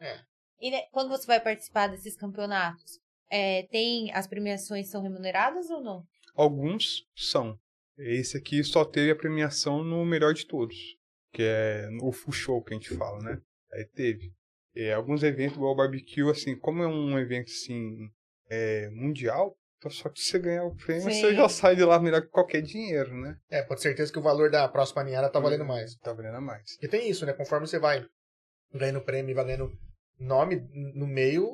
É. 0.00 0.20
E 0.60 0.70
né, 0.70 0.82
quando 0.90 1.08
você 1.08 1.26
vai 1.26 1.40
participar 1.40 1.88
desses 1.88 2.16
campeonatos, 2.16 2.98
é, 3.30 3.64
tem 3.64 4.12
as 4.12 4.26
premiações 4.26 4.88
são 4.88 5.02
remuneradas 5.02 5.68
ou 5.70 5.82
não? 5.82 6.04
Alguns 6.34 7.06
são. 7.14 7.58
Esse 7.98 8.36
aqui 8.36 8.62
só 8.62 8.84
teve 8.84 9.10
a 9.10 9.16
premiação 9.16 9.82
no 9.82 10.04
melhor 10.04 10.34
de 10.34 10.46
todos, 10.46 10.76
que 11.32 11.42
é 11.42 11.88
o 12.02 12.12
full 12.12 12.32
show 12.32 12.62
que 12.62 12.74
a 12.74 12.76
gente 12.76 12.94
fala, 12.94 13.22
né? 13.22 13.40
Aí 13.72 13.84
teve. 13.86 14.32
É, 14.74 14.92
alguns 14.92 15.22
eventos, 15.22 15.56
igual 15.56 15.72
o 15.72 15.76
barbecue, 15.76 16.30
assim, 16.30 16.54
como 16.58 16.82
é 16.82 16.86
um 16.86 17.18
evento 17.18 17.50
assim 17.50 18.10
é, 18.50 18.90
mundial, 18.90 19.56
então 19.78 19.90
só 19.90 20.08
que 20.08 20.20
você 20.20 20.38
ganhar 20.38 20.64
o 20.64 20.74
prêmio, 20.74 21.10
Sim. 21.10 21.20
você 21.20 21.34
já 21.34 21.48
sai 21.48 21.76
de 21.76 21.84
lá 21.84 21.98
melhor 21.98 22.22
que 22.22 22.28
qualquer 22.28 22.60
dinheiro, 22.60 23.14
né? 23.14 23.38
É, 23.50 23.62
pode 23.62 23.80
ter 23.80 23.88
certeza 23.88 24.12
que 24.12 24.18
o 24.18 24.22
valor 24.22 24.50
da 24.50 24.68
próxima 24.68 25.04
ninhada 25.04 25.30
tá 25.30 25.38
valendo 25.38 25.64
mais. 25.64 25.94
Tá 25.96 26.12
valendo 26.12 26.40
mais. 26.40 26.72
Porque 26.72 26.88
tem 26.88 27.08
isso, 27.08 27.24
né? 27.24 27.32
Conforme 27.32 27.66
você 27.66 27.78
vai 27.78 28.06
ganhando 28.74 29.00
prêmio 29.00 29.30
e 29.30 29.34
vai 29.34 29.44
ganhando 29.44 29.72
nome 30.18 30.56
no 30.94 31.06
meio, 31.06 31.48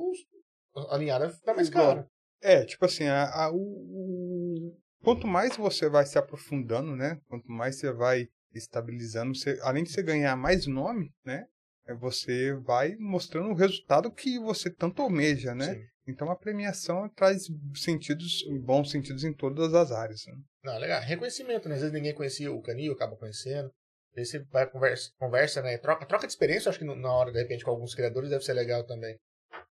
a 0.91 0.99
ninhada 0.99 1.31
fica 1.31 1.55
mais 1.55 1.69
cara. 1.69 2.07
É, 2.41 2.65
tipo 2.65 2.85
assim, 2.85 3.05
a, 3.05 3.25
a- 3.45 3.51
o, 3.53 3.57
o- 3.57 4.77
quanto 5.03 5.27
mais 5.27 5.57
você 5.57 5.89
vai 5.89 6.05
se 6.07 6.19
aprofundando, 6.19 6.97
né? 6.97 7.21
Quanto 7.29 7.51
mais 7.51 7.79
você 7.79 7.93
vai 7.93 8.27
estabilizando, 8.55 9.35
você, 9.35 9.59
além 9.63 9.85
de 9.85 9.91
você 9.93 10.03
ganhar 10.03 10.37
mais 10.37 10.67
nome, 10.67 11.11
né? 11.25 11.47
é, 11.87 11.95
Você 11.95 12.55
vai 12.55 12.95
mostrando 12.97 13.49
o 13.51 13.55
resultado 13.55 14.11
que 14.13 14.39
você 14.39 14.71
tanto 14.71 15.03
almeja, 15.03 15.55
né? 15.55 15.75
Sim. 15.75 15.81
Então 16.07 16.31
a 16.31 16.37
premiação 16.37 17.09
traz 17.11 17.45
sentidos, 17.77 18.43
bons 18.65 18.91
sentidos 18.91 19.23
em 19.25 19.33
todas 19.33 19.73
as 19.73 19.93
áreas. 19.93 20.21
Né? 20.27 20.35
Não, 20.65 20.79
legal. 20.79 21.01
Reconhecimento, 21.01 21.69
né? 21.69 21.77
Às 21.77 21.81
vezes 21.83 21.95
ninguém 21.95 22.15
conhecia 22.15 22.51
o 22.53 22.61
Canil, 22.61 22.93
acaba 22.93 23.17
conhecendo. 23.17 23.71
Aí 24.17 24.25
você 24.25 24.41
vai 24.51 24.69
conversa, 24.69 25.11
conversa 25.19 25.63
né? 25.63 25.79
Troca, 25.79 26.05
troca 26.05 26.27
de 26.27 26.33
experiência, 26.33 26.69
acho 26.69 26.79
que 26.79 26.85
na 26.85 27.13
hora, 27.13 27.33
de 27.33 27.39
repente, 27.39 27.65
com 27.65 27.71
alguns 27.71 27.95
criadores 27.95 28.31
deve 28.31 28.45
ser 28.45 28.53
legal 28.53 28.85
também. 28.85 29.19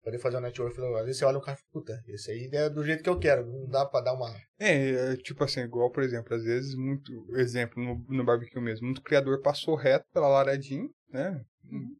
Poder 0.03 0.19
fazer 0.19 0.37
um 0.37 0.41
network. 0.41 0.79
Às 0.79 1.05
vezes 1.05 1.17
você 1.17 1.25
olha 1.25 1.37
um 1.37 1.41
cara 1.41 1.57
e 1.59 1.71
puta, 1.73 2.01
esse 2.07 2.31
aí 2.31 2.49
é 2.53 2.69
do 2.69 2.83
jeito 2.83 3.03
que 3.03 3.09
eu 3.09 3.19
quero. 3.19 3.45
Não 3.45 3.67
dá 3.67 3.85
pra 3.85 3.99
dar 4.01 4.13
uma. 4.13 4.33
É, 4.57 5.11
é, 5.11 5.17
tipo 5.17 5.43
assim, 5.43 5.61
igual, 5.61 5.91
por 5.91 6.03
exemplo, 6.03 6.33
às 6.33 6.43
vezes, 6.43 6.73
muito, 6.73 7.27
exemplo, 7.35 7.83
no, 7.83 8.05
no 8.07 8.23
barbecue 8.23 8.61
mesmo, 8.61 8.85
muito 8.85 9.01
criador 9.01 9.41
passou 9.41 9.75
reto 9.75 10.05
pela 10.13 10.29
laradinha, 10.29 10.89
né? 11.11 11.43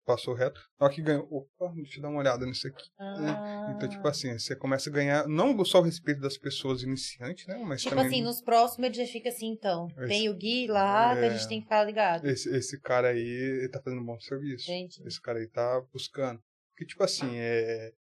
Passou 0.05 0.33
reto, 0.33 0.59
na 0.79 0.85
hora 0.87 0.93
que 0.95 1.01
ganhou, 1.01 1.27
opa, 1.31 1.71
deixa 1.75 1.99
eu 1.99 2.01
dar 2.01 2.09
uma 2.09 2.19
olhada 2.19 2.45
nisso 2.45 2.67
aqui. 2.67 2.89
Ah. 2.99 3.67
Então, 3.75 3.87
tipo 3.87 4.07
assim, 4.07 4.37
você 4.37 4.55
começa 4.55 4.89
a 4.89 4.93
ganhar 4.93 5.27
não 5.27 5.63
só 5.63 5.79
o 5.79 5.83
respeito 5.83 6.19
das 6.21 6.37
pessoas 6.37 6.81
iniciantes, 6.81 7.45
né? 7.47 7.57
Mas 7.65 7.81
Tipo 7.83 7.95
também 7.95 8.07
assim, 8.07 8.21
nos 8.23 8.41
próximos 8.41 8.87
ele 8.87 9.05
já 9.05 9.11
fica 9.11 9.29
assim, 9.29 9.47
então. 9.47 9.87
Esse- 9.97 10.07
Tem 10.07 10.29
o 10.29 10.33
Gui 10.35 10.67
lá, 10.67 11.13
que 11.15 11.21
a 11.23 11.25
É. 11.27 11.37
gente 11.37 11.47
tem 11.47 11.59
que 11.59 11.65
ficar 11.65 11.83
ligado. 11.83 12.27
esse, 12.27 12.49
esse 12.55 12.79
cara 12.81 13.09
aí 13.09 13.19
ele 13.19 13.69
tá 13.69 13.81
fazendo 13.81 14.01
um 14.01 14.05
bom 14.05 14.19
serviço. 14.19 14.65
Gente. 14.65 15.01
Esse 15.05 15.21
cara 15.21 15.39
aí 15.39 15.47
tá 15.47 15.81
buscando. 15.93 16.39
Porque, 16.73 16.85
tipo 16.85 17.03
assim, 17.03 17.29
é. 17.37 17.91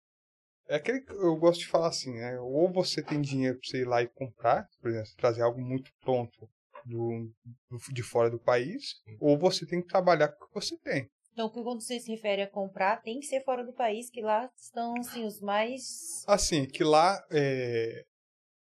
É 0.71 0.77
aquele 0.77 1.01
que 1.01 1.13
eu 1.13 1.35
gosto 1.37 1.61
de 1.61 1.67
falar 1.67 1.89
assim, 1.89 2.13
né? 2.15 2.39
Ou 2.41 2.71
você 2.71 3.03
tem 3.03 3.21
dinheiro 3.23 3.59
pra 3.59 3.67
você 3.71 3.79
ir 3.81 3.87
lá 3.89 4.03
e 4.03 4.07
comprar, 4.09 4.67
por 4.81 4.91
exemplo, 4.91 5.11
trazer 5.17 5.41
algo 5.43 5.59
muito 5.61 5.91
pronto 6.03 6.47
do, 6.85 7.31
do- 7.71 7.93
de 7.93 8.03
fora 8.03 8.29
do 8.31 8.39
país, 8.39 8.97
ou 9.19 9.39
você 9.39 9.65
tem 9.67 9.81
que 9.81 9.89
trabalhar 9.89 10.29
com 10.29 10.45
o 10.45 10.49
que 10.49 10.55
você 10.55 10.77
tem. 10.79 11.09
Então, 11.39 11.49
quando 11.51 11.81
você 11.81 12.01
se 12.01 12.11
refere 12.11 12.43
a 12.43 12.51
comprar, 12.51 13.01
tem 13.01 13.21
que 13.21 13.27
ser 13.27 13.45
fora 13.45 13.65
do 13.65 13.73
país, 13.73 14.11
que 14.11 14.21
lá 14.21 14.51
estão, 14.57 14.93
assim, 14.99 15.25
os 15.25 15.41
mais... 15.41 16.25
Assim, 16.27 16.67
que 16.67 16.83
lá 16.83 17.25
é, 17.31 18.03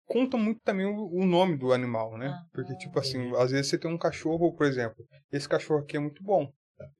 conta 0.06 0.36
muito 0.36 0.60
também 0.60 0.86
o, 0.86 1.08
o 1.12 1.26
nome 1.26 1.56
do 1.56 1.72
animal, 1.72 2.16
né? 2.16 2.28
Ah, 2.28 2.46
Porque, 2.52 2.72
ah, 2.72 2.76
tipo 2.76 2.96
assim, 3.00 3.18
entendi. 3.18 3.36
às 3.36 3.50
vezes 3.50 3.66
você 3.68 3.78
tem 3.78 3.90
um 3.90 3.98
cachorro, 3.98 4.54
por 4.54 4.64
exemplo, 4.64 5.04
esse 5.32 5.48
cachorro 5.48 5.80
aqui 5.80 5.96
é 5.96 6.00
muito 6.00 6.22
bom. 6.22 6.52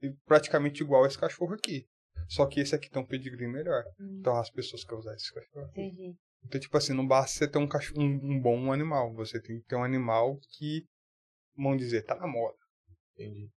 E 0.03 0.13
praticamente 0.27 0.83
igual 0.83 1.05
a 1.05 1.07
esse 1.07 1.17
cachorro 1.17 1.55
aqui. 1.55 1.87
Só 2.29 2.45
que 2.47 2.59
esse 2.59 2.75
aqui 2.75 2.91
tem 2.91 3.01
um 3.01 3.07
pedigree 3.07 3.47
melhor. 3.47 3.85
Hum, 4.01 4.17
Então 4.19 4.37
as 4.37 4.51
pessoas 4.51 4.83
querem 4.83 4.99
usar 4.99 5.15
esse 5.15 5.33
cachorro. 5.33 5.65
aqui. 5.67 5.81
entendi. 5.81 6.17
Então, 6.45 6.61
tipo 6.61 6.77
assim, 6.77 6.93
não 6.93 7.07
basta 7.07 7.39
você 7.39 7.49
ter 7.49 7.59
um, 7.59 7.69
cachorro, 7.69 8.03
um, 8.03 8.33
um 8.33 8.41
bom 8.41 8.73
animal. 8.73 9.15
Você 9.15 9.41
tem 9.41 9.61
que 9.61 9.67
ter 9.69 9.77
um 9.77 9.85
animal 9.85 10.41
que, 10.57 10.85
vamos 11.57 11.79
dizer, 11.79 12.03
tá 12.03 12.17
na 12.17 12.27
moda. 12.27 12.57
Entendi. 13.15 13.49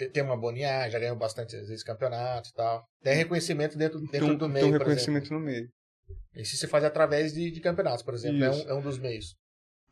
Tem- 0.00 0.10
Tem 0.10 0.22
uma 0.22 0.36
boninha, 0.36 0.88
já 0.88 0.98
ganhou 0.98 1.16
bastante 1.16 1.54
às 1.54 1.68
vezes 1.68 1.84
campeonato 1.84 2.48
e 2.48 2.52
tal. 2.54 2.86
Tem 3.02 3.14
reconhecimento 3.16 3.76
dentro, 3.76 3.98
dentro 4.00 4.10
tem 4.12 4.22
um, 4.30 4.34
do 4.36 4.46
tem 4.46 4.54
meio. 4.54 4.66
um 4.66 4.70
por 4.70 4.78
reconhecimento 4.78 5.30
no 5.32 5.40
meio. 5.40 5.68
E 6.34 6.44
se 6.44 6.66
faz 6.66 6.84
através 6.84 7.34
de, 7.34 7.50
de 7.50 7.60
campeonatos, 7.60 8.02
por 8.02 8.14
exemplo, 8.14 8.42
é 8.42 8.50
Isso. 8.50 8.66
um, 8.66 8.70
é 8.70 8.74
um 8.74 8.80
dos 8.80 8.98
meios. 8.98 9.36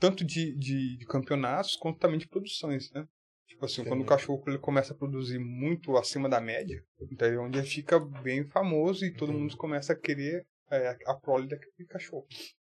Tanto 0.00 0.24
de, 0.24 0.56
de, 0.56 0.96
de 0.96 1.04
campeonatos, 1.06 1.76
quanto 1.76 1.98
também 1.98 2.18
de 2.18 2.26
produções, 2.28 2.90
né? 2.92 3.04
Tipo 3.48 3.64
assim, 3.66 3.82
quando 3.82 4.00
o 4.00 4.04
Entendi. 4.04 4.08
cachorro 4.08 4.44
ele 4.46 4.58
começa 4.58 4.92
a 4.92 4.96
produzir 4.96 5.38
muito 5.38 5.96
acima 5.96 6.28
da 6.28 6.40
média, 6.40 6.80
então 7.10 7.26
é 7.28 7.38
onde 7.38 7.58
ele 7.58 7.66
fica 7.66 7.98
bem 7.98 8.46
famoso 8.48 9.04
e 9.04 9.12
todo 9.12 9.30
Entendi. 9.30 9.42
mundo 9.42 9.56
começa 9.56 9.92
a 9.92 9.96
querer 9.98 10.46
é, 10.70 10.96
a 11.06 11.14
prole 11.14 11.48
daquele 11.48 11.88
cachorro. 11.88 12.26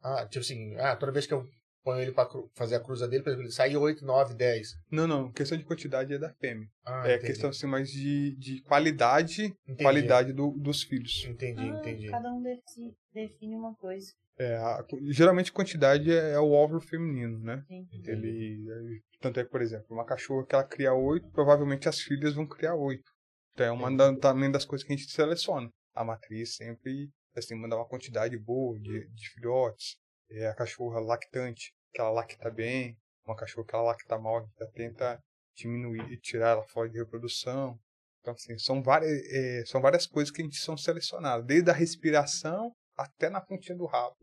Ah, 0.02 0.26
tipo 0.26 0.40
assim, 0.40 0.76
ah, 0.76 0.94
toda 0.94 1.10
vez 1.10 1.26
que 1.26 1.34
eu 1.34 1.44
ponho 1.84 2.00
ele 2.00 2.12
pra 2.12 2.26
cru- 2.26 2.50
fazer 2.55 2.76
a 2.76 2.80
cruza 2.80 3.06
dele, 3.09 3.22
por 3.22 3.30
exemplo, 3.30 3.44
ele 3.46 3.52
sai 3.52 3.76
8, 3.76 4.05
9, 4.05 4.34
10. 4.34 4.68
Não, 4.90 5.06
não, 5.06 5.32
questão 5.32 5.56
de 5.56 5.64
quantidade 5.64 6.12
é 6.12 6.18
da 6.18 6.32
fêmea. 6.34 6.68
Ah, 6.84 7.02
é 7.09 7.14
entendi. 7.14 7.26
questão 7.26 7.50
assim, 7.50 7.66
mais 7.66 7.90
de, 7.90 8.36
de 8.36 8.62
qualidade, 8.62 9.44
Entendi. 9.64 9.82
qualidade 9.82 10.32
do- 10.32 10.52
dos 10.59 10.82
filhos. 10.82 11.24
Entendi, 11.26 11.62
Ah, 11.62 11.78
entendi. 11.78 12.09
Cada 12.10 12.32
um 12.32 12.42
defi- 12.42 12.94
define 13.12 13.56
uma 13.56 13.74
coisa. 13.76 14.12
É, 14.38 14.56
a- 14.56 14.84
geralmente 15.10 15.52
quantidade 15.52 16.12
é, 16.12 16.32
é 16.32 16.38
o 16.38 16.52
óvulo 16.52 16.80
feminino, 16.80 17.38
né? 17.40 17.64
Sim. 17.66 17.88
Ele, 18.06 18.64
é- 18.70 19.00
tanto 19.20 19.40
é 19.40 19.44
que, 19.44 19.50
por 19.50 19.60
exemplo, 19.60 19.86
uma 19.90 20.05
cachorra 20.05 20.46
que 20.46 20.55
ela 20.55 20.64
cria 20.64 20.94
oito, 20.94 21.28
provavelmente 21.30 21.88
as 21.88 22.00
filhas 22.00 22.34
vão 22.34 22.46
criar 22.46 22.74
oito. 22.76 23.10
Então 23.55 23.66
é 23.66 23.72
uma 23.72 23.90
da- 23.96 24.14
também 24.16 24.50
das 24.50 24.64
coisas 24.64 24.86
que 24.86 24.92
a 24.92 24.96
gente 24.96 25.10
seleciona. 25.10 25.68
A 25.94 26.05
matriz 26.05 26.55
sempre 26.55 27.10
assim, 27.36 27.55
mandar 27.55 27.76
uma 27.76 27.86
quantidade 27.88 28.36
boa 28.36 28.78
de, 28.80 29.09
de 29.10 29.28
filhotes. 29.30 29.96
É 30.30 30.46
a 30.46 30.55
cachorra 30.55 31.00
lactante, 31.00 31.72
que 31.92 32.00
ela 32.00 32.10
lacta 32.10 32.50
bem. 32.50 32.96
Uma 33.26 33.36
cachorra 33.36 33.66
que 33.66 33.74
ela 33.74 33.84
lacta 33.84 34.18
mal, 34.18 34.38
a 34.38 34.40
gente 34.40 34.59
já 34.59 34.66
tenta 34.68 35.22
diminuir 35.55 36.10
e 36.12 36.18
tirar 36.18 36.50
ela 36.50 36.62
fora 36.68 36.88
de 36.88 36.98
reprodução. 36.98 37.78
Então, 38.20 38.34
assim, 38.34 38.59
são 38.59 38.82
várias, 38.82 39.10
é, 39.10 39.64
são 39.66 39.80
várias 39.80 40.06
coisas 40.06 40.32
que 40.32 40.42
a 40.42 40.44
gente 40.44 40.59
são 40.59 40.76
selecionadas, 40.76 41.46
desde 41.46 41.70
a 41.70 41.74
respiração 41.74 42.72
até 42.96 43.28
na 43.28 43.40
pontinha 43.40 43.76
do 43.76 43.86
rabo. 43.86 44.16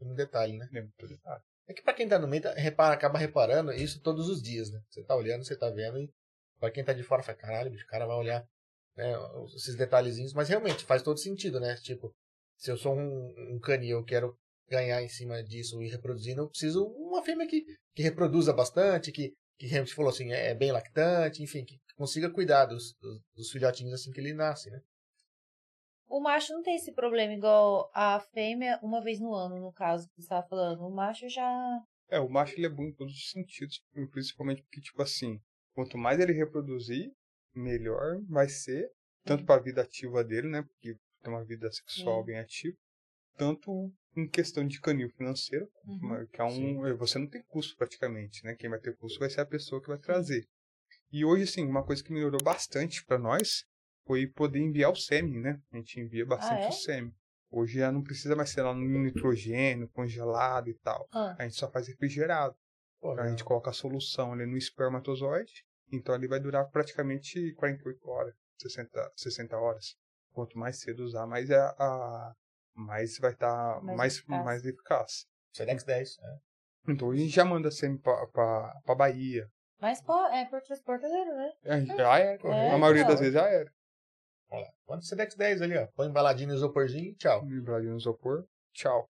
Um 0.00 0.14
detalhe, 0.14 0.56
né? 0.56 0.68
É 0.72 0.80
muito 0.80 1.06
detalhe. 1.06 1.42
É 1.68 1.72
que 1.72 1.82
pra 1.82 1.94
quem 1.94 2.08
tá 2.08 2.18
no 2.18 2.26
meio, 2.26 2.42
tá- 2.42 2.54
repara, 2.54 2.94
acaba 2.94 3.18
reparando 3.18 3.72
isso 3.72 4.00
todos 4.00 4.28
os 4.28 4.42
dias, 4.42 4.70
né? 4.70 4.80
Você 4.90 5.02
tá 5.04 5.14
olhando, 5.14 5.44
você 5.44 5.56
tá 5.56 5.70
vendo, 5.70 5.98
e 5.98 6.12
pra 6.58 6.70
quem 6.70 6.84
tá 6.84 6.92
de 6.92 7.02
fora, 7.02 7.22
fala, 7.22 7.38
caralho, 7.38 7.72
o 7.72 7.86
cara 7.86 8.06
vai 8.06 8.16
olhar 8.16 8.44
né, 8.96 9.14
esses 9.56 9.76
detalhezinhos, 9.76 10.34
mas 10.34 10.48
realmente 10.48 10.84
faz 10.84 11.02
todo 11.02 11.18
sentido, 11.18 11.60
né? 11.60 11.76
Tipo, 11.76 12.14
se 12.56 12.70
eu 12.70 12.76
sou 12.76 12.94
um, 12.96 13.54
um 13.54 13.60
canil, 13.60 13.98
eu 13.98 14.04
quero 14.04 14.36
ganhar 14.68 15.02
em 15.02 15.08
cima 15.08 15.42
disso 15.42 15.82
e 15.82 15.88
reproduzindo, 15.88 16.42
eu 16.42 16.48
preciso 16.48 16.84
uma 16.84 17.22
fêmea 17.22 17.46
que, 17.46 17.64
que 17.94 18.02
reproduza 18.02 18.52
bastante, 18.52 19.12
que, 19.12 19.32
que 19.58 19.66
realmente 19.66 19.94
falou 19.94 20.10
assim, 20.10 20.32
é 20.32 20.54
bem 20.54 20.72
lactante, 20.72 21.42
enfim, 21.42 21.64
que 21.64 21.78
consiga 21.96 22.30
cuidar 22.30 22.66
dos, 22.66 22.94
dos, 23.00 23.20
dos 23.34 23.50
filhotinhos 23.50 23.92
assim 23.92 24.10
que 24.10 24.20
ele 24.20 24.32
nasce, 24.32 24.70
né? 24.70 24.80
O 26.12 26.20
macho 26.20 26.52
não 26.52 26.62
tem 26.62 26.76
esse 26.76 26.92
problema 26.92 27.32
igual 27.32 27.90
a 27.94 28.20
fêmea 28.20 28.78
uma 28.82 29.02
vez 29.02 29.18
no 29.18 29.32
ano, 29.34 29.58
no 29.58 29.72
caso 29.72 30.06
que 30.08 30.16
você 30.16 30.22
estava 30.22 30.46
falando. 30.46 30.82
O 30.82 30.94
macho 30.94 31.26
já. 31.26 31.80
É, 32.10 32.20
o 32.20 32.28
macho 32.28 32.54
ele 32.54 32.66
é 32.66 32.68
bom 32.68 32.84
em 32.84 32.92
todos 32.92 33.14
os 33.14 33.30
sentidos, 33.30 33.82
principalmente 34.10 34.62
porque, 34.62 34.82
tipo 34.82 35.00
assim, 35.00 35.40
quanto 35.72 35.96
mais 35.96 36.20
ele 36.20 36.34
reproduzir, 36.34 37.10
melhor 37.54 38.20
vai 38.28 38.46
ser, 38.46 38.90
tanto 39.24 39.46
para 39.46 39.58
a 39.58 39.64
vida 39.64 39.80
ativa 39.80 40.22
dele, 40.22 40.48
né, 40.48 40.62
porque 40.62 40.98
tem 41.22 41.32
uma 41.32 41.44
vida 41.46 41.72
sexual 41.72 42.20
Sim. 42.20 42.26
bem 42.26 42.38
ativa, 42.38 42.76
tanto 43.38 43.90
em 44.16 44.28
questão 44.28 44.66
de 44.66 44.80
canil 44.80 45.08
financeiro, 45.10 45.68
Uhum. 45.86 46.26
que 46.26 46.40
é 46.40 46.44
um, 46.44 46.86
é, 46.86 46.92
você 46.94 47.18
não 47.18 47.26
tem 47.26 47.42
custo 47.42 47.76
praticamente, 47.76 48.44
né, 48.44 48.54
quem 48.54 48.68
vai 48.70 48.78
ter 48.78 48.96
custo 48.96 49.18
vai 49.18 49.30
ser 49.30 49.40
a 49.40 49.46
pessoa 49.46 49.80
que 49.80 49.88
vai 49.88 49.98
trazer. 49.98 50.46
E 51.10 51.24
hoje, 51.24 51.44
assim, 51.44 51.66
uma 51.66 51.84
coisa 51.84 52.02
que 52.02 52.12
melhorou 52.12 52.42
bastante 52.42 53.04
para 53.04 53.18
nós 53.18 53.64
foi 54.06 54.26
poder 54.26 54.60
enviar 54.60 54.90
o 54.90 54.96
sêmen, 54.96 55.40
né, 55.40 55.60
a 55.72 55.76
gente 55.76 56.00
envia 56.00 56.26
bastante 56.26 56.64
é? 56.64 56.68
o 56.68 56.72
sêmen. 56.72 57.14
Hoje 57.50 57.78
já 57.78 57.92
não 57.92 58.02
precisa 58.02 58.34
mais 58.34 58.48
ser 58.50 58.62
lá 58.62 58.72
no 58.74 58.80
nitrogênio, 58.80 59.86
congelado 59.90 60.68
e 60.70 60.74
tal. 60.78 61.06
Ah. 61.12 61.36
A 61.38 61.42
gente 61.42 61.56
só 61.56 61.70
faz 61.70 61.86
refrigerado. 61.86 62.56
Pô, 62.98 63.12
A 63.18 63.28
gente 63.28 63.44
coloca 63.44 63.68
a 63.68 63.74
solução 63.74 64.32
ali 64.32 64.46
no 64.46 64.56
espermatozoide, 64.56 65.64
então 65.92 66.14
ali 66.14 66.26
vai 66.26 66.40
durar 66.40 66.70
praticamente 66.70 67.52
48 67.54 68.08
horas, 68.08 68.34
60, 68.58 69.12
60 69.16 69.56
horas. 69.56 69.96
Quanto 70.32 70.56
mais 70.56 70.80
cedo 70.80 71.02
usar, 71.04 71.26
mais, 71.26 71.50
é 71.50 71.58
a, 71.58 72.32
mais 72.74 73.18
vai 73.18 73.32
estar 73.32 73.82
Mais 73.82 73.96
mais, 73.96 74.16
eficaz. 74.16 74.44
mais 74.44 74.64
eficaz. 74.64 75.26
Sedex 75.54 75.84
10. 75.84 76.18
É. 76.18 76.36
Então 76.88 77.10
a 77.10 77.16
gente 77.16 77.30
já 77.30 77.44
manda 77.44 77.68
pra, 78.32 78.74
pra 78.84 78.94
Bahia. 78.94 79.46
Mas 79.80 80.00
pô, 80.00 80.16
é 80.28 80.44
por 80.46 80.62
transportador, 80.62 81.26
né? 81.26 81.52
A 81.64 81.80
gente 81.80 81.96
já 81.96 82.18
era. 82.18 82.48
É, 82.48 82.70
a 82.70 82.78
maioria 82.78 83.02
então. 83.02 83.12
das 83.12 83.20
vezes 83.20 83.34
já 83.34 83.48
era. 83.48 83.70
Olha 84.50 84.62
lá. 84.62 84.70
Quanto 84.84 85.04
Sedex 85.04 85.34
10 85.34 85.62
ali, 85.62 85.76
ó. 85.76 85.86
Põe 85.94 86.08
embaladinho 86.08 86.50
no 86.50 86.54
isoporzinho 86.54 87.10
e 87.10 87.16
tchau. 87.16 87.44
Embrulho 87.44 87.90
no 87.90 87.96
isopor, 87.96 88.44
tchau. 88.72 89.08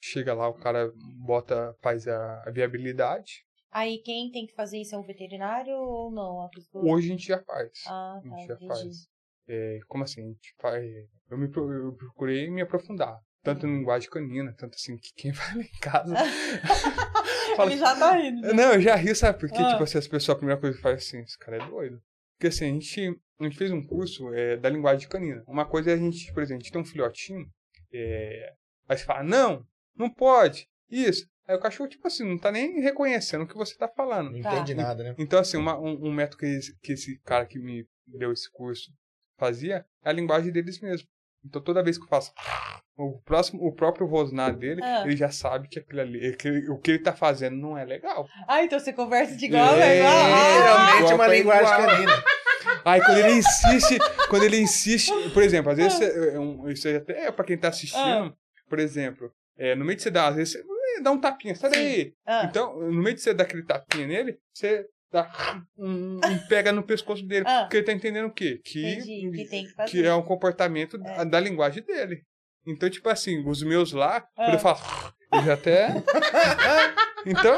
Chega 0.00 0.34
lá, 0.34 0.48
o 0.48 0.54
cara 0.54 0.92
bota, 1.24 1.76
faz 1.80 2.06
a, 2.08 2.42
a 2.46 2.50
viabilidade. 2.50 3.44
Aí 3.70 3.98
quem 3.98 4.30
tem 4.30 4.46
que 4.46 4.54
fazer 4.54 4.78
isso 4.78 4.94
é 4.94 4.98
um 4.98 5.02
veterinário 5.02 5.74
ou 5.74 6.10
não? 6.10 6.42
A 6.42 6.48
pessoa? 6.48 6.84
Hoje 6.84 7.06
a 7.06 7.10
gente 7.12 7.26
já 7.26 7.42
faz. 7.42 7.70
Ah, 7.86 8.18
a 8.18 8.20
tá, 8.20 8.28
gente 8.28 8.46
já 8.46 8.54
entendi. 8.54 8.68
faz. 8.68 9.08
É, 9.48 9.78
como 9.88 10.04
assim? 10.04 10.36
Faz. 10.60 10.84
Eu, 11.30 11.36
me, 11.38 11.48
pro- 11.48 11.72
eu 11.72 11.92
procurei 11.94 12.50
me 12.50 12.62
aprofundar. 12.62 13.16
Tanto 13.42 13.66
em 13.66 13.78
linguagem 13.78 14.08
canina, 14.08 14.54
tanto 14.56 14.74
assim, 14.76 14.96
que 14.96 15.12
quem 15.16 15.32
vai 15.32 15.56
lá 15.56 15.62
em 15.62 15.78
casa. 15.80 16.14
fala, 17.56 17.70
Ele 17.72 17.80
já 17.80 17.96
tá 17.98 18.18
indo. 18.20 18.40
né? 18.40 18.52
Não, 18.52 18.72
eu 18.74 18.80
já 18.80 18.94
ri, 18.94 19.14
sabe? 19.14 19.38
Porque, 19.40 19.60
Ah. 19.60 19.70
tipo 19.72 19.82
assim, 19.82 19.98
as 19.98 20.06
pessoas, 20.08 20.36
a 20.36 20.38
primeira 20.38 20.60
coisa 20.60 20.76
que 20.76 20.82
faz 20.82 20.98
assim, 20.98 21.20
esse 21.22 21.36
cara 21.38 21.56
é 21.62 21.66
doido. 21.68 22.00
Porque 22.38 22.48
assim, 22.48 22.64
a 22.64 22.68
gente, 22.72 23.20
a 23.40 23.44
gente 23.44 23.56
fez 23.56 23.70
um 23.72 23.84
curso 23.84 24.32
é, 24.34 24.56
da 24.56 24.68
linguagem 24.68 25.08
canina. 25.08 25.42
Uma 25.46 25.64
coisa 25.66 25.90
é 25.90 25.94
a 25.94 25.96
gente, 25.96 26.32
por 26.32 26.42
exemplo, 26.42 26.60
a 26.60 26.62
gente 26.64 26.72
tem 26.72 26.80
um 26.80 26.84
filhotinho, 26.84 27.46
é, 27.92 28.52
aí 28.88 28.96
você 28.96 29.04
fala, 29.04 29.22
não, 29.22 29.64
não 29.96 30.08
pode, 30.12 30.66
isso. 30.90 31.26
Aí 31.46 31.56
o 31.56 31.60
cachorro, 31.60 31.88
tipo 31.88 32.06
assim, 32.06 32.24
não 32.24 32.38
tá 32.38 32.52
nem 32.52 32.80
reconhecendo 32.80 33.42
o 33.42 33.46
que 33.48 33.56
você 33.56 33.76
tá 33.76 33.88
falando. 33.88 34.30
Não 34.30 34.40
Tá. 34.40 34.54
entende 34.54 34.74
nada, 34.74 35.02
né? 35.02 35.14
Então, 35.18 35.40
assim, 35.40 35.56
uma- 35.56 35.78
um, 35.78 36.06
um 36.06 36.12
método 36.12 36.38
que 36.38 36.46
esse, 36.46 36.78
que 36.80 36.92
esse 36.92 37.18
cara 37.24 37.44
que 37.44 37.58
me 37.58 37.84
deu 38.06 38.32
esse 38.32 38.48
curso 38.52 38.90
fazia 39.46 39.84
é 40.04 40.10
a 40.10 40.12
linguagem 40.12 40.52
deles 40.52 40.80
mesmo. 40.80 41.06
Então, 41.44 41.60
toda 41.60 41.82
vez 41.82 41.98
que 41.98 42.04
eu 42.04 42.08
faço 42.08 42.32
o 42.96 43.20
próximo, 43.24 43.66
o 43.66 43.72
próprio 43.74 44.06
rosnar 44.06 44.54
dele, 44.54 44.80
Ah. 44.84 45.02
ele 45.04 45.16
já 45.16 45.30
sabe 45.30 45.66
que 45.68 45.78
aquilo 45.80 46.00
ali, 46.00 46.36
que 46.36 46.48
o 46.70 46.78
que 46.78 46.92
ele 46.92 46.98
tá 47.02 47.12
fazendo 47.12 47.56
não 47.56 47.76
é 47.76 47.84
legal. 47.84 48.28
Ah, 48.46 48.62
então 48.62 48.78
você 48.78 48.92
conversa 48.92 49.34
de 49.36 49.46
igual 49.46 49.74
a 49.74 49.78
É, 49.78 49.98
igual. 49.98 50.12
Ah, 50.14 50.94
Literalmente 50.94 51.00
igual 51.00 51.14
uma 51.14 51.26
linguagem 51.28 51.86
canina. 51.86 52.24
Aí 52.84 53.00
quando 53.04 53.18
ele 53.18 53.32
insiste, 53.32 53.98
quando 54.28 54.44
ele 54.44 54.56
insiste, 54.60 55.12
por 55.34 55.42
exemplo, 55.42 55.72
às 55.72 55.76
vezes 55.78 56.00
é 56.00 56.38
um- 56.38 56.68
isso 56.68 56.86
aí 56.86 56.96
até 56.96 57.26
é 57.26 57.32
pra 57.32 57.44
quem 57.44 57.58
tá 57.58 57.68
assistindo, 57.68 58.36
por 58.68 58.78
exemplo, 58.78 59.32
é, 59.58 59.74
no 59.74 59.84
meio 59.84 59.96
de 59.96 60.02
você 60.02 60.10
dar, 60.10 60.28
às 60.28 60.36
vezes 60.36 60.52
você 60.54 61.02
dá 61.02 61.10
um 61.10 61.20
tapinha, 61.20 61.56
sai 61.56 61.70
daí. 61.70 62.14
ah. 62.26 62.44
Então, 62.48 62.78
no 62.78 63.02
meio 63.02 63.16
de 63.16 63.22
você 63.22 63.34
dar 63.34 63.44
aquele 63.44 63.64
tapinha 63.64 64.06
nele, 64.06 64.38
você 64.52 64.86
dá 65.12 65.30
um, 65.78 66.20
um 66.24 66.38
pega 66.48 66.72
no 66.72 66.82
pescoço 66.82 67.24
dele, 67.26 67.44
Ah. 67.46 67.60
porque 67.62 67.76
ele 67.76 67.86
tá 67.86 67.92
entendendo 67.92 68.26
o 68.26 68.32
quê? 68.32 68.60
Que, 68.64 68.94
Entendi, 68.94 69.30
que 69.44 69.48
tem 69.48 69.64
que 69.66 69.72
fazer. 69.74 69.90
que 69.90 70.06
é 70.06 70.14
um 70.14 70.22
comportamento 70.22 70.96
É. 70.96 71.16
da, 71.18 71.24
da 71.24 71.40
linguagem 71.40 71.82
dele. 71.84 72.22
Então, 72.66 72.88
tipo 72.88 73.08
assim, 73.08 73.46
os 73.46 73.62
meus 73.62 73.92
lá, 73.92 74.18
Ah. 74.18 74.22
quando 74.36 74.52
eu 74.54 74.58
falo, 74.58 74.78
eu 75.32 75.42
já 75.44 75.54
até. 75.54 75.88
então, 77.26 77.56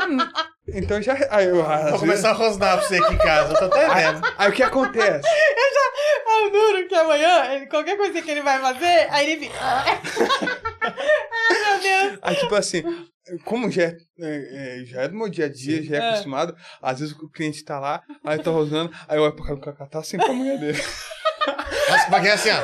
então 0.69 1.03
já. 1.03 1.15
Aí, 1.31 1.47
eu, 1.47 1.57
Vou 1.63 1.67
vezes- 1.67 2.01
começar 2.01 2.31
a 2.31 2.33
rosnar 2.33 2.79
pra 2.79 2.87
você 2.89 2.97
aqui 2.97 3.15
em 3.15 3.19
casa. 3.19 3.53
Eu 3.53 3.59
tô 3.59 3.65
até 3.67 3.95
vendo. 3.95 4.35
aí 4.39 4.51
o 4.51 4.53
que 4.53 4.63
acontece? 4.63 5.29
Ah, 6.27 6.47
o 6.47 6.51
Nuro, 6.51 6.89
que 6.89 6.95
amanhã, 6.95 7.53
ele- 7.55 7.67
qualquer 7.67 7.97
coisa 7.97 8.21
que 8.23 8.31
ele 8.31 8.43
vai 8.43 8.59
fazer, 8.61 9.09
aí 9.11 9.31
ele 9.31 9.47
fica. 9.47 9.59
Aí, 12.23 12.37
tipo 12.37 12.55
assim, 12.55 12.83
como 13.45 13.71
já 13.71 13.83
é, 13.85 13.97
é, 14.21 14.81
é, 14.81 14.85
já 14.85 15.03
é 15.03 15.09
do 15.09 15.15
meu 15.17 15.29
dia 15.29 15.47
a 15.47 15.49
dia, 15.49 15.83
já 15.83 15.97
é 15.97 15.99
É. 15.99 16.09
acostumado, 16.11 16.57
às 16.83 17.01
vezes 17.01 17.15
o 17.15 17.29
cliente 17.31 17.65
tá 17.65 17.79
lá, 17.81 18.03
aí 18.25 18.39
tá 18.39 18.51
rosando, 18.51 18.93
aí 19.09 19.17
eu 19.19 19.23
olho 19.23 19.35
pro 19.35 19.45
cara 19.45 19.57
do 19.57 19.61
Cacá, 19.63 19.87
tá 19.87 19.99
assim 19.99 20.17
pra 20.17 20.33
mulher 20.33 20.59
dele. 20.59 20.79
Nossa, 21.89 22.07
pra 22.09 22.21
quem 22.21 22.31
é 22.31 22.33
assim, 22.33 22.51
ó. 22.51 22.63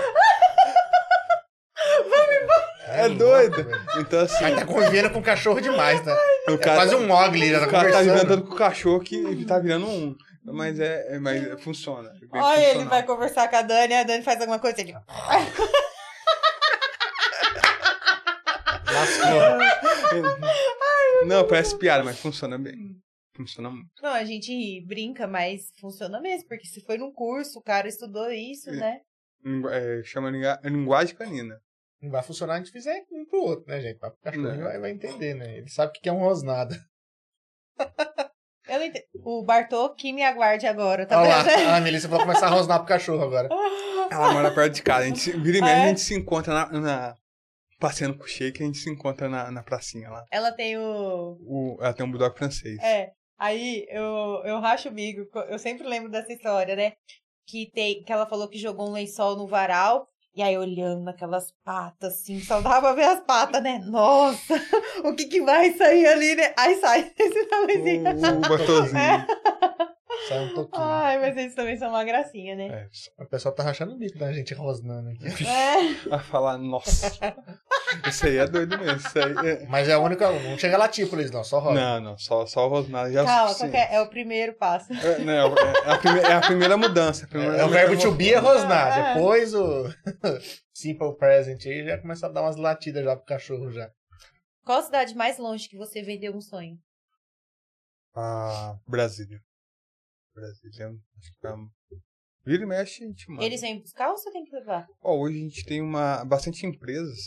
É 2.92 3.02
louco, 3.06 3.18
doido. 3.18 3.70
Então, 4.00 4.20
assim, 4.20 4.44
Aí 4.44 4.54
tá 4.56 4.66
convivendo 4.66 5.10
com 5.10 5.20
o 5.20 5.22
cachorro 5.22 5.60
demais, 5.60 6.00
tá? 6.04 6.12
o 6.48 6.52
É 6.54 6.58
cara, 6.58 6.76
quase 6.76 6.94
um 6.96 7.06
mogli, 7.06 7.48
já 7.50 7.60
tá 7.60 7.66
o 7.66 7.70
cara 7.70 7.92
tá 7.92 8.02
inventando 8.02 8.42
com 8.42 8.52
o 8.52 8.56
cachorro 8.56 9.00
que 9.00 9.44
tá 9.44 9.58
virando 9.58 9.86
um. 9.86 10.14
Mas 10.44 10.80
é, 10.80 11.14
é- 11.14 11.18
mas 11.18 11.46
é- 11.46 11.56
funciona. 11.58 12.08
é 12.10 12.38
Olha, 12.38 12.70
ele 12.70 12.84
vai 12.86 13.02
conversar 13.04 13.48
com 13.48 13.56
a 13.56 13.62
Dani, 13.62 13.94
a 13.94 14.02
Dani 14.02 14.24
faz 14.24 14.40
alguma 14.40 14.58
coisa, 14.58 14.80
ele. 14.80 14.94
Lascou. 18.92 19.40
Não, 21.26 21.46
parece 21.46 21.76
piada, 21.78 22.02
mas 22.04 22.18
funciona 22.18 22.58
bem. 22.58 22.96
Funciona 23.36 23.70
muito. 23.70 23.88
Não, 24.02 24.10
a 24.12 24.24
gente 24.24 24.52
ri, 24.52 24.84
brinca, 24.86 25.26
mas 25.26 25.70
funciona 25.80 26.20
mesmo, 26.20 26.48
porque 26.48 26.66
se 26.66 26.80
foi 26.84 26.98
num 26.98 27.12
curso, 27.12 27.58
o 27.58 27.62
cara 27.62 27.88
estudou 27.88 28.30
isso, 28.30 28.70
É. 28.70 28.72
né? 28.72 29.00
É, 29.70 30.02
chama 30.04 30.30
linga- 30.30 30.60
linguagem 30.64 31.14
canina. 31.14 31.58
Não 32.02 32.10
vai 32.10 32.22
funcionar 32.22 32.54
se 32.54 32.60
a 32.60 32.64
gente 32.64 32.72
fizer 32.72 33.04
um 33.12 33.24
pro 33.26 33.40
outro, 33.42 33.64
né, 33.68 33.80
gente? 33.80 33.96
O 33.96 34.12
cachorro 34.22 34.62
vai, 34.62 34.78
vai 34.78 34.90
entender, 34.90 35.34
né? 35.34 35.58
Ele 35.58 35.68
sabe 35.68 35.90
o 35.90 36.00
que 36.00 36.08
é 36.08 36.12
um 36.12 36.18
rosnado. 36.18 36.74
Eu 38.68 38.78
não 38.78 38.84
entendo. 38.84 39.04
O 39.24 39.42
Bartô 39.44 39.94
que 39.94 40.12
me 40.12 40.22
aguarde 40.22 40.66
agora, 40.66 41.04
tá 41.06 41.20
Olha 41.20 41.42
vendo? 41.42 41.64
lá, 41.66 41.76
a 41.76 41.80
Melissa 41.80 42.08
vai 42.08 42.20
começar 42.20 42.46
a 42.46 42.50
rosnar 42.50 42.78
pro 42.78 42.88
cachorro 42.88 43.22
agora. 43.22 43.48
Ela 44.10 44.32
mora 44.32 44.50
perto 44.54 44.74
de 44.74 44.82
casa. 44.82 45.04
A 45.04 45.06
gente, 45.08 45.18
se- 45.18 45.32
vira 45.32 45.58
e 45.58 45.60
mexe, 45.60 45.72
É? 45.74 45.84
a 45.84 45.88
gente 45.88 46.00
se 46.00 46.14
encontra 46.14 46.52
na, 46.54 46.80
na- 46.80 47.14
Passeando 47.80 48.16
com 48.18 48.24
o 48.24 48.28
shake, 48.28 48.62
a 48.62 48.66
gente 48.66 48.78
se 48.78 48.90
encontra 48.90 49.28
na, 49.28 49.50
na 49.50 49.62
pracinha 49.62 50.10
lá. 50.10 50.24
Ela 50.30 50.52
tem 50.52 50.76
o. 50.76 51.38
O, 51.40 51.78
ela 51.80 51.94
tem 51.94 52.04
um 52.04 52.10
bulldog 52.10 52.36
francês. 52.36 52.78
É. 52.80 53.10
Aí 53.38 53.86
eu, 53.88 54.42
eu 54.44 54.60
racho 54.60 54.90
o 54.90 54.92
bico. 54.92 55.26
Eu 55.48 55.58
sempre 55.58 55.88
lembro 55.88 56.10
dessa 56.10 56.30
história, 56.30 56.76
né? 56.76 56.92
Que, 57.46 57.70
tem, 57.72 58.04
que 58.04 58.12
ela 58.12 58.26
falou 58.26 58.46
que 58.48 58.58
jogou 58.58 58.88
um 58.88 58.92
lençol 58.92 59.34
no 59.34 59.46
varal. 59.46 60.06
E 60.32 60.42
aí, 60.42 60.56
olhando 60.56 61.08
aquelas 61.08 61.52
patas, 61.64 62.14
assim, 62.14 62.38
só 62.40 62.60
dava 62.60 62.80
pra 62.80 62.92
ver 62.92 63.04
as 63.04 63.20
patas, 63.20 63.60
né? 63.62 63.80
Nossa, 63.84 64.54
o 65.02 65.12
que 65.14 65.24
que 65.24 65.42
vai 65.42 65.72
sair 65.72 66.06
ali, 66.06 66.36
né? 66.36 66.54
Aí 66.56 66.78
sai 66.78 67.10
esse 67.18 67.46
tamanhozinho. 67.46 68.04
O, 68.04 68.36
o 68.36 68.40
Bartolzinho. 68.40 68.94
Sai 70.30 70.38
um 70.44 70.54
toquinho. 70.54 70.82
Ai, 70.84 71.18
mas 71.18 71.36
eles 71.36 71.54
também 71.56 71.76
são 71.76 71.88
uma 71.90 72.04
gracinha, 72.04 72.54
né? 72.54 72.68
É, 73.18 73.22
O 73.22 73.26
pessoal 73.26 73.52
tá 73.52 73.64
rachando 73.64 73.94
o 73.94 73.98
bico 73.98 74.16
da 74.16 74.32
gente 74.32 74.54
rosnando 74.54 75.10
aqui. 75.10 75.24
É. 75.44 76.08
vai 76.08 76.20
falar, 76.20 76.56
nossa. 76.56 77.10
Isso 78.08 78.26
aí 78.26 78.36
é 78.36 78.46
doido 78.46 78.78
mesmo. 78.78 78.96
Isso 78.98 79.18
aí 79.18 79.48
é... 79.48 79.66
Mas 79.66 79.88
é 79.88 79.94
a 79.94 79.98
única. 79.98 80.30
Não 80.30 80.56
chega 80.56 80.78
lá 80.78 80.88
tipo 80.88 81.16
eles, 81.16 81.32
não, 81.32 81.42
só 81.42 81.58
rosa. 81.58 81.74
Não, 81.80 82.00
não, 82.00 82.16
só, 82.18 82.46
só 82.46 82.68
Rosnado 82.68 83.12
já 83.12 83.20
é 83.20 83.22
o 83.22 83.26
Calma, 83.26 83.54
qualquer- 83.56 83.92
é 83.92 84.00
o 84.00 84.08
primeiro 84.08 84.54
passo. 84.54 84.92
É, 84.92 85.18
não, 85.18 85.52
é, 85.56 85.92
a 85.92 85.98
primeira, 85.98 86.28
é 86.28 86.32
a 86.34 86.40
primeira 86.40 86.76
mudança. 86.76 87.24
a 87.24 87.28
primeira- 87.28 87.56
É, 87.56 87.64
o 87.64 87.68
verbo 87.68 88.00
to 88.00 88.12
be 88.12 88.32
é 88.32 88.38
rosnar. 88.38 88.98
É. 89.10 89.14
Depois 89.14 89.52
o 89.52 89.84
simple 90.72 91.16
present 91.16 91.66
aí 91.66 91.84
já 91.84 91.98
começa 91.98 92.26
a 92.26 92.30
dar 92.30 92.42
umas 92.42 92.54
latidas 92.56 93.02
já 93.04 93.16
pro 93.16 93.26
cachorro 93.26 93.72
já. 93.72 93.90
Qual 94.64 94.78
a 94.78 94.82
cidade 94.82 95.14
mais 95.16 95.38
longe 95.38 95.68
que 95.68 95.76
você 95.76 96.00
vendeu 96.02 96.32
um 96.36 96.40
sonho? 96.40 96.78
Ah, 98.14 98.76
Brasília. 98.86 99.40
Brasília. 100.34 100.88
Acho 101.18 101.32
que 101.38 101.46
é... 101.46 102.00
Vira 102.44 102.62
e 102.62 102.66
mexe, 102.66 103.04
a 103.04 103.06
gente 103.06 103.30
manda. 103.30 103.44
Eles 103.44 103.60
vêm 103.60 103.80
buscar 103.80 104.10
ou 104.10 104.16
você 104.16 104.30
tem 104.32 104.44
que 104.44 104.54
levar? 104.54 104.86
Ó, 105.02 105.18
hoje 105.18 105.36
a 105.36 105.42
gente 105.42 105.64
tem 105.64 105.82
uma, 105.82 106.24
bastante 106.24 106.64
empresas 106.66 107.18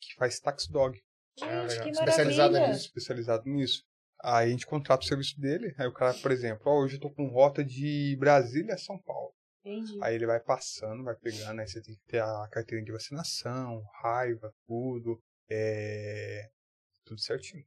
que 0.00 0.14
faz 0.16 0.40
tax 0.40 0.66
dog. 0.66 1.00
Ah, 1.40 1.66
Gente, 1.68 1.84
legal. 1.84 1.84
que 1.84 1.92
maravilha. 1.92 2.68
nisso. 2.68 2.86
especializado 2.86 3.44
nisso. 3.48 3.84
Aí 4.22 4.48
a 4.48 4.50
gente 4.50 4.66
contrata 4.66 5.04
o 5.04 5.06
serviço 5.06 5.38
dele, 5.38 5.74
aí 5.78 5.86
o 5.86 5.92
cara, 5.92 6.14
por 6.14 6.32
exemplo, 6.32 6.62
ó, 6.66 6.82
hoje 6.82 6.96
eu 6.96 7.00
tô 7.00 7.10
com 7.10 7.28
rota 7.28 7.62
de 7.62 8.16
Brasília 8.18 8.74
a 8.74 8.78
São 8.78 8.98
Paulo. 9.02 9.32
Entendi. 9.64 9.98
Aí 10.02 10.14
ele 10.14 10.26
vai 10.26 10.40
passando, 10.40 11.04
vai 11.04 11.14
pegando, 11.14 11.60
aí 11.60 11.68
você 11.68 11.82
tem 11.82 11.94
que 11.94 12.04
ter 12.06 12.22
a 12.22 12.48
carteirinha 12.50 12.84
de 12.84 12.92
vacinação, 12.92 13.82
raiva, 14.02 14.52
tudo, 14.66 15.20
é... 15.50 16.48
tudo 17.04 17.20
certinho. 17.20 17.64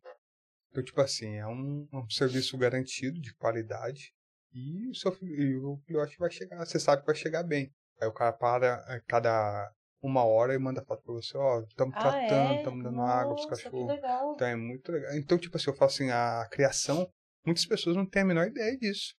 Então, 0.71 0.83
tipo 0.83 0.99
assim, 1.01 1.35
é 1.35 1.47
um, 1.47 1.87
um 1.93 2.09
serviço 2.09 2.57
garantido 2.57 3.19
de 3.19 3.33
qualidade 3.35 4.13
e 4.53 4.87
o, 4.89 4.95
seu, 4.95 5.11
o 5.11 5.77
filhote 5.85 6.17
vai 6.17 6.31
chegar, 6.31 6.65
você 6.65 6.79
sabe 6.79 7.01
que 7.01 7.07
vai 7.07 7.15
chegar 7.15 7.43
bem. 7.43 7.71
Aí 8.01 8.07
o 8.07 8.13
cara 8.13 8.33
para 8.33 8.75
a 8.75 8.99
cada 9.01 9.71
uma 10.01 10.23
hora 10.23 10.53
e 10.55 10.57
manda 10.57 10.83
foto 10.85 11.03
pra 11.03 11.13
você, 11.13 11.37
ó, 11.37 11.61
estamos 11.61 11.95
Ah, 11.97 11.99
tratando, 11.99 12.53
é? 12.53 12.57
estamos 12.57 12.83
dando 12.83 13.01
água 13.01 13.35
pros 13.35 13.45
Nossa, 13.47 13.63
que 13.63 13.63
cachorros. 13.65 13.87
legal. 13.95 14.33
Então 14.35 14.47
é 14.47 14.55
muito 14.55 14.91
legal. 14.91 15.13
Então, 15.15 15.37
tipo 15.37 15.57
assim, 15.57 15.69
eu 15.69 15.75
falo 15.75 15.91
assim, 15.91 16.09
a 16.09 16.47
criação, 16.49 17.11
muitas 17.45 17.65
pessoas 17.65 17.95
não 17.95 18.05
têm 18.05 18.21
a 18.21 18.25
menor 18.25 18.47
ideia 18.47 18.77
disso. 18.77 19.13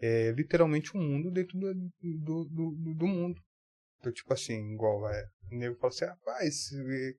É 0.00 0.32
literalmente 0.32 0.96
um 0.96 1.00
mundo 1.00 1.30
dentro 1.30 1.58
do, 1.58 1.74
do, 1.74 2.44
do, 2.46 2.94
do 2.94 3.06
mundo. 3.06 3.40
Então, 4.00 4.10
tipo 4.12 4.32
assim, 4.32 4.72
igual 4.72 5.08
é, 5.08 5.28
o 5.52 5.56
nego 5.56 5.76
fala 5.76 5.92
assim, 5.92 6.04
rapaz, 6.06 6.70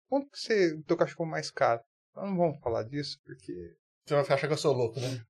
quanto 0.10 0.30
que 0.32 0.38
você, 0.40 0.74
o 0.74 0.84
teu 0.84 0.98
cachorro 0.98 1.30
mais 1.30 1.50
caro? 1.50 1.82
Não 2.16 2.36
vamos 2.36 2.60
falar 2.60 2.84
disso, 2.84 3.18
porque 3.24 3.54
Você 4.06 4.16
vai 4.16 4.24
achar 4.24 4.48
que 4.48 4.54
eu 4.54 4.58
sou 4.58 4.74
louco, 4.74 5.00
né? 5.00 5.24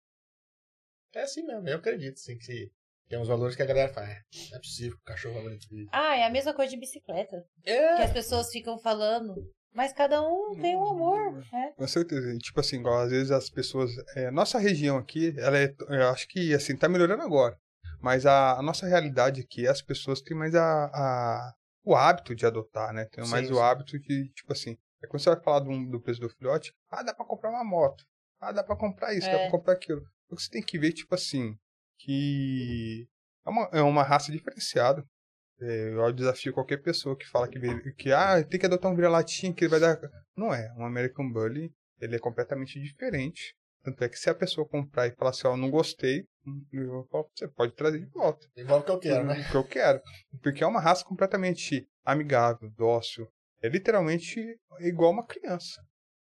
É 1.15 1.23
assim 1.23 1.43
mesmo, 1.43 1.69
eu 1.69 1.77
acredito, 1.77 2.19
sim, 2.19 2.37
que 2.39 2.71
tem 3.09 3.19
uns 3.19 3.29
valores 3.29 3.55
que 3.55 3.63
a 3.63 3.67
galera 3.67 3.93
fala, 3.93 4.09
é, 4.09 4.21
não 4.51 4.57
é 4.57 4.61
possível 4.61 4.97
que 4.97 5.03
o 5.03 5.05
cachorro 5.05 5.35
vai 5.35 5.43
bonito. 5.43 5.91
Ah, 5.93 6.17
é 6.17 6.25
a 6.25 6.31
mesma 6.31 6.55
coisa 6.55 6.71
de 6.71 6.79
bicicleta. 6.79 7.45
Que 7.63 7.71
É. 7.71 8.03
as 8.03 8.13
pessoas 8.13 8.51
ficam 8.51 8.79
falando. 8.79 9.35
Mas 9.75 9.93
cada 9.93 10.21
um 10.23 10.55
tem 10.61 10.77
um 10.77 10.87
amor, 10.87 11.33
né? 11.51 11.73
Com 11.77 11.87
certeza. 11.87 12.37
Tipo 12.39 12.61
assim, 12.61 12.77
igual 12.77 13.01
às 13.01 13.11
vezes 13.11 13.31
as 13.31 13.49
pessoas. 13.49 13.91
É, 14.15 14.31
nossa 14.31 14.59
região 14.59 14.99
aqui, 14.99 15.35
ela 15.39 15.59
é. 15.59 15.75
Eu 15.89 16.09
acho 16.11 16.29
que 16.29 16.53
assim, 16.53 16.77
tá 16.77 16.91
melhorando 16.91 17.23
agora. 17.23 17.57
Mas 17.99 18.27
a, 18.27 18.59
a 18.59 18.63
nossa 18.63 18.87
realidade 18.87 19.41
aqui, 19.41 19.67
as 19.67 19.81
pessoas 19.81 20.21
têm 20.21 20.37
mais 20.37 20.55
a, 20.55 20.85
a 20.87 21.55
o 21.85 21.95
hábito 21.97 22.35
de 22.35 22.45
adotar, 22.45 22.93
né? 22.93 23.07
Tem 23.07 23.27
mais 23.29 23.47
sim, 23.47 23.53
o 23.53 23.57
sim. 23.57 23.63
hábito 23.63 23.99
de, 23.99 24.29
tipo 24.35 24.53
assim, 24.53 24.77
é 25.03 25.07
quando 25.07 25.23
você 25.23 25.31
vai 25.31 25.43
falar 25.43 25.61
do, 25.61 25.91
do 25.91 26.01
preço 26.01 26.21
do 26.21 26.29
filhote, 26.29 26.73
ah, 26.91 27.03
dá 27.03 27.15
pra 27.15 27.25
comprar 27.25 27.51
uma 27.51 27.65
moto. 27.65 28.05
Ah, 28.41 28.53
dá 28.53 28.63
pra 28.63 28.77
comprar 28.77 29.15
isso, 29.15 29.27
é. 29.27 29.33
dá 29.33 29.39
pra 29.39 29.51
comprar 29.51 29.73
aquilo. 29.73 30.03
Você 30.35 30.49
tem 30.51 30.63
que 30.63 30.79
ver, 30.79 30.93
tipo 30.93 31.15
assim, 31.15 31.57
que 31.99 33.07
é 33.47 33.51
uma, 33.51 33.71
é 33.73 33.83
uma 33.83 34.03
raça 34.03 34.33
diferenciada. 34.33 35.05
É, 35.61 35.95
eu 35.95 36.13
desafio 36.13 36.53
qualquer 36.53 36.79
pessoa 36.79 37.17
que 37.17 37.29
fala 37.29 37.49
que, 37.49 37.59
que 37.93 38.13
ah, 38.13 38.43
tem 38.43 38.59
que 38.59 38.67
adotar 38.67 38.91
um 38.91 38.97
vira-latinha 38.97 39.53
que 39.53 39.65
ele 39.65 39.71
vai 39.71 39.81
dar. 39.81 39.99
Não 40.37 40.53
é. 40.53 40.73
Um 40.77 40.85
American 40.85 41.31
Bully, 41.31 41.73
ele 42.01 42.17
é 42.17 42.19
completamente 42.19 42.81
diferente. 42.81 43.55
Tanto 43.85 44.03
é 44.05 44.09
que 44.09 44.17
se 44.17 44.31
a 44.31 44.35
pessoa 44.35 44.69
comprar 44.69 45.09
e 45.09 45.15
falar 45.15 45.31
assim, 45.31 45.47
ó, 45.47 45.53
oh, 45.53 45.57
não 45.57 45.71
gostei, 45.71 46.25
falo, 47.11 47.29
você 47.35 47.49
pode 47.49 47.75
trazer 47.75 47.99
de 47.99 48.07
volta. 48.07 48.47
Igual 48.57 48.83
que 48.83 48.91
eu 48.91 48.99
quero, 48.99 49.25
né? 49.25 49.49
que 49.51 49.57
eu 49.57 49.65
quero. 49.65 50.01
Porque 50.41 50.63
é 50.63 50.67
uma 50.67 50.81
raça 50.81 51.05
completamente 51.05 51.89
amigável, 52.05 52.71
dócil. 52.77 53.29
É 53.61 53.69
literalmente 53.69 54.41
igual 54.81 55.11
uma 55.11 55.27
criança. 55.27 55.83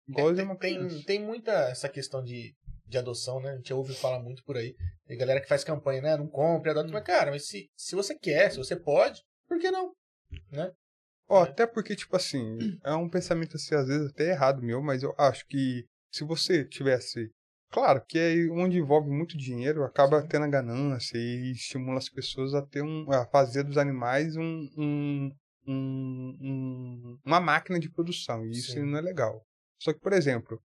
Igual 0.07 0.31
é, 0.31 0.35
tem, 0.35 0.45
uma 0.45 0.57
criança. 0.57 0.95
Tem, 0.95 1.05
tem 1.05 1.21
muita 1.21 1.51
essa 1.69 1.87
questão 1.87 2.23
de, 2.23 2.55
de 2.93 2.97
adoção, 2.99 3.41
né? 3.41 3.51
A 3.51 3.55
gente 3.57 3.73
ouve 3.73 3.93
falar 3.93 4.19
muito 4.19 4.43
por 4.43 4.55
aí. 4.55 4.75
Tem 5.05 5.17
galera 5.17 5.41
que 5.41 5.47
faz 5.47 5.63
campanha, 5.63 6.01
né? 6.01 6.17
Não 6.17 6.27
compre, 6.27 6.71
adota. 6.71 6.91
Mas, 6.91 7.03
cara, 7.03 7.31
mas 7.31 7.47
se, 7.47 7.69
se 7.75 7.95
você 7.95 8.17
quer, 8.17 8.51
se 8.51 8.57
você 8.57 8.75
pode, 8.75 9.21
por 9.47 9.59
que 9.59 9.69
não? 9.69 9.93
Né? 10.51 10.71
Ó, 11.27 11.43
até 11.43 11.65
porque, 11.65 11.95
tipo 11.95 12.15
assim, 12.15 12.57
é 12.83 12.93
um 12.93 13.09
pensamento 13.09 13.55
assim, 13.55 13.75
às 13.75 13.87
vezes 13.87 14.09
até 14.09 14.29
errado 14.29 14.61
meu, 14.61 14.81
mas 14.81 15.03
eu 15.03 15.13
acho 15.17 15.45
que 15.47 15.85
se 16.11 16.23
você 16.23 16.63
tivesse 16.63 17.31
Claro, 17.73 18.05
que 18.07 18.19
é 18.19 18.35
onde 18.51 18.77
envolve 18.77 19.09
muito 19.09 19.35
dinheiro, 19.35 19.83
acaba 19.83 20.21
Sim. 20.21 20.27
tendo 20.27 20.45
a 20.45 20.47
ganância 20.47 21.17
e 21.17 21.53
estimula 21.53 21.97
as 21.97 22.07
pessoas 22.07 22.53
a 22.53 22.61
ter 22.61 22.83
um, 22.83 23.11
a 23.11 23.25
fazer 23.25 23.63
dos 23.63 23.79
animais 23.79 24.35
um, 24.35 24.69
um, 24.77 25.31
um, 25.67 26.37
um 26.39 27.19
uma 27.25 27.39
máquina 27.39 27.79
de 27.79 27.89
produção. 27.89 28.45
E 28.45 28.51
isso 28.51 28.73
Sim. 28.73 28.83
não 28.83 28.99
é 28.99 29.01
legal. 29.01 29.43
Só 29.81 29.91
que, 29.91 29.99
por 29.99 30.13
exemplo, 30.13 30.61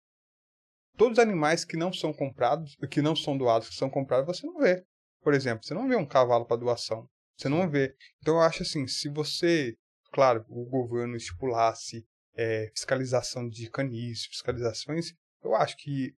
todos 0.97 1.19
os 1.19 1.23
animais 1.23 1.65
que 1.65 1.77
não 1.77 1.93
são 1.93 2.13
comprados, 2.13 2.77
que 2.91 3.03
não 3.03 3.15
são 3.15 3.37
doados, 3.37 3.69
que 3.69 3.75
são 3.75 3.91
comprados, 3.91 4.27
você 4.27 4.47
não 4.47 4.59
vê. 4.59 4.85
Por 5.23 5.35
exemplo, 5.35 5.65
você 5.65 5.75
não 5.75 5.89
vê 5.89 5.97
um 5.97 6.07
cavalo 6.07 6.45
para 6.45 6.57
doação. 6.57 7.09
Você 7.37 7.49
não 7.49 7.69
vê. 7.69 7.95
Então 8.21 8.35
eu 8.35 8.41
acho 8.41 8.63
assim, 8.63 8.87
se 8.87 9.09
você, 9.09 9.77
claro, 10.13 10.45
o 10.49 10.65
governo 10.65 11.17
estipulasse 11.17 12.07
é, 12.37 12.71
fiscalização 12.75 13.49
de 13.49 13.69
canis, 13.71 14.27
fiscalizações, 14.27 15.13
eu 15.43 15.55
acho 15.55 15.77
que 15.77 16.15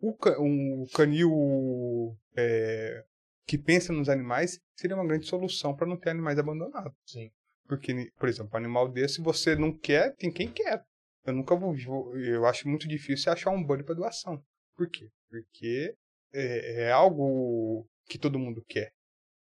o, 0.00 0.14
um 0.40 0.86
canil 0.94 2.16
é, 2.36 3.04
que 3.46 3.58
pensa 3.58 3.92
nos 3.92 4.08
animais 4.08 4.60
seria 4.76 4.96
uma 4.96 5.06
grande 5.06 5.26
solução 5.26 5.74
para 5.74 5.86
não 5.86 5.96
ter 5.96 6.10
animais 6.10 6.38
abandonados. 6.38 6.94
Sim. 7.06 7.30
Porque, 7.66 8.10
por 8.18 8.28
exemplo, 8.28 8.50
um 8.54 8.58
animal 8.58 8.88
desse, 8.88 9.20
você 9.20 9.56
não 9.56 9.72
quer, 9.72 10.14
tem 10.16 10.30
quem 10.30 10.50
quer. 10.50 10.84
Eu 11.24 11.32
nunca 11.32 11.56
vou. 11.56 11.74
Eu 12.16 12.46
acho 12.46 12.68
muito 12.68 12.86
difícil 12.86 13.32
achar 13.32 13.50
um 13.50 13.64
bunny 13.64 13.82
para 13.82 13.94
doação. 13.94 14.42
Por 14.76 14.88
quê? 14.90 15.08
Porque 15.30 15.94
é, 16.32 16.82
é, 16.84 16.90
algo 16.92 17.86
que 18.06 18.18
todo 18.18 18.38
mundo 18.38 18.64
quer. 18.68 18.92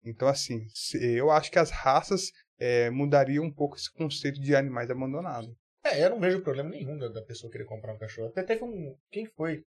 Então, 0.04 0.28
assim, 0.28 0.66
eu 1.02 1.30
acho 1.30 1.52
que 1.52 1.60
as 1.60 1.72
raças 1.72 2.32
é, 2.58 2.90
mudariam 2.90 3.46
um 3.46 3.54
pouco 3.54 3.76
esse 3.76 3.92
conceito 3.92 4.40
de 4.40 4.56
animais 4.56 4.90
abandonados. 4.90 5.54
É, 5.84 6.04
eu 6.04 6.10
não 6.10 6.20
vejo 6.20 6.42
problema 6.42 6.70
nenhum 6.70 6.98
da, 6.98 7.08
da 7.10 7.22
pessoa 7.22 7.52
querer 7.52 7.66
comprar 7.66 7.94
um 7.94 7.98
cachorro. 7.98 8.28
Até 8.30 8.44
teve 8.44 8.64
um. 8.64 8.96
Quem 9.12 9.26
foi? 9.26 9.64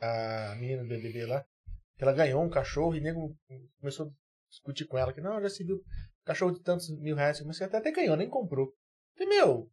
a 0.00 0.54
menina 0.56 0.82
do 0.82 0.88
BBB 0.88 1.26
lá, 1.26 1.44
que 1.96 2.04
ela 2.04 2.12
ganhou 2.12 2.42
um 2.42 2.50
cachorro 2.50 2.94
e 2.94 3.00
nego 3.00 3.36
começou 3.80 4.06
a 4.06 4.10
discutir 4.50 4.86
com 4.86 4.98
ela 4.98 5.12
que 5.12 5.20
não, 5.20 5.40
já 5.40 5.48
se 5.48 5.64
viu 5.64 5.82
cachorro 6.24 6.52
de 6.52 6.62
tantos 6.62 6.90
mil 7.00 7.16
reais, 7.16 7.40
mas 7.42 7.56
você 7.56 7.64
até, 7.64 7.78
até 7.78 7.92
ganhou, 7.92 8.16
nem 8.16 8.28
comprou. 8.28 8.72
E, 9.18 9.26
meu, 9.26 9.70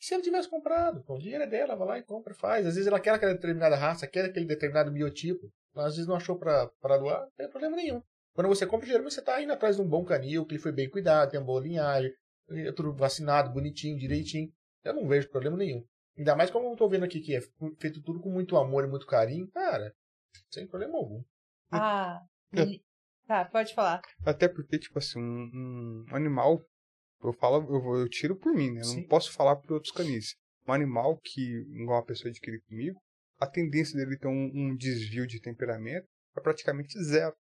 se 0.00 0.14
ela 0.14 0.22
tivesse 0.22 0.48
comprado, 0.48 1.04
o 1.06 1.18
dinheiro 1.18 1.44
é 1.44 1.46
dela, 1.46 1.76
vai 1.76 1.86
lá 1.86 1.98
e 1.98 2.02
compra, 2.02 2.34
faz. 2.34 2.66
Às 2.66 2.74
vezes 2.74 2.86
ela 2.86 2.98
quer 2.98 3.10
aquela 3.10 3.34
determinada 3.34 3.76
raça, 3.76 4.06
quer 4.06 4.24
aquele 4.24 4.46
determinado 4.46 4.90
biotipo, 4.90 5.52
mas 5.74 5.86
às 5.86 5.94
vezes 5.94 6.08
não 6.08 6.16
achou 6.16 6.38
pra, 6.38 6.68
pra 6.80 6.96
doar, 6.96 7.20
não 7.20 7.30
tem 7.36 7.50
problema 7.50 7.76
nenhum. 7.76 8.02
Quando 8.34 8.48
você 8.48 8.66
compra, 8.66 8.86
geralmente 8.86 9.14
você 9.14 9.22
tá 9.22 9.42
indo 9.42 9.52
atrás 9.52 9.76
de 9.76 9.82
um 9.82 9.88
bom 9.88 10.04
canil, 10.04 10.46
que 10.46 10.54
ele 10.54 10.62
foi 10.62 10.72
bem 10.72 10.88
cuidado, 10.88 11.30
tem 11.30 11.38
uma 11.38 11.46
boa 11.46 11.60
linhagem, 11.60 12.10
é 12.48 12.72
tudo 12.72 12.94
vacinado, 12.94 13.52
bonitinho, 13.52 13.98
direitinho. 13.98 14.50
Eu 14.82 14.94
não 14.94 15.06
vejo 15.06 15.28
problema 15.28 15.56
nenhum. 15.56 15.84
Ainda 16.16 16.34
mais 16.34 16.50
como 16.50 16.70
eu 16.70 16.76
tô 16.76 16.88
vendo 16.88 17.04
aqui 17.04 17.20
que 17.20 17.36
é 17.36 17.40
feito 17.78 18.02
tudo 18.02 18.20
com 18.20 18.30
muito 18.30 18.56
amor 18.56 18.84
e 18.84 18.88
muito 18.88 19.06
carinho, 19.06 19.50
cara, 19.50 19.92
sem 20.50 20.66
problema 20.66 20.96
algum. 20.96 21.22
Ah, 21.70 22.20
ele... 22.52 22.82
tá, 23.26 23.44
pode 23.44 23.74
falar. 23.74 24.00
Até 24.24 24.48
porque, 24.48 24.78
tipo 24.78 24.98
assim, 24.98 25.20
um, 25.20 26.04
um 26.10 26.16
animal, 26.16 26.62
eu 27.22 27.32
falo, 27.32 27.66
eu, 27.68 28.00
eu, 28.00 28.08
tiro 28.08 28.36
por 28.36 28.54
mim, 28.54 28.70
né? 28.70 28.82
Eu 28.82 28.94
não 28.94 29.02
posso 29.04 29.32
falar 29.32 29.56
por 29.56 29.72
outros 29.72 29.92
canis. 29.92 30.34
Um 30.66 30.72
animal 30.72 31.18
que, 31.22 31.40
igual 31.72 31.98
uma 31.98 32.06
pessoa 32.06 32.30
adquire 32.30 32.60
comigo, 32.62 32.98
a 33.38 33.46
tendência 33.46 33.96
dele 33.96 34.18
ter 34.18 34.28
um, 34.28 34.50
um 34.54 34.76
desvio 34.76 35.26
de 35.26 35.40
temperamento 35.40 36.06
é 36.36 36.40
praticamente 36.40 37.02
zero, 37.02 37.34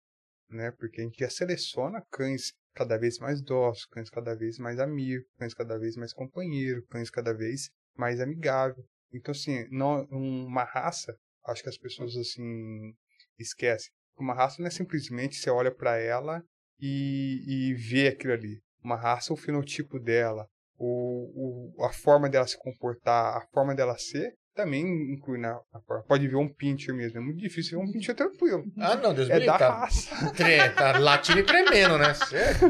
né? 0.50 0.72
Porque 0.72 1.02
a 1.02 1.04
gente 1.04 1.20
já 1.20 1.30
seleciona 1.30 2.04
cães 2.12 2.54
cada 2.74 2.98
vez 2.98 3.18
mais 3.18 3.42
dóceis, 3.42 3.86
cães 3.88 4.10
cada 4.10 4.36
vez 4.36 4.58
mais 4.58 4.80
amigos, 4.80 5.26
cães 5.38 5.54
cada 5.54 5.78
vez 5.78 5.96
mais 5.96 6.14
companheiros, 6.14 6.86
cães 6.90 7.10
cada 7.10 7.34
vez 7.34 7.70
mais 7.96 8.20
amigável. 8.20 8.84
Então, 9.12 9.32
assim, 9.32 9.66
não, 9.72 10.04
uma 10.06 10.64
raça, 10.64 11.16
acho 11.46 11.64
que 11.64 11.70
as 11.70 11.78
pessoas, 11.78 12.16
assim, 12.16 12.94
esquecem. 13.40 13.90
Uma 14.18 14.34
raça 14.34 14.58
não 14.60 14.68
é 14.68 14.72
simplesmente 14.72 15.36
você 15.36 15.50
olha 15.50 15.74
para 15.74 15.98
ela 15.98 16.44
e, 16.80 17.44
e 17.48 17.74
vê 17.74 18.08
aquilo 18.08 18.34
ali. 18.34 18.62
Uma 18.88 18.96
raça, 18.96 19.34
o 19.34 19.36
fenotipo 19.36 20.00
dela, 20.00 20.48
o, 20.80 21.74
o, 21.78 21.86
a 21.86 21.92
forma 21.92 22.30
dela 22.30 22.48
se 22.48 22.58
comportar, 22.58 23.36
a 23.36 23.46
forma 23.52 23.76
dela 23.76 23.98
ser, 23.98 24.34
também 24.56 25.14
inclui 25.14 25.38
na, 25.38 25.60
forma. 25.86 26.04
Pode 26.04 26.26
ver 26.26 26.38
um 26.38 26.48
pincher 26.48 26.96
mesmo. 26.96 27.20
É 27.20 27.22
muito 27.22 27.38
difícil 27.38 27.78
ver 27.78 27.86
um 27.86 27.92
pincher 27.92 28.16
tranquilo. 28.16 28.64
Ah, 28.78 28.96
não, 28.96 29.14
Deus 29.14 29.28
me 29.28 29.36
É 29.36 29.46
da 29.46 29.58
tá, 29.58 29.70
raça. 29.70 30.16
Tre, 30.34 30.70
tá 30.70 30.98
latindo 30.98 31.40
e 31.40 31.44
tremendo, 31.44 31.98
né? 31.98 32.14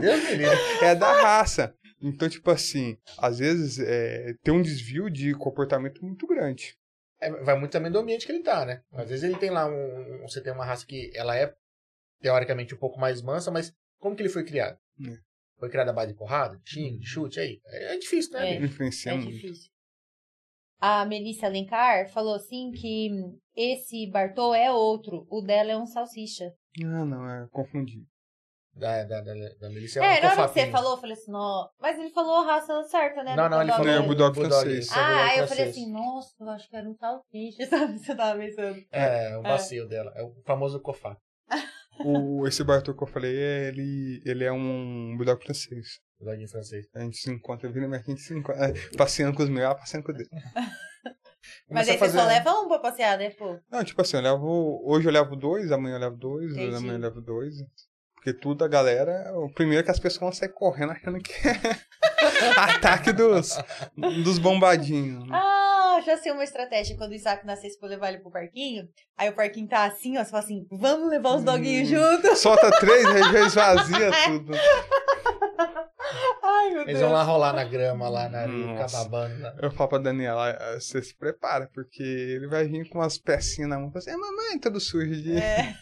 Deus 0.02 0.24
me 0.24 0.36
livre. 0.38 0.58
É 0.82 0.96
da 0.96 1.22
raça. 1.22 1.72
Então, 2.02 2.28
tipo 2.28 2.50
assim, 2.50 2.98
às 3.20 3.38
vezes 3.38 3.78
é, 3.80 4.34
tem 4.44 4.52
um 4.52 4.62
desvio 4.62 5.08
de 5.08 5.36
comportamento 5.36 6.04
muito 6.04 6.26
grande. 6.26 6.76
É, 7.22 7.30
vai 7.44 7.58
muito 7.60 7.72
também 7.72 7.92
do 7.92 8.00
ambiente 8.00 8.26
que 8.26 8.32
ele 8.32 8.44
tá, 8.44 8.66
né? 8.66 8.82
Às 8.92 9.10
vezes 9.10 9.24
ele 9.24 9.38
tem 9.38 9.52
lá 9.52 9.68
um. 9.68 10.22
Você 10.24 10.42
tem 10.42 10.52
uma 10.52 10.66
raça 10.66 10.84
que 10.84 11.12
ela 11.14 11.38
é 11.38 11.54
teoricamente 12.22 12.74
um 12.74 12.78
pouco 12.80 13.00
mais 13.00 13.22
mansa, 13.22 13.52
mas 13.52 13.72
como 14.00 14.16
que 14.16 14.24
ele 14.24 14.30
foi 14.30 14.44
criado? 14.44 14.78
É. 15.08 15.27
Foi 15.58 15.70
criado 15.70 15.90
a 15.90 15.94
base 15.94 16.12
de 16.12 16.18
porrada, 16.18 16.58
de 16.58 16.70
xingo, 16.70 17.00
de 17.00 17.08
chute, 17.08 17.40
aí. 17.40 17.60
É, 17.66 17.96
é 17.96 17.98
difícil, 17.98 18.34
né? 18.34 18.50
É, 18.50 18.56
é 18.56 18.60
difícil. 18.68 19.72
A 20.80 21.06
Melissa 21.06 21.48
Alencar 21.48 22.08
falou 22.10 22.36
assim 22.36 22.72
que 22.72 23.10
esse 23.56 24.06
Bartô 24.12 24.54
é 24.54 24.72
outro, 24.72 25.26
o 25.30 25.42
dela 25.42 25.72
é 25.72 25.78
um 25.78 25.88
salsicha. 25.88 26.54
Ah, 26.84 27.06
não, 27.06 27.28
é 27.28 27.48
confundi 27.52 28.06
da, 28.78 29.04
da, 29.04 29.22
da, 29.22 29.34
da 29.60 29.70
Melissa. 29.70 30.00
É, 30.00 30.22
na 30.22 30.32
hora 30.32 30.48
que 30.48 30.54
você 30.54 30.72
falou, 30.72 30.92
eu 30.92 30.98
falei 30.98 31.14
assim, 31.14 31.32
não. 31.32 31.70
Mas 31.80 32.00
ele 32.00 32.10
falou 32.12 32.36
a 32.36 32.46
raça 32.46 32.84
certa, 32.84 33.24
né? 33.24 33.36
Não, 33.36 33.50
não, 33.50 33.62
ele 33.62 33.72
falou. 33.72 33.88
É 33.88 34.00
o 34.00 34.04
Bulldog 34.04 34.36
francês. 34.36 34.90
Ah, 34.92 35.26
aí 35.26 35.40
eu 35.40 35.48
falei 35.48 35.70
assim, 35.70 35.92
nossa, 35.92 36.34
eu 36.40 36.50
acho 36.50 36.70
que 36.70 36.76
era 36.76 36.88
um 36.88 36.96
salsicha, 36.96 37.66
sabe? 37.68 37.98
Você 37.98 38.16
tava 38.16 38.40
pensando. 38.40 38.86
É, 38.92 39.38
o 39.38 39.44
macio 39.44 39.84
é. 39.84 39.88
dela. 39.88 40.14
É 40.16 40.24
o 40.24 40.34
famoso 40.46 40.80
cofá. 40.80 41.18
o, 42.06 42.48
esse 42.48 42.64
Bartô 42.64 42.94
que 42.94 43.04
eu 43.04 43.08
falei, 43.08 43.36
ele, 43.36 44.22
ele 44.26 44.44
é 44.44 44.52
um 44.52 45.16
Bulldog 45.16 45.44
francês. 45.44 46.00
Bulldog 46.20 46.48
francês. 46.48 46.86
A 46.96 47.02
gente 47.02 47.18
se 47.18 47.32
encontra, 47.32 47.72
vindo, 47.72 47.88
mas 47.90 48.02
a 48.02 48.04
gente 48.04 48.22
se 48.22 48.34
encontra. 48.34 48.68
É, 48.68 48.74
passeando 48.98 49.36
com 49.36 49.44
os 49.44 49.50
meus, 49.50 49.74
passeando 49.76 50.06
com 50.06 50.12
o 50.12 50.16
dele. 50.16 50.30
Mas 51.70 51.88
aí 51.88 51.98
você 51.98 52.10
só 52.10 52.26
leva 52.26 52.52
um 52.60 52.68
pra 52.68 52.80
passear, 52.80 53.18
né, 53.18 53.30
pô? 53.30 53.58
Não, 53.72 53.84
tipo 53.84 54.02
assim, 54.02 54.18
eu 54.18 54.24
levo. 54.24 54.82
Hoje 54.86 55.08
eu 55.08 55.12
levo 55.12 55.36
dois, 55.36 55.72
amanhã 55.72 55.96
eu 55.96 56.00
levo 56.00 56.18
dois, 56.18 56.52
Entendi. 56.52 56.76
amanhã 56.76 56.94
eu 56.94 57.00
levo 57.00 57.22
dois. 57.22 57.56
Porque 58.16 58.34
tudo 58.34 58.66
a 58.66 58.68
galera, 58.68 59.32
o 59.38 59.50
primeiro 59.54 59.84
que 59.84 59.92
as 59.92 60.00
pessoas 60.00 60.20
vão 60.20 60.32
sair 60.32 60.50
correndo 60.50 60.92
achando 60.92 61.20
que 61.20 61.32
é 61.32 61.54
ataque 62.76 63.14
dos, 63.14 63.58
dos 64.24 64.40
bombadinhos. 64.40 65.26
Né? 65.26 65.30
Ah, 65.32 65.57
já 66.08 66.18
sei 66.18 66.32
uma 66.32 66.44
estratégia. 66.44 66.98
Quando 66.98 67.12
o 67.12 67.16
Isaac 67.16 67.46
nascesse 67.46 67.80
pra 67.80 67.90
levar 67.90 68.10
ele 68.10 68.20
pro 68.20 68.32
parquinho, 68.32 68.88
aí 69.18 69.30
o 69.30 69.36
parquinho 69.36 69.68
tá 69.68 69.86
assim, 69.86 70.18
ó, 70.18 70.24
você 70.24 70.32
fala 70.32 70.44
assim, 70.44 70.66
vamos 70.72 71.10
levar 71.10 71.36
os 71.36 71.44
doguinhos 71.44 71.92
hum, 71.92 71.96
juntos. 71.96 72.40
Solta 72.40 72.72
três, 72.80 73.06
aí 73.08 73.24
já 73.24 73.46
esvazia 73.46 74.12
tudo. 74.26 74.54
Ai, 76.44 76.70
meu 76.70 76.78
Deus. 76.78 76.88
Eles 76.88 77.02
vão 77.02 77.12
lá 77.12 77.24
rolar 77.24 77.54
na 77.54 77.66
grama, 77.66 78.10
lá 78.10 78.30
na 78.30 78.40
areia, 78.40 78.86
ficar 78.86 79.04
babando. 79.04 79.38
Né? 79.38 79.56
Eu 79.62 79.72
falo 79.72 79.90
pra 79.90 79.98
Daniela, 80.00 80.50
ah, 80.52 80.80
você 80.80 81.02
se 81.02 81.16
prepara, 81.16 81.70
porque 81.74 82.02
ele 82.02 82.48
vai 82.48 82.66
vir 82.68 82.88
com 82.90 83.00
umas 83.00 83.18
pecinhas 83.18 83.70
na 83.70 83.78
mão. 83.78 83.92
Assim, 83.94 84.12
é, 84.12 84.18
mamãe, 84.18 84.58
tudo 84.60 84.80
sujo 84.80 85.22
de... 85.22 85.38
É. 85.38 85.76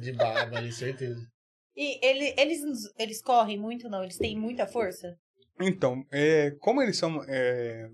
de 0.00 0.12
baba 0.12 0.58
ali, 0.58 0.70
certeza. 0.70 1.20
E 1.74 2.06
ele, 2.06 2.34
eles, 2.36 2.60
eles 2.98 3.22
correm 3.22 3.58
muito, 3.58 3.88
não? 3.88 4.02
Eles 4.02 4.18
têm 4.18 4.36
muita 4.38 4.66
força? 4.66 5.16
Então, 5.60 6.04
é, 6.12 6.50
como 6.60 6.82
eles 6.82 6.98
são. 6.98 7.22
É, 7.26 7.88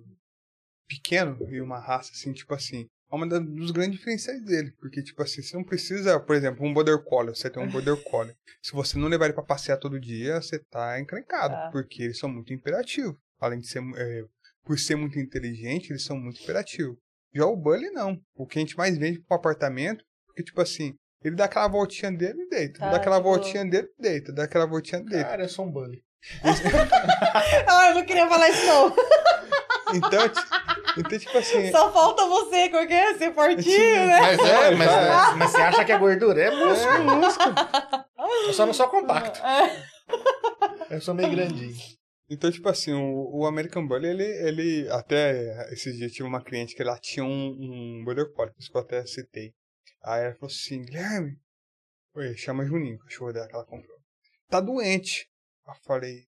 pequeno 0.89 1.36
e 1.51 1.60
uma 1.60 1.78
raça 1.78 2.10
assim, 2.12 2.32
tipo 2.32 2.55
assim, 2.55 2.86
é 3.10 3.15
uma 3.15 3.27
dos 3.27 3.70
grandes 3.70 3.98
diferenciais 3.98 4.43
dele. 4.44 4.73
Porque, 4.81 5.02
tipo 5.02 5.23
assim, 5.23 5.43
você 5.43 5.56
não 5.56 5.65
precisa, 5.65 6.19
por 6.20 6.35
exemplo, 6.35 6.66
um 6.66 6.73
Border 6.74 7.02
Collie, 7.05 7.35
você 7.35 7.48
tem 7.51 7.62
um 7.62 7.69
Border 7.70 7.97
Collie. 8.05 8.35
Se 8.62 8.73
você 8.73 8.98
não 8.98 9.09
levar 9.09 9.27
ele 9.27 9.35
pra 9.35 9.43
passear 9.43 9.77
todo 9.78 10.01
dia, 10.01 10.40
você 10.40 10.59
tá 10.70 10.98
encrencado. 11.01 11.55
Tá. 11.55 11.69
Porque 11.70 12.02
eles 12.02 12.19
são 12.19 12.28
muito 12.28 12.52
imperativos. 12.52 13.16
Além 13.40 13.60
de 13.60 13.69
ser, 13.69 13.82
é, 13.97 14.24
por 14.65 14.78
ser 14.78 14.97
muito 14.97 15.19
inteligente, 15.19 15.90
eles 15.90 16.05
são 16.05 16.16
muito 16.19 16.43
imperativos. 16.43 16.97
Já 17.35 17.47
o 17.47 17.56
Bully, 17.56 17.90
não. 17.90 18.19
O 18.35 18.47
que 18.47 18.59
a 18.59 18.62
gente 18.62 18.77
mais 18.77 18.97
vende 18.98 19.20
pro 19.20 19.36
apartamento, 19.36 20.05
porque, 20.27 20.43
tipo 20.43 20.60
assim, 20.60 20.94
ele 21.23 21.35
dá 21.36 21.44
aquela 21.44 21.69
voltinha 21.69 22.10
dele 22.12 22.43
e 22.43 22.48
deita. 22.48 22.78
Tá, 22.81 22.90
dá 22.90 22.97
aquela 22.97 23.16
tipo- 23.16 23.28
voltinha 23.28 23.65
dele 23.65 23.89
e 23.98 24.02
deita. 24.02 24.32
Dá 24.32 24.44
aquela 24.44 24.66
voltinha 24.66 25.01
dele. 25.02 25.24
Cara, 25.24 25.43
eu 25.44 25.48
sou 25.48 25.66
um 25.66 25.70
bully. 25.70 26.02
Ah, 27.66 27.89
eu 27.90 27.94
não 27.94 28.05
queria 28.06 28.28
falar 28.28 28.48
isso, 28.51 28.66
não. 28.66 28.97
Então, 29.94 30.20
então, 31.00 31.18
tipo 31.18 31.38
assim. 31.38 31.70
Só 31.70 31.92
falta 31.92 32.26
você, 32.26 32.68
porque 32.68 32.92
é 32.92 33.14
ser 33.14 33.34
fortinho, 33.34 34.06
né? 34.06 34.20
Mas 34.20 34.38
é, 34.38 34.70
mas, 34.74 35.36
mas 35.36 35.50
você 35.50 35.58
acha 35.58 35.84
que 35.84 35.92
é 35.92 35.98
gordura? 35.98 36.40
É 36.40 36.50
músculo. 36.50 36.94
É 36.94 36.98
músculo. 36.98 37.54
Eu 38.46 38.52
só 38.52 38.66
não 38.66 38.74
sou 38.74 38.88
compacto. 38.88 39.40
É. 39.44 39.86
Eu 40.90 41.00
sou 41.00 41.14
meio 41.14 41.30
grandinho. 41.30 41.76
Então, 42.30 42.50
tipo 42.50 42.68
assim, 42.68 42.92
o, 42.92 43.38
o 43.38 43.46
American 43.46 43.86
Bully, 43.86 44.08
ele, 44.08 44.24
ele. 44.24 44.88
Até 44.90 45.72
esses 45.72 45.96
dias 45.96 46.12
tive 46.12 46.28
uma 46.28 46.42
cliente 46.42 46.74
que 46.74 46.82
ela 46.82 46.98
tinha 46.98 47.24
um, 47.24 47.28
um 47.28 48.02
Border 48.04 48.32
Collie, 48.32 48.52
por 48.52 48.60
isso 48.60 48.70
que 48.70 48.76
eu 48.76 48.82
até 48.82 49.06
citei. 49.06 49.52
Aí 50.04 50.24
ela 50.24 50.34
falou 50.34 50.50
assim: 50.52 50.82
Guilherme, 50.82 51.38
Oi, 52.14 52.36
chama 52.36 52.66
Juninho, 52.66 52.96
o 52.96 52.98
cachorro 52.98 53.32
dela 53.32 53.46
que 53.46 53.54
ela 53.54 53.64
comprou. 53.64 53.96
Tá 54.48 54.60
doente. 54.60 55.30
Eu 55.66 55.74
falei: 55.84 56.26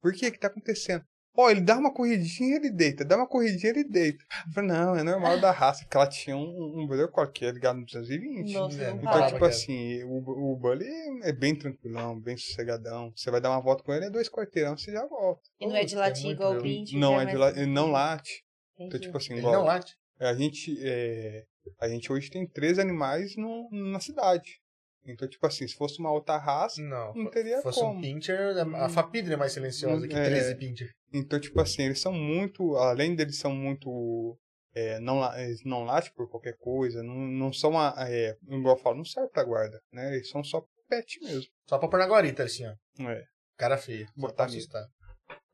Por 0.00 0.12
que 0.12 0.30
que 0.30 0.38
tá 0.38 0.48
acontecendo? 0.48 1.04
Ó, 1.34 1.50
ele 1.50 1.62
dá 1.62 1.78
uma 1.78 1.92
corridinha 1.92 2.56
ele 2.56 2.70
deita, 2.70 3.04
dá 3.04 3.16
uma 3.16 3.26
corridinha 3.26 3.70
ele 3.70 3.84
deita. 3.84 4.22
Eu 4.46 4.52
falei: 4.52 4.70
Não, 4.70 4.96
é 4.96 5.02
normal 5.02 5.40
da 5.40 5.50
raça, 5.50 5.82
porque 5.84 5.96
ela 5.96 6.06
tinha 6.06 6.36
um, 6.36 6.80
um 6.82 6.86
Border 6.86 7.08
Collie 7.08 7.32
que 7.32 7.44
é 7.46 7.50
ligado 7.50 7.78
no 7.78 7.86
220. 7.86 8.52
Nossa, 8.52 8.76
né? 8.76 9.00
Então, 9.02 9.26
tipo 9.28 9.44
assim, 9.44 10.02
o, 10.04 10.52
o 10.52 10.56
Bully 10.56 10.86
é 11.22 11.32
bem 11.32 11.56
tranquilão, 11.56 12.20
bem 12.20 12.36
sossegadão. 12.36 13.12
Você 13.16 13.30
vai 13.30 13.40
dar 13.40 13.50
uma 13.50 13.62
volta 13.62 13.82
com 13.82 13.92
ele, 13.94 14.06
é 14.06 14.10
dois 14.10 14.28
quarteirão, 14.28 14.76
você 14.76 14.92
já 14.92 15.06
volta. 15.06 15.40
E 15.58 15.66
não 15.66 15.76
é 15.76 15.84
de 15.84 15.94
é 15.94 15.98
latir 15.98 16.24
muito 16.24 16.36
igual 16.36 16.50
o 16.50 16.54
legal. 16.54 16.68
Pinch. 16.68 16.92
Não, 16.98 17.14
já 17.14 17.22
é 17.22 17.26
de 17.26 17.36
la... 17.36 17.50
ele 17.50 17.66
não 17.66 17.90
late. 17.90 18.44
Então, 18.74 18.86
Entendi. 18.86 19.04
tipo 19.04 19.16
assim, 19.16 19.32
Ele 19.32 19.40
igual, 19.40 19.54
não 19.54 19.64
late. 19.64 19.96
a 20.18 20.34
gente, 20.34 20.76
é, 20.82 21.44
a 21.80 21.88
gente 21.88 22.12
hoje 22.12 22.30
tem 22.30 22.46
três 22.46 22.78
animais 22.78 23.36
no, 23.36 23.68
na 23.70 24.00
cidade. 24.00 24.60
Então, 25.04 25.28
tipo 25.28 25.44
assim, 25.46 25.66
se 25.66 25.74
fosse 25.74 25.98
uma 25.98 26.12
outra 26.12 26.36
raça, 26.38 26.80
Não. 26.80 27.12
não 27.14 27.30
teria 27.30 27.56
Se 27.56 27.62
fosse 27.64 27.80
como. 27.80 27.98
um 27.98 28.00
pincher, 28.00 28.56
a 28.76 28.88
Fapidra 28.88 29.34
é 29.34 29.36
mais 29.36 29.52
silenciosa 29.52 30.06
que 30.06 30.14
É. 30.14 30.24
13 30.24 30.54
pincher. 30.54 30.90
Então, 31.12 31.40
tipo 31.40 31.60
assim, 31.60 31.82
eles 31.82 32.00
são 32.00 32.12
muito, 32.12 32.76
além 32.76 33.14
deles 33.14 33.38
são 33.38 33.52
muito, 33.52 34.38
é, 34.74 35.00
não, 35.00 35.20
eles 35.38 35.64
não 35.64 35.82
latem 35.84 36.12
por 36.14 36.28
qualquer 36.30 36.56
coisa, 36.56 37.02
não, 37.02 37.14
não 37.16 37.52
são, 37.52 37.70
uma, 37.70 37.94
é, 37.98 38.36
igual 38.48 38.76
eu 38.76 38.82
falo, 38.82 38.96
não 38.98 39.04
serve 39.04 39.28
pra 39.30 39.44
guarda, 39.44 39.80
né? 39.92 40.14
Eles 40.14 40.28
são 40.30 40.42
só 40.44 40.62
pet 40.88 41.20
mesmo. 41.22 41.50
Só 41.68 41.78
pra 41.78 41.88
pôr 41.88 41.98
na 41.98 42.06
guarita, 42.06 42.44
assim, 42.44 42.64
ó. 42.66 42.74
É. 43.10 43.24
Cara 43.58 43.76
feia. 43.76 44.06
Botar 44.16 44.44
assustar. 44.44 44.84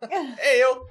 é 0.41 0.59
eu. 0.63 0.87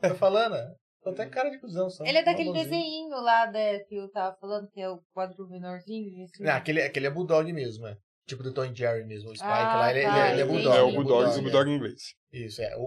Tô 0.00 0.14
falando? 0.14 0.56
Tô 1.02 1.10
até 1.10 1.26
cara 1.26 1.48
de 1.50 1.58
cuzão. 1.58 1.88
Só. 1.88 2.04
Ele 2.04 2.18
é 2.18 2.22
daquele 2.24 2.50
Maldozinho. 2.50 2.70
desenho 2.70 3.08
lá 3.22 3.46
da, 3.46 3.84
que 3.88 3.96
eu 3.96 4.08
tava 4.10 4.36
falando, 4.38 4.68
que 4.70 4.80
é 4.80 4.88
o 4.88 5.00
quadro 5.12 5.48
menorzinho. 5.48 6.24
Assim. 6.24 6.42
Não, 6.44 6.52
aquele, 6.52 6.82
aquele 6.82 7.06
é 7.06 7.10
Bulldog 7.10 7.50
mesmo, 7.52 7.86
é. 7.86 7.96
Tipo 8.26 8.42
do 8.42 8.52
Tom 8.52 8.66
e 8.66 8.74
Jerry 8.74 9.04
mesmo. 9.04 9.30
O 9.30 9.34
Spike 9.34 9.50
Ah, 9.50 9.76
lá, 9.76 9.90
ele, 9.90 10.02
tá, 10.02 10.08
ele 10.08 10.20
é- 10.20 10.32
ele 10.32 10.40
é. 10.42 10.44
Bulldog. 10.44 10.76
é 10.76 10.82
o 10.82 10.92
Bulldog, 10.92 11.30
o 11.34 11.38
é. 11.38 11.42
Bulldog 11.42 11.70
inglês. 11.70 12.02
Isso, 12.32 12.62
é. 12.62 12.76
O, 12.76 12.82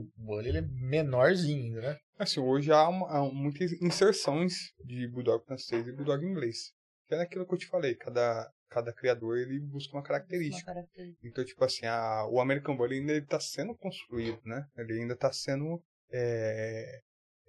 o 0.00 0.06
Bully, 0.16 0.48
ele 0.50 0.58
é 0.58 0.62
menorzinho 0.62 1.64
ainda, 1.76 1.80
né? 1.92 1.96
Assim, 2.18 2.40
hoje 2.40 2.70
há, 2.70 2.86
uma- 2.88 3.08
há 3.10 3.22
muitas 3.32 3.72
inserções 3.80 4.52
de 4.84 5.08
Bulldog 5.08 5.44
francês 5.46 5.86
e 5.86 5.92
Bulldog 5.92 6.24
inglês. 6.26 6.72
Que 7.08 7.14
é 7.14 7.22
aquilo 7.22 7.46
que 7.46 7.54
eu 7.54 7.58
te 7.58 7.66
falei, 7.68 7.94
cada, 7.94 8.50
cada 8.68 8.92
criador 8.92 9.38
ele 9.38 9.60
busca 9.60 9.94
uma 9.94 10.00
Uma 10.00 10.06
característica. 10.06 10.66
característica. 10.66 11.26
Então, 11.26 11.44
tipo 11.44 11.64
assim, 11.64 11.86
a, 11.86 12.26
o 12.30 12.38
American 12.40 12.76
Bully 12.76 12.98
ainda 12.98 13.14
está 13.16 13.40
sendo 13.40 13.74
construído, 13.76 14.40
né? 14.44 14.66
Ele 14.76 15.00
ainda 15.00 15.14
está 15.14 15.32
sendo 15.32 15.82
é, 16.12 17.00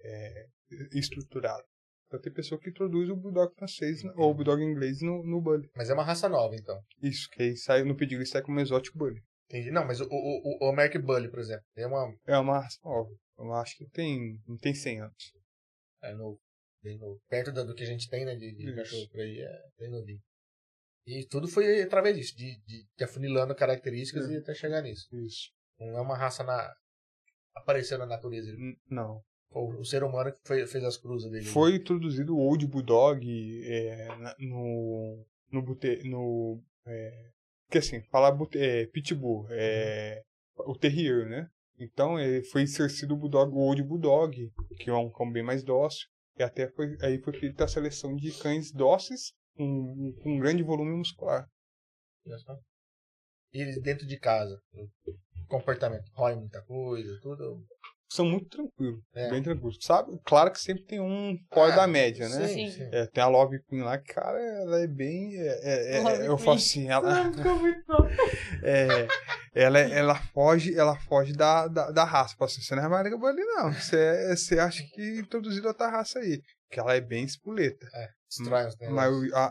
é, 0.04 0.46
estruturado. 0.92 1.62
Então 2.06 2.20
tem 2.20 2.32
pessoa 2.32 2.60
que 2.60 2.70
introduz 2.70 3.08
o 3.08 3.16
Bulldog 3.16 3.52
francês 3.56 4.04
ou 4.16 4.30
o 4.30 4.34
Bulldog 4.34 4.62
inglês 4.62 5.00
no, 5.00 5.24
no 5.24 5.40
Bully. 5.40 5.68
Mas 5.74 5.90
é 5.90 5.94
uma 5.94 6.04
raça 6.04 6.28
nova, 6.28 6.54
então. 6.54 6.80
Isso, 7.02 7.28
que 7.30 7.42
aí 7.42 7.56
sai, 7.56 7.82
no 7.82 7.96
pedigree 7.96 8.26
sai 8.26 8.42
como 8.42 8.60
exótico 8.60 8.98
Bully. 8.98 9.20
Entendi. 9.50 9.70
Não, 9.70 9.84
mas 9.86 10.00
o, 10.00 10.06
o, 10.10 10.66
o, 10.66 10.70
American 10.70 11.02
Bully, 11.02 11.28
por 11.30 11.40
exemplo, 11.40 11.64
é 11.76 11.86
uma. 11.86 12.14
É 12.26 12.38
uma 12.38 12.60
raça 12.60 12.78
nova. 12.84 13.10
Eu 13.38 13.52
acho 13.54 13.76
que 13.76 13.88
tem, 13.90 14.38
não 14.46 14.56
tem 14.56 14.74
100 14.74 15.00
anos. 15.00 15.32
É 16.02 16.14
novo. 16.14 16.38
Bem 16.82 16.98
novo. 16.98 17.18
Perto 17.28 17.50
do, 17.52 17.66
do 17.66 17.74
que 17.74 17.82
a 17.82 17.86
gente 17.86 18.08
tem, 18.08 18.24
né? 18.24 18.36
De, 18.36 18.54
de 18.54 18.74
cachorro 18.74 19.08
por 19.10 19.20
aí, 19.20 19.40
é 19.40 19.62
bem 19.78 19.90
novinho. 19.90 20.20
E 21.06 21.26
tudo 21.26 21.48
foi 21.48 21.82
através 21.82 22.16
disso, 22.16 22.34
de, 22.36 22.58
de, 22.64 22.86
de 22.96 23.04
afunilando 23.04 23.54
características 23.54 24.28
É. 24.28 24.34
e 24.34 24.36
até 24.38 24.54
chegar 24.54 24.82
nisso. 24.82 25.06
Isso. 25.16 25.50
Não 25.78 25.98
é 25.98 26.00
uma 26.00 26.16
raça 26.16 26.42
na... 26.44 26.72
apareceu 27.56 27.98
na 27.98 28.06
natureza. 28.06 28.50
N- 28.52 28.76
Não. 28.88 29.20
O, 29.50 29.84
ser 29.84 30.02
humano 30.02 30.32
que 30.32 30.38
foi, 30.44 30.66
fez 30.66 30.82
as 30.82 30.96
cruzes 30.96 31.30
dele. 31.30 31.44
Foi 31.44 31.76
introduzido 31.76 32.34
o 32.34 32.40
Old 32.40 32.66
Bulldog 32.66 33.24
é, 33.64 34.08
no. 34.38 35.24
no. 35.50 35.62
Bute, 35.62 36.02
no 36.08 36.60
é, 36.86 37.30
que 37.70 37.78
assim, 37.78 38.02
falar 38.10 38.32
bute, 38.32 38.58
é, 38.58 38.86
Pitbull, 38.86 39.46
é, 39.50 40.22
o 40.58 40.76
Terrier, 40.76 41.28
né? 41.28 41.48
Então 41.78 42.18
ele 42.18 42.44
foi 42.44 42.62
inserido 42.62 43.14
o 43.14 43.16
Bulldog, 43.16 43.52
o 43.52 43.58
Old 43.58 43.82
Bulldog, 43.82 44.52
que 44.78 44.90
é 44.90 44.94
um 44.94 45.10
cão 45.10 45.30
bem 45.30 45.42
mais 45.42 45.64
dócil. 45.64 46.06
E 46.36 46.42
até 46.42 46.68
foi, 46.68 46.96
aí 47.00 47.18
foi 47.18 47.32
feita 47.32 47.64
a 47.64 47.68
seleção 47.68 48.14
de 48.16 48.32
cães 48.38 48.72
dóceis 48.72 49.32
com, 49.56 50.12
com 50.22 50.36
um 50.36 50.38
grande 50.38 50.62
volume 50.62 50.96
muscular. 50.96 51.48
E 53.52 53.60
eles 53.60 53.80
dentro 53.80 54.06
de 54.06 54.18
casa. 54.18 54.60
Comportamento. 55.48 56.10
Rói 56.12 56.34
muita 56.34 56.62
coisa, 56.62 57.18
tudo. 57.22 57.64
São 58.14 58.24
muito 58.24 58.48
tranquilos, 58.48 59.00
É. 59.14 59.28
bem 59.28 59.42
tranquilos. 59.42 59.76
Sabe? 59.80 60.12
Claro 60.24 60.52
que 60.52 60.60
sempre 60.60 60.84
tem 60.84 61.00
um 61.00 61.36
fora 61.52 61.72
Ah, 61.72 61.76
da 61.76 61.86
média, 61.88 62.28
né? 62.28 62.46
Sim, 62.46 62.70
Sim. 62.70 62.88
É, 62.92 63.06
tem 63.06 63.22
a 63.22 63.26
Love 63.26 63.58
Queen 63.68 63.82
lá, 63.82 63.98
que, 63.98 64.12
cara, 64.14 64.38
ela 64.40 64.80
é 64.80 64.86
bem. 64.86 65.36
é- 65.36 65.60
é- 65.62 65.96
é- 65.96 66.28
eu 66.28 66.36
Queen. 66.36 66.44
falo 66.44 66.56
assim, 66.56 66.88
ela, 66.88 67.32
Ficou 67.32 67.58
muito 67.58 67.82
bom. 67.88 68.08
é, 68.62 69.08
ela, 69.54 69.78
ela 69.80 70.14
foge, 70.32 70.78
ela 70.78 70.96
foge 70.96 71.32
da, 71.32 71.66
da, 71.66 71.90
da 71.90 72.04
raça. 72.04 72.36
Fala 72.38 72.48
assim, 72.50 72.60
você 72.62 72.74
não 72.76 72.84
é 72.84 72.88
Maria 72.88 73.16
Bully, 73.16 73.42
não. 73.44 73.72
Você, 73.72 73.96
é- 73.96 74.36
você 74.36 74.58
acha 74.60 74.82
que 74.92 75.18
introduziram 75.18 75.68
outra 75.68 75.88
raça 75.88 76.18
aí. 76.20 76.40
Que 76.70 76.78
ela 76.80 76.94
é 76.94 77.00
bem 77.00 77.24
espoleta. 77.24 77.86
A, 77.94 78.42
negócios. 78.42 78.76
maioria- 78.90 79.34
a, 79.36 79.46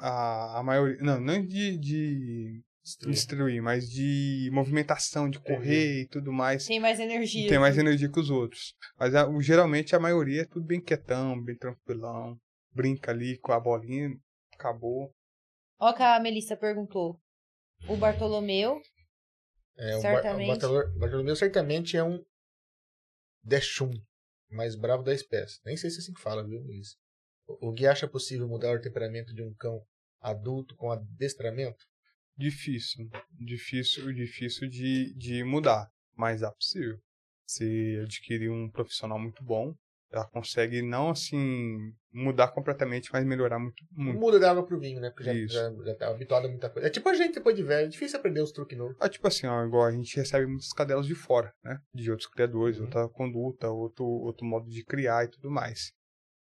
a, 0.56 0.60
a 0.60 0.64
maioria. 0.64 0.98
Não, 1.02 1.20
não 1.20 1.46
de, 1.46 1.78
de 1.78 2.62
Destrui. 2.84 3.12
destruir, 3.14 3.62
mas 3.62 3.90
de 3.90 4.50
movimentação, 4.52 5.30
de 5.30 5.40
correr 5.40 6.02
e 6.02 6.08
tudo 6.08 6.34
mais. 6.34 6.66
Tem 6.66 6.80
mais 6.82 7.00
energia. 7.00 7.48
Tem 7.48 7.58
mais 7.60 7.78
energia 7.78 8.12
que 8.12 8.20
os 8.20 8.30
outros. 8.30 8.76
Mas 8.98 9.16
a- 9.16 9.28
o- 9.28 9.42
geralmente 9.42 9.96
a 9.96 10.00
maioria 10.00 10.42
é 10.42 10.46
tudo 10.46 10.66
bem 10.66 10.82
quietão, 10.82 11.42
bem 11.42 11.56
tranquilão. 11.58 12.38
Brinca 12.74 13.12
ali 13.12 13.38
com 13.40 13.54
a 13.54 13.60
bolinha, 13.60 14.10
acabou. 14.54 15.14
Ó, 15.80 15.94
que 15.94 16.04
a 16.04 16.20
Melissa 16.20 16.58
perguntou. 16.58 17.20
O 17.88 17.96
Bartolomeu. 17.96 18.82
É, 19.78 19.98
o, 19.98 20.02
Bar- 20.02 20.22
Certamente. 20.22 20.66
o 20.66 21.00
Bartolomeu, 21.00 21.36
certamente 21.36 21.96
é 21.98 22.04
um 22.04 22.24
Deshum, 23.44 23.92
mais 24.50 24.76
bravo 24.76 25.04
da 25.04 25.14
espécie. 25.14 25.60
Nem 25.66 25.76
sei 25.78 25.90
se 25.90 25.98
é 25.98 26.00
assim 26.00 26.14
que 26.14 26.22
fala, 26.22 26.44
viu, 26.46 26.60
Luiz? 26.62 26.96
O, 27.48 27.70
o 27.70 27.72
Gui 27.74 27.88
acha 27.88 28.08
possível 28.08 28.48
mudar 28.48 28.76
o 28.76 28.82
temperamento 28.82 29.34
de 29.34 29.42
um 29.44 29.54
cão 29.56 29.82
adulto 30.22 30.76
com 30.76 30.92
adestramento? 30.92 31.86
Difícil, 32.38 33.10
difícil, 33.40 34.12
difícil 34.14 34.70
de, 34.70 35.14
de 35.16 35.44
mudar. 35.44 35.90
Mas 36.16 36.42
é 36.42 36.50
possível. 36.52 36.98
Se 37.46 38.00
adquirir 38.04 38.50
um 38.50 38.70
profissional 38.70 39.20
muito 39.20 39.44
bom, 39.44 39.76
ela 40.12 40.28
consegue 40.28 40.82
não 40.82 41.10
assim 41.10 41.94
mudar 42.12 42.50
completamente, 42.50 43.10
mas 43.12 43.26
melhorar 43.26 43.58
muito. 43.60 43.84
muito. 43.92 44.20
Muda 44.20 44.40
da 44.40 44.52
água 44.52 44.66
pro 44.66 44.80
vinho, 44.80 45.02
né? 45.02 45.10
Porque 45.10 45.24
já, 45.24 45.34
Isso. 45.34 45.54
já, 45.54 45.72
já 45.86 45.96
tá 45.96 46.08
habituado 46.10 46.46
a 46.46 46.50
muita 46.50 46.70
coisa. 46.70 46.88
É 46.88 46.92
tipo 46.92 47.10
a 47.10 47.14
gente 47.16 47.34
depois 47.34 47.56
de 47.56 47.64
velho, 47.64 47.88
é 47.88 47.90
difícil 47.90 48.20
aprender 48.20 48.42
os 48.42 48.52
truques 48.52 48.78
novos. 48.78 48.96
Ah, 49.00 49.10
tipo 49.10 49.28
assim, 49.28 49.48
ó, 49.48 49.66
igual 49.66 49.86
a 49.86 49.92
gente 49.92 50.16
recebe 50.16 50.46
muitas 50.46 50.72
cadelas 50.72 51.08
de 51.08 51.16
fora, 51.16 51.52
né? 51.64 51.80
De 51.96 52.12
outros 52.12 52.30
criadores, 52.30 52.78
Uhum. 52.78 52.86
outra 52.86 53.10
conduta, 53.10 53.70
outro, 53.70 54.06
outro 54.06 54.46
modo 54.46 54.70
de 54.70 54.84
criar 54.84 55.26
e 55.26 55.30
tudo 55.30 55.50
mais. 55.50 55.92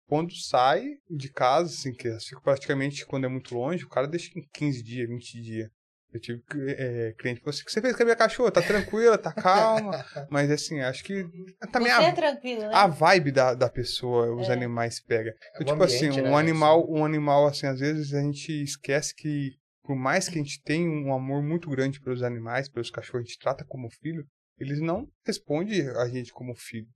Quando 0.08 0.34
sai 0.36 0.98
de 1.10 1.30
casa, 1.32 1.70
assim, 1.74 1.94
que 1.94 2.08
elas 2.08 2.26
ficam 2.26 2.42
praticamente, 2.42 3.06
quando 3.06 3.26
é 3.26 3.30
muito 3.30 3.56
longe, 3.56 3.84
o 3.84 3.90
cara 3.90 4.08
deixa 4.08 4.32
em 4.38 4.48
15 4.54 4.84
dias, 4.84 5.10
20 5.10 5.42
dias. 5.42 5.70
Eu 6.14 6.20
tive 6.22 6.42
é, 6.78 7.14
cliente 7.18 7.40
que 7.40 7.44
falou 7.44 7.54
assim, 7.54 7.64
o 7.64 7.66
que 7.66 7.72
você 7.74 7.82
fez 7.82 7.94
com 7.96 8.04
a 8.04 8.06
minha 8.06 8.16
cachorra? 8.16 8.50
Tá 8.52 8.62
tranquila, 8.62 9.18
tá 9.18 9.34
calma. 9.34 9.92
Mas 10.32 10.50
assim, 10.50 10.80
acho 10.80 11.04
que 11.04 11.26
também 11.74 11.92
Você 11.92 12.02
a, 12.02 12.04
é 12.04 12.12
tranquilo, 12.14 12.62
né? 12.62 12.70
a 12.72 12.88
vibe 12.88 13.32
da, 13.32 13.54
da 13.54 13.70
pessoa, 13.70 14.34
os 14.34 14.48
É. 14.48 14.54
animais 14.54 15.02
pega. 15.02 15.32
É 15.32 15.34
Então, 15.62 15.62
o 15.62 15.66
tipo 15.66 15.84
assim, 15.84 16.06
ambiente, 16.08 16.22
um 16.22 16.32
né? 16.32 16.40
animal, 16.40 16.90
um 16.90 17.04
animal, 17.04 17.48
assim, 17.48 17.66
às 17.68 17.80
vezes 17.82 18.14
a 18.14 18.22
gente 18.22 18.50
esquece 18.64 19.14
que, 19.14 19.58
por 19.84 19.96
mais 19.98 20.30
que 20.30 20.36
a 20.40 20.42
gente 20.42 20.62
tenha 20.64 20.88
um 20.90 21.14
amor 21.14 21.44
muito 21.44 21.70
grande 21.70 22.00
pelos 22.00 22.24
animais, 22.24 22.70
pelos 22.70 22.90
cachorros, 22.90 23.26
a 23.26 23.28
gente 23.28 23.40
trata 23.40 23.66
como 23.68 23.90
filho, 23.90 24.26
eles 24.58 24.80
não 24.80 25.06
respondem 25.26 25.82
a 25.90 26.08
gente 26.08 26.32
como 26.32 26.56
filho. 26.56 26.88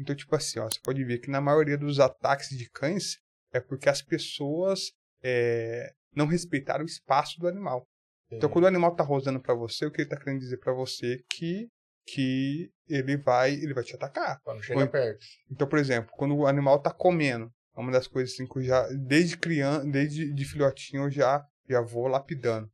Então, 0.00 0.16
tipo 0.16 0.34
assim, 0.34 0.58
ó, 0.58 0.64
você 0.64 0.80
pode 0.82 1.04
ver 1.04 1.18
que 1.18 1.30
na 1.30 1.40
maioria 1.40 1.76
dos 1.76 2.00
ataques 2.00 2.48
de 2.56 2.68
cães 2.70 3.18
é 3.52 3.60
porque 3.60 3.88
as 3.88 4.00
pessoas 4.00 4.92
é, 5.22 5.92
não 6.14 6.26
respeitaram 6.26 6.84
o 6.84 6.88
espaço 6.88 7.38
do 7.38 7.46
animal. 7.46 7.86
Então, 8.32 8.48
quando 8.48 8.64
o 8.64 8.68
animal 8.68 8.94
tá 8.94 9.02
rosando 9.02 9.40
para 9.40 9.54
você, 9.54 9.84
o 9.84 9.90
que 9.90 10.02
ele 10.02 10.08
tá 10.08 10.16
querendo 10.16 10.38
dizer 10.38 10.58
para 10.58 10.72
você 10.72 11.14
é 11.14 11.18
que 11.28 11.68
que 12.06 12.70
ele 12.88 13.16
vai 13.18 13.52
ele 13.52 13.74
vai 13.74 13.84
te 13.84 13.94
atacar. 13.94 14.40
Pra 14.42 14.54
não 14.54 14.62
chegar 14.62 14.80
Ou- 14.80 14.88
perto. 14.88 15.24
Então, 15.50 15.68
por 15.68 15.78
exemplo, 15.78 16.10
quando 16.16 16.34
o 16.34 16.46
animal 16.46 16.80
tá 16.80 16.92
comendo, 16.92 17.52
é 17.76 17.80
uma 17.80 17.92
das 17.92 18.06
coisas 18.06 18.32
assim 18.32 18.46
que 18.46 18.58
eu 18.58 18.62
já 18.62 18.88
desde 18.88 19.36
criança, 19.36 19.84
desde 19.86 20.32
de 20.32 20.44
filhotinho 20.44 21.04
eu 21.04 21.10
já 21.10 21.44
já 21.68 21.80
vou 21.80 22.06
lapidando. 22.06 22.68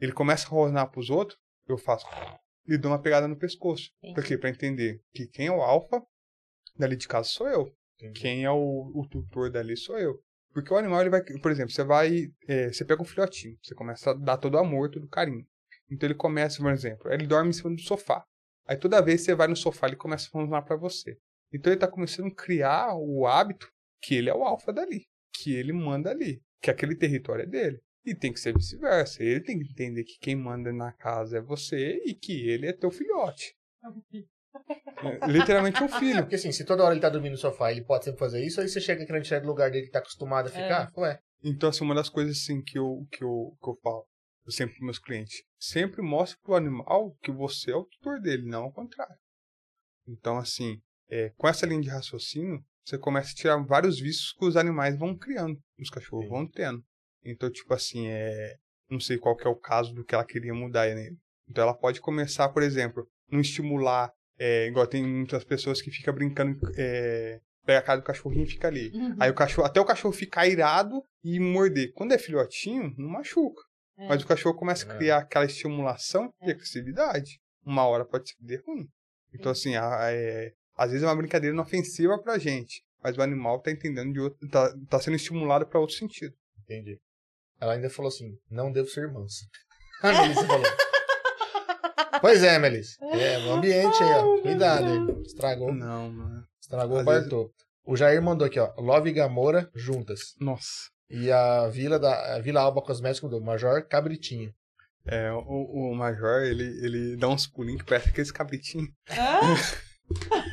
Ele 0.00 0.12
começa 0.12 0.46
a 0.46 0.50
rosnar 0.50 0.90
pros 0.90 1.10
outros, 1.10 1.38
eu 1.68 1.78
faço 1.78 2.06
e 2.66 2.76
dou 2.76 2.90
uma 2.90 3.00
pegada 3.00 3.28
no 3.28 3.38
pescoço. 3.38 3.90
Entendi. 3.98 4.14
Por 4.14 4.24
quê? 4.24 4.38
Pra 4.38 4.50
entender 4.50 5.00
que 5.14 5.26
quem 5.26 5.46
é 5.46 5.52
o 5.52 5.62
alfa 5.62 6.02
dali 6.76 6.96
de 6.96 7.08
casa 7.08 7.28
sou 7.28 7.48
eu. 7.48 7.72
Entendi. 7.96 8.20
Quem 8.20 8.44
é 8.44 8.50
o, 8.50 8.90
o 8.94 9.06
tutor 9.08 9.50
dali 9.50 9.76
sou 9.76 9.98
eu. 9.98 10.20
Porque 10.52 10.72
o 10.72 10.76
animal, 10.76 11.00
ele 11.00 11.10
vai. 11.10 11.22
Por 11.22 11.50
exemplo, 11.50 11.72
você 11.72 11.84
vai. 11.84 12.30
é, 12.46 12.72
você 12.72 12.84
pega 12.84 13.02
um 13.02 13.06
filhotinho, 13.06 13.56
você 13.62 13.74
começa 13.74 14.10
a 14.10 14.14
dar 14.14 14.36
todo 14.36 14.54
o 14.54 14.58
amor, 14.58 14.90
todo 14.90 15.04
o 15.04 15.08
carinho. 15.08 15.46
Então 15.90 16.06
ele 16.06 16.14
começa, 16.14 16.58
por 16.58 16.72
exemplo, 16.72 17.12
ele 17.12 17.26
dorme 17.26 17.50
em 17.50 17.52
cima 17.52 17.74
do 17.74 17.80
sofá. 17.80 18.24
Aí 18.66 18.76
toda 18.76 19.02
vez 19.02 19.20
que 19.20 19.26
você 19.26 19.34
vai 19.34 19.48
no 19.48 19.56
sofá, 19.56 19.86
ele 19.86 19.96
começa 19.96 20.26
a 20.26 20.30
falar 20.30 20.62
pra 20.62 20.76
você. 20.76 21.18
Então 21.52 21.72
ele 21.72 21.80
tá 21.80 21.88
começando 21.88 22.28
a 22.28 22.34
criar 22.34 22.94
o 22.94 23.26
hábito 23.26 23.70
que 24.00 24.14
ele 24.14 24.30
é 24.30 24.34
o 24.34 24.42
alfa 24.42 24.72
dali. 24.72 25.04
Que 25.34 25.54
ele 25.54 25.72
manda 25.72 26.10
ali. 26.10 26.40
Que 26.60 26.70
aquele 26.70 26.96
território 26.96 27.42
é 27.42 27.46
dele. 27.46 27.80
E 28.04 28.14
tem 28.14 28.32
que 28.32 28.40
ser 28.40 28.54
vice-versa. 28.54 29.22
Ele 29.22 29.40
tem 29.40 29.58
que 29.58 29.70
entender 29.70 30.04
que 30.04 30.18
quem 30.18 30.34
manda 30.34 30.72
na 30.72 30.92
casa 30.92 31.38
é 31.38 31.40
você 31.40 32.00
e 32.04 32.14
que 32.14 32.48
ele 32.48 32.66
é 32.66 32.72
teu 32.72 32.90
filhote. 32.90 33.54
É, 35.02 35.26
literalmente 35.26 35.82
um 35.82 35.86
É, 35.86 35.98
filho. 35.98 36.22
porque 36.22 36.36
assim, 36.36 36.52
se 36.52 36.64
toda 36.64 36.84
hora 36.84 36.94
ele 36.94 37.00
tá 37.00 37.08
dormindo 37.08 37.32
no 37.32 37.38
sofá, 37.38 37.72
ele 37.72 37.84
pode 37.84 38.04
sempre 38.04 38.18
fazer 38.18 38.44
isso, 38.44 38.60
aí 38.60 38.68
você 38.68 38.80
chega 38.80 39.04
tirar 39.22 39.40
do 39.40 39.46
lugar 39.46 39.70
dele 39.70 39.86
que 39.86 39.92
tá 39.92 39.98
acostumado 39.98 40.46
a 40.46 40.50
ficar, 40.50 40.92
ué. 40.96 41.18
Então, 41.42 41.68
assim, 41.68 41.84
uma 41.84 41.94
das 41.94 42.08
coisas 42.08 42.36
assim 42.36 42.62
que 42.62 42.78
eu, 42.78 43.06
que 43.10 43.24
eu, 43.24 43.56
que 43.60 43.68
eu 43.68 43.76
falo 43.82 44.06
eu 44.44 44.52
sempre 44.52 44.76
para 44.76 44.84
meus 44.84 44.98
clientes, 44.98 45.42
sempre 45.58 46.02
mostre 46.02 46.38
pro 46.42 46.56
animal 46.56 47.16
que 47.22 47.30
você 47.30 47.70
é 47.70 47.76
o 47.76 47.84
tutor 47.84 48.20
dele, 48.20 48.44
não 48.44 48.64
ao 48.64 48.72
contrário. 48.72 49.14
Então, 50.06 50.36
assim, 50.36 50.80
é, 51.08 51.30
com 51.36 51.46
essa 51.46 51.64
linha 51.66 51.80
de 51.80 51.88
raciocínio, 51.88 52.60
você 52.84 52.98
começa 52.98 53.30
a 53.30 53.34
tirar 53.34 53.64
vários 53.64 54.00
vícios 54.00 54.32
que 54.32 54.44
os 54.44 54.56
animais 54.56 54.98
vão 54.98 55.16
criando, 55.16 55.56
os 55.78 55.90
cachorros 55.90 56.24
Sim. 56.24 56.30
vão 56.30 56.48
tendo. 56.48 56.82
Então, 57.24 57.50
tipo 57.50 57.72
assim, 57.72 58.08
é, 58.08 58.56
não 58.90 58.98
sei 58.98 59.16
qual 59.16 59.36
que 59.36 59.46
é 59.46 59.50
o 59.50 59.54
caso 59.56 59.94
do 59.94 60.04
que 60.04 60.14
ela 60.14 60.24
queria 60.24 60.52
mudar 60.52 60.92
nele. 60.92 61.16
Então, 61.48 61.62
ela 61.62 61.74
pode 61.76 62.00
começar, 62.00 62.48
por 62.48 62.62
exemplo, 62.64 63.06
não 63.30 63.40
estimular, 63.40 64.10
é, 64.38 64.66
igual 64.66 64.86
tem 64.86 65.06
muitas 65.06 65.44
pessoas 65.44 65.80
que 65.80 65.90
ficam 65.90 66.14
brincando, 66.14 66.58
é, 66.76 67.40
pega 67.64 67.78
a 67.78 67.82
cara 67.82 68.00
do 68.00 68.04
cachorrinho 68.04 68.44
e 68.44 68.50
fica 68.50 68.68
ali. 68.68 68.90
Uhum. 68.94 69.16
Aí 69.20 69.30
o 69.30 69.34
cachorro, 69.34 69.66
até 69.66 69.80
o 69.80 69.84
cachorro 69.84 70.12
ficar 70.12 70.46
irado 70.48 71.02
e 71.22 71.38
morder. 71.38 71.92
Quando 71.94 72.12
é 72.12 72.18
filhotinho, 72.18 72.92
não 72.98 73.08
machuca. 73.10 73.62
É. 73.98 74.08
Mas 74.08 74.22
o 74.22 74.26
cachorro 74.26 74.56
começa 74.56 74.90
a 74.90 74.94
É. 74.94 74.96
criar 74.98 75.18
aquela 75.18 75.44
estimulação 75.44 76.32
e 76.42 76.48
É. 76.50 76.52
agressividade. 76.52 77.40
Uma 77.64 77.86
hora 77.86 78.04
pode 78.04 78.28
ser 78.28 78.36
que 78.36 78.44
dê 78.44 78.56
ruim. 78.66 78.88
Então, 79.34 79.52
assim, 79.52 79.76
a- 79.76 80.10
é, 80.10 80.52
às 80.76 80.90
vezes 80.90 81.04
é 81.04 81.06
uma 81.06 81.16
brincadeira 81.16 81.54
inofensiva 81.54 82.18
pra 82.20 82.38
gente. 82.38 82.82
Mas 83.02 83.16
o 83.16 83.22
animal 83.22 83.60
tá 83.60 83.70
entendendo 83.70 84.12
de 84.12 84.20
outro. 84.20 84.48
tá, 84.48 84.72
tá 84.88 85.00
sendo 85.00 85.16
estimulado 85.16 85.66
pra 85.66 85.78
outro 85.80 85.94
sentido. 85.96 86.34
Entendi. 86.64 86.98
Ela 87.60 87.74
ainda 87.74 87.88
falou 87.90 88.08
assim: 88.08 88.36
não 88.50 88.72
devo 88.72 88.88
ser 88.88 89.10
mansa. 89.12 89.44
A 90.02 90.12
Melissa 90.22 90.44
falou. 90.46 90.66
Pois 92.20 92.42
é, 92.42 92.58
Melissa. 92.58 92.96
É, 93.12 93.38
o 93.46 93.52
ambiente 93.52 94.02
aí, 94.02 94.12
ó. 94.12 94.42
Cuidado 94.42 94.84
aí. 94.86 95.22
Estragou, 95.22 95.72
Não, 95.74 96.10
mano. 96.10 96.46
estragou 96.60 96.96
o 96.96 97.00
Às 97.00 97.06
vezes- 97.06 97.22
Bartô. 97.22 97.52
O 97.84 97.96
Jair 97.96 98.22
mandou 98.22 98.46
aqui, 98.46 98.60
ó. 98.60 98.72
Love 98.78 99.10
e 99.10 99.12
Gamora 99.12 99.68
juntas. 99.74 100.34
Nossa. 100.40 100.88
E 101.10 101.30
a 101.32 101.66
Vila 101.68 101.98
da 101.98 102.36
a 102.36 102.38
Vila 102.40 102.60
Alba 102.60 102.80
Cosméticos 102.80 103.28
do 103.30 103.40
Major 103.40 103.86
Cabritinho. 103.88 104.52
É, 105.04 105.32
o, 105.32 105.40
o 105.90 105.94
Major, 105.96 106.42
ele, 106.42 106.62
ele 106.84 107.16
dá 107.16 107.28
uns 107.28 107.46
pulinhos 107.46 107.82
que 107.82 107.88
parece 107.88 108.08
aqueles 108.10 108.30
cabritinhos. 108.30 108.88
Ah, 109.10 109.40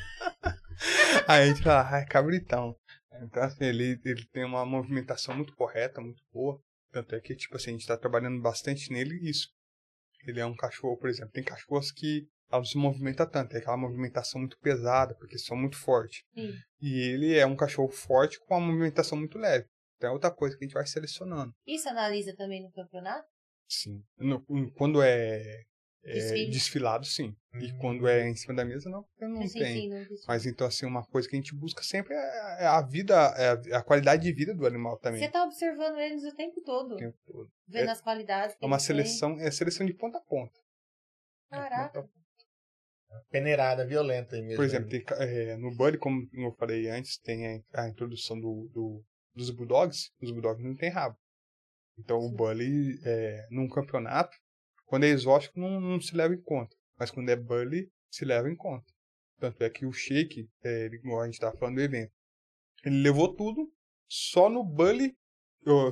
Aí 1.28 1.44
a 1.44 1.46
gente 1.48 1.62
fala, 1.62 1.88
ah, 1.90 2.00
é 2.00 2.06
cabritão. 2.06 2.76
Então, 3.22 3.44
assim, 3.44 3.66
ele, 3.66 4.00
ele 4.04 4.26
tem 4.32 4.44
uma 4.44 4.66
movimentação 4.66 5.36
muito 5.36 5.54
correta, 5.56 6.02
muito 6.02 6.22
boa. 6.34 6.60
Tanto 6.92 7.14
é 7.16 7.20
que, 7.20 7.36
tipo 7.36 7.56
assim, 7.56 7.70
a 7.72 7.74
gente 7.74 7.86
tá 7.86 7.96
trabalhando 7.98 8.42
bastante 8.42 8.92
nele 8.92 9.16
isso. 9.30 9.50
Ele 10.26 10.40
é 10.40 10.46
um 10.46 10.56
cachorro, 10.56 10.98
por 10.98 11.10
exemplo, 11.10 11.32
tem 11.32 11.44
cachorros 11.44 11.92
que 11.92 12.28
ela 12.52 12.60
não 12.62 12.66
se 12.66 12.78
movimenta 12.78 13.26
tanto, 13.26 13.50
tem 13.52 13.60
aquela 13.60 13.78
movimentação 13.78 14.40
muito 14.42 14.58
pesada, 14.60 15.14
porque 15.16 15.38
são 15.38 15.56
muito 15.56 15.78
fortes. 15.78 16.24
Sim. 16.34 16.52
E 16.82 17.00
ele 17.14 17.36
é 17.38 17.46
um 17.46 17.56
cachorro 17.56 17.90
forte 17.90 18.40
com 18.46 18.56
uma 18.58 18.68
movimentação 18.68 19.18
muito 19.18 19.38
leve. 19.38 19.68
Então 19.98 20.10
é 20.10 20.14
outra 20.14 20.32
coisa 20.32 20.58
que 20.58 20.64
a 20.64 20.68
gente 20.68 20.74
vai 20.74 20.86
selecionando. 20.88 21.54
Isso 21.68 21.88
analisa 21.90 22.36
também 22.36 22.64
no 22.64 22.72
campeonato? 22.72 23.28
Sim. 23.68 24.02
No- 24.18 24.44
quando 24.76 25.02
é, 25.02 25.64
é 26.04 26.46
desfilado, 26.46 27.06
sim. 27.06 27.36
E 27.62 27.72
quando 27.80 28.08
é 28.08 28.28
em 28.30 28.36
cima 28.36 28.54
da 28.54 28.64
mesa, 28.64 28.90
não, 28.90 29.04
porque 29.04 29.26
não 29.28 29.48
sim, 29.48 29.60
tem. 29.60 29.92
sim. 29.92 30.08
Mas 30.28 30.46
então, 30.46 30.66
assim, 30.68 30.86
uma 30.86 31.04
coisa 31.06 31.28
que 31.28 31.36
a 31.36 31.40
gente 31.40 31.56
busca 31.56 31.82
sempre 31.84 32.14
é 32.14 32.64
é 32.64 32.66
a 32.68 32.82
vida, 32.82 33.16
é 33.38 33.76
a- 33.76 33.84
qualidade 33.84 34.24
de 34.24 34.32
vida 34.34 34.54
do 34.54 34.66
animal 34.66 34.98
também. 35.00 35.20
Você 35.22 35.30
tá 35.30 35.44
observando 35.44 35.98
eles 35.98 36.24
o 36.24 36.36
tempo 36.36 36.62
todo, 36.62 36.94
o 36.94 36.98
tempo 36.98 37.18
todo. 37.26 37.50
vendo 37.68 37.88
É- 37.90 37.92
as 37.92 38.02
qualidades. 38.02 38.56
que 38.56 38.64
É 38.64 38.68
uma 38.68 38.76
eles 38.78 38.88
têm. 38.88 38.96
seleção, 38.96 39.40
é 39.40 39.52
seleção 39.52 39.86
de 39.86 39.94
ponta 39.94 40.18
a 40.18 40.22
ponta. 40.22 40.60
Caraca. 41.50 42.08
Peneirada, 43.32 43.86
violenta 43.86 44.36
aí 44.36 44.42
mesmo. 44.42 44.58
Por 44.58 44.66
exemplo, 44.66 44.90
tem 44.90 45.04
é, 45.18 45.58
no 45.58 45.76
Buddy, 45.76 45.98
como 45.98 46.28
eu 46.34 46.52
falei 46.54 46.90
antes, 46.90 47.18
tem 47.18 47.64
a, 47.74 47.82
a 47.84 47.90
introdução 47.90 48.40
do, 48.40 48.70
do- 48.72 49.04
dos 49.36 49.50
Bulldogs. 49.50 50.12
Os 50.22 50.32
Bulldogs 50.32 50.64
não 50.64 50.76
tem 50.76 50.90
rabo. 50.90 51.18
Então 51.98 52.18
o 52.20 52.30
Sim. 52.30 52.36
Bully, 52.36 53.00
é, 53.04 53.48
num 53.50 53.68
campeonato, 53.68 54.36
quando 54.90 55.04
é 55.06 55.08
exótico, 55.10 55.60
não, 55.60 55.80
não 55.80 56.02
se 56.02 56.16
leva 56.16 56.34
em 56.34 56.42
conta. 56.42 56.76
Mas 56.98 57.12
quando 57.12 57.30
é 57.30 57.36
Bully, 57.36 57.90
se 58.12 58.26
leva 58.26 58.50
em 58.50 58.56
conta. 58.56 58.86
Tanto 59.40 59.64
é 59.64 59.70
que 59.70 59.86
o 59.86 59.94
Shake, 59.94 60.50
é, 60.64 60.86
ele- 60.86 60.98
igual 60.98 61.22
a 61.22 61.26
gente 61.26 61.36
estava 61.36 61.56
falando 61.58 61.76
do 61.76 61.82
evento, 61.82 62.12
ele 62.84 63.02
levou 63.02 63.34
tudo, 63.36 63.72
só 64.10 64.50
no 64.50 64.64
Bully, 64.64 65.16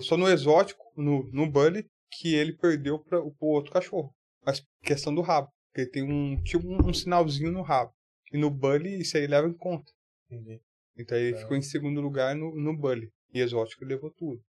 só 0.02 0.18
no 0.18 0.28
exótico, 0.28 0.84
no, 0.98 1.24
no 1.32 1.50
Bully, 1.50 1.88
que 2.12 2.34
ele 2.34 2.54
perdeu 2.58 3.00
para 3.00 3.22
o 3.22 3.36
outro 3.42 3.72
cachorro. 3.72 4.14
Mas 4.46 4.62
questão 4.82 5.14
do 5.14 5.22
rabo. 5.22 5.50
Porque 5.72 5.90
tem 5.90 6.04
um 6.04 6.42
tipo 6.42 6.68
um, 6.68 6.90
um 6.90 6.94
sinalzinho 6.94 7.52
no 7.52 7.62
rabo. 7.62 7.94
E 8.34 8.38
no 8.38 8.50
Bully, 8.50 9.00
isso 9.00 9.16
aí 9.18 9.28
leva 9.28 9.48
em 9.48 9.54
conta. 9.54 9.92
Entendi. 10.30 10.60
Então 10.98 11.18
ele 11.18 11.34
Tá. 11.34 11.42
ficou 11.42 11.56
em 11.56 11.62
segundo 11.62 12.02
lugar 12.02 12.36
no, 12.36 12.56
no 12.56 12.76
Bully. 12.76 13.12
E 13.34 13.40
exótico 13.40 13.86
levou 13.86 14.12
tudo. 14.12 14.42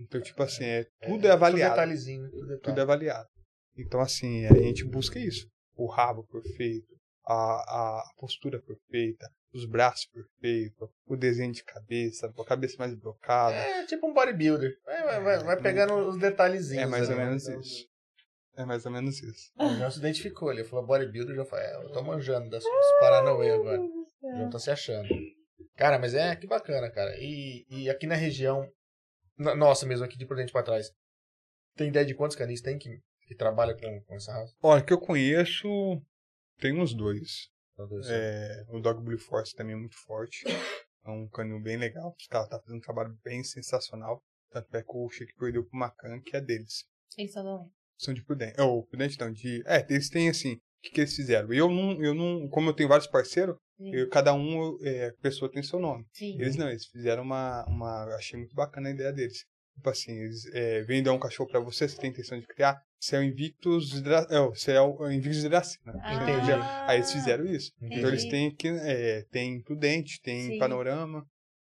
Então, 0.00 0.20
tipo 0.20 0.42
assim, 0.42 0.64
é, 0.64 0.84
tudo 1.06 1.26
é, 1.26 1.30
avaliado. 1.30 1.70
Tudo 1.72 1.80
detalhezinho. 1.80 2.28
Tudo, 2.30 2.40
detalhe. 2.48 2.60
Tudo 2.62 2.78
é 2.78 2.82
avaliado. 2.82 3.28
Então, 3.76 4.00
assim, 4.00 4.46
a 4.46 4.54
gente 4.54 4.84
busca 4.84 5.18
isso. 5.18 5.46
O 5.76 5.86
rabo 5.86 6.24
perfeito, 6.28 6.94
a, 7.26 7.32
a 7.34 8.04
postura 8.16 8.60
perfeita, 8.62 9.28
os 9.52 9.66
braços 9.66 10.06
perfeitos, 10.06 10.88
o 11.06 11.16
desenho 11.16 11.52
de 11.52 11.64
cabeça, 11.64 12.26
a 12.36 12.44
cabeça 12.44 12.76
mais 12.78 12.94
blocada. 12.94 13.54
É 13.56 13.84
tipo 13.86 14.06
um 14.08 14.14
bodybuilder. 14.14 14.72
Vai, 14.84 15.02
vai, 15.04 15.20
vai, 15.22 15.38
vai 15.44 15.60
pegando 15.62 15.94
os 16.08 16.18
detalhezinhos. 16.18 16.84
É 16.84 16.86
mais 16.86 17.08
ou 17.08 17.14
ali. 17.16 17.24
menos 17.24 17.48
isso. 17.48 17.86
É 18.56 18.64
mais 18.64 18.86
ou 18.86 18.92
menos 18.92 19.20
isso. 19.20 19.50
O 19.58 19.68
João 19.74 19.90
se 19.90 19.98
identificou. 19.98 20.52
Ele 20.52 20.62
falou 20.62 20.86
bodybuilder, 20.86 21.34
já 21.34 21.44
falei, 21.44 21.66
é, 21.66 21.76
eu 21.84 21.90
tô 21.90 22.02
manjando 22.02 22.48
das, 22.48 22.62
dos 22.62 22.98
Paranauê 23.00 23.50
agora. 23.50 23.80
O 23.80 24.06
João 24.36 24.50
tá 24.50 24.58
se 24.60 24.70
achando. 24.70 25.08
Cara, 25.76 25.98
mas 25.98 26.14
é 26.14 26.36
que 26.36 26.46
bacana, 26.46 26.88
cara. 26.90 27.12
E, 27.18 27.66
e 27.68 27.90
aqui 27.90 28.06
na 28.06 28.14
região, 28.14 28.64
na- 29.36 29.56
nossa 29.56 29.84
mesmo, 29.84 30.04
aqui 30.04 30.16
de 30.16 30.24
Prudente 30.24 30.52
pra 30.52 30.62
trás, 30.62 30.88
tem 31.76 31.88
ideia 31.88 32.06
de 32.06 32.14
quantos 32.14 32.36
canis 32.36 32.60
tem 32.60 32.78
que, 32.78 32.88
que 33.26 33.34
trabalha 33.34 33.74
com, 33.74 34.00
com 34.02 34.14
essa 34.14 34.32
raça? 34.32 34.54
Olha, 34.62 34.82
que 34.82 34.92
eu 34.92 35.00
conheço, 35.00 35.68
tem 36.58 36.78
uns 36.78 36.94
dois. 36.94 37.48
É, 38.08 38.64
o 38.68 38.80
Dog 38.80 39.02
Blue 39.02 39.18
Force 39.18 39.54
também 39.54 39.74
é 39.74 39.78
muito 39.78 39.96
forte. 39.96 40.44
É 40.46 41.10
um 41.10 41.28
canil 41.28 41.60
bem 41.60 41.76
legal. 41.76 42.14
Os 42.18 42.26
caras 42.26 42.48
tá 42.48 42.58
fazendo 42.60 42.78
um 42.78 42.80
trabalho 42.80 43.18
bem 43.24 43.42
sensacional. 43.42 44.22
Tanto 44.50 44.74
é 44.76 44.82
que 44.82 44.96
o 44.96 45.08
Chico 45.10 45.32
perdeu 45.38 45.64
pro 45.64 45.78
Macan, 45.78 46.20
que 46.20 46.36
é 46.36 46.40
deles. 46.40 46.84
Eles 47.18 47.32
só 47.32 47.42
não. 47.42 47.70
São 47.98 48.14
de 48.14 48.24
Prudente. 48.24 48.58
É, 48.58 48.62
o 48.62 48.82
Prudente 48.84 49.18
não, 49.18 49.32
de. 49.32 49.62
É, 49.66 49.84
eles 49.90 50.08
têm 50.08 50.28
assim. 50.28 50.54
O 50.54 50.60
que, 50.82 50.90
que 50.90 51.00
eles 51.00 51.14
fizeram? 51.14 51.52
Eu 51.52 51.68
não, 51.68 52.02
eu 52.02 52.14
não. 52.14 52.48
Como 52.48 52.70
eu 52.70 52.74
tenho 52.74 52.88
vários 52.88 53.06
parceiros, 53.06 53.56
eu- 53.80 54.08
cada 54.08 54.32
um, 54.34 54.78
é, 54.82 55.10
pessoa 55.20 55.50
tem 55.50 55.62
seu 55.62 55.80
nome. 55.80 56.06
Sim. 56.12 56.34
Eles 56.40 56.56
não, 56.56 56.68
eles 56.68 56.86
fizeram 56.86 57.22
uma. 57.22 57.64
uma 57.66 58.04
achei 58.14 58.38
muito 58.38 58.54
bacana 58.54 58.88
a 58.88 58.92
ideia 58.92 59.12
deles. 59.12 59.44
Tipo 59.74 59.90
assim, 59.90 60.12
eles 60.12 60.46
é, 60.54 61.02
dar 61.02 61.12
um 61.12 61.18
cachorro 61.18 61.48
pra 61.50 61.60
você, 61.60 61.88
você 61.88 61.96
tem 61.96 62.10
intenção 62.10 62.38
de 62.38 62.46
criar. 62.46 62.80
Você 62.98 63.16
é 63.16 63.18
o 63.18 63.22
Invictus. 63.22 64.00
Dra- 64.00 64.26
É, 64.30 64.38
você 64.40 64.72
é 64.72 64.80
o 64.80 65.10
Invictus 65.10 65.42
Dracena. 65.42 65.94
Ah, 66.02 66.14
Entendi. 66.14 66.52
Aí 66.88 66.96
eles 66.98 67.12
fizeram 67.12 67.44
isso. 67.44 67.70
Entendi. 67.78 67.98
Então 67.98 68.08
eles 68.10 68.24
têm 68.24 68.48
aqui, 68.48 68.68
é, 68.68 69.22
tem 69.30 69.60
Prudente, 69.62 70.20
tem 70.22 70.52
Sim. 70.52 70.58
Panorama. 70.58 71.26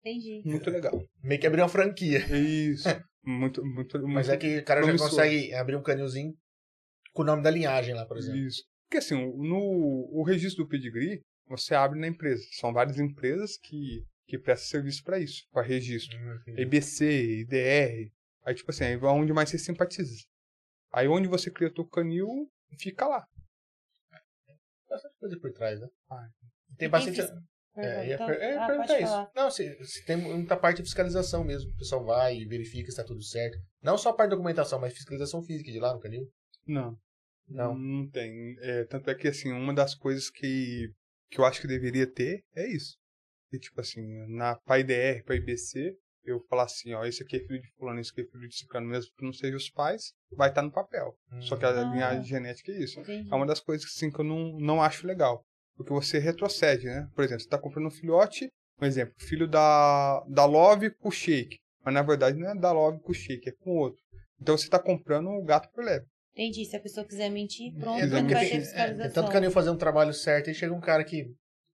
Entendi. 0.05 0.41
Muito 0.45 0.69
legal. 0.69 1.01
Meio 1.23 1.39
que 1.39 1.47
abrir 1.47 1.61
uma 1.61 1.69
franquia. 1.69 2.19
Isso. 2.37 2.87
muito, 3.25 3.65
muito, 3.65 3.97
Mas 4.07 4.27
muito 4.27 4.31
é 4.31 4.37
que 4.37 4.57
o 4.59 4.65
cara 4.65 4.81
já 4.81 4.85
promissor. 4.87 5.09
consegue 5.09 5.53
abrir 5.53 5.75
um 5.77 5.81
canilzinho 5.81 6.33
com 7.13 7.21
o 7.23 7.25
nome 7.25 7.41
da 7.41 7.49
linhagem 7.49 7.95
lá, 7.95 8.05
por 8.05 8.17
exemplo. 8.17 8.37
Isso. 8.39 8.61
Porque 8.85 8.97
assim, 8.97 9.15
no 9.15 9.57
o 10.11 10.23
registro 10.23 10.65
do 10.65 10.69
pedigree, 10.69 11.21
você 11.47 11.73
abre 11.73 11.99
na 11.99 12.07
empresa. 12.07 12.43
São 12.51 12.71
várias 12.73 12.99
empresas 12.99 13.57
que, 13.57 14.03
que 14.33 14.39
prestam 14.39 14.67
serviço 14.67 15.03
para 15.03 15.19
isso, 15.19 15.43
para 15.51 15.61
registro. 15.61 16.17
Hum, 16.17 16.39
EBC, 16.57 17.41
IDR. 17.41 18.11
Aí, 18.43 18.55
tipo 18.55 18.71
assim, 18.71 18.83
aí 18.85 18.97
vai 18.97 19.11
onde 19.11 19.31
mais 19.31 19.47
você 19.49 19.59
simpatiza. 19.59 20.25
Aí 20.91 21.07
onde 21.07 21.27
você 21.27 21.51
cria 21.51 21.71
teu 21.71 21.85
canil, 21.87 22.49
fica 22.79 23.07
lá. 23.07 23.27
bastante 24.89 25.15
coisa 25.19 25.39
por 25.39 25.51
trás, 25.53 25.79
né? 25.79 25.87
Ah, 26.09 26.27
tem 26.77 26.87
E 26.87 26.89
bastante. 26.89 27.21
fis- 27.21 27.31
É, 27.75 28.07
ia 28.07 28.15
Então, 28.15 28.27
per- 28.27 28.39
é, 28.41 28.57
ah, 28.57 28.65
perguntar 28.67 28.99
isso. 28.99 29.07
falar. 29.11 29.31
Não, 29.35 29.49
se, 29.51 29.83
se 29.85 30.05
tem 30.05 30.15
muita 30.17 30.55
parte 30.57 30.77
de 30.77 30.83
fiscalização 30.83 31.43
mesmo. 31.43 31.71
O 31.71 31.75
pessoal 31.77 32.03
vai 32.05 32.37
e 32.37 32.45
verifica 32.45 32.85
se 32.85 32.89
está 32.91 33.03
tudo 33.03 33.23
certo. 33.23 33.57
Não 33.81 33.97
só 33.97 34.09
a 34.09 34.13
parte 34.13 34.29
de 34.29 34.35
documentação, 34.35 34.79
mas 34.79 34.93
fiscalização 34.93 35.41
física 35.43 35.71
de 35.71 35.79
lá 35.79 35.93
no 35.93 35.99
canil. 35.99 36.27
Não. 36.67 36.95
Não. 37.47 37.75
Não 37.77 38.07
tem. 38.09 38.55
É, 38.61 38.83
tanto 38.85 39.09
é 39.09 39.15
que, 39.15 39.27
assim, 39.27 39.51
uma 39.51 39.73
das 39.73 39.93
coisas 39.95 40.29
que, 40.29 40.91
que 41.31 41.39
eu 41.39 41.45
acho 41.45 41.61
que 41.61 41.67
deveria 41.67 42.05
ter 42.05 42.43
é 42.55 42.67
isso. 42.67 42.95
E, 43.53 43.59
tipo 43.59 43.79
assim, 43.79 44.01
na 44.35 44.55
PAIDR, 44.65 45.23
para 45.23 45.35
IBC, 45.35 45.95
eu 46.25 46.39
falar 46.49 46.63
assim, 46.63 46.93
ó, 46.93 47.05
esse 47.05 47.21
aqui 47.21 47.35
é 47.35 47.39
filho 47.39 47.61
de 47.61 47.67
fulano, 47.77 47.99
esse 47.99 48.11
aqui 48.11 48.21
é 48.21 48.25
filho 48.25 48.47
de 48.47 48.55
ciclano, 48.55 48.87
mesmo 48.87 49.11
que 49.17 49.23
não 49.25 49.31
seja 49.33 49.55
os 49.57 49.69
pais, 49.69 50.13
vai 50.31 50.49
estar 50.49 50.61
no 50.61 50.71
papel. 50.71 51.13
Só 51.41 51.55
que 51.57 51.65
a 51.65 51.69
Ah. 51.69 51.83
linhagem 51.93 52.23
genética 52.23 52.71
é 52.71 52.79
isso. 52.81 52.99
Entendi. 52.99 53.29
É 53.31 53.35
uma 53.35 53.45
das 53.45 53.59
coisas 53.59 53.85
assim, 53.85 54.09
que 54.09 54.19
eu 54.19 54.23
não, 54.25 54.57
não 54.59 54.81
acho 54.81 55.05
legal. 55.05 55.43
Porque 55.75 55.91
você 55.93 56.17
retrocede, 56.19 56.85
né? 56.85 57.07
Por 57.15 57.23
exemplo, 57.23 57.41
você 57.41 57.47
está 57.47 57.57
comprando 57.57 57.87
um 57.87 57.91
filhote, 57.91 58.49
um 58.81 58.85
exemplo, 58.85 59.13
filho 59.19 59.47
da, 59.47 60.23
da 60.29 60.45
Love 60.45 60.91
com 60.91 61.09
o 61.09 61.11
Shake. 61.11 61.57
Mas 61.83 61.93
na 61.93 62.01
verdade 62.01 62.37
não 62.39 62.49
é 62.49 62.55
da 62.55 62.71
Love 62.71 62.99
com 63.01 63.11
o 63.11 63.15
Shake, 63.15 63.49
é 63.49 63.51
com 63.51 63.71
outro. 63.77 63.99
Então 64.41 64.57
você 64.57 64.63
está 64.65 64.79
comprando 64.79 65.27
o 65.29 65.43
gato 65.43 65.69
por 65.73 65.83
leve. 65.83 66.05
Entendi. 66.33 66.65
Se 66.65 66.75
a 66.75 66.79
pessoa 66.79 67.05
quiser 67.05 67.29
mentir, 67.29 67.73
pronto, 67.77 67.99
Quiser 68.01 68.23
não 68.23 68.29
vai 68.29 68.45
ter 68.49 68.53
é, 68.53 68.57
É, 68.57 68.61
fiscalização. 68.61 69.03
tem 69.03 69.11
tanto 69.11 69.31
canil 69.31 69.51
fazer 69.51 69.69
um 69.69 69.77
trabalho 69.77 70.13
certo 70.13 70.49
e 70.49 70.53
chega 70.55 70.73
um 70.73 70.81
cara 70.81 71.03
que 71.03 71.25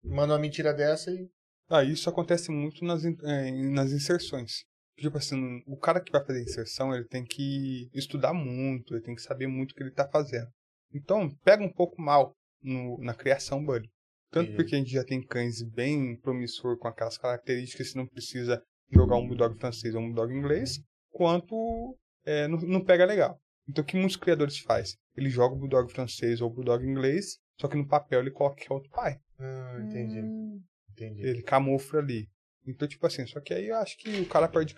manda 0.04 0.32
uma 0.34 0.38
mentira 0.38 0.72
dessa 0.72 1.10
e. 1.10 1.28
Ah, 1.68 1.82
isso 1.84 2.08
acontece 2.08 2.50
muito 2.50 2.84
nas, 2.84 3.04
in- 3.04 3.16
eh, 3.22 3.50
nas 3.70 3.90
inserções. 3.92 4.64
Tipo 4.98 5.18
assim, 5.18 5.62
o 5.66 5.76
cara 5.76 6.00
que 6.00 6.10
vai 6.12 6.24
fazer 6.24 6.42
inserção, 6.42 6.94
ele 6.94 7.04
tem 7.06 7.24
que 7.24 7.88
estudar 7.92 8.32
muito, 8.32 8.94
ele 8.94 9.02
tem 9.02 9.14
que 9.14 9.20
saber 9.22 9.46
muito 9.46 9.72
o 9.72 9.74
que 9.74 9.82
ele 9.82 9.90
está 9.90 10.08
fazendo. 10.08 10.48
Então, 10.94 11.28
pega 11.44 11.62
um 11.62 11.72
pouco 11.72 12.00
mal 12.00 12.32
no- 12.62 12.98
na 13.02 13.12
criação, 13.14 13.62
buddy. 13.64 13.88
Tanto 14.30 14.44
Entendi. 14.50 14.56
porque 14.56 14.74
a 14.74 14.78
gente 14.78 14.90
já 14.90 15.04
tem 15.04 15.22
cães 15.24 15.62
bem 15.62 16.16
promissor 16.20 16.78
com 16.78 16.88
aquelas 16.88 17.18
características, 17.18 17.90
você 17.90 17.98
não 17.98 18.06
precisa 18.06 18.62
jogar 18.90 19.16
um 19.16 19.26
bulldog 19.26 19.58
francês 19.58 19.94
ou 19.94 20.00
um 20.00 20.06
bulldog 20.06 20.32
inglês, 20.32 20.80
quanto 21.10 21.96
eh, 22.24 22.46
não, 22.48 22.58
não 22.58 22.84
pega 22.84 23.04
legal. 23.04 23.38
Então, 23.68 23.82
o 23.82 23.86
que 23.86 23.96
muitos 23.96 24.16
criadores 24.16 24.58
faz? 24.58 24.96
Ele 25.16 25.28
joga 25.28 25.54
o 25.54 25.58
bulldog 25.58 25.90
francês 25.92 26.40
ou 26.40 26.48
o 26.48 26.52
bulldog 26.54 26.84
inglês, 26.86 27.38
só 27.60 27.66
que 27.68 27.76
no 27.76 27.86
papel 27.86 28.20
ele 28.20 28.30
coloca 28.30 28.56
que 28.56 28.70
é 28.70 28.74
outro 28.74 28.90
pai. 28.90 29.16
Ah, 29.38 29.78
entendi. 29.82 30.20
Hum, 30.20 30.60
Entendi. 30.96 31.22
Ele 31.26 31.42
camufla 31.42 32.00
ali. 32.00 32.28
Então, 32.68 32.88
tipo 32.88 33.06
assim, 33.06 33.24
só 33.26 33.40
que 33.40 33.54
aí 33.54 33.68
eu 33.68 33.76
acho 33.76 33.96
que 33.96 34.20
o 34.22 34.26
cara 34.26 34.48
perde 34.48 34.74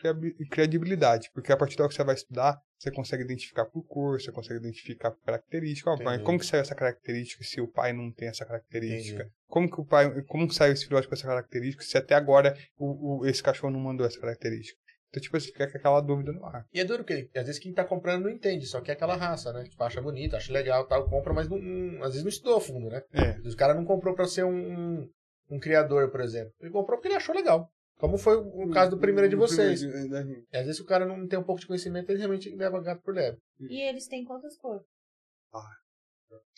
credibilidade, 0.51 1.31
porque 1.33 1.53
a 1.53 1.57
partir 1.57 1.77
da 1.77 1.85
hora 1.85 1.89
que 1.89 1.95
você 1.97 2.05
vai 2.05 2.15
estudar, 2.15 2.61
você 2.79 2.91
consegue 2.91 3.23
identificar 3.23 3.65
por 3.65 3.83
cor, 3.85 4.21
você 4.21 4.31
consegue 4.33 4.59
identificar 4.61 5.11
por 5.11 5.23
característica. 5.25 5.91
Ó, 5.91 5.97
como 6.23 6.39
que 6.39 6.47
saiu 6.47 6.61
essa 6.61 6.75
característica 6.75 7.43
se 7.45 7.61
o 7.61 7.69
pai 7.69 7.93
não 7.93 8.13
tem 8.13 8.29
essa 8.29 8.45
característica? 8.45 9.23
Entendi. 9.23 9.35
Como 9.47 9.71
que 9.71 9.81
o 9.81 9.85
pai, 9.85 10.23
como 10.23 10.47
que 10.47 10.55
saiu 10.55 10.73
esse 10.73 10.87
filhote 10.87 11.09
com 11.09 11.15
essa 11.15 11.27
característica 11.27 11.83
se 11.83 11.97
até 11.97 12.15
agora 12.15 12.57
o, 12.77 13.21
o- 13.21 13.27
esse 13.27 13.43
cachorro 13.43 13.73
não 13.73 13.81
mandou 13.81 14.07
essa 14.07 14.21
característica? 14.21 14.79
Então, 15.09 15.23
tipo 15.23 15.35
assim, 15.39 15.47
fica 15.47 15.67
com 15.71 15.79
aquela 15.79 16.03
dúvida 16.03 16.33
no 16.33 16.45
ar. 16.45 16.67
E 16.71 16.81
é 16.81 16.85
duro 16.85 17.03
porque 17.03 17.31
às 17.35 17.47
vezes 17.47 17.59
quem 17.59 17.73
tá 17.73 17.83
comprando 17.83 18.25
não 18.25 18.31
entende, 18.31 18.67
só 18.67 18.83
quer 18.83 18.93
aquela 18.93 19.17
raça, 19.17 19.51
né? 19.55 19.65
Tipo, 19.65 19.83
acha 19.83 20.03
bonita, 20.03 20.37
acha 20.37 20.53
legal 20.53 20.87
tal, 20.87 21.09
compra, 21.09 21.33
mas 21.33 21.49
não, 21.49 21.59
às 22.03 22.09
vezes 22.11 22.23
não 22.23 22.29
estudou 22.29 22.59
a 22.59 22.61
fundo, 22.61 22.91
né? 22.91 23.03
É. 23.15 23.39
Os 23.43 23.55
cara 23.55 23.73
não 23.73 23.87
comprou 23.87 24.15
pra 24.15 24.27
ser 24.27 24.45
um, 24.45 25.09
um 25.51 25.59
criador, 25.59 26.11
por 26.11 26.21
exemplo. 26.21 26.53
Ele 26.61 26.71
comprou 26.71 26.99
porque 26.99 27.09
ele 27.09 27.17
achou 27.17 27.35
legal. 27.35 27.71
Como 27.99 28.17
foi 28.17 28.37
o, 28.37 28.71
caso 28.71 28.93
do 28.93 28.99
primeiro 28.99 29.29
de 29.29 29.35
vocês. 29.35 29.83
E 29.83 30.57
às 30.57 30.67
vezes 30.67 30.81
o 30.81 30.85
cara 30.85 31.05
não 31.05 31.27
tem 31.27 31.39
um 31.39 31.43
pouco 31.43 31.61
de 31.61 31.67
conhecimento, 31.67 32.09
ele 32.11 32.19
realmente 32.19 32.49
leva 32.55 32.81
gato 32.81 33.03
por 33.03 33.13
leve. 33.15 33.39
E 33.59 33.81
eles 33.81 34.07
têm 34.07 34.25
quantas 34.25 34.57
cores? 34.57 34.87
Ah. 35.53 35.77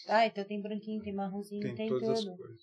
Ah, 0.09 0.27
então 0.27 0.45
tem 0.45 0.61
branquinho, 0.61 1.03
tem 1.03 1.15
marronzinho, 1.15 1.63
tem, 1.63 1.75
Tem 1.75 1.89
todas 1.89 2.09
as 2.11 2.25
tudo. 2.25 2.37
cores. 2.37 2.63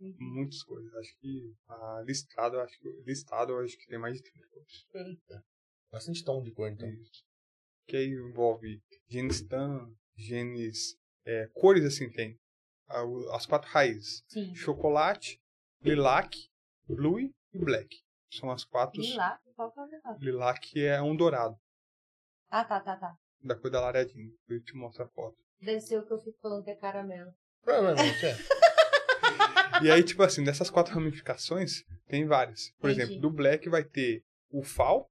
Uhum. 0.00 0.16
Muitas 0.18 0.62
cores. 0.62 0.94
Acho 0.94 1.18
que 1.18 1.54
a 1.68 2.02
listado, 2.06 2.56
eu 2.56 2.60
acho 2.60 2.78
que 2.78 2.88
listado, 3.06 3.52
eu 3.52 3.60
acho 3.60 3.76
que 3.76 3.86
tem 3.86 3.98
mais 3.98 4.16
de 4.16 4.22
30 4.22 4.48
cores. 4.48 4.86
Eita. 4.94 5.44
Bastante 5.92 6.24
tom 6.24 6.42
de 6.42 6.52
cor, 6.52 6.70
então. 6.70 6.88
Isso. 6.88 7.22
Que 7.86 7.96
aí 7.96 8.08
envolve 8.08 8.80
genes 9.08 9.42
TAM, 9.42 9.94
genes. 10.16 10.96
é, 11.26 11.48
cores 11.52 11.84
assim 11.84 12.10
tem. 12.10 12.38
As 13.32 13.46
quatro 13.46 13.68
raízes: 13.70 14.24
Sim. 14.28 14.54
chocolate, 14.54 15.40
lilac, 15.82 16.36
blue 16.88 17.20
e 17.20 17.32
black. 17.54 17.96
São 18.30 18.50
as 18.50 18.64
quatro. 18.64 19.00
Lilac? 19.00 19.40
Qual 19.54 19.70
que 19.72 19.78
é 19.78 19.82
o 19.82 19.86
lilac? 19.86 20.24
Lilac 20.24 20.80
é 20.86 21.00
um 21.02 21.14
dourado, 21.16 21.56
Ah, 22.50 22.64
tá, 22.64 22.80
tá, 22.80 22.96
tá. 22.96 23.16
da 23.42 23.54
cor 23.54 23.70
da 23.70 23.80
lareadinha. 23.80 24.30
Eu 24.48 24.60
te 24.62 24.74
mostro 24.76 25.04
a 25.04 25.08
foto. 25.08 25.36
Deve 25.60 25.80
ser 25.80 25.98
o 25.98 26.04
que 26.06 26.12
eu 26.12 26.18
fico 26.18 26.36
falando 26.40 26.64
que 26.64 26.70
é 26.70 26.74
caramelo. 26.76 27.32
Provavelmente, 27.62 28.26
é. 28.26 28.34
E 29.82 29.90
aí, 29.90 30.04
tipo 30.04 30.22
assim, 30.22 30.44
dessas 30.44 30.70
quatro 30.70 30.94
ramificações, 30.94 31.84
tem 32.06 32.26
várias. 32.26 32.70
Por 32.78 32.90
Entendi. 32.90 33.02
exemplo, 33.12 33.20
do 33.22 33.30
black 33.30 33.68
vai 33.68 33.82
ter 33.82 34.22
o 34.50 34.62
fall, 34.62 35.10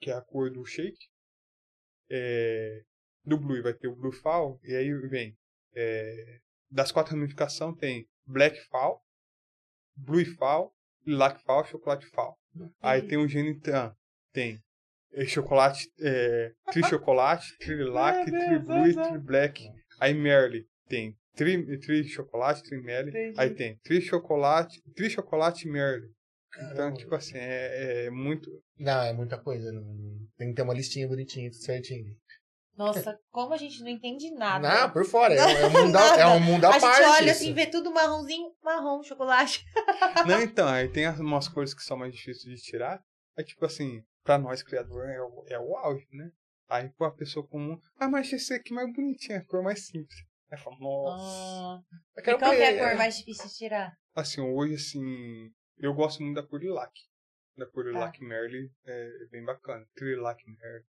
que 0.00 0.10
é 0.10 0.14
a 0.14 0.20
cor 0.22 0.50
do 0.50 0.64
shake. 0.64 1.08
É, 2.10 2.82
do 3.24 3.36
blue 3.38 3.62
vai 3.62 3.74
ter 3.74 3.88
o 3.88 3.96
blue 3.96 4.12
fall. 4.12 4.58
E 4.62 4.74
aí 4.74 4.92
vem. 5.08 5.36
é, 5.74 6.40
das 6.72 6.90
quatro 6.90 7.14
ramificações 7.14 7.76
tem 7.78 8.06
black 8.26 8.58
fall, 8.68 9.02
blue 9.96 10.24
fall, 10.36 10.72
lilac 11.06 11.42
fall, 11.44 11.64
chocolate 11.66 12.06
fall. 12.06 12.36
Aí 12.80 13.02
tem 13.02 13.18
o 13.18 13.28
gene 13.28 13.58
tan. 13.60 13.94
Tem 14.32 14.58
é, 15.12 15.26
chocolate, 15.26 15.90
é, 16.00 16.52
tri 16.70 16.82
chocolate, 16.84 17.56
tri 17.58 17.74
lilac, 17.76 18.24
tri 18.30 18.58
blue 18.58 18.86
e 18.86 18.94
tri 18.94 19.18
black. 19.18 19.70
Aí 20.00 20.14
Merle 20.14 20.66
tem 20.88 21.16
tri, 21.34 21.78
tri 21.80 22.04
chocolate, 22.08 22.62
tri 22.62 22.80
Merle. 22.82 23.10
Entendi. 23.10 23.40
Aí 23.40 23.50
tem 23.54 23.76
tri 23.84 24.00
chocolate, 24.00 24.82
tri 24.94 25.10
chocolate 25.10 25.68
Merle. 25.68 26.08
Então, 26.54 26.76
Caramba. 26.76 26.96
tipo 26.98 27.14
assim, 27.14 27.36
é, 27.36 28.04
é 28.06 28.10
muito. 28.10 28.50
Não, 28.78 29.02
é 29.02 29.12
muita 29.12 29.38
coisa. 29.38 29.72
não- 29.72 30.18
Tem 30.36 30.48
que 30.50 30.54
ter 30.54 30.62
uma 30.62 30.74
listinha 30.74 31.08
bonitinha, 31.08 31.50
tudo 31.50 31.62
certinho. 31.62 32.14
Nossa, 32.76 33.18
como 33.30 33.52
a 33.52 33.56
gente 33.56 33.80
não 33.82 33.88
entende 33.88 34.30
nada. 34.30 34.66
Não, 34.68 34.90
por 34.90 35.04
fora. 35.04 35.34
É, 35.34 35.38
é 35.38 35.66
um 35.66 35.70
mundo, 35.70 35.96
à- 35.96 36.16
é 36.18 36.26
um 36.26 36.40
mundo 36.40 36.64
à 36.64 36.68
a 36.70 36.72
gente 36.72 36.80
parte. 36.82 37.02
olha 37.02 37.30
isso. 37.30 37.42
assim, 37.42 37.52
vê 37.52 37.66
tudo 37.66 37.92
marronzinho, 37.92 38.50
marrom, 38.62 39.02
chocolate. 39.02 39.64
Não, 40.26 40.40
então, 40.40 40.66
aí 40.68 40.88
tem 40.88 41.04
as- 41.06 41.18
umas 41.20 41.48
cores 41.48 41.74
que 41.74 41.82
são 41.82 41.96
mais 41.96 42.14
difíceis 42.14 42.44
de 42.58 42.62
tirar. 42.62 43.02
É 43.36 43.42
tipo 43.42 43.64
assim, 43.66 44.02
pra 44.24 44.38
nós 44.38 44.62
criador 44.62 45.08
é 45.08 45.20
o, 45.20 45.44
é 45.48 45.58
o 45.58 45.76
auge, 45.76 46.06
né? 46.12 46.30
Aí 46.68 46.88
pra 46.96 47.10
pessoa 47.10 47.46
comum, 47.46 47.78
ah, 47.98 48.08
mas 48.08 48.32
esse 48.32 48.54
aqui 48.54 48.72
é 48.72 48.76
mais 48.76 48.92
bonitinho, 48.92 49.38
a 49.38 49.44
cor 49.44 49.62
mais 49.62 49.86
simples. 49.86 50.16
Aí 50.50 50.58
fala, 50.58 50.76
nossa. 50.78 51.24
Ah, 51.24 51.80
Eu 52.16 52.20
e 52.20 52.24
quero 52.24 52.38
qual 52.38 52.50
que 52.52 52.56
é 52.56 52.80
a 52.80 52.88
cor 52.88 52.96
mais 52.98 53.18
difícil 53.18 53.46
de 53.48 53.54
tirar? 53.54 53.92
Assim, 54.14 54.40
hoje, 54.40 54.74
assim, 54.74 55.50
eu 55.78 55.92
gosto 55.94 56.22
muito 56.22 56.36
da 56.40 56.46
cor 56.46 56.60
lilac. 56.60 56.92
Da 57.56 57.66
cor 57.66 57.84
Tá. 57.84 57.90
lilac 57.90 58.18
Merle 58.24 58.70
é 58.86 59.08
bem 59.30 59.44
bacana. 59.44 59.86
Trilac 59.94 60.42
Merle. 60.46 60.84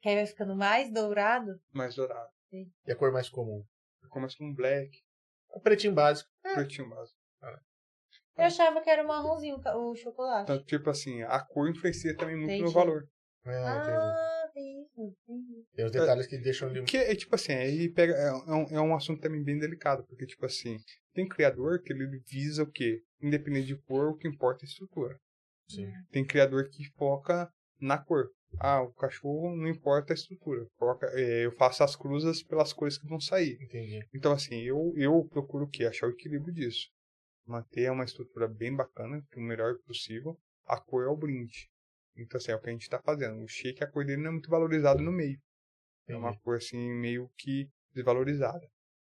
Que 0.00 0.08
aí 0.08 0.14
vai 0.16 0.26
ficando 0.26 0.54
mais 0.56 0.92
dourado? 0.92 1.60
Mais 1.72 1.94
dourado. 1.94 2.30
E 2.52 2.92
a 2.92 2.96
cor 2.96 3.12
mais 3.12 3.28
comum? 3.28 3.64
Começa 4.10 4.36
com 4.38 4.54
black, 4.54 4.90
O 5.50 5.60
pretinho 5.60 5.92
básico. 5.92 6.30
pretinho 6.54 6.88
básico. 6.88 7.18
Eu 8.36 8.44
achava 8.44 8.80
que 8.80 8.88
era 8.88 9.02
o 9.02 9.06
marronzinho 9.06 9.60
o 9.74 9.96
chocolate. 9.96 10.44
Então, 10.52 10.64
tipo 10.64 10.88
assim, 10.88 11.22
a 11.22 11.40
cor 11.40 11.68
influencia 11.68 12.16
também 12.16 12.36
muito 12.36 12.50
Entendi. 12.52 12.62
no 12.62 12.70
valor. 12.70 13.08
Ah. 13.44 14.44
Ah, 14.44 14.50
tem 14.54 14.82
isso. 14.82 15.16
entendi. 15.26 15.64
Tem 15.74 15.84
os 15.84 15.90
detalhes 15.90 16.26
que 16.26 16.38
deixam 16.38 16.72
de. 16.72 16.82
Que 16.84 16.98
é 16.98 17.14
tipo 17.16 17.34
assim, 17.34 17.52
aí 17.52 17.88
pega, 17.88 18.14
é, 18.14 18.28
é 18.28 18.54
um, 18.54 18.64
é 18.76 18.80
um 18.80 18.94
assunto 18.94 19.20
também 19.20 19.42
bem 19.42 19.58
delicado, 19.58 20.04
porque 20.06 20.24
tipo 20.26 20.46
assim, 20.46 20.78
tem 21.12 21.28
criador 21.28 21.82
que 21.82 21.92
ele 21.92 22.06
visa 22.26 22.62
o 22.62 22.70
quê? 22.70 23.02
Independente 23.20 23.66
de 23.66 23.76
cor, 23.76 24.10
o 24.10 24.16
que 24.16 24.28
importa 24.28 24.64
é 24.64 24.66
a 24.66 24.68
estrutura. 24.68 25.18
Sim. 25.70 25.90
Tem 26.10 26.24
criador 26.24 26.68
que 26.68 26.84
foca 26.96 27.50
na 27.80 27.98
cor. 27.98 28.30
Ah, 28.58 28.82
o 28.82 28.92
cachorro 28.92 29.54
não 29.54 29.68
importa 29.68 30.12
a 30.12 30.14
estrutura. 30.14 30.66
É, 31.12 31.46
eu 31.46 31.52
faço 31.52 31.84
as 31.84 31.94
cruzas 31.94 32.42
pelas 32.42 32.72
cores 32.72 32.98
que 32.98 33.06
vão 33.06 33.20
sair. 33.20 33.58
Entendi. 33.60 34.00
Então 34.14 34.32
assim, 34.32 34.60
eu, 34.62 34.92
eu 34.96 35.24
procuro 35.26 35.64
o 35.64 35.70
quê? 35.70 35.84
Achar 35.84 36.06
o 36.06 36.10
equilíbrio 36.10 36.52
disso. 36.52 36.88
Manter 37.46 37.90
uma 37.90 38.04
estrutura 38.04 38.48
bem 38.48 38.74
bacana, 38.74 39.22
o 39.36 39.40
melhor 39.40 39.76
possível. 39.86 40.38
A 40.66 40.80
cor 40.80 41.04
é 41.04 41.08
o 41.08 41.16
brinde. 41.16 41.68
Então 42.16 42.38
assim, 42.38 42.52
é 42.52 42.56
o 42.56 42.60
que 42.60 42.68
a 42.68 42.72
gente 42.72 42.82
está 42.82 43.00
fazendo. 43.00 43.42
O 43.42 43.48
shake, 43.48 43.84
a 43.84 43.86
cor 43.86 44.04
dele 44.04 44.22
não 44.22 44.30
é 44.30 44.32
muito 44.32 44.50
valorizado 44.50 45.02
no 45.02 45.12
meio. 45.12 45.38
É 46.06 46.16
uma 46.16 46.36
cor 46.38 46.56
assim, 46.56 46.78
meio 46.94 47.30
que 47.36 47.68
desvalorizada. 47.94 48.66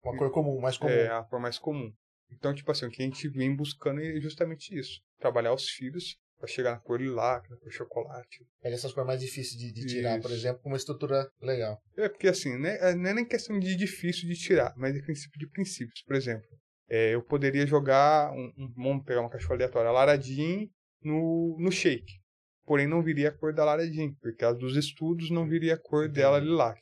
Uma 0.05 0.17
cor 0.17 0.31
comum, 0.31 0.61
mais 0.61 0.77
comum. 0.77 0.91
É 0.91 1.09
a 1.09 1.23
cor 1.23 1.41
mais 1.41 1.59
comum. 1.59 1.93
Então, 2.31 2.55
tipo 2.55 2.71
assim, 2.71 2.87
o 2.87 2.91
que 2.91 3.03
a 3.03 3.05
gente 3.05 3.29
vem 3.29 3.55
buscando 3.55 4.01
é 4.01 4.21
justamente 4.21 4.77
isso. 4.77 5.01
Trabalhar 5.19 5.53
os 5.53 5.69
filhos 5.69 6.19
para 6.43 6.49
chegar 6.49 6.73
na 6.73 6.81
cor 6.81 7.01
lilac, 7.01 7.49
na 7.49 7.57
cor 7.57 7.71
chocolate. 7.71 8.45
Pega 8.61 8.75
essas 8.75 8.93
cores 8.93 9.07
mais 9.07 9.21
difíceis 9.21 9.57
de, 9.57 9.73
de 9.73 9.87
tirar, 9.87 10.21
por 10.21 10.29
Isso. 10.29 10.41
exemplo, 10.41 10.61
com 10.61 10.71
uma 10.71 10.77
estrutura 10.77 11.31
legal. 11.41 11.81
É 11.97 12.09
porque 12.09 12.27
assim, 12.27 12.59
né, 12.59 12.79
é- 12.81 12.97
não 12.97 13.11
é 13.11 13.15
nem 13.15 13.25
questão 13.25 13.57
de 13.61 13.77
difícil 13.77 14.29
de 14.29 14.35
tirar, 14.35 14.75
mas 14.77 14.97
é 14.97 15.01
princípio 15.01 15.39
de 15.39 15.47
princípios. 15.49 16.03
Por 16.03 16.17
exemplo, 16.17 16.49
é, 16.91 17.15
eu 17.15 17.23
poderia 17.23 17.65
jogar, 17.65 18.33
um, 18.33 18.53
um, 18.59 18.73
vamos 18.77 19.05
pegar 19.05 19.21
uma 19.21 19.31
cachorra 19.31 19.55
aleatória, 19.55 19.89
a 19.89 19.93
Laradin 19.93 20.69
no, 21.01 21.57
no 21.61 21.71
shake. 21.71 22.21
Porém, 22.65 22.89
não 22.89 23.03
viria 23.03 23.29
a 23.29 23.33
cor 23.33 23.55
da 23.55 23.65
Laradin, 23.65 24.13
porque 24.21 24.45
as 24.45 24.59
dos 24.59 24.77
estudos 24.77 25.31
não 25.31 25.47
viria 25.49 25.75
a 25.75 25.79
cor 25.79 26.09
dela 26.09 26.41
lilac. 26.41 26.81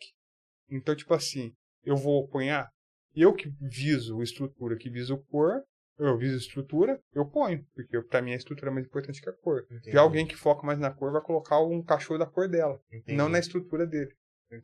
Então, 0.70 0.97
tipo 0.97 1.12
assim, 1.12 1.53
eu 1.85 1.97
vou 1.97 2.24
apanhar, 2.24 2.66
eu 3.15 3.35
que 3.35 3.51
viso 3.61 4.23
estrutura, 4.23 4.77
que 4.78 4.89
viso 4.89 5.19
cor, 5.31 5.62
eu 6.01 6.16
viso 6.16 6.36
estrutura, 6.36 7.01
eu 7.12 7.27
ponho, 7.27 7.64
porque 7.74 8.01
para 8.02 8.22
mim 8.22 8.32
a 8.32 8.36
estrutura 8.36 8.70
é 8.70 8.74
mais 8.74 8.86
importante 8.86 9.20
que 9.20 9.28
a 9.28 9.32
cor. 9.32 9.66
Entendi. 9.70 9.93
Já 9.93 10.01
alguém 10.01 10.27
que 10.27 10.36
foca 10.36 10.66
mais 10.66 10.78
na 10.78 10.90
cor 10.90 11.12
vai 11.12 11.22
colocar 11.22 11.60
um 11.60 11.82
cachorro 11.82 12.18
da 12.18 12.27
cor 12.27 12.48
dela, 12.48 12.81
Entendi. 12.93 13.16
não 13.16 13.28
na 13.28 13.39
estrutura 13.39 13.86
dele. 13.86 14.14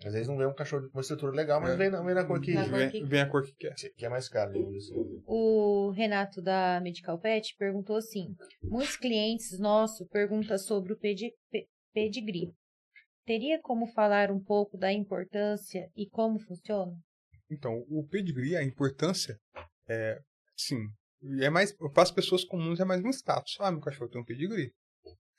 Às 0.04 0.14
vezes 0.14 0.26
não 0.26 0.36
vê 0.36 0.44
um 0.44 0.54
cachorro 0.54 0.88
com 0.88 0.98
uma 0.98 1.00
estrutura 1.00 1.30
legal, 1.30 1.60
mas 1.60 1.70
é. 1.70 1.76
vem, 1.76 1.90
na, 1.90 2.02
vem 2.02 2.14
na 2.14 2.24
cor 2.24 2.40
que, 2.40 2.52
na 2.52 2.64
vem, 2.64 3.04
vem, 3.04 3.20
a 3.20 3.28
cor 3.28 3.44
que 3.44 3.52
quer. 3.52 3.74
Que 3.74 4.04
é 4.04 4.08
mais 4.08 4.28
caro. 4.28 4.52
O 5.24 5.90
Renato 5.90 6.42
da 6.42 6.80
Medical 6.82 7.20
Pet 7.20 7.54
perguntou 7.56 7.96
assim: 7.96 8.34
muitos 8.64 8.96
clientes 8.96 9.56
nossos 9.60 10.08
perguntam 10.08 10.58
sobre 10.58 10.92
o 10.92 10.98
pedigree. 10.98 12.52
Teria 13.24 13.60
como 13.60 13.86
falar 13.86 14.32
um 14.32 14.42
pouco 14.42 14.76
da 14.76 14.92
importância 14.92 15.88
e 15.96 16.08
como 16.08 16.40
funciona? 16.40 16.92
Então, 17.48 17.84
o 17.88 18.04
pedigree, 18.08 18.56
a 18.56 18.64
importância 18.64 19.38
é, 19.88 20.20
sim, 20.56 20.88
é 21.40 21.50
mais 21.50 21.72
para 21.72 22.02
as 22.02 22.10
pessoas 22.10 22.44
comuns 22.44 22.80
é 22.80 22.84
mais 22.84 23.02
um 23.02 23.10
status. 23.10 23.56
Ah, 23.60 23.70
meu 23.70 23.80
cachorro 23.80 24.10
tem 24.10 24.20
um 24.20 24.24
pedigree. 24.24 24.72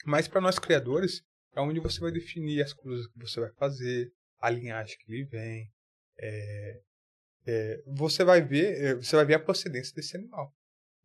Mas 0.05 0.27
para 0.27 0.41
nós 0.41 0.59
criadores 0.59 1.21
é 1.55 1.61
onde 1.61 1.79
você 1.79 1.99
vai 1.99 2.11
definir 2.11 2.61
as 2.61 2.73
coisas 2.73 3.07
que 3.07 3.19
você 3.19 3.39
vai 3.39 3.51
fazer, 3.53 4.11
a 4.39 4.49
linhagem 4.49 4.97
que 4.99 5.11
ele 5.11 5.25
vem. 5.25 5.71
É, 6.19 6.81
é, 7.47 7.83
você 7.87 8.23
vai 8.23 8.41
ver, 8.41 8.81
é, 8.81 8.95
você 8.95 9.15
vai 9.15 9.25
ver 9.25 9.35
a 9.35 9.43
procedência 9.43 9.93
desse 9.95 10.15
animal. 10.17 10.53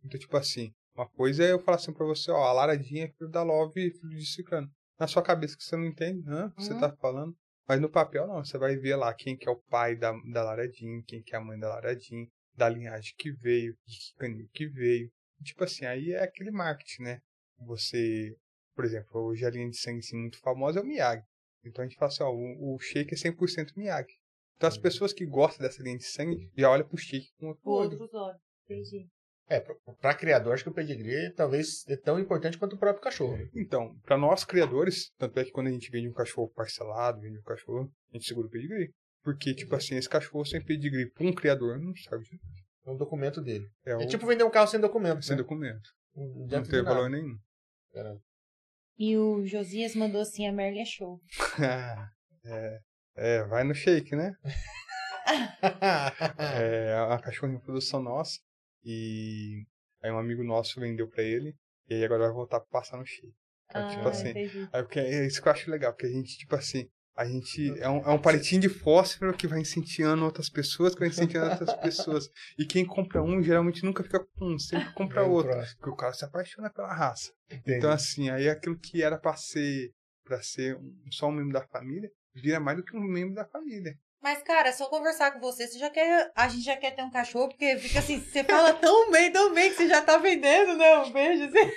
Então, 0.05 0.19
tipo 0.19 0.37
assim, 0.37 0.73
uma 0.95 1.09
coisa 1.09 1.45
é 1.45 1.53
eu 1.53 1.59
falar 1.59 1.77
assim 1.77 1.93
pra 1.93 2.05
você, 2.05 2.31
ó, 2.31 2.45
a 2.45 2.53
Laradinha 2.53 3.05
é 3.05 3.09
filho 3.09 3.31
da 3.31 3.43
Love 3.43 3.81
e 3.81 3.91
filho 3.91 4.17
de 4.17 4.27
Ciclano. 4.27 4.69
Na 4.99 5.07
sua 5.07 5.23
cabeça 5.23 5.57
que 5.57 5.65
você 5.65 5.77
não 5.77 5.87
entende, 5.87 6.25
né? 6.25 6.45
Uhum. 6.45 6.53
Você 6.57 6.79
tá 6.79 6.95
falando. 6.97 7.35
Mas 7.67 7.81
no 7.81 7.89
papel 7.89 8.27
não, 8.27 8.45
você 8.45 8.59
vai 8.59 8.77
ver 8.77 8.97
lá 8.97 9.15
quem 9.15 9.37
que 9.37 9.49
é 9.49 9.53
o 9.53 9.63
pai 9.71 9.97
da, 9.97 10.13
da 10.33 10.43
Laradinha, 10.43 11.03
quem 11.07 11.23
que 11.23 11.35
é 11.35 11.39
a 11.39 11.41
mãe 11.41 11.59
da 11.59 11.69
Laradinha, 11.69 12.27
da 12.63 12.69
linhagem 12.69 13.13
que 13.19 13.33
veio, 13.33 13.77
de 13.85 13.99
que 13.99 14.15
canil 14.17 14.49
que 14.53 14.67
veio. 14.69 15.11
Tipo 15.43 15.65
assim, 15.65 15.85
aí 15.85 16.13
é 16.13 16.23
aquele 16.23 16.53
marketing, 16.53 17.03
né? 17.03 17.21
Você, 17.67 18.37
por 18.75 18.85
exemplo, 18.85 19.21
hoje 19.21 19.45
a 19.45 19.51
linha 19.51 19.69
de 19.69 19.77
sangue 19.77 19.99
assim, 19.99 20.17
muito 20.17 20.39
famosa 20.39 20.79
é 20.79 20.83
o 20.83 20.87
Miyagi. 20.87 21.25
Então 21.65 21.85
a 21.85 21.89
gente 21.89 21.99
fala 21.99 22.11
assim, 22.11 22.23
ó, 22.23 22.31
o, 22.31 22.75
o 22.75 22.79
shake 22.79 23.15
é 23.15 23.17
100% 23.17 23.73
Miyagi. 23.77 24.15
Então 24.57 24.69
as 24.69 24.79
pessoas 24.79 25.13
que 25.13 25.27
gostam 25.27 25.67
dessa 25.67 25.83
linha 25.83 25.99
de 25.99 26.05
sangue 26.05 26.51
já 26.57 26.71
olham 26.71 26.87
pro 26.87 26.97
shake 26.97 27.33
com 27.37 27.49
outro 27.49 27.69
olho. 27.69 27.91
Outros 27.91 28.15
olhos, 28.15 28.41
entendi. 28.65 29.09
É, 29.49 29.61
para 30.01 30.15
criador, 30.15 30.55
acho 30.55 30.63
que 30.63 30.71
o 30.71 30.75
pedigree 30.75 31.33
talvez 31.35 31.85
é 31.89 31.97
tão 31.97 32.19
importante 32.19 32.57
quanto 32.57 32.77
o 32.77 32.79
próprio 32.79 33.03
cachorro. 33.03 33.37
Então, 33.55 33.99
para 34.03 34.17
nós 34.17 34.45
criadores, 34.45 35.11
tanto 35.19 35.39
é 35.41 35.45
que 35.45 35.51
quando 35.51 35.67
a 35.67 35.73
gente 35.73 35.91
vende 35.91 36.09
um 36.09 36.13
cachorro 36.13 36.49
parcelado, 36.55 37.21
vende 37.21 37.39
um 37.39 37.43
cachorro, 37.43 37.93
a 38.13 38.17
gente 38.17 38.27
segura 38.27 38.47
o 38.47 38.51
pedigree. 38.51 38.93
Porque, 39.23 39.55
tipo 39.55 39.75
assim, 39.77 39.95
esse 39.97 40.09
cachorro 40.09 40.45
sem 40.45 40.61
pedigree 40.61 41.11
para 41.11 41.27
um 41.27 41.33
criador 41.33 41.79
não 41.79 41.93
de 41.93 42.09
nada. 42.11 42.23
É 42.85 42.91
um 42.91 42.97
documento 42.97 43.41
dele. 43.41 43.71
É, 43.87 43.93
é 43.93 44.07
tipo 44.07 44.27
vender 44.27 44.43
um 44.43 44.51
carro 44.51 44.67
sem 44.67 44.81
documento. 44.81 45.25
Sem 45.25 45.37
né? 45.37 45.43
documento. 45.43 45.89
Não, 46.15 46.47
não 46.47 46.63
tem 46.63 46.83
valor 46.83 47.09
nenhum. 47.09 47.39
Caramba. 47.93 48.21
E 48.99 49.17
o 49.17 49.47
Josias 49.47 49.95
mandou 49.95 50.21
assim, 50.21 50.47
a 50.47 50.53
Merle 50.53 50.81
é 50.81 50.85
show. 50.85 51.21
é, 52.45 52.81
é, 53.17 53.45
vai 53.45 53.65
no 53.65 53.75
shake, 53.75 54.15
né? 54.17 54.35
é 56.39 56.95
a 57.11 57.19
cachorrinha 57.19 57.61
produção 57.61 58.03
nossa. 58.03 58.41
E 58.85 59.65
aí 60.03 60.11
um 60.11 60.19
amigo 60.19 60.43
nosso 60.43 60.81
vendeu 60.81 61.09
pra 61.09 61.23
ele. 61.23 61.55
E 61.89 61.95
aí 61.95 62.05
agora 62.05 62.25
vai 62.25 62.33
voltar 62.33 62.61
pra 62.61 62.81
passar 62.81 62.97
no 62.97 63.07
shake. 63.07 63.35
Ah, 63.69 63.89
tipo 63.89 64.09
assim. 64.09 64.31
Entendi. 64.31 64.69
É, 64.73 64.83
porque 64.83 64.99
é 64.99 65.27
isso 65.27 65.41
que 65.41 65.49
eu 65.49 65.53
acho 65.53 65.71
legal, 65.71 65.93
porque 65.93 66.07
a 66.07 66.11
gente, 66.11 66.37
tipo 66.37 66.55
assim, 66.55 66.89
a 67.15 67.25
gente 67.27 67.79
é 67.79 67.89
um, 67.89 67.99
é 67.99 68.11
um 68.11 68.21
palitinho 68.21 68.61
de 68.61 68.69
fósforo 68.69 69.37
que 69.37 69.47
vai 69.47 69.61
incentivando 69.61 70.25
outras 70.25 70.49
pessoas, 70.49 70.95
que 70.95 71.01
vai 71.01 71.09
incentivando 71.09 71.53
outras 71.53 71.75
pessoas. 71.81 72.29
E 72.59 72.65
quem 72.65 72.87
compra 72.87 73.23
um 73.23 73.43
geralmente 73.43 73.85
nunca 73.85 74.03
fica 74.03 74.21
com 74.21 74.55
um, 74.55 74.59
sempre 74.59 74.93
compra 74.95 75.23
outro. 75.23 75.53
Porque 75.77 75.91
o 75.91 75.97
cara 75.97 76.15
se 76.15 76.25
apaixona 76.25 76.71
pela 76.71 76.93
raça. 76.93 77.33
Entendi. 77.51 77.79
Então, 77.79 77.91
assim, 77.91 78.31
aí 78.31 78.49
aquilo 78.49 78.79
que 78.79 79.03
era 79.03 79.19
pra 79.19 79.37
ser, 79.37 79.91
pra 80.25 80.43
ser 80.43 80.77
um, 80.77 80.95
só 81.11 81.29
um 81.29 81.33
membro 81.33 81.53
da 81.53 81.67
família, 81.67 82.11
vira 82.35 82.59
mais 82.59 82.79
do 82.79 82.85
que 82.85 82.97
um 82.97 83.01
membro 83.01 83.35
da 83.35 83.45
família. 83.45 83.95
Mas, 84.23 84.41
cara, 84.43 84.71
se 84.73 84.81
eu 84.81 84.87
conversar 84.87 85.33
com 85.33 85.41
você, 85.41 85.67
você 85.67 85.79
já 85.79 85.91
quer. 85.91 86.31
A 86.37 86.49
gente 86.49 86.65
já 86.65 86.77
quer 86.77 86.93
ter 86.93 87.03
um 87.03 87.11
cachorro, 87.11 87.49
porque 87.49 87.77
fica 87.79 87.99
assim, 87.99 88.21
você 88.21 88.45
fala 88.45 88.73
tão 88.73 89.11
bem, 89.11 89.33
tão 89.33 89.53
bem 89.53 89.69
que 89.71 89.77
você 89.77 89.89
já 89.89 90.01
tá 90.01 90.17
vendendo, 90.17 90.77
né? 90.77 90.99
Um 90.99 91.11
beijo, 91.11 91.45
assim. 91.45 91.73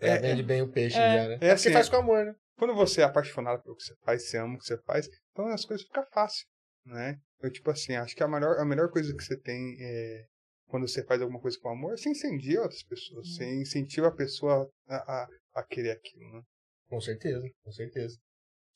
É, 0.00 0.18
vende 0.18 0.42
bem 0.42 0.62
o 0.62 0.68
peixe 0.68 0.96
é. 0.96 1.16
já, 1.22 1.28
né? 1.28 1.38
É, 1.42 1.48
é 1.48 1.50
assim, 1.50 1.70
faz 1.70 1.90
com 1.90 1.96
amor, 1.96 2.24
né? 2.24 2.34
Quando 2.60 2.74
você 2.74 3.00
é 3.00 3.04
apaixonado 3.04 3.62
pelo 3.62 3.74
que 3.74 3.82
você 3.82 3.94
faz, 4.04 4.28
você 4.28 4.36
ama 4.36 4.56
o 4.56 4.58
que 4.58 4.66
você 4.66 4.76
faz, 4.82 5.08
então 5.32 5.46
as 5.46 5.64
coisas 5.64 5.86
ficam 5.86 6.04
fáceis, 6.12 6.44
né? 6.84 7.18
Eu, 7.40 7.50
tipo 7.50 7.70
assim, 7.70 7.94
acho 7.94 8.14
que 8.14 8.22
a 8.22 8.28
melhor, 8.28 8.58
a 8.58 8.66
melhor 8.66 8.90
coisa 8.90 9.16
que 9.16 9.24
você 9.24 9.34
tem 9.40 9.78
é, 9.80 10.26
quando 10.66 10.86
você 10.86 11.02
faz 11.02 11.22
alguma 11.22 11.40
coisa 11.40 11.56
com 11.58 11.70
amor, 11.70 11.98
você 11.98 12.10
incendia 12.10 12.60
outras 12.60 12.82
pessoas, 12.82 13.34
você 13.34 13.44
uhum. 13.46 13.62
incentiva 13.62 14.08
a 14.08 14.14
pessoa 14.14 14.70
a, 14.86 14.96
a, 14.96 15.28
a, 15.54 15.62
querer 15.64 15.92
aquilo, 15.92 16.30
né? 16.34 16.42
Com 16.86 17.00
certeza, 17.00 17.48
com 17.64 17.72
certeza. 17.72 18.18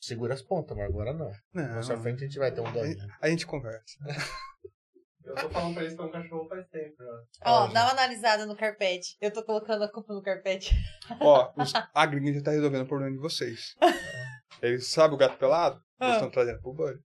Segura 0.01 0.33
as 0.33 0.41
pontas, 0.41 0.75
mas 0.75 0.89
agora 0.89 1.13
não. 1.13 1.31
Não. 1.53 1.75
Mais 1.75 1.87
frente 1.87 2.25
a 2.25 2.27
gente 2.27 2.39
vai 2.39 2.55
ter 2.55 2.63
um. 2.63 2.67
A, 2.67 2.73
a 3.21 3.29
gente 3.29 3.47
conversa. 3.47 3.99
Eu 5.25 5.35
tô 5.35 5.49
falando 5.49 5.75
pra 5.75 5.83
eles 5.85 5.97
que 5.97 6.03
é 6.03 6.05
um 6.05 6.11
cachorro 6.11 6.49
faz 6.49 6.69
tempo. 6.69 7.03
Ó, 7.45 7.65
oh, 7.65 7.69
dá 7.69 7.85
uma 7.85 7.93
analisada 7.93 8.45
no 8.45 8.55
carpete. 8.55 9.17
Eu 9.21 9.33
tô 9.33 9.43
colocando 9.43 9.83
a 9.83 9.91
culpa 9.91 10.13
no 10.13 10.23
carpete. 10.23 10.75
Ó, 11.19 11.53
os, 11.57 11.73
a 11.95 12.07
gringa 12.07 12.35
já 12.35 12.43
tá 12.43 12.51
resolvendo 12.51 12.83
o 12.83 12.89
problema 12.89 13.13
de 13.13 13.19
vocês. 13.19 13.75
Eles 14.61 14.87
sabem 14.89 15.15
o 15.15 15.19
gato 15.19 15.39
pelado? 15.39 15.77
Eles 16.01 16.13
ah. 16.13 16.17
estão 16.17 16.31
trazendo 16.31 16.61
pro 16.61 16.75
banho. 16.75 16.99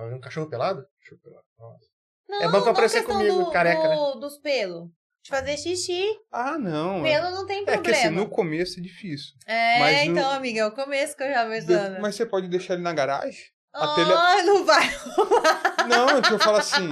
Um 0.00 0.20
cachorro 0.20 0.48
pelado? 0.48 0.84
Cachorro 1.00 1.20
pelado. 1.22 1.44
Nossa. 1.58 1.86
Não, 2.28 2.42
é 2.42 2.48
bom 2.50 2.62
pra 2.62 2.70
aparecer 2.72 3.04
comigo, 3.04 3.44
do, 3.44 3.50
careca, 3.50 3.82
do, 3.82 3.88
né? 3.88 4.20
Dos 4.20 4.38
pelos. 4.38 4.88
De 5.22 5.30
fazer 5.30 5.56
xixi. 5.58 6.04
Ah, 6.32 6.56
não. 6.56 7.02
Pelo 7.02 7.30
não 7.30 7.46
tem 7.46 7.64
problema. 7.64 7.82
É 7.82 7.84
que 7.84 7.90
assim, 7.90 8.08
no 8.08 8.28
começo 8.28 8.80
é 8.80 8.82
difícil. 8.82 9.34
É, 9.46 10.04
então, 10.06 10.30
no... 10.30 10.36
amiga, 10.36 10.60
é 10.60 10.66
o 10.66 10.72
começo 10.72 11.16
que 11.16 11.22
eu 11.22 11.28
já 11.28 11.46
pensando. 11.46 12.00
Mas 12.00 12.14
você 12.14 12.24
pode 12.24 12.48
deixar 12.48 12.74
ele 12.74 12.82
na 12.82 12.92
garagem? 12.94 13.44
Ah, 13.74 14.36
ele... 14.38 14.42
não 14.44 14.64
vai. 14.64 14.88
Não, 15.88 16.20
tipo, 16.22 16.34
eu 16.34 16.38
falo 16.38 16.56
assim. 16.58 16.88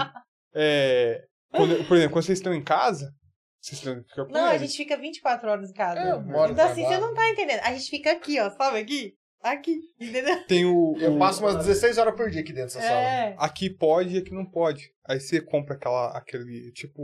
É, 0.55 1.25
quando, 1.51 1.85
por 1.87 1.97
exemplo, 1.97 2.13
quando 2.15 2.25
vocês 2.25 2.39
estão 2.39 2.55
em 2.55 2.63
casa, 2.63 3.13
vocês 3.61 3.79
estão, 3.79 4.27
Não, 4.31 4.47
a 4.47 4.59
gente 4.59 4.77
fica 4.77 4.97
24 4.97 5.49
horas 5.49 5.71
em 5.71 5.75
casa. 5.75 6.01
É, 6.01 6.51
então, 6.51 6.65
assim, 6.65 6.85
você 6.85 6.99
não 6.99 7.15
tá 7.15 7.29
entendendo. 7.31 7.61
A 7.61 7.73
gente 7.73 7.91
fica 7.91 8.13
aqui, 8.13 8.41
ó, 8.41 8.51
sabe 8.51 8.79
aqui? 8.79 9.15
Aqui, 9.41 9.79
entendeu? 10.01 10.45
Tem 10.47 10.65
o, 10.65 10.97
Eu 10.99 11.17
passo 11.19 11.45
umas 11.45 11.57
16 11.57 11.97
horas 11.99 12.17
por 12.17 12.29
dia 12.29 12.41
aqui 12.41 12.53
dentro 12.53 12.75
dessa 12.75 12.85
é. 12.85 13.31
sala. 13.31 13.45
Aqui 13.45 13.71
pode 13.71 14.17
e 14.17 14.19
aqui 14.19 14.33
não 14.33 14.45
pode. 14.45 14.93
Aí 15.07 15.21
você 15.21 15.41
compra 15.41 15.75
aquela, 15.75 16.17
aquele, 16.17 16.73
tipo, 16.73 17.03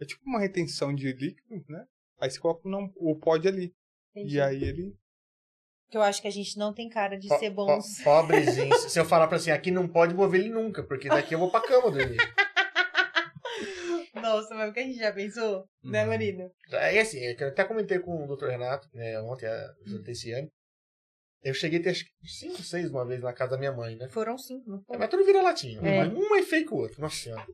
é 0.00 0.04
tipo 0.04 0.22
uma 0.26 0.40
retenção 0.40 0.92
de 0.92 1.12
líquido, 1.12 1.64
né? 1.68 1.84
Aí 2.20 2.30
você 2.30 2.40
coloca 2.40 2.68
não, 2.68 2.90
o 2.96 3.16
pode 3.16 3.46
ali. 3.46 3.72
Entendi. 4.10 4.36
E 4.36 4.40
aí 4.40 4.62
ele 4.62 4.96
que 5.92 5.98
eu 5.98 6.02
acho 6.02 6.22
que 6.22 6.28
a 6.28 6.32
gente 6.32 6.58
não 6.58 6.72
tem 6.72 6.88
cara 6.88 7.18
de 7.18 7.28
po 7.28 7.38
ser 7.38 7.50
bons. 7.50 7.98
Po 7.98 8.04
pobrezinho. 8.04 8.74
Se 8.88 8.98
eu 8.98 9.04
falar 9.04 9.28
pra 9.28 9.36
assim, 9.36 9.50
aqui 9.50 9.70
não 9.70 9.86
pode 9.86 10.14
mover 10.14 10.40
ele 10.40 10.48
nunca, 10.48 10.82
porque 10.82 11.06
daqui 11.06 11.34
eu 11.34 11.38
vou 11.38 11.50
pra 11.50 11.60
cama 11.60 11.90
dormir. 11.90 12.16
Nossa, 14.14 14.54
mas 14.54 14.70
o 14.70 14.72
que 14.72 14.80
a 14.80 14.84
gente 14.84 14.98
já 14.98 15.12
pensou, 15.12 15.66
né, 15.84 15.84
uhum. 15.84 15.90
né, 15.90 16.04
Marina? 16.06 16.50
É 16.70 16.98
assim, 16.98 17.18
eu 17.18 17.48
até 17.48 17.64
comentei 17.64 17.98
com 17.98 18.24
o 18.24 18.36
Dr. 18.36 18.46
Renato, 18.46 18.88
né, 18.94 19.20
ontem, 19.20 19.46
a 19.46 19.74
esse 20.08 20.32
ano. 20.32 20.48
Eu 21.42 21.52
cheguei 21.52 21.80
a 21.80 21.82
ter 21.82 21.90
acho 21.90 22.04
que 22.06 22.10
cinco, 22.26 22.62
seis 22.62 22.88
uma 22.88 23.04
vez 23.04 23.20
na 23.20 23.34
casa 23.34 23.50
da 23.50 23.58
minha 23.58 23.72
mãe, 23.72 23.96
né? 23.96 24.08
Foram 24.08 24.38
cinco, 24.38 24.70
não 24.70 24.80
foi? 24.82 24.96
É, 24.96 24.98
mas 24.98 25.10
tudo 25.10 25.26
vira 25.26 25.42
latinha. 25.42 25.80
É. 25.80 26.06
Um 26.06 26.36
é 26.36 26.42
feio 26.42 26.66
que 26.66 26.72
o 26.72 26.78
outro, 26.78 27.02
nossa 27.02 27.16
senhora. 27.16 27.46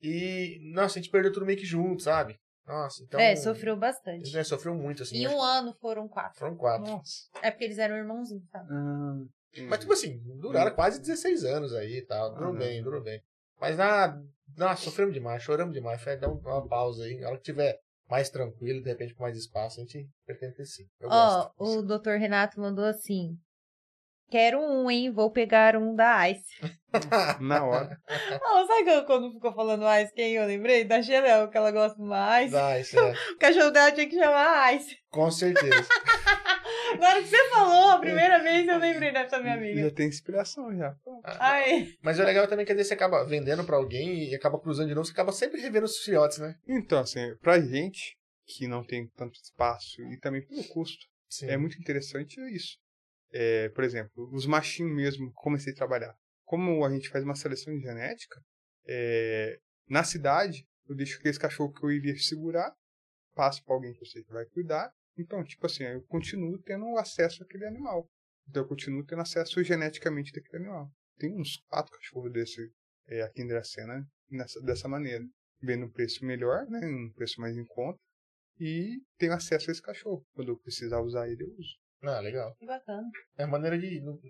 E, 0.00 0.58
nossa, 0.72 0.98
a 0.98 1.02
gente 1.02 1.10
perdeu 1.10 1.32
tudo 1.32 1.44
meio 1.44 1.58
que 1.58 1.66
junto, 1.66 2.02
sabe? 2.02 2.38
Nossa, 2.68 3.02
então. 3.02 3.18
É, 3.18 3.34
sofreu 3.34 3.76
bastante. 3.76 4.36
É, 4.36 4.44
sofreu 4.44 4.74
muito, 4.74 5.02
assim. 5.02 5.16
Em 5.16 5.26
um 5.26 5.40
ano 5.40 5.72
foram 5.80 6.06
quatro. 6.06 6.38
Foram 6.38 6.54
quatro. 6.54 6.90
Nossa. 6.90 7.28
É 7.42 7.50
porque 7.50 7.64
eles 7.64 7.78
eram 7.78 7.96
irmãozinhos, 7.96 8.46
sabe? 8.50 8.70
Hum, 8.70 9.28
Mas, 9.68 9.80
tipo 9.80 9.92
assim, 9.94 10.18
duraram 10.38 10.70
hum. 10.70 10.74
quase 10.74 11.00
16 11.00 11.44
anos 11.44 11.72
aí 11.74 11.98
e 11.98 12.02
tal. 12.06 12.34
Durou 12.34 12.52
uhum. 12.52 12.58
bem, 12.58 12.82
durou 12.82 13.02
bem. 13.02 13.22
Mas 13.58 13.78
na. 13.78 14.22
Nossa, 14.56 14.82
sofremos 14.82 15.14
demais, 15.14 15.42
choramos 15.42 15.72
demais. 15.74 16.02
Foi 16.02 16.16
dar 16.16 16.28
uma 16.28 16.68
pausa 16.68 17.04
aí. 17.04 17.18
Na 17.18 17.28
hora 17.28 17.38
que 17.38 17.44
tiver 17.44 17.80
mais 18.08 18.28
tranquilo, 18.28 18.82
de 18.82 18.90
repente 18.90 19.14
com 19.14 19.22
mais 19.22 19.36
espaço, 19.36 19.80
a 19.80 19.84
gente 19.84 20.06
pretende 20.26 20.56
ter 20.56 20.66
sim. 20.66 20.84
Ó, 21.04 21.50
oh, 21.56 21.78
o 21.78 21.82
doutor 21.82 22.18
Renato 22.18 22.60
mandou 22.60 22.84
assim: 22.84 23.38
Quero 24.30 24.60
um, 24.60 24.90
hein? 24.90 25.10
Vou 25.10 25.30
pegar 25.30 25.74
um 25.76 25.94
da 25.94 26.28
Ice. 26.28 26.44
Na 27.40 27.64
hora. 27.64 27.98
Oh, 28.42 28.66
sabe 28.66 29.06
quando 29.06 29.32
ficou 29.32 29.54
falando 29.54 29.84
Ice, 30.02 30.12
quem 30.12 30.34
eu 30.34 30.46
lembrei? 30.46 30.84
Da 30.84 31.02
Xeléu, 31.02 31.48
que 31.48 31.56
ela 31.56 31.70
gosta 31.70 31.96
de 31.96 32.02
uma 32.02 32.42
Ice. 32.42 32.52
Da 32.52 32.78
Ice, 32.78 32.98
é. 32.98 33.12
o 33.32 33.38
cachorro 33.38 33.70
dela 33.70 33.92
tinha 33.92 34.08
que 34.08 34.18
chamar 34.18 34.74
Ice. 34.74 34.96
Com 35.10 35.30
certeza. 35.30 35.86
Na 36.98 37.08
hora 37.10 37.22
que 37.22 37.28
você 37.28 37.48
falou 37.50 37.90
a 37.90 37.98
primeira 37.98 38.42
vez, 38.42 38.66
eu 38.66 38.78
lembrei 38.78 39.12
dessa 39.12 39.38
minha 39.40 39.54
amiga. 39.54 39.80
Já 39.80 39.90
tem 39.90 40.08
inspiração 40.08 40.74
já. 40.76 40.94
Ai. 41.24 41.88
Mas 42.02 42.18
o 42.18 42.24
legal 42.24 42.46
também 42.46 42.62
é 42.62 42.66
que 42.66 42.72
às 42.72 42.76
vezes 42.76 42.88
você 42.88 42.94
acaba 42.94 43.24
vendendo 43.24 43.64
pra 43.64 43.76
alguém 43.76 44.30
e 44.30 44.34
acaba 44.34 44.58
cruzando 44.58 44.88
de 44.88 44.94
novo, 44.94 45.06
você 45.06 45.12
acaba 45.12 45.32
sempre 45.32 45.60
revendo 45.60 45.84
os 45.84 45.98
filhotes, 45.98 46.38
né? 46.38 46.54
Então, 46.66 46.98
assim, 46.98 47.34
pra 47.40 47.60
gente 47.60 48.16
que 48.46 48.66
não 48.66 48.82
tem 48.82 49.06
tanto 49.16 49.38
espaço 49.38 50.02
e 50.10 50.18
também 50.18 50.44
pelo 50.46 50.64
custo, 50.64 51.06
Sim. 51.28 51.48
é 51.48 51.56
muito 51.56 51.78
interessante 51.78 52.40
isso. 52.54 52.78
É, 53.30 53.68
por 53.70 53.84
exemplo, 53.84 54.28
os 54.32 54.46
machinhos 54.46 54.94
mesmo, 54.94 55.32
comecei 55.34 55.72
a 55.72 55.76
trabalhar. 55.76 56.14
Como 56.44 56.84
a 56.84 56.90
gente 56.90 57.08
faz 57.10 57.24
uma 57.24 57.34
seleção 57.34 57.74
de 57.74 57.80
genética, 57.80 58.40
é, 58.86 59.58
na 59.88 60.02
cidade, 60.02 60.66
eu 60.88 60.94
deixo 60.94 61.18
aqueles 61.18 61.38
cachorros 61.38 61.78
que 61.78 61.84
eu 61.84 61.90
iria 61.90 62.16
segurar, 62.16 62.74
passo 63.34 63.62
para 63.64 63.74
alguém 63.74 63.92
que 63.92 64.02
eu 64.02 64.06
sei 64.06 64.24
que 64.24 64.32
vai 64.32 64.46
cuidar. 64.46 64.90
Então, 65.16 65.44
tipo 65.44 65.66
assim, 65.66 65.84
eu 65.84 66.02
continuo 66.04 66.60
tendo 66.62 66.96
acesso 66.96 67.42
àquele 67.42 67.66
animal. 67.66 68.08
Então, 68.48 68.62
eu 68.62 68.68
continuo 68.68 69.04
tendo 69.04 69.22
acesso 69.22 69.62
geneticamente 69.62 70.32
daquele 70.32 70.64
animal. 70.64 70.90
Tem 71.18 71.34
uns 71.34 71.56
quatro 71.68 71.92
cachorros 71.92 72.32
desse 72.32 72.72
é, 73.08 73.22
aqui 73.22 73.42
em 73.42 73.46
Dracena 73.46 74.06
nessa, 74.30 74.60
dessa 74.62 74.88
maneira. 74.88 75.24
Vendo 75.60 75.86
um 75.86 75.90
preço 75.90 76.24
melhor, 76.24 76.66
né, 76.68 76.80
um 76.86 77.12
preço 77.12 77.40
mais 77.40 77.56
em 77.56 77.64
conta. 77.64 77.98
E 78.60 79.02
tenho 79.18 79.32
acesso 79.32 79.70
a 79.70 79.72
esse 79.72 79.82
cachorro. 79.82 80.24
Quando 80.34 80.50
eu 80.50 80.58
precisar 80.58 81.00
usar 81.00 81.28
ele, 81.28 81.42
eu 81.42 81.54
uso. 81.58 81.76
Ah, 82.02 82.20
legal. 82.20 82.54
Que 82.56 82.66
bacana. 82.66 83.08
É 83.36 83.44
a 83.44 83.46
maneira 83.46 83.78
de, 83.78 84.00
não- 84.00 84.20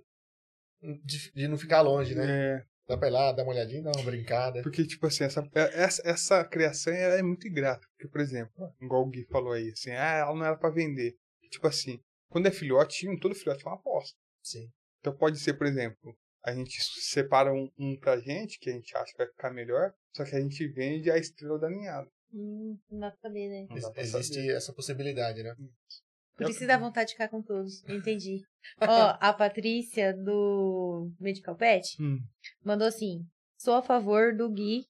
de, 1.04 1.32
de 1.32 1.48
não 1.48 1.58
ficar 1.58 1.80
longe, 1.82 2.14
né? 2.14 2.56
É, 2.56 2.64
Dá 2.88 2.96
pra 2.96 3.08
ir 3.08 3.10
lá, 3.10 3.32
dar 3.32 3.42
uma 3.42 3.52
olhadinha, 3.52 3.82
dar 3.82 3.92
uma 3.94 4.04
brincada. 4.04 4.62
Porque, 4.62 4.86
tipo 4.86 5.06
assim, 5.06 5.24
essa, 5.24 5.46
essa, 5.54 6.02
essa 6.08 6.44
criação 6.44 6.92
ela 6.94 7.16
é 7.18 7.22
muito 7.22 7.46
ingrata. 7.46 7.86
Porque, 7.90 8.08
por 8.08 8.20
exemplo, 8.20 8.72
igual 8.80 9.02
o 9.02 9.10
Gui 9.10 9.26
falou 9.26 9.52
aí, 9.52 9.70
assim, 9.70 9.90
ah, 9.90 10.18
ela 10.20 10.34
não 10.34 10.44
era 10.46 10.56
pra 10.56 10.70
vender. 10.70 11.14
Tipo 11.50 11.66
assim, 11.66 12.00
quando 12.30 12.46
é 12.46 12.50
filhotinho, 12.50 13.18
todo 13.20 13.34
filhote 13.34 13.62
é 13.66 13.68
uma 13.68 13.76
aposta. 13.76 14.16
Sim. 14.42 14.70
Então 15.00 15.14
pode 15.14 15.38
ser, 15.38 15.54
por 15.54 15.66
exemplo, 15.66 16.16
a 16.42 16.54
gente 16.54 16.80
separa 16.82 17.52
um, 17.52 17.70
um 17.78 17.98
pra 17.98 18.18
gente, 18.18 18.58
que 18.58 18.70
a 18.70 18.72
gente 18.72 18.96
acha 18.96 19.12
que 19.12 19.18
vai 19.18 19.26
ficar 19.26 19.50
melhor, 19.50 19.92
só 20.16 20.24
que 20.24 20.34
a 20.34 20.40
gente 20.40 20.66
vende 20.68 21.10
a 21.10 21.18
estrela 21.18 21.58
da 21.58 21.68
ninhada. 21.68 22.08
Hum, 22.32 22.78
não 22.90 23.00
dá 23.00 23.10
pra 23.10 23.20
saber, 23.20 23.48
né? 23.48 23.66
Dá 23.68 24.00
Existe 24.00 24.34
saber. 24.36 24.56
essa 24.56 24.72
possibilidade, 24.72 25.42
né? 25.42 25.54
Por 26.38 26.50
isso 26.50 26.66
dá 26.66 26.78
vontade 26.78 27.08
de 27.08 27.14
ficar 27.14 27.28
com 27.28 27.42
todos. 27.42 27.84
Entendi. 27.88 28.42
Ó, 28.80 28.86
a 29.20 29.32
Patrícia 29.32 30.14
do 30.14 31.10
Medical 31.20 31.56
Pet 31.56 32.00
Hum. 32.00 32.20
mandou 32.64 32.86
assim: 32.86 33.26
sou 33.58 33.74
a 33.74 33.82
favor 33.82 34.34
do 34.34 34.48
Gui 34.48 34.84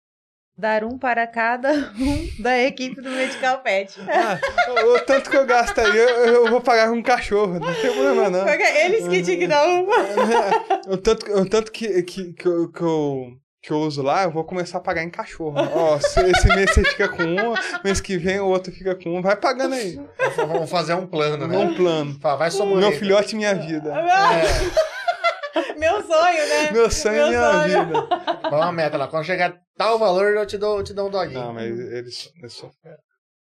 dar 0.57 0.83
um 0.85 0.99
para 0.99 1.27
cada 1.27 1.71
um 1.99 2.43
da 2.43 2.59
equipe 2.59 3.01
do 3.01 3.09
Medical 3.11 3.63
Pet. 3.63 3.99
Ah, 4.01 4.39
o, 4.87 5.01
tanto 5.07 5.31
que 5.31 5.37
eu 5.37 5.47
gasto 5.47 5.79
aí, 5.79 5.97
eu, 5.97 6.09
eu 6.09 6.51
vou 6.51 6.61
pagar 6.61 6.91
com 6.91 6.97
um 6.97 7.03
cachorro, 7.03 7.61
não 7.61 7.75
tem 7.75 7.93
problema 7.93 8.29
não. 8.29 8.49
Eles 8.49 9.07
que 9.09 9.23
tinham 9.23 9.39
que 9.39 9.47
dar 9.47 9.67
um. 9.69 9.87
o 10.93 10.97
tanto, 10.99 11.33
o 11.33 11.49
tanto 11.49 11.71
que, 11.73 12.03
que, 12.03 12.33
que, 12.33 12.47
eu, 12.47 12.71
que, 12.73 12.83
eu, 12.83 13.39
que 13.69 13.73
eu 13.75 13.81
uso 13.81 14.01
lá, 14.03 14.25
eu 14.25 14.31
vou 14.31 14.45
começar 14.45 14.79
a 14.79 14.81
pagar 14.81 15.03
em 15.03 15.11
cachorro. 15.11 15.55
Ó, 15.59 16.01
se- 16.01 16.21
esse 16.31 16.49
mês 16.49 16.71
você 16.73 16.83
fica 16.85 17.07
com 17.09 17.23
um, 17.23 17.55
mês 17.85 18.01
que 18.01 18.17
vem 18.17 18.41
o 18.41 18.47
outro 18.47 18.73
fica 18.73 18.95
com 18.97 19.19
um. 19.19 19.21
Vai 19.23 19.37
pagando 19.37 19.75
aí. 19.75 20.01
Vamos 20.37 20.71
fazer 20.71 20.95
um 20.95 21.07
plano, 21.07 21.47
né? 21.47 21.57
Um 21.57 21.75
plano. 21.75 22.19
Fala, 22.19 22.37
vai 22.39 22.51
somando. 22.51 22.81
Meu 22.81 22.93
filhote, 22.93 23.37
minha 23.37 23.55
vida. 23.55 23.91
É, 23.95 25.75
Meu 25.79 26.03
sonho, 26.03 26.49
né? 26.49 26.71
Meu 26.73 26.91
sonho 26.91 27.23
é 27.23 27.29
minha 27.29 27.63
vida. 27.85 28.07
vai 28.43 28.53
uma 28.61 28.73
meta 28.73 28.97
lá. 28.97 29.07
Quando 29.09 29.25
chegar 29.25 29.55
tal 29.77 29.99
valor, 29.99 30.35
eu 30.35 30.47
te 30.47 30.57
dou, 30.57 30.79
eu 30.79 30.85
te 30.85 30.95
dou 30.95 31.09
um 31.09 31.11
doguinho. 31.11 31.39
Não, 31.41 31.53
mas 31.53 31.67
eles, 31.79 32.33
eles 32.37 32.53
são. 32.55 32.71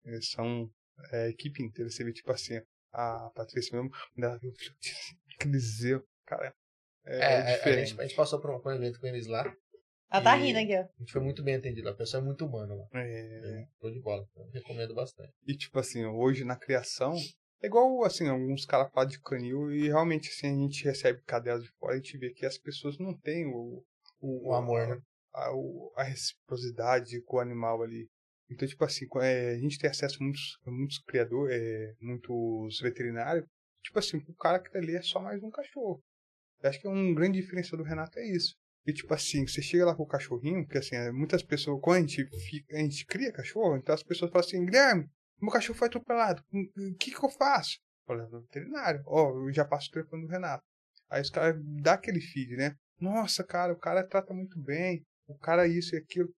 Eles 0.04 0.30
são 0.30 0.68
é, 1.12 1.24
a 1.24 1.28
equipe 1.28 1.62
inteira. 1.62 1.90
Você 1.90 2.04
vê, 2.04 2.12
tipo 2.12 2.30
assim, 2.32 2.60
a 2.92 3.30
Patrícia 3.34 3.74
mesmo, 3.76 3.90
quando 4.14 4.24
ela 4.24 4.38
viu 4.38 4.50
o 4.50 4.54
filhote, 4.54 4.94
aquele 5.38 5.58
zelo, 5.58 6.02
cara. 6.26 6.52
É, 7.06 7.18
É, 7.18 7.24
a- 7.24 7.38
a, 7.38 7.56
diferente. 7.56 7.88
gente, 7.90 8.00
a 8.00 8.02
gente 8.04 8.16
passou 8.16 8.40
por 8.40 8.50
um, 8.50 8.60
por 8.60 8.72
um 8.72 8.76
evento 8.76 9.00
com 9.00 9.06
eles 9.06 9.26
lá. 9.26 9.44
Ela 10.10 10.22
tá 10.24 10.34
rindo 10.36 10.58
aqui, 10.58 10.74
ó. 10.76 10.80
A 10.80 10.98
gente 11.00 11.12
foi 11.12 11.20
muito 11.22 11.42
bem 11.42 11.56
atendido. 11.56 11.88
A 11.88 11.94
pessoa 11.94 12.22
é 12.22 12.24
muito 12.24 12.44
humana 12.46 12.74
lá. 12.74 12.88
É, 12.94 13.66
Show 13.80 13.90
de 13.92 14.00
bola. 14.00 14.26
Eu 14.36 14.50
recomendo 14.50 14.94
bastante. 14.94 15.32
E 15.46 15.54
tipo 15.56 15.78
assim, 15.78 16.04
hoje 16.06 16.44
na 16.44 16.56
criação, 16.56 17.14
é 17.62 17.66
igual 17.66 18.02
assim, 18.04 18.26
alguns 18.28 18.64
caras 18.64 18.90
falam 18.92 19.08
de 19.08 19.20
canil 19.20 19.70
e 19.70 19.88
realmente 19.88 20.28
assim, 20.30 20.46
a 20.48 20.60
gente 20.66 20.84
recebe 20.84 21.20
cadelas 21.26 21.62
de 21.62 21.70
fora 21.78 21.94
e 21.94 21.98
a 21.98 22.00
gente 22.02 22.16
vê 22.18 22.30
que 22.30 22.46
as 22.46 22.56
pessoas 22.56 22.98
não 22.98 23.12
têm 23.18 23.46
o, 23.46 23.84
O 24.20 24.54
amor, 24.54 24.88
né? 24.88 25.00
a, 25.34 25.54
o- 25.54 25.92
a 25.96 26.02
reciprocidade 26.04 27.20
com 27.22 27.36
o 27.36 27.40
animal 27.40 27.82
ali. 27.82 28.08
Então, 28.50 28.66
tipo 28.66 28.82
assim, 28.84 29.04
é, 29.20 29.50
a 29.50 29.58
gente 29.58 29.78
tem 29.78 29.90
acesso 29.90 30.16
a 30.20 30.24
muitos, 30.24 30.58
a 30.66 30.70
muitos 30.70 30.98
criadores, 31.00 31.54
é, 31.54 31.94
muitos 32.00 32.80
veterinários. 32.80 33.44
Tipo 33.84 33.98
assim, 33.98 34.16
o 34.26 34.34
cara 34.34 34.58
que 34.58 34.70
tá 34.70 34.78
ali 34.78 34.96
é 34.96 35.02
só 35.02 35.20
mais 35.20 35.42
um 35.42 35.50
cachorro. 35.50 36.00
Eu 36.62 36.70
acho 36.70 36.80
que 36.80 36.88
um 36.88 37.14
grande 37.14 37.40
diferencial 37.40 37.76
do 37.76 37.84
Renato 37.84 38.18
é 38.18 38.26
isso. 38.26 38.56
E 38.88 38.92
tipo 38.94 39.12
assim, 39.12 39.46
você 39.46 39.60
chega 39.60 39.84
lá 39.84 39.94
com 39.94 40.02
o 40.02 40.06
cachorrinho, 40.06 40.64
porque 40.64 40.78
assim, 40.78 40.96
é, 40.96 41.12
muitas 41.12 41.42
pessoas, 41.42 41.78
quando 41.82 41.98
a 41.98 42.00
gente, 42.00 42.24
fica, 42.48 42.74
a 42.74 42.80
gente 42.80 43.04
cria 43.04 43.30
cachorro, 43.30 43.76
então 43.76 43.94
as 43.94 44.02
pessoas 44.02 44.30
falam 44.30 44.46
assim, 44.46 44.64
Guilherme, 44.64 45.06
meu 45.38 45.52
cachorro 45.52 45.78
foi 45.78 45.88
atropelado, 45.88 46.42
o 46.50 46.94
que 46.94 47.10
que 47.10 47.22
eu 47.22 47.28
faço? 47.28 47.78
Levo 48.08 48.36
no 48.36 48.40
veterinário. 48.40 49.02
Ó, 49.04 49.28
eu 49.46 49.52
já 49.52 49.62
passo 49.66 49.90
o 49.90 49.92
telefone 49.92 50.22
do 50.22 50.32
Renato. 50.32 50.64
Aí 51.10 51.20
os 51.20 51.28
caras 51.28 51.62
dão 51.82 51.92
aquele 51.92 52.18
feed, 52.18 52.56
né? 52.56 52.74
Nossa, 52.98 53.44
cara, 53.44 53.74
o 53.74 53.78
cara 53.78 54.02
trata 54.02 54.32
muito 54.32 54.58
bem, 54.58 55.04
o 55.26 55.36
cara 55.36 55.68
isso 55.68 55.94
e 55.94 55.98
aquilo. 55.98 56.30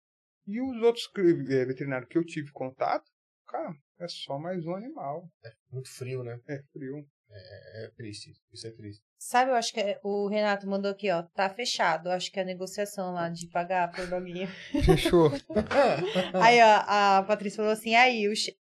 E 0.47 0.59
os 0.59 0.81
outros 0.81 1.07
veterinários 1.13 2.09
que 2.09 2.17
eu 2.17 2.26
tive 2.26 2.51
contato, 2.51 3.05
cara, 3.47 3.76
é 3.99 4.07
só 4.07 4.39
mais 4.39 4.65
um 4.65 4.73
animal. 4.73 5.30
Muito 5.71 5.95
frio, 5.95 6.23
né? 6.23 6.39
É 6.47 6.63
frio. 6.73 7.05
É 7.31 7.91
triste. 7.95 8.34
Isso 8.51 8.65
é 8.68 8.72
triste. 8.72 9.03
Sabe, 9.19 9.51
eu 9.51 9.56
acho 9.56 9.72
que 9.73 9.80
é- 9.80 9.99
o 10.03 10.27
Renato 10.27 10.68
mandou 10.68 10.89
aqui, 10.91 11.11
ó. 11.11 11.22
Tá 11.22 11.49
fechado. 11.49 12.10
Acho 12.10 12.31
que 12.31 12.39
é 12.39 12.41
a 12.41 12.45
negociação 12.45 13.14
lá 13.14 13.30
de 13.30 13.47
pagar 13.47 13.91
por 13.91 14.07
doguinho. 14.07 14.47
Fechou. 14.84 15.30
Aí, 16.41 16.60
ó, 16.61 16.84
a 17.19 17.23
Patrícia 17.27 17.57
falou 17.57 17.72
assim: 17.72 17.95
aí, 17.95 18.27
o, 18.27 18.35
che- 18.35 18.56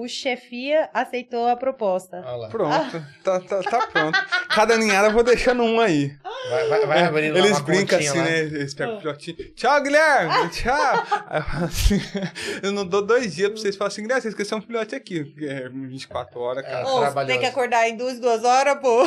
o 0.00 0.08
chefia 0.08 0.88
aceitou 0.94 1.46
a 1.48 1.56
proposta. 1.56 2.20
Lá. 2.20 2.48
Pronto. 2.48 3.02
Tá, 3.24 3.40
tá, 3.40 3.62
tá 3.62 3.86
pronto. 3.88 4.18
Cada 4.48 4.76
ninhada 4.76 5.08
eu 5.08 5.12
vou 5.12 5.22
deixando 5.22 5.62
um 5.62 5.80
aí. 5.80 6.12
Vai, 6.50 6.68
vai, 6.68 6.86
vai 6.86 7.02
abrindo 7.04 7.38
lá 7.38 7.44
Eles 7.46 7.60
brincam 7.60 7.98
assim, 7.98 8.08
lá. 8.18 8.24
né? 8.24 8.38
Eles 8.40 8.74
pegam 8.74 8.96
o 8.96 9.00
filhotinho. 9.00 9.36
Tchau, 9.54 9.82
Guilherme! 9.82 10.48
Tchau! 10.50 11.06
Aí 11.28 11.40
eu 11.40 11.44
falo 11.44 11.64
assim, 11.64 12.00
eu 12.62 12.72
não 12.72 12.86
dou 12.86 13.02
dois 13.04 13.34
dias 13.34 13.50
pra 13.50 13.58
vocês 13.60 13.76
falarem 13.76 13.92
assim, 13.92 14.02
Guilherme, 14.02 14.22
você 14.22 14.28
esqueceu 14.28 14.58
um 14.58 14.62
filhote 14.62 14.94
aqui. 14.94 15.34
É 15.42 15.68
24 15.68 16.40
horas, 16.40 16.64
cara. 16.64 16.80
É. 16.80 16.84
Ô, 16.84 17.00
você 17.10 17.26
tem 17.26 17.38
que 17.40 17.46
acordar 17.46 17.88
em 17.88 17.96
duas, 17.96 18.18
duas 18.20 18.44
horas, 18.44 18.78
pô. 18.80 19.02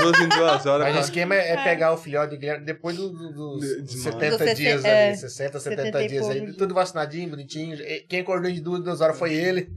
Duas 0.00 0.18
em 0.20 0.28
duas 0.28 0.66
horas. 0.66 0.82
Mas 0.86 0.90
o 0.90 0.94
cara. 0.94 1.00
esquema 1.00 1.34
é 1.34 1.62
pegar 1.64 1.92
o 1.92 1.96
filhote 1.96 2.34
do 2.34 2.38
Guilherme 2.38 2.64
depois 2.64 2.96
do- 2.96 3.10
do- 3.10 3.32
dos 3.32 3.60
De- 3.60 3.82
de 3.82 3.92
70 3.98 4.38
Dos 4.44 4.54
dias 4.54 4.84
é, 4.84 5.08
ali, 5.08 5.16
60, 5.16 5.60
70 5.60 5.82
70 5.82 6.02
e 6.02 6.08
dias 6.08 6.28
aí, 6.28 6.52
tudo 6.54 6.74
vacinadinho, 6.74 7.30
bonitinho. 7.30 7.76
Quem 8.08 8.20
acordou 8.20 8.50
de 8.50 8.60
duas, 8.60 8.82
duas 8.82 9.00
horas 9.00 9.18
foi 9.18 9.32
ele. 9.34 9.70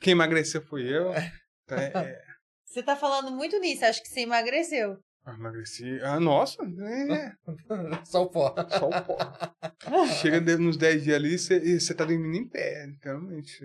Quem 0.00 0.12
emagreceu 0.12 0.62
fui 0.62 0.88
eu. 0.88 1.12
É, 1.14 1.32
é, 1.70 2.22
Você 2.64 2.82
tá 2.82 2.94
falando 2.96 3.30
muito 3.30 3.58
nisso, 3.60 3.84
acho 3.84 4.02
que 4.02 4.08
você 4.08 4.20
emagreceu. 4.20 4.98
eu 5.26 5.32
emagreci. 5.34 6.00
Ah, 6.02 6.20
nossa, 6.20 6.62
é, 6.62 7.32
Só 8.04 8.22
o 8.24 8.30
pó. 8.30 8.54
só 8.68 8.88
o 8.88 9.04
pó. 9.04 9.16
Chega 10.20 10.40
de- 10.40 10.56
nos 10.58 10.76
10 10.76 11.02
dias 11.04 11.16
ali 11.16 11.34
e 11.34 11.80
você 11.80 11.94
tá 11.94 12.04
dormindo 12.04 12.36
em 12.36 12.48
pé, 12.48 12.86
literalmente. 12.86 13.58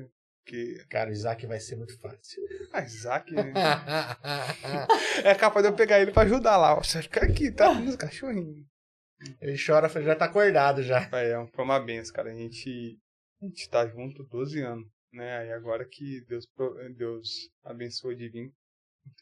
Porque. 0.46 0.86
Cara, 0.90 1.10
o 1.10 1.14
Isaac 1.14 1.46
vai 1.48 1.60
ser 1.60 1.76
muito 1.78 1.98
fácil. 2.00 2.42
Ah, 2.74 2.84
Isaac. 2.84 3.34
né? 3.34 3.54
É 5.24 5.36
capaz 5.36 5.64
de 5.66 5.72
eu 5.72 5.76
pegar 5.76 6.00
ele 6.02 6.12
pra 6.12 6.24
ajudar 6.24 6.58
lá. 6.58 6.74
Você 6.76 6.94
vai 6.96 7.04
ficar 7.04 7.24
aqui, 7.26 7.52
tá? 7.52 7.74
Nos 7.74 7.96
cachorrinhos. 7.96 8.66
ele 9.42 9.58
chora, 9.64 9.88
já 10.02 10.16
tá 10.16 10.26
acordado 10.26 10.82
já. 10.84 11.10
É, 11.14 11.46
foi 11.54 11.64
uma 11.66 11.80
benção, 11.80 12.14
cara. 12.14 12.32
A 12.32 12.36
gente, 12.36 12.98
a 13.42 13.46
gente 13.46 13.70
tá 13.70 13.88
junto 13.88 14.24
12 14.26 14.62
anos, 14.62 14.86
né? 15.14 15.38
Aí 15.38 15.52
agora 15.52 15.86
que 15.86 16.22
Deus, 16.28 16.46
Deus 16.96 17.50
abençoou 17.64 18.14
de 18.14 18.30
vir, 18.30 18.52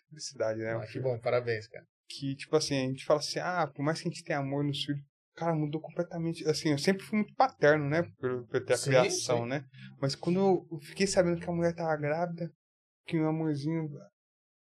felicidade, 0.09 0.59
né? 0.59 0.73
Ah, 0.73 0.88
que 0.88 0.99
bom, 0.99 1.19
parabéns, 1.19 1.68
cara. 1.68 1.85
Que, 2.07 2.35
tipo 2.35 2.55
assim, 2.55 2.76
a 2.76 2.88
gente 2.89 3.05
fala 3.05 3.19
assim, 3.19 3.39
ah, 3.39 3.68
por 3.68 3.84
mais 3.84 4.01
que 4.01 4.07
a 4.07 4.11
gente 4.11 4.23
tenha 4.23 4.39
amor 4.39 4.63
no 4.63 4.73
filho, 4.73 5.01
cara, 5.35 5.55
mudou 5.55 5.80
completamente. 5.80 6.47
Assim, 6.47 6.69
eu 6.72 6.77
sempre 6.77 7.03
fui 7.03 7.18
muito 7.19 7.34
paterno, 7.35 7.88
né? 7.89 8.03
Por, 8.19 8.45
por 8.47 8.65
ter 8.65 8.73
a 8.73 8.77
Sim, 8.77 8.89
criação, 8.99 9.41
sim. 9.41 9.47
né? 9.47 9.65
Mas 9.99 10.15
quando 10.15 10.39
eu 10.72 10.80
fiquei 10.81 11.07
sabendo 11.07 11.39
que 11.39 11.49
a 11.49 11.53
mulher 11.53 11.73
tava 11.73 11.95
grávida, 11.95 12.51
que 13.07 13.18
o 13.19 13.27
amorzinho. 13.27 13.89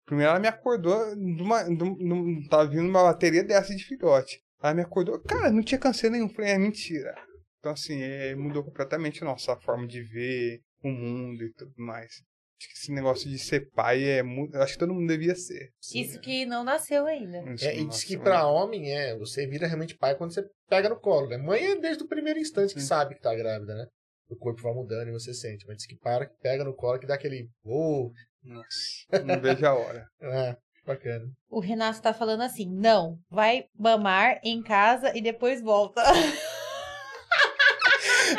Primeiro 0.05 0.31
ela 0.31 0.39
me 0.39 0.47
acordou, 0.47 1.15
de 1.15 1.41
uma, 1.43 1.63
de 1.63 1.83
um- 1.83 1.95
de 1.97 2.13
um- 2.13 2.47
tava 2.49 2.67
vindo 2.69 2.87
uma 2.89 3.03
bateria 3.03 3.43
dessa 3.43 3.75
de 3.75 3.83
filhote. 3.83 4.41
Ela 4.61 4.73
me 4.73 4.81
acordou, 4.81 5.19
cara, 5.21 5.51
não 5.51 5.61
tinha 5.63 5.79
câncer 5.79 6.09
nenhum. 6.09 6.29
Falei, 6.29 6.51
é 6.51 6.57
mentira. 6.57 7.13
Então, 7.59 7.71
assim, 7.73 8.01
é, 8.01 8.35
mudou 8.35 8.63
completamente 8.63 9.21
a 9.23 9.25
nossa 9.25 9.55
forma 9.57 9.87
de 9.87 10.01
ver 10.01 10.61
o 10.83 10.89
mundo 10.89 11.43
e 11.43 11.51
tudo 11.53 11.73
mais. 11.77 12.11
Acho 12.59 12.69
que 12.69 12.73
esse 12.79 12.91
negócio 12.91 13.29
de 13.29 13.37
ser 13.37 13.69
pai 13.71 14.03
é 14.03 14.23
muito. 14.23 14.57
Acho 14.57 14.73
que 14.73 14.79
todo 14.79 14.93
mundo 14.93 15.07
devia 15.07 15.35
ser. 15.35 15.69
Isso 15.93 16.19
que 16.19 16.43
não 16.45 16.63
nasceu 16.63 17.05
ainda. 17.05 17.53
Isso 17.53 17.65
É, 17.67 17.77
e 17.77 17.85
diz 17.87 18.03
que 18.03 18.13
ainda. 18.13 18.23
pra 18.23 18.47
homem, 18.47 18.91
é, 18.91 19.15
você 19.15 19.45
vira 19.45 19.67
realmente 19.67 19.95
pai 19.95 20.15
quando 20.15 20.33
você 20.33 20.43
pega 20.67 20.89
no 20.89 20.99
colo, 20.99 21.27
né? 21.27 21.37
Mãe 21.37 21.63
é 21.63 21.75
desde 21.75 22.03
o 22.03 22.07
primeiro 22.07 22.39
instante 22.39 22.73
que 22.73 22.81
Sim. 22.81 22.87
sabe 22.87 23.13
que 23.13 23.21
tá 23.21 23.35
grávida, 23.35 23.75
né? 23.75 23.85
O 24.29 24.35
corpo 24.35 24.61
vai 24.63 24.73
mudando 24.73 25.07
e 25.07 25.11
você 25.11 25.33
sente. 25.35 25.65
Mas 25.67 25.77
diz 25.77 25.85
que 25.85 25.95
para, 25.97 26.25
que 26.25 26.33
pega 26.41 26.63
no 26.63 26.73
colo, 26.75 26.99
que 26.99 27.05
dá 27.05 27.13
aquele. 27.13 27.47
Oh, 27.63 28.11
Nossa, 28.43 29.23
não 29.23 29.39
vejo 29.39 29.65
a 29.65 29.73
hora. 29.75 30.07
é. 30.19 30.57
Bacana. 30.83 31.25
O 31.49 31.59
Renato 31.59 32.01
tá 32.01 32.13
falando 32.13 32.41
assim: 32.43 32.65
não, 32.73 33.19
vai 33.29 33.65
mamar 33.77 34.39
em 34.43 34.63
casa 34.63 35.15
e 35.15 35.21
depois 35.21 35.61
volta. 35.61 36.01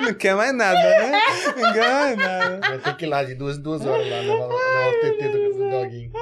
Não 0.02 0.14
quer 0.14 0.34
mais 0.34 0.54
nada, 0.54 0.78
né? 0.80 1.12
Não 1.56 1.72
quer 1.72 1.88
mais 1.90 2.16
nada. 2.16 2.60
Vai 2.68 2.78
ter 2.80 2.96
que 2.96 3.04
ir 3.04 3.08
lá 3.08 3.24
de 3.24 3.34
duas 3.34 3.56
em 3.58 3.62
duas 3.62 3.84
horas 3.84 4.08
lá, 4.08 4.20
levar, 4.20 4.46
levar 4.46 4.88
o 4.88 5.00
TT 5.00 5.28
do, 5.28 5.52
do 5.52 5.70
doguinho. 5.70 6.12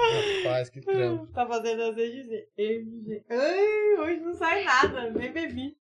Rapaz, 0.43 0.69
que 0.69 0.81
trampo. 0.81 1.27
tá 1.33 1.47
fazendo 1.47 1.83
as 1.83 1.97
MG. 1.99 2.49
MG. 2.57 3.25
Ai, 3.29 3.95
hoje 3.99 4.21
não 4.21 4.35
sai 4.35 4.65
nada, 4.65 5.11
nem 5.11 5.33
bebi. 5.33 5.77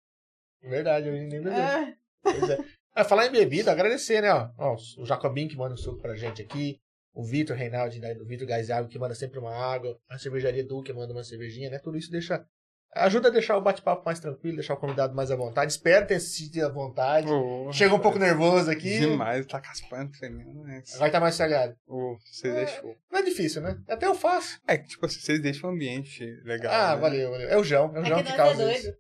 Verdade, 0.63 1.09
eu 1.09 1.13
nem 1.15 1.29
bebi. 1.29 1.51
Ah, 1.51 1.93
Pois 2.23 2.51
é. 2.51 2.59
Ah, 2.95 3.05
falar 3.05 3.27
em 3.27 3.33
bebida, 3.33 3.73
agradecer, 3.73 4.21
né? 4.21 4.33
Ó, 4.33 4.51
Ó, 4.59 4.77
o 4.99 5.07
Jacobinho 5.07 5.49
que 5.49 5.57
manda 5.57 5.75
um 5.75 5.79
suco 5.79 6.01
pra 6.01 6.15
gente 6.15 6.43
aqui. 6.43 6.79
O 7.15 7.23
Vitor 7.25 7.57
Reinaldi, 7.57 7.99
né, 8.01 8.15
do 8.15 8.25
Vitor 8.25 8.47
Gás 8.47 8.71
Água, 8.71 8.89
que 8.89 8.99
manda 8.99 9.15
sempre 9.15 9.39
uma 9.39 9.55
água. 9.55 9.99
A 10.09 10.19
cervejaria 10.19 10.65
Du, 10.65 10.83
que 10.83 10.93
manda 10.93 11.13
uma 11.13 11.25
cervejinha, 11.25 11.69
né? 11.69 11.79
Tudo 11.79 11.97
isso 11.99 12.11
deixa. 12.11 12.45
Ajuda 12.95 13.29
a 13.29 13.31
deixar 13.31 13.57
o 13.57 13.61
bate-papo 13.61 14.05
mais 14.05 14.21
tranquilo, 14.21 14.57
deixar 14.57 14.75
o 14.75 14.77
convidado 14.77 15.15
mais 15.15 15.31
à 15.31 15.37
vontade. 15.37 15.73
Espero 15.73 16.07
ter 16.07 16.17
assistido 16.17 16.63
à 16.63 16.69
vontade. 16.69 17.27
Oh, 17.27 17.73
Chegou 17.73 17.97
um 17.97 18.01
pouco 18.03 18.19
nervoso 18.19 18.71
aqui. 18.71 18.99
Demais, 18.99 19.47
tá 19.47 19.61
caspando, 19.61 20.13
tremendo, 20.13 20.63
né? 20.63 20.83
Agora 20.95 21.11
tá 21.11 21.21
mais 21.21 21.35
sossegado. 21.35 21.75
Oh, 21.87 22.19
vocês 22.23 22.55
deixou. 22.55 22.95
Não 23.11 23.21
é 23.21 23.23
difícil, 23.23 23.63
né? 23.63 23.79
Até 23.89 24.07
eu 24.07 24.15
faço. 24.15 24.61
É 24.69 24.77
que, 24.77 24.89
tipo 24.89 25.07
assim, 25.07 25.21
vocês 25.21 25.41
deixam 25.41 25.71
o 25.71 25.73
ambiente 25.73 26.23
legal. 26.45 26.71
Ah, 26.73 26.95
né? 26.95 27.01
valeu, 27.01 27.31
valeu. 27.31 27.49
É 27.49 27.57
o 27.57 27.65
João, 27.65 27.97
é 27.97 28.01
o 28.01 28.03
É 28.03 28.07
João 28.07 28.23
que 28.23 28.31
que, 28.31 28.37
nós 28.37 28.57
causa 28.57 28.63
é 28.71 28.79
isso. 28.79 28.95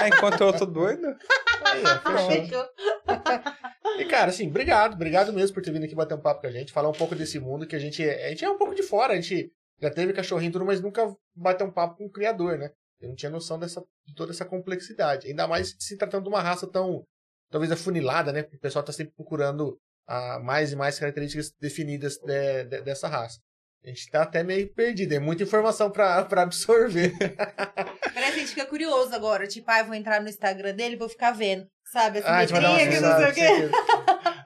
Ah, 0.00 0.08
enquanto 0.08 0.42
eu 0.42 0.52
tô 0.52 0.66
doido, 0.66 1.06
Aí, 1.06 1.82
ó. 2.04 2.30
Fechou. 2.30 2.64
E, 3.96 4.04
cara, 4.06 4.30
assim, 4.30 4.48
obrigado, 4.48 4.94
obrigado 4.94 5.32
mesmo 5.32 5.54
por 5.54 5.62
ter 5.62 5.70
vindo 5.70 5.84
aqui 5.84 5.94
bater 5.94 6.14
um 6.14 6.20
papo 6.20 6.40
com 6.40 6.48
a 6.48 6.50
gente, 6.50 6.72
falar 6.72 6.88
um 6.88 6.94
pouco 6.94 7.14
desse 7.14 7.38
mundo 7.38 7.64
que 7.64 7.76
a 7.76 7.78
gente, 7.78 8.02
a 8.02 8.28
gente 8.30 8.44
é 8.44 8.50
um 8.50 8.58
pouco 8.58 8.74
de 8.74 8.82
fora, 8.82 9.12
a 9.12 9.16
gente 9.16 9.52
já 9.84 9.90
teve 9.90 10.12
cachorrinho 10.12 10.48
e 10.50 10.52
tudo, 10.52 10.64
mas 10.64 10.80
nunca 10.80 11.14
bateu 11.34 11.66
um 11.66 11.70
papo 11.72 11.96
com 11.98 12.06
o 12.06 12.10
criador, 12.10 12.58
né? 12.58 12.70
Eu 13.00 13.08
não 13.10 13.16
tinha 13.16 13.30
noção 13.30 13.58
dessa, 13.58 13.82
de 14.06 14.14
toda 14.14 14.32
essa 14.32 14.44
complexidade. 14.44 15.26
Ainda 15.28 15.46
mais 15.46 15.74
se 15.78 15.96
tratando 15.96 16.22
de 16.24 16.28
uma 16.28 16.40
raça 16.40 16.66
tão, 16.66 17.04
talvez, 17.50 17.70
afunilada, 17.70 18.32
né? 18.32 18.40
O 18.42 18.58
pessoal 18.58 18.84
tá 18.84 18.92
sempre 18.92 19.12
procurando 19.14 19.78
ah, 20.08 20.38
mais 20.42 20.72
e 20.72 20.76
mais 20.76 20.98
características 20.98 21.52
definidas 21.60 22.16
de- 22.18 22.64
de- 22.64 22.80
dessa 22.82 23.08
raça. 23.08 23.38
A 23.84 23.88
gente 23.88 24.10
tá 24.10 24.22
até 24.22 24.42
meio 24.42 24.72
perdido, 24.72 25.12
é 25.12 25.18
muita 25.18 25.42
informação 25.42 25.90
pra 25.90 26.26
absorver. 26.38 27.12
Parece 28.14 28.14
que 28.14 28.18
a 28.18 28.30
gente 28.38 28.48
fica 28.48 28.64
curioso 28.66 29.14
agora. 29.14 29.46
Tipo, 29.46 29.70
ah, 29.70 29.80
eu 29.80 29.84
vou 29.86 29.94
entrar 29.94 30.22
no 30.22 30.28
Instagram 30.28 30.74
dele 30.74 30.94
e 30.94 30.98
vou 30.98 31.08
ficar 31.08 31.32
vendo. 31.32 31.66
Sabe? 31.92 32.18
Assim, 32.20 32.28
Ah, 32.28 32.38
a 32.38 32.46
que 32.46 33.00
não 33.00 33.16
sei 33.18 33.30
o 33.30 33.34
quê. 33.34 33.70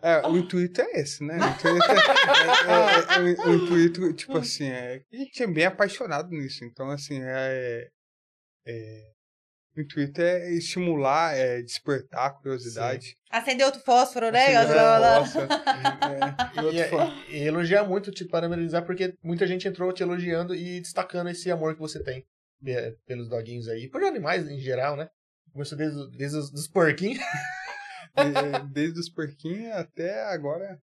É, 0.03 0.27
o 0.27 0.37
intuito 0.37 0.81
é 0.81 1.01
esse, 1.01 1.25
né? 1.25 1.35
O 1.35 1.49
intuito 1.49 1.91
é, 1.91 1.95
é- 1.95 3.31
é- 3.31 3.33
é- 3.33 3.47
o 3.47 3.55
intuito, 3.55 4.13
tipo 4.13 4.37
assim, 4.39 4.69
é, 4.69 5.03
a 5.13 5.17
gente 5.17 5.43
é 5.43 5.47
bem 5.47 5.65
apaixonado 5.67 6.31
nisso. 6.31 6.65
Então, 6.65 6.91
assim, 6.91 7.21
é, 7.23 7.89
é- 8.67 9.11
o 9.77 9.81
intuito 9.81 10.21
é 10.21 10.51
estimular, 10.55 11.37
é 11.37 11.63
despertar 11.63 12.27
a 12.27 12.31
curiosidade. 12.31 13.17
Acender 13.31 13.67
outro 13.67 13.81
fósforo, 13.83 14.31
né? 14.33 14.57
Acender 14.57 14.77
é, 16.57 16.57
e 16.57 16.59
E, 17.31 17.37
e 17.37 17.47
elogiar 17.47 17.85
muito, 17.85 18.11
te 18.11 18.25
parabenizar, 18.25 18.85
porque 18.85 19.15
muita 19.23 19.47
gente 19.47 19.69
entrou 19.69 19.93
te 19.93 20.03
elogiando 20.03 20.55
e 20.55 20.81
destacando 20.81 21.29
esse 21.31 21.51
amor 21.51 21.75
que 21.75 21.81
você 21.81 22.03
tem 22.03 22.25
pe- 22.65 22.97
pelos 23.07 23.29
doguinhos 23.29 23.69
aí, 23.69 23.89
por 23.89 24.03
animais 24.03 24.49
em 24.49 24.59
geral, 24.59 24.97
né? 24.97 25.09
Começou 25.53 25.79
desde, 25.79 26.11
desde 26.17 26.37
os 26.39 26.51
dos 26.51 26.67
porquinhos. 26.69 27.19
De- 28.25 28.73
Desde 28.73 28.99
os 29.01 29.09
porquinhos 29.09 29.73
até 29.73 30.25
agora. 30.27 30.79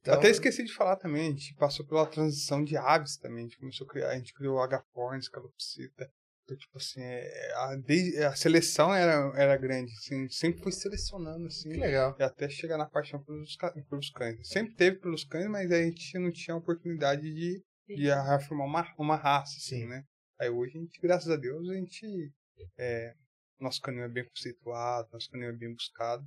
Então, 0.00 0.14
Até 0.14 0.30
esqueci 0.30 0.64
de 0.64 0.72
falar 0.72 0.96
também, 0.96 1.26
a 1.28 1.30
gente 1.30 1.54
passou 1.56 1.86
pela 1.86 2.06
transição 2.06 2.64
de 2.64 2.76
aves 2.76 3.16
também. 3.18 3.40
A 3.40 3.48
gente 3.48 3.58
começou 3.58 3.86
a 3.86 3.90
criar, 3.90 4.08
a 4.10 4.16
gente 4.16 4.32
criou 4.32 4.58
agapornis, 4.60 5.28
calopsita. 5.28 6.10
Então, 6.44 6.56
tipo 6.56 6.78
assim, 6.78 7.00
é, 7.02 7.52
a, 7.54 7.76
desde- 7.76 8.24
a 8.24 8.34
seleção 8.34 8.92
era, 8.94 9.30
era 9.36 9.56
grande, 9.58 9.92
assim, 9.92 10.28
sempre 10.30 10.62
foi 10.62 10.72
selecionando, 10.72 11.46
assim. 11.46 11.70
Que 11.70 11.76
legal. 11.76 12.16
E 12.18 12.22
até 12.22 12.48
chegar 12.48 12.78
na 12.78 12.86
paixão 12.88 13.22
pelos, 13.22 13.56
pelos 13.88 14.10
cães. 14.10 14.48
Sempre 14.48 14.74
teve 14.74 14.96
pelos 14.98 15.22
cães, 15.22 15.46
mas 15.48 15.70
a 15.70 15.82
gente 15.82 16.18
não 16.18 16.32
tinha 16.32 16.54
a 16.54 16.58
oportunidade 16.58 17.22
de, 17.22 17.62
de 17.88 18.04
reafirmar 18.06 18.66
uma, 18.66 18.94
uma 18.98 19.16
raça, 19.16 19.54
assim, 19.58 19.82
Sim. 19.82 19.86
né? 19.86 20.02
Aí 20.40 20.48
hoje, 20.48 20.78
a 20.78 20.80
gente, 20.80 20.98
graças 21.00 21.28
a 21.30 21.36
Deus, 21.36 21.68
a 21.68 21.74
gente. 21.74 22.32
É, 22.78 23.12
nosso 23.60 23.80
canil 23.80 24.04
é 24.04 24.08
bem 24.08 24.24
conceituado, 24.24 25.08
nosso 25.12 25.30
canil 25.30 25.50
é 25.50 25.52
bem 25.52 25.72
buscado. 25.72 26.24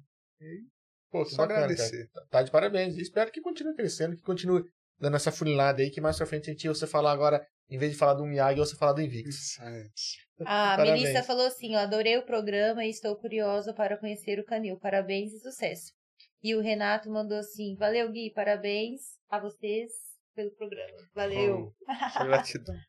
Pô, 1.11 1.23
que 1.23 1.31
Só 1.31 1.43
bacana, 1.43 1.65
agradecer. 1.65 2.09
cara. 2.13 2.27
Tá 2.29 2.43
de 2.43 2.51
parabéns. 2.51 2.97
E 2.97 3.01
espero 3.01 3.31
que 3.31 3.41
continue 3.41 3.75
crescendo, 3.75 4.15
que 4.15 4.23
continue 4.23 4.63
dando 4.99 5.15
essa 5.15 5.31
funilada 5.31 5.81
aí, 5.81 5.89
que 5.89 6.01
mais 6.01 6.17
pra 6.17 6.25
frente 6.25 6.49
a 6.49 6.53
gente 6.53 6.67
você 6.67 6.87
falar 6.87 7.11
agora, 7.11 7.45
em 7.69 7.77
vez 7.77 7.91
de 7.91 7.97
falar 7.97 8.15
do 8.15 8.25
Miyagi, 8.25 8.59
você 8.59 8.75
falar 8.75 8.93
do 8.93 9.01
Invictus. 9.01 9.57
A 10.45 10.75
Parabéns. 10.75 11.03
Melissa 11.03 11.23
falou 11.23 11.45
assim: 11.45 11.75
ó, 11.75 11.79
adorei 11.79 12.17
o 12.17 12.25
programa 12.25 12.83
e 12.83 12.89
estou 12.89 13.15
curiosa 13.15 13.73
para 13.73 13.97
conhecer 13.97 14.39
o 14.39 14.45
Canil. 14.45 14.77
Parabéns 14.79 15.31
e 15.31 15.39
sucesso. 15.39 15.93
E 16.41 16.55
o 16.55 16.61
Renato 16.61 17.09
mandou 17.09 17.37
assim: 17.37 17.75
valeu, 17.75 18.11
Gui, 18.11 18.31
parabéns 18.33 19.01
a 19.29 19.39
vocês 19.39 19.91
pelo 20.35 20.51
programa. 20.51 20.97
Valeu. 21.13 21.73
Só 22.11 22.25
gratidão. 22.25 22.75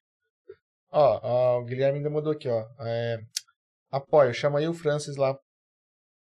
Ó, 0.97 1.21
ó, 1.25 1.61
o 1.61 1.65
Guilherme 1.65 1.99
ainda 1.99 2.09
mandou 2.09 2.33
aqui, 2.33 2.49
ó. 2.49 2.65
É, 2.79 3.19
apoio, 3.97 4.35
chama 4.35 4.59
aí 4.59 4.69
o 4.69 4.75
Francis 4.75 5.17
lá, 5.17 5.39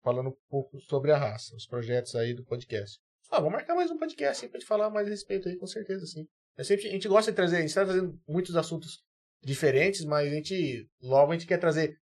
falando 0.03 0.30
um 0.30 0.35
pouco 0.49 0.80
sobre 0.81 1.11
a 1.11 1.18
raça, 1.18 1.56
os 1.56 1.65
projetos 1.65 2.15
aí 2.15 2.34
do 2.34 2.44
podcast. 2.44 2.99
Ah, 3.31 3.38
vamos 3.38 3.53
marcar 3.53 3.73
mais 3.76 3.90
um 3.90 3.98
podcast 3.98 4.44
aí 4.44 4.52
pra 4.52 4.60
gente 4.60 4.68
falar 4.68 4.90
mais 4.90 5.07
a 5.07 5.10
respeito 5.10 5.48
aí, 5.48 5.56
com 5.57 5.65
certeza, 5.65 6.06
sim. 6.06 6.27
Eu 6.57 6.64
sempre, 6.64 6.88
a 6.88 6.91
gente 6.91 7.07
gosta 7.07 7.31
de 7.31 7.35
trazer, 7.35 7.57
a 7.57 7.61
gente 7.61 7.73
tá 7.73 7.84
trazendo 7.84 8.19
muitos 8.27 8.56
assuntos 8.56 9.02
diferentes, 9.41 10.06
mas 10.06 10.27
a 10.31 10.35
gente, 10.35 10.88
logo 11.02 11.31
a 11.31 11.35
gente 11.35 11.48
quer 11.48 11.57
trazer, 11.57 11.98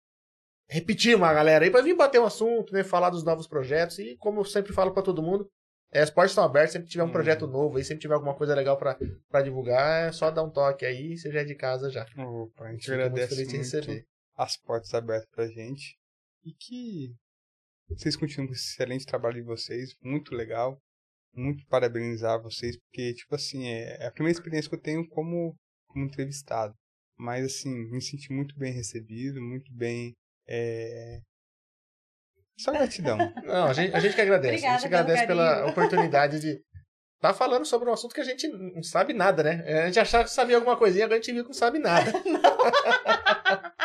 repetir 0.69 1.15
uma 1.15 1.33
galera 1.33 1.63
aí 1.63 1.71
pra 1.71 1.81
vir 1.81 1.95
bater 1.95 2.19
um 2.19 2.25
assunto, 2.25 2.73
né, 2.73 2.83
falar 2.83 3.09
dos 3.09 3.23
novos 3.23 3.47
projetos 3.47 3.99
e 3.99 4.17
como 4.17 4.41
eu 4.41 4.45
sempre 4.45 4.73
falo 4.73 4.93
pra 4.93 5.03
todo 5.03 5.21
mundo, 5.23 5.49
é, 5.93 6.01
as 6.01 6.09
portas 6.09 6.31
estão 6.31 6.43
abertas, 6.43 6.71
sempre 6.71 6.85
que 6.87 6.91
tiver 6.91 7.03
um 7.03 7.07
Uhum. 7.07 7.11
projeto 7.13 7.47
novo 7.47 7.77
aí, 7.77 7.83
sempre 7.83 8.01
tiver 8.01 8.13
alguma 8.13 8.33
coisa 8.35 8.55
legal 8.55 8.77
pra, 8.77 8.97
pra 9.29 9.41
divulgar, 9.41 10.07
é 10.09 10.11
só 10.11 10.31
dar 10.31 10.43
um 10.43 10.49
toque 10.49 10.85
aí, 10.85 11.17
você 11.17 11.31
já 11.31 11.41
é 11.41 11.43
de 11.43 11.55
casa 11.55 11.89
já. 11.89 12.05
Opa, 12.17 12.65
a 12.65 12.71
gente 12.71 12.81
Fico 12.85 12.91
muito 12.97 13.03
agradece 13.05 13.35
feliz 13.35 13.47
de 13.47 13.57
receber. 13.57 14.05
As 14.41 14.57
portas 14.57 14.93
abertas 14.93 15.29
pra 15.29 15.47
gente. 15.47 15.95
E 16.43 16.51
que 16.51 17.15
vocês 17.87 18.15
continuem 18.15 18.47
com 18.47 18.53
esse 18.53 18.71
excelente 18.73 19.05
trabalho 19.05 19.35
de 19.35 19.43
vocês. 19.43 19.95
Muito 20.01 20.33
legal. 20.33 20.81
Muito 21.33 21.65
parabenizar 21.67 22.41
vocês, 22.41 22.75
porque, 22.77 23.13
tipo 23.13 23.33
assim, 23.35 23.67
é 23.67 24.05
a 24.05 24.11
primeira 24.11 24.37
experiência 24.37 24.69
que 24.69 24.75
eu 24.75 24.81
tenho 24.81 25.07
como, 25.07 25.55
como 25.87 26.05
entrevistado. 26.05 26.73
Mas, 27.17 27.45
assim, 27.45 27.69
me 27.89 28.01
senti 28.01 28.33
muito 28.33 28.57
bem 28.57 28.73
recebido, 28.73 29.39
muito 29.39 29.71
bem. 29.73 30.13
É... 30.47 31.21
Só 32.57 32.71
gratidão. 32.71 33.17
Não, 33.45 33.67
a 33.67 33.73
gente, 33.73 33.95
a 33.95 33.99
gente 33.99 34.15
que 34.15 34.21
agradece. 34.21 34.55
Obrigada 34.55 34.75
a 34.75 34.79
gente 34.79 34.87
agradece 34.87 35.27
pela 35.27 35.67
oportunidade 35.67 36.39
de 36.39 36.61
estar 37.15 37.33
falando 37.33 37.65
sobre 37.65 37.87
um 37.89 37.93
assunto 37.93 38.15
que 38.15 38.21
a 38.21 38.25
gente 38.25 38.47
não 38.47 38.81
sabe 38.81 39.13
nada, 39.13 39.43
né? 39.43 39.83
A 39.83 39.85
gente 39.85 39.99
achava 39.99 40.23
que 40.23 40.31
sabia 40.31 40.55
alguma 40.55 40.75
coisinha, 40.75 41.05
agora 41.05 41.19
a 41.19 41.21
gente 41.21 41.31
viu 41.31 41.43
que 41.43 41.49
não 41.49 41.53
sabe 41.53 41.77
nada. 41.77 42.11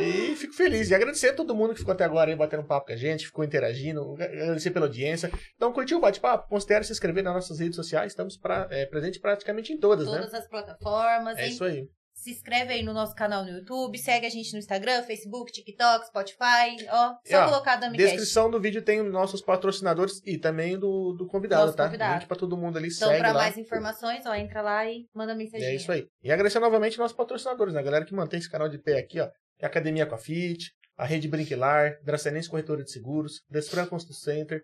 e 0.00 0.36
fico 0.36 0.54
feliz. 0.54 0.90
E 0.90 0.94
agradecer 0.94 1.28
a 1.30 1.34
todo 1.34 1.54
mundo 1.54 1.72
que 1.72 1.78
ficou 1.80 1.92
até 1.92 2.04
agora 2.04 2.30
aí 2.30 2.36
batendo 2.36 2.64
papo 2.64 2.86
com 2.86 2.92
a 2.92 2.96
gente, 2.96 3.26
ficou 3.26 3.44
interagindo, 3.44 4.14
agradecer 4.14 4.70
pela 4.70 4.86
audiência. 4.86 5.30
Então, 5.56 5.72
curtiu 5.72 5.98
o 5.98 6.00
bate-papo? 6.00 6.48
Considere 6.48 6.84
se 6.84 6.92
inscrever 6.92 7.22
nas 7.22 7.34
nossas 7.34 7.58
redes 7.58 7.76
sociais. 7.76 8.12
Estamos 8.12 8.36
pra, 8.36 8.66
é, 8.70 8.86
presente 8.86 9.20
praticamente 9.20 9.72
em 9.72 9.78
todas, 9.78 10.06
né? 10.06 10.18
Todas 10.18 10.34
as 10.34 10.48
plataformas. 10.48 11.36
É 11.38 11.46
hein? 11.46 11.50
isso 11.50 11.64
aí. 11.64 11.88
Se 12.16 12.30
inscreve 12.30 12.72
aí 12.72 12.82
no 12.82 12.94
nosso 12.94 13.12
canal 13.14 13.44
no 13.44 13.50
YouTube, 13.50 13.98
segue 13.98 14.24
a 14.24 14.30
gente 14.30 14.50
no 14.52 14.58
Instagram, 14.58 15.02
Facebook, 15.02 15.52
TikTok, 15.52 16.06
Spotify. 16.06 16.76
Ó, 16.88 17.14
E, 17.24 17.30
só 17.30 17.42
ó, 17.42 17.44
colocar 17.46 17.76
Damicast. 17.76 18.12
Descrição 18.12 18.48
do 18.48 18.60
vídeo 18.60 18.80
tem 18.82 19.00
os 19.00 19.12
nossos 19.12 19.42
patrocinadores 19.42 20.22
e 20.24 20.38
também 20.38 20.78
do, 20.78 21.12
do 21.12 21.26
convidado, 21.26 21.66
Nosso 21.66 21.76
tá? 21.76 21.86
convidado. 21.86 22.14
Link 22.20 22.26
pra 22.26 22.36
todo 22.36 22.56
mundo 22.56 22.78
ali, 22.78 22.86
Então, 22.86 23.08
segue 23.08 23.20
pra 23.20 23.32
lá. 23.32 23.40
mais 23.40 23.58
informações, 23.58 24.24
ó, 24.24 24.34
entra 24.34 24.62
lá 24.62 24.86
e 24.88 25.06
manda 25.12 25.34
mensagem. 25.34 25.66
É 25.66 25.74
isso 25.74 25.90
aí. 25.90 26.06
E 26.22 26.30
agradecer 26.30 26.60
novamente 26.60 26.98
nossos 26.98 27.16
patrocinadores, 27.16 27.74
né? 27.74 27.80
A 27.80 27.84
galera 27.84 28.04
que 28.04 28.14
mantém 28.14 28.38
esse 28.38 28.50
canal 28.50 28.68
de 28.68 28.78
pé 28.78 28.96
aqui, 28.98 29.20
ó. 29.20 29.28
É 29.60 29.66
a 29.66 29.68
Academia 29.68 30.06
com 30.06 30.14
a 30.14 30.18
Fit, 30.18 30.70
a 30.96 31.04
Rede 31.04 31.28
Brinquilar, 31.28 31.98
Dracenense 32.02 32.48
Corretora 32.48 32.82
de 32.84 32.90
Seguros, 32.90 33.42
Desfran 33.48 33.86
Construção 33.86 34.34
Center, 34.34 34.62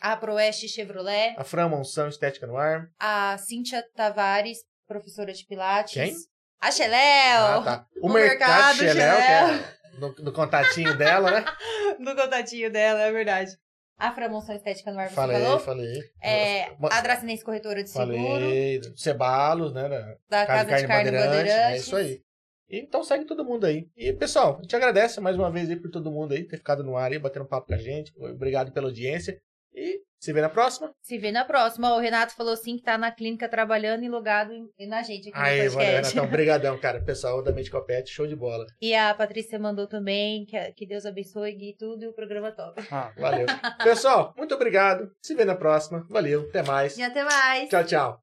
A 0.00 0.16
Proeste 0.16 0.68
Chevrolet, 0.68 1.34
a 1.36 1.44
Fran 1.44 1.68
Monção 1.68 2.08
Estética 2.08 2.46
no 2.46 2.56
Ar. 2.56 2.88
a 2.98 3.36
Cíntia 3.38 3.84
Tavares, 3.94 4.58
professora 4.86 5.32
de 5.32 5.44
Pilates. 5.46 5.94
Quem? 5.94 6.14
A 6.60 6.70
Xeléu! 6.70 6.98
Ah, 7.44 7.62
tá. 7.64 7.86
O, 8.02 8.06
o 8.08 8.12
Mercado, 8.12 8.78
Mercado 8.82 8.98
Xeléu, 8.98 9.16
é 9.16 9.76
no, 9.98 10.14
no 10.24 10.32
contatinho 10.32 10.96
dela, 10.96 11.30
né? 11.30 11.44
Do 12.00 12.14
contatinho 12.16 12.70
dela, 12.70 13.00
é 13.02 13.12
verdade. 13.12 13.50
A 13.98 14.10
Framonção 14.12 14.54
Estética 14.56 14.90
no 14.90 14.98
Ar, 14.98 15.10
Falei, 15.10 15.42
falou? 15.42 15.60
falei. 15.60 16.00
É, 16.22 16.70
a 16.90 17.00
Dracinense 17.02 17.44
Corretora 17.44 17.82
de 17.82 17.90
Seguro, 17.90 18.14
Falei. 18.14 18.80
Cebalos, 18.96 19.74
né? 19.74 19.86
Da 19.86 20.16
da 20.30 20.46
Casa 20.46 20.76
de 20.76 20.86
Carne 20.86 21.10
Bandeirantes. 21.10 21.52
É 21.52 21.76
isso 21.76 21.96
aí. 21.96 22.22
Então 22.70 23.02
segue 23.02 23.24
todo 23.24 23.44
mundo 23.44 23.66
aí. 23.66 23.88
E, 23.96 24.12
pessoal, 24.12 24.58
a 24.58 24.62
gente 24.62 24.76
agradece 24.76 25.20
mais 25.20 25.36
uma 25.36 25.50
vez 25.50 25.68
aí 25.68 25.76
por 25.76 25.90
todo 25.90 26.10
mundo 26.10 26.32
aí 26.32 26.44
ter 26.46 26.56
ficado 26.58 26.84
no 26.84 26.96
ar 26.96 27.10
aí, 27.10 27.18
batendo 27.18 27.44
um 27.44 27.48
papo 27.48 27.66
com 27.66 27.74
a 27.74 27.78
gente. 27.78 28.12
Obrigado 28.16 28.72
pela 28.72 28.86
audiência. 28.86 29.40
E 29.74 30.00
Se 30.18 30.32
vê 30.32 30.40
na 30.40 30.48
próxima. 30.50 30.92
Se 31.00 31.16
vê 31.16 31.30
na 31.32 31.44
próxima. 31.44 31.94
O 31.94 31.98
Renato 31.98 32.34
falou 32.34 32.56
sim 32.56 32.76
que 32.76 32.82
tá 32.82 32.98
na 32.98 33.10
clínica 33.10 33.48
trabalhando 33.48 34.04
e 34.04 34.08
logado 34.08 34.52
em- 34.52 34.86
na 34.86 35.02
gente 35.02 35.28
aqui 35.30 35.38
Aí, 35.38 35.64
no 35.64 35.70
valeu, 35.70 35.86
podcast. 35.86 36.14
Renatão. 36.14 36.24
Obrigadão, 36.28 36.78
cara. 36.78 37.00
Pessoal 37.02 37.42
da 37.42 37.52
Mente 37.52 37.70
Copete, 37.70 38.10
show 38.10 38.26
de 38.26 38.36
bola. 38.36 38.66
E 38.82 38.94
a 38.94 39.14
Patrícia 39.14 39.58
mandou 39.58 39.86
também, 39.86 40.44
que, 40.44 40.72
que 40.72 40.86
Deus 40.86 41.06
abençoe 41.06 41.52
Gui, 41.54 41.74
tudo 41.78 42.04
e 42.04 42.08
o 42.08 42.12
programa 42.12 42.52
top. 42.52 42.82
Ah, 42.90 43.12
Valeu. 43.16 43.46
Pessoal, 43.82 44.34
muito 44.36 44.54
obrigado. 44.54 45.10
Se 45.24 45.34
vê 45.34 45.44
na 45.44 45.54
próxima. 45.54 46.04
Valeu, 46.10 46.42
até 46.48 46.62
mais. 46.64 46.98
E 46.98 47.02
até 47.02 47.24
mais. 47.24 47.68
Tchau, 47.70 47.84
tchau. 47.84 48.20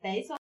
É 0.00 0.20
isso 0.20 0.32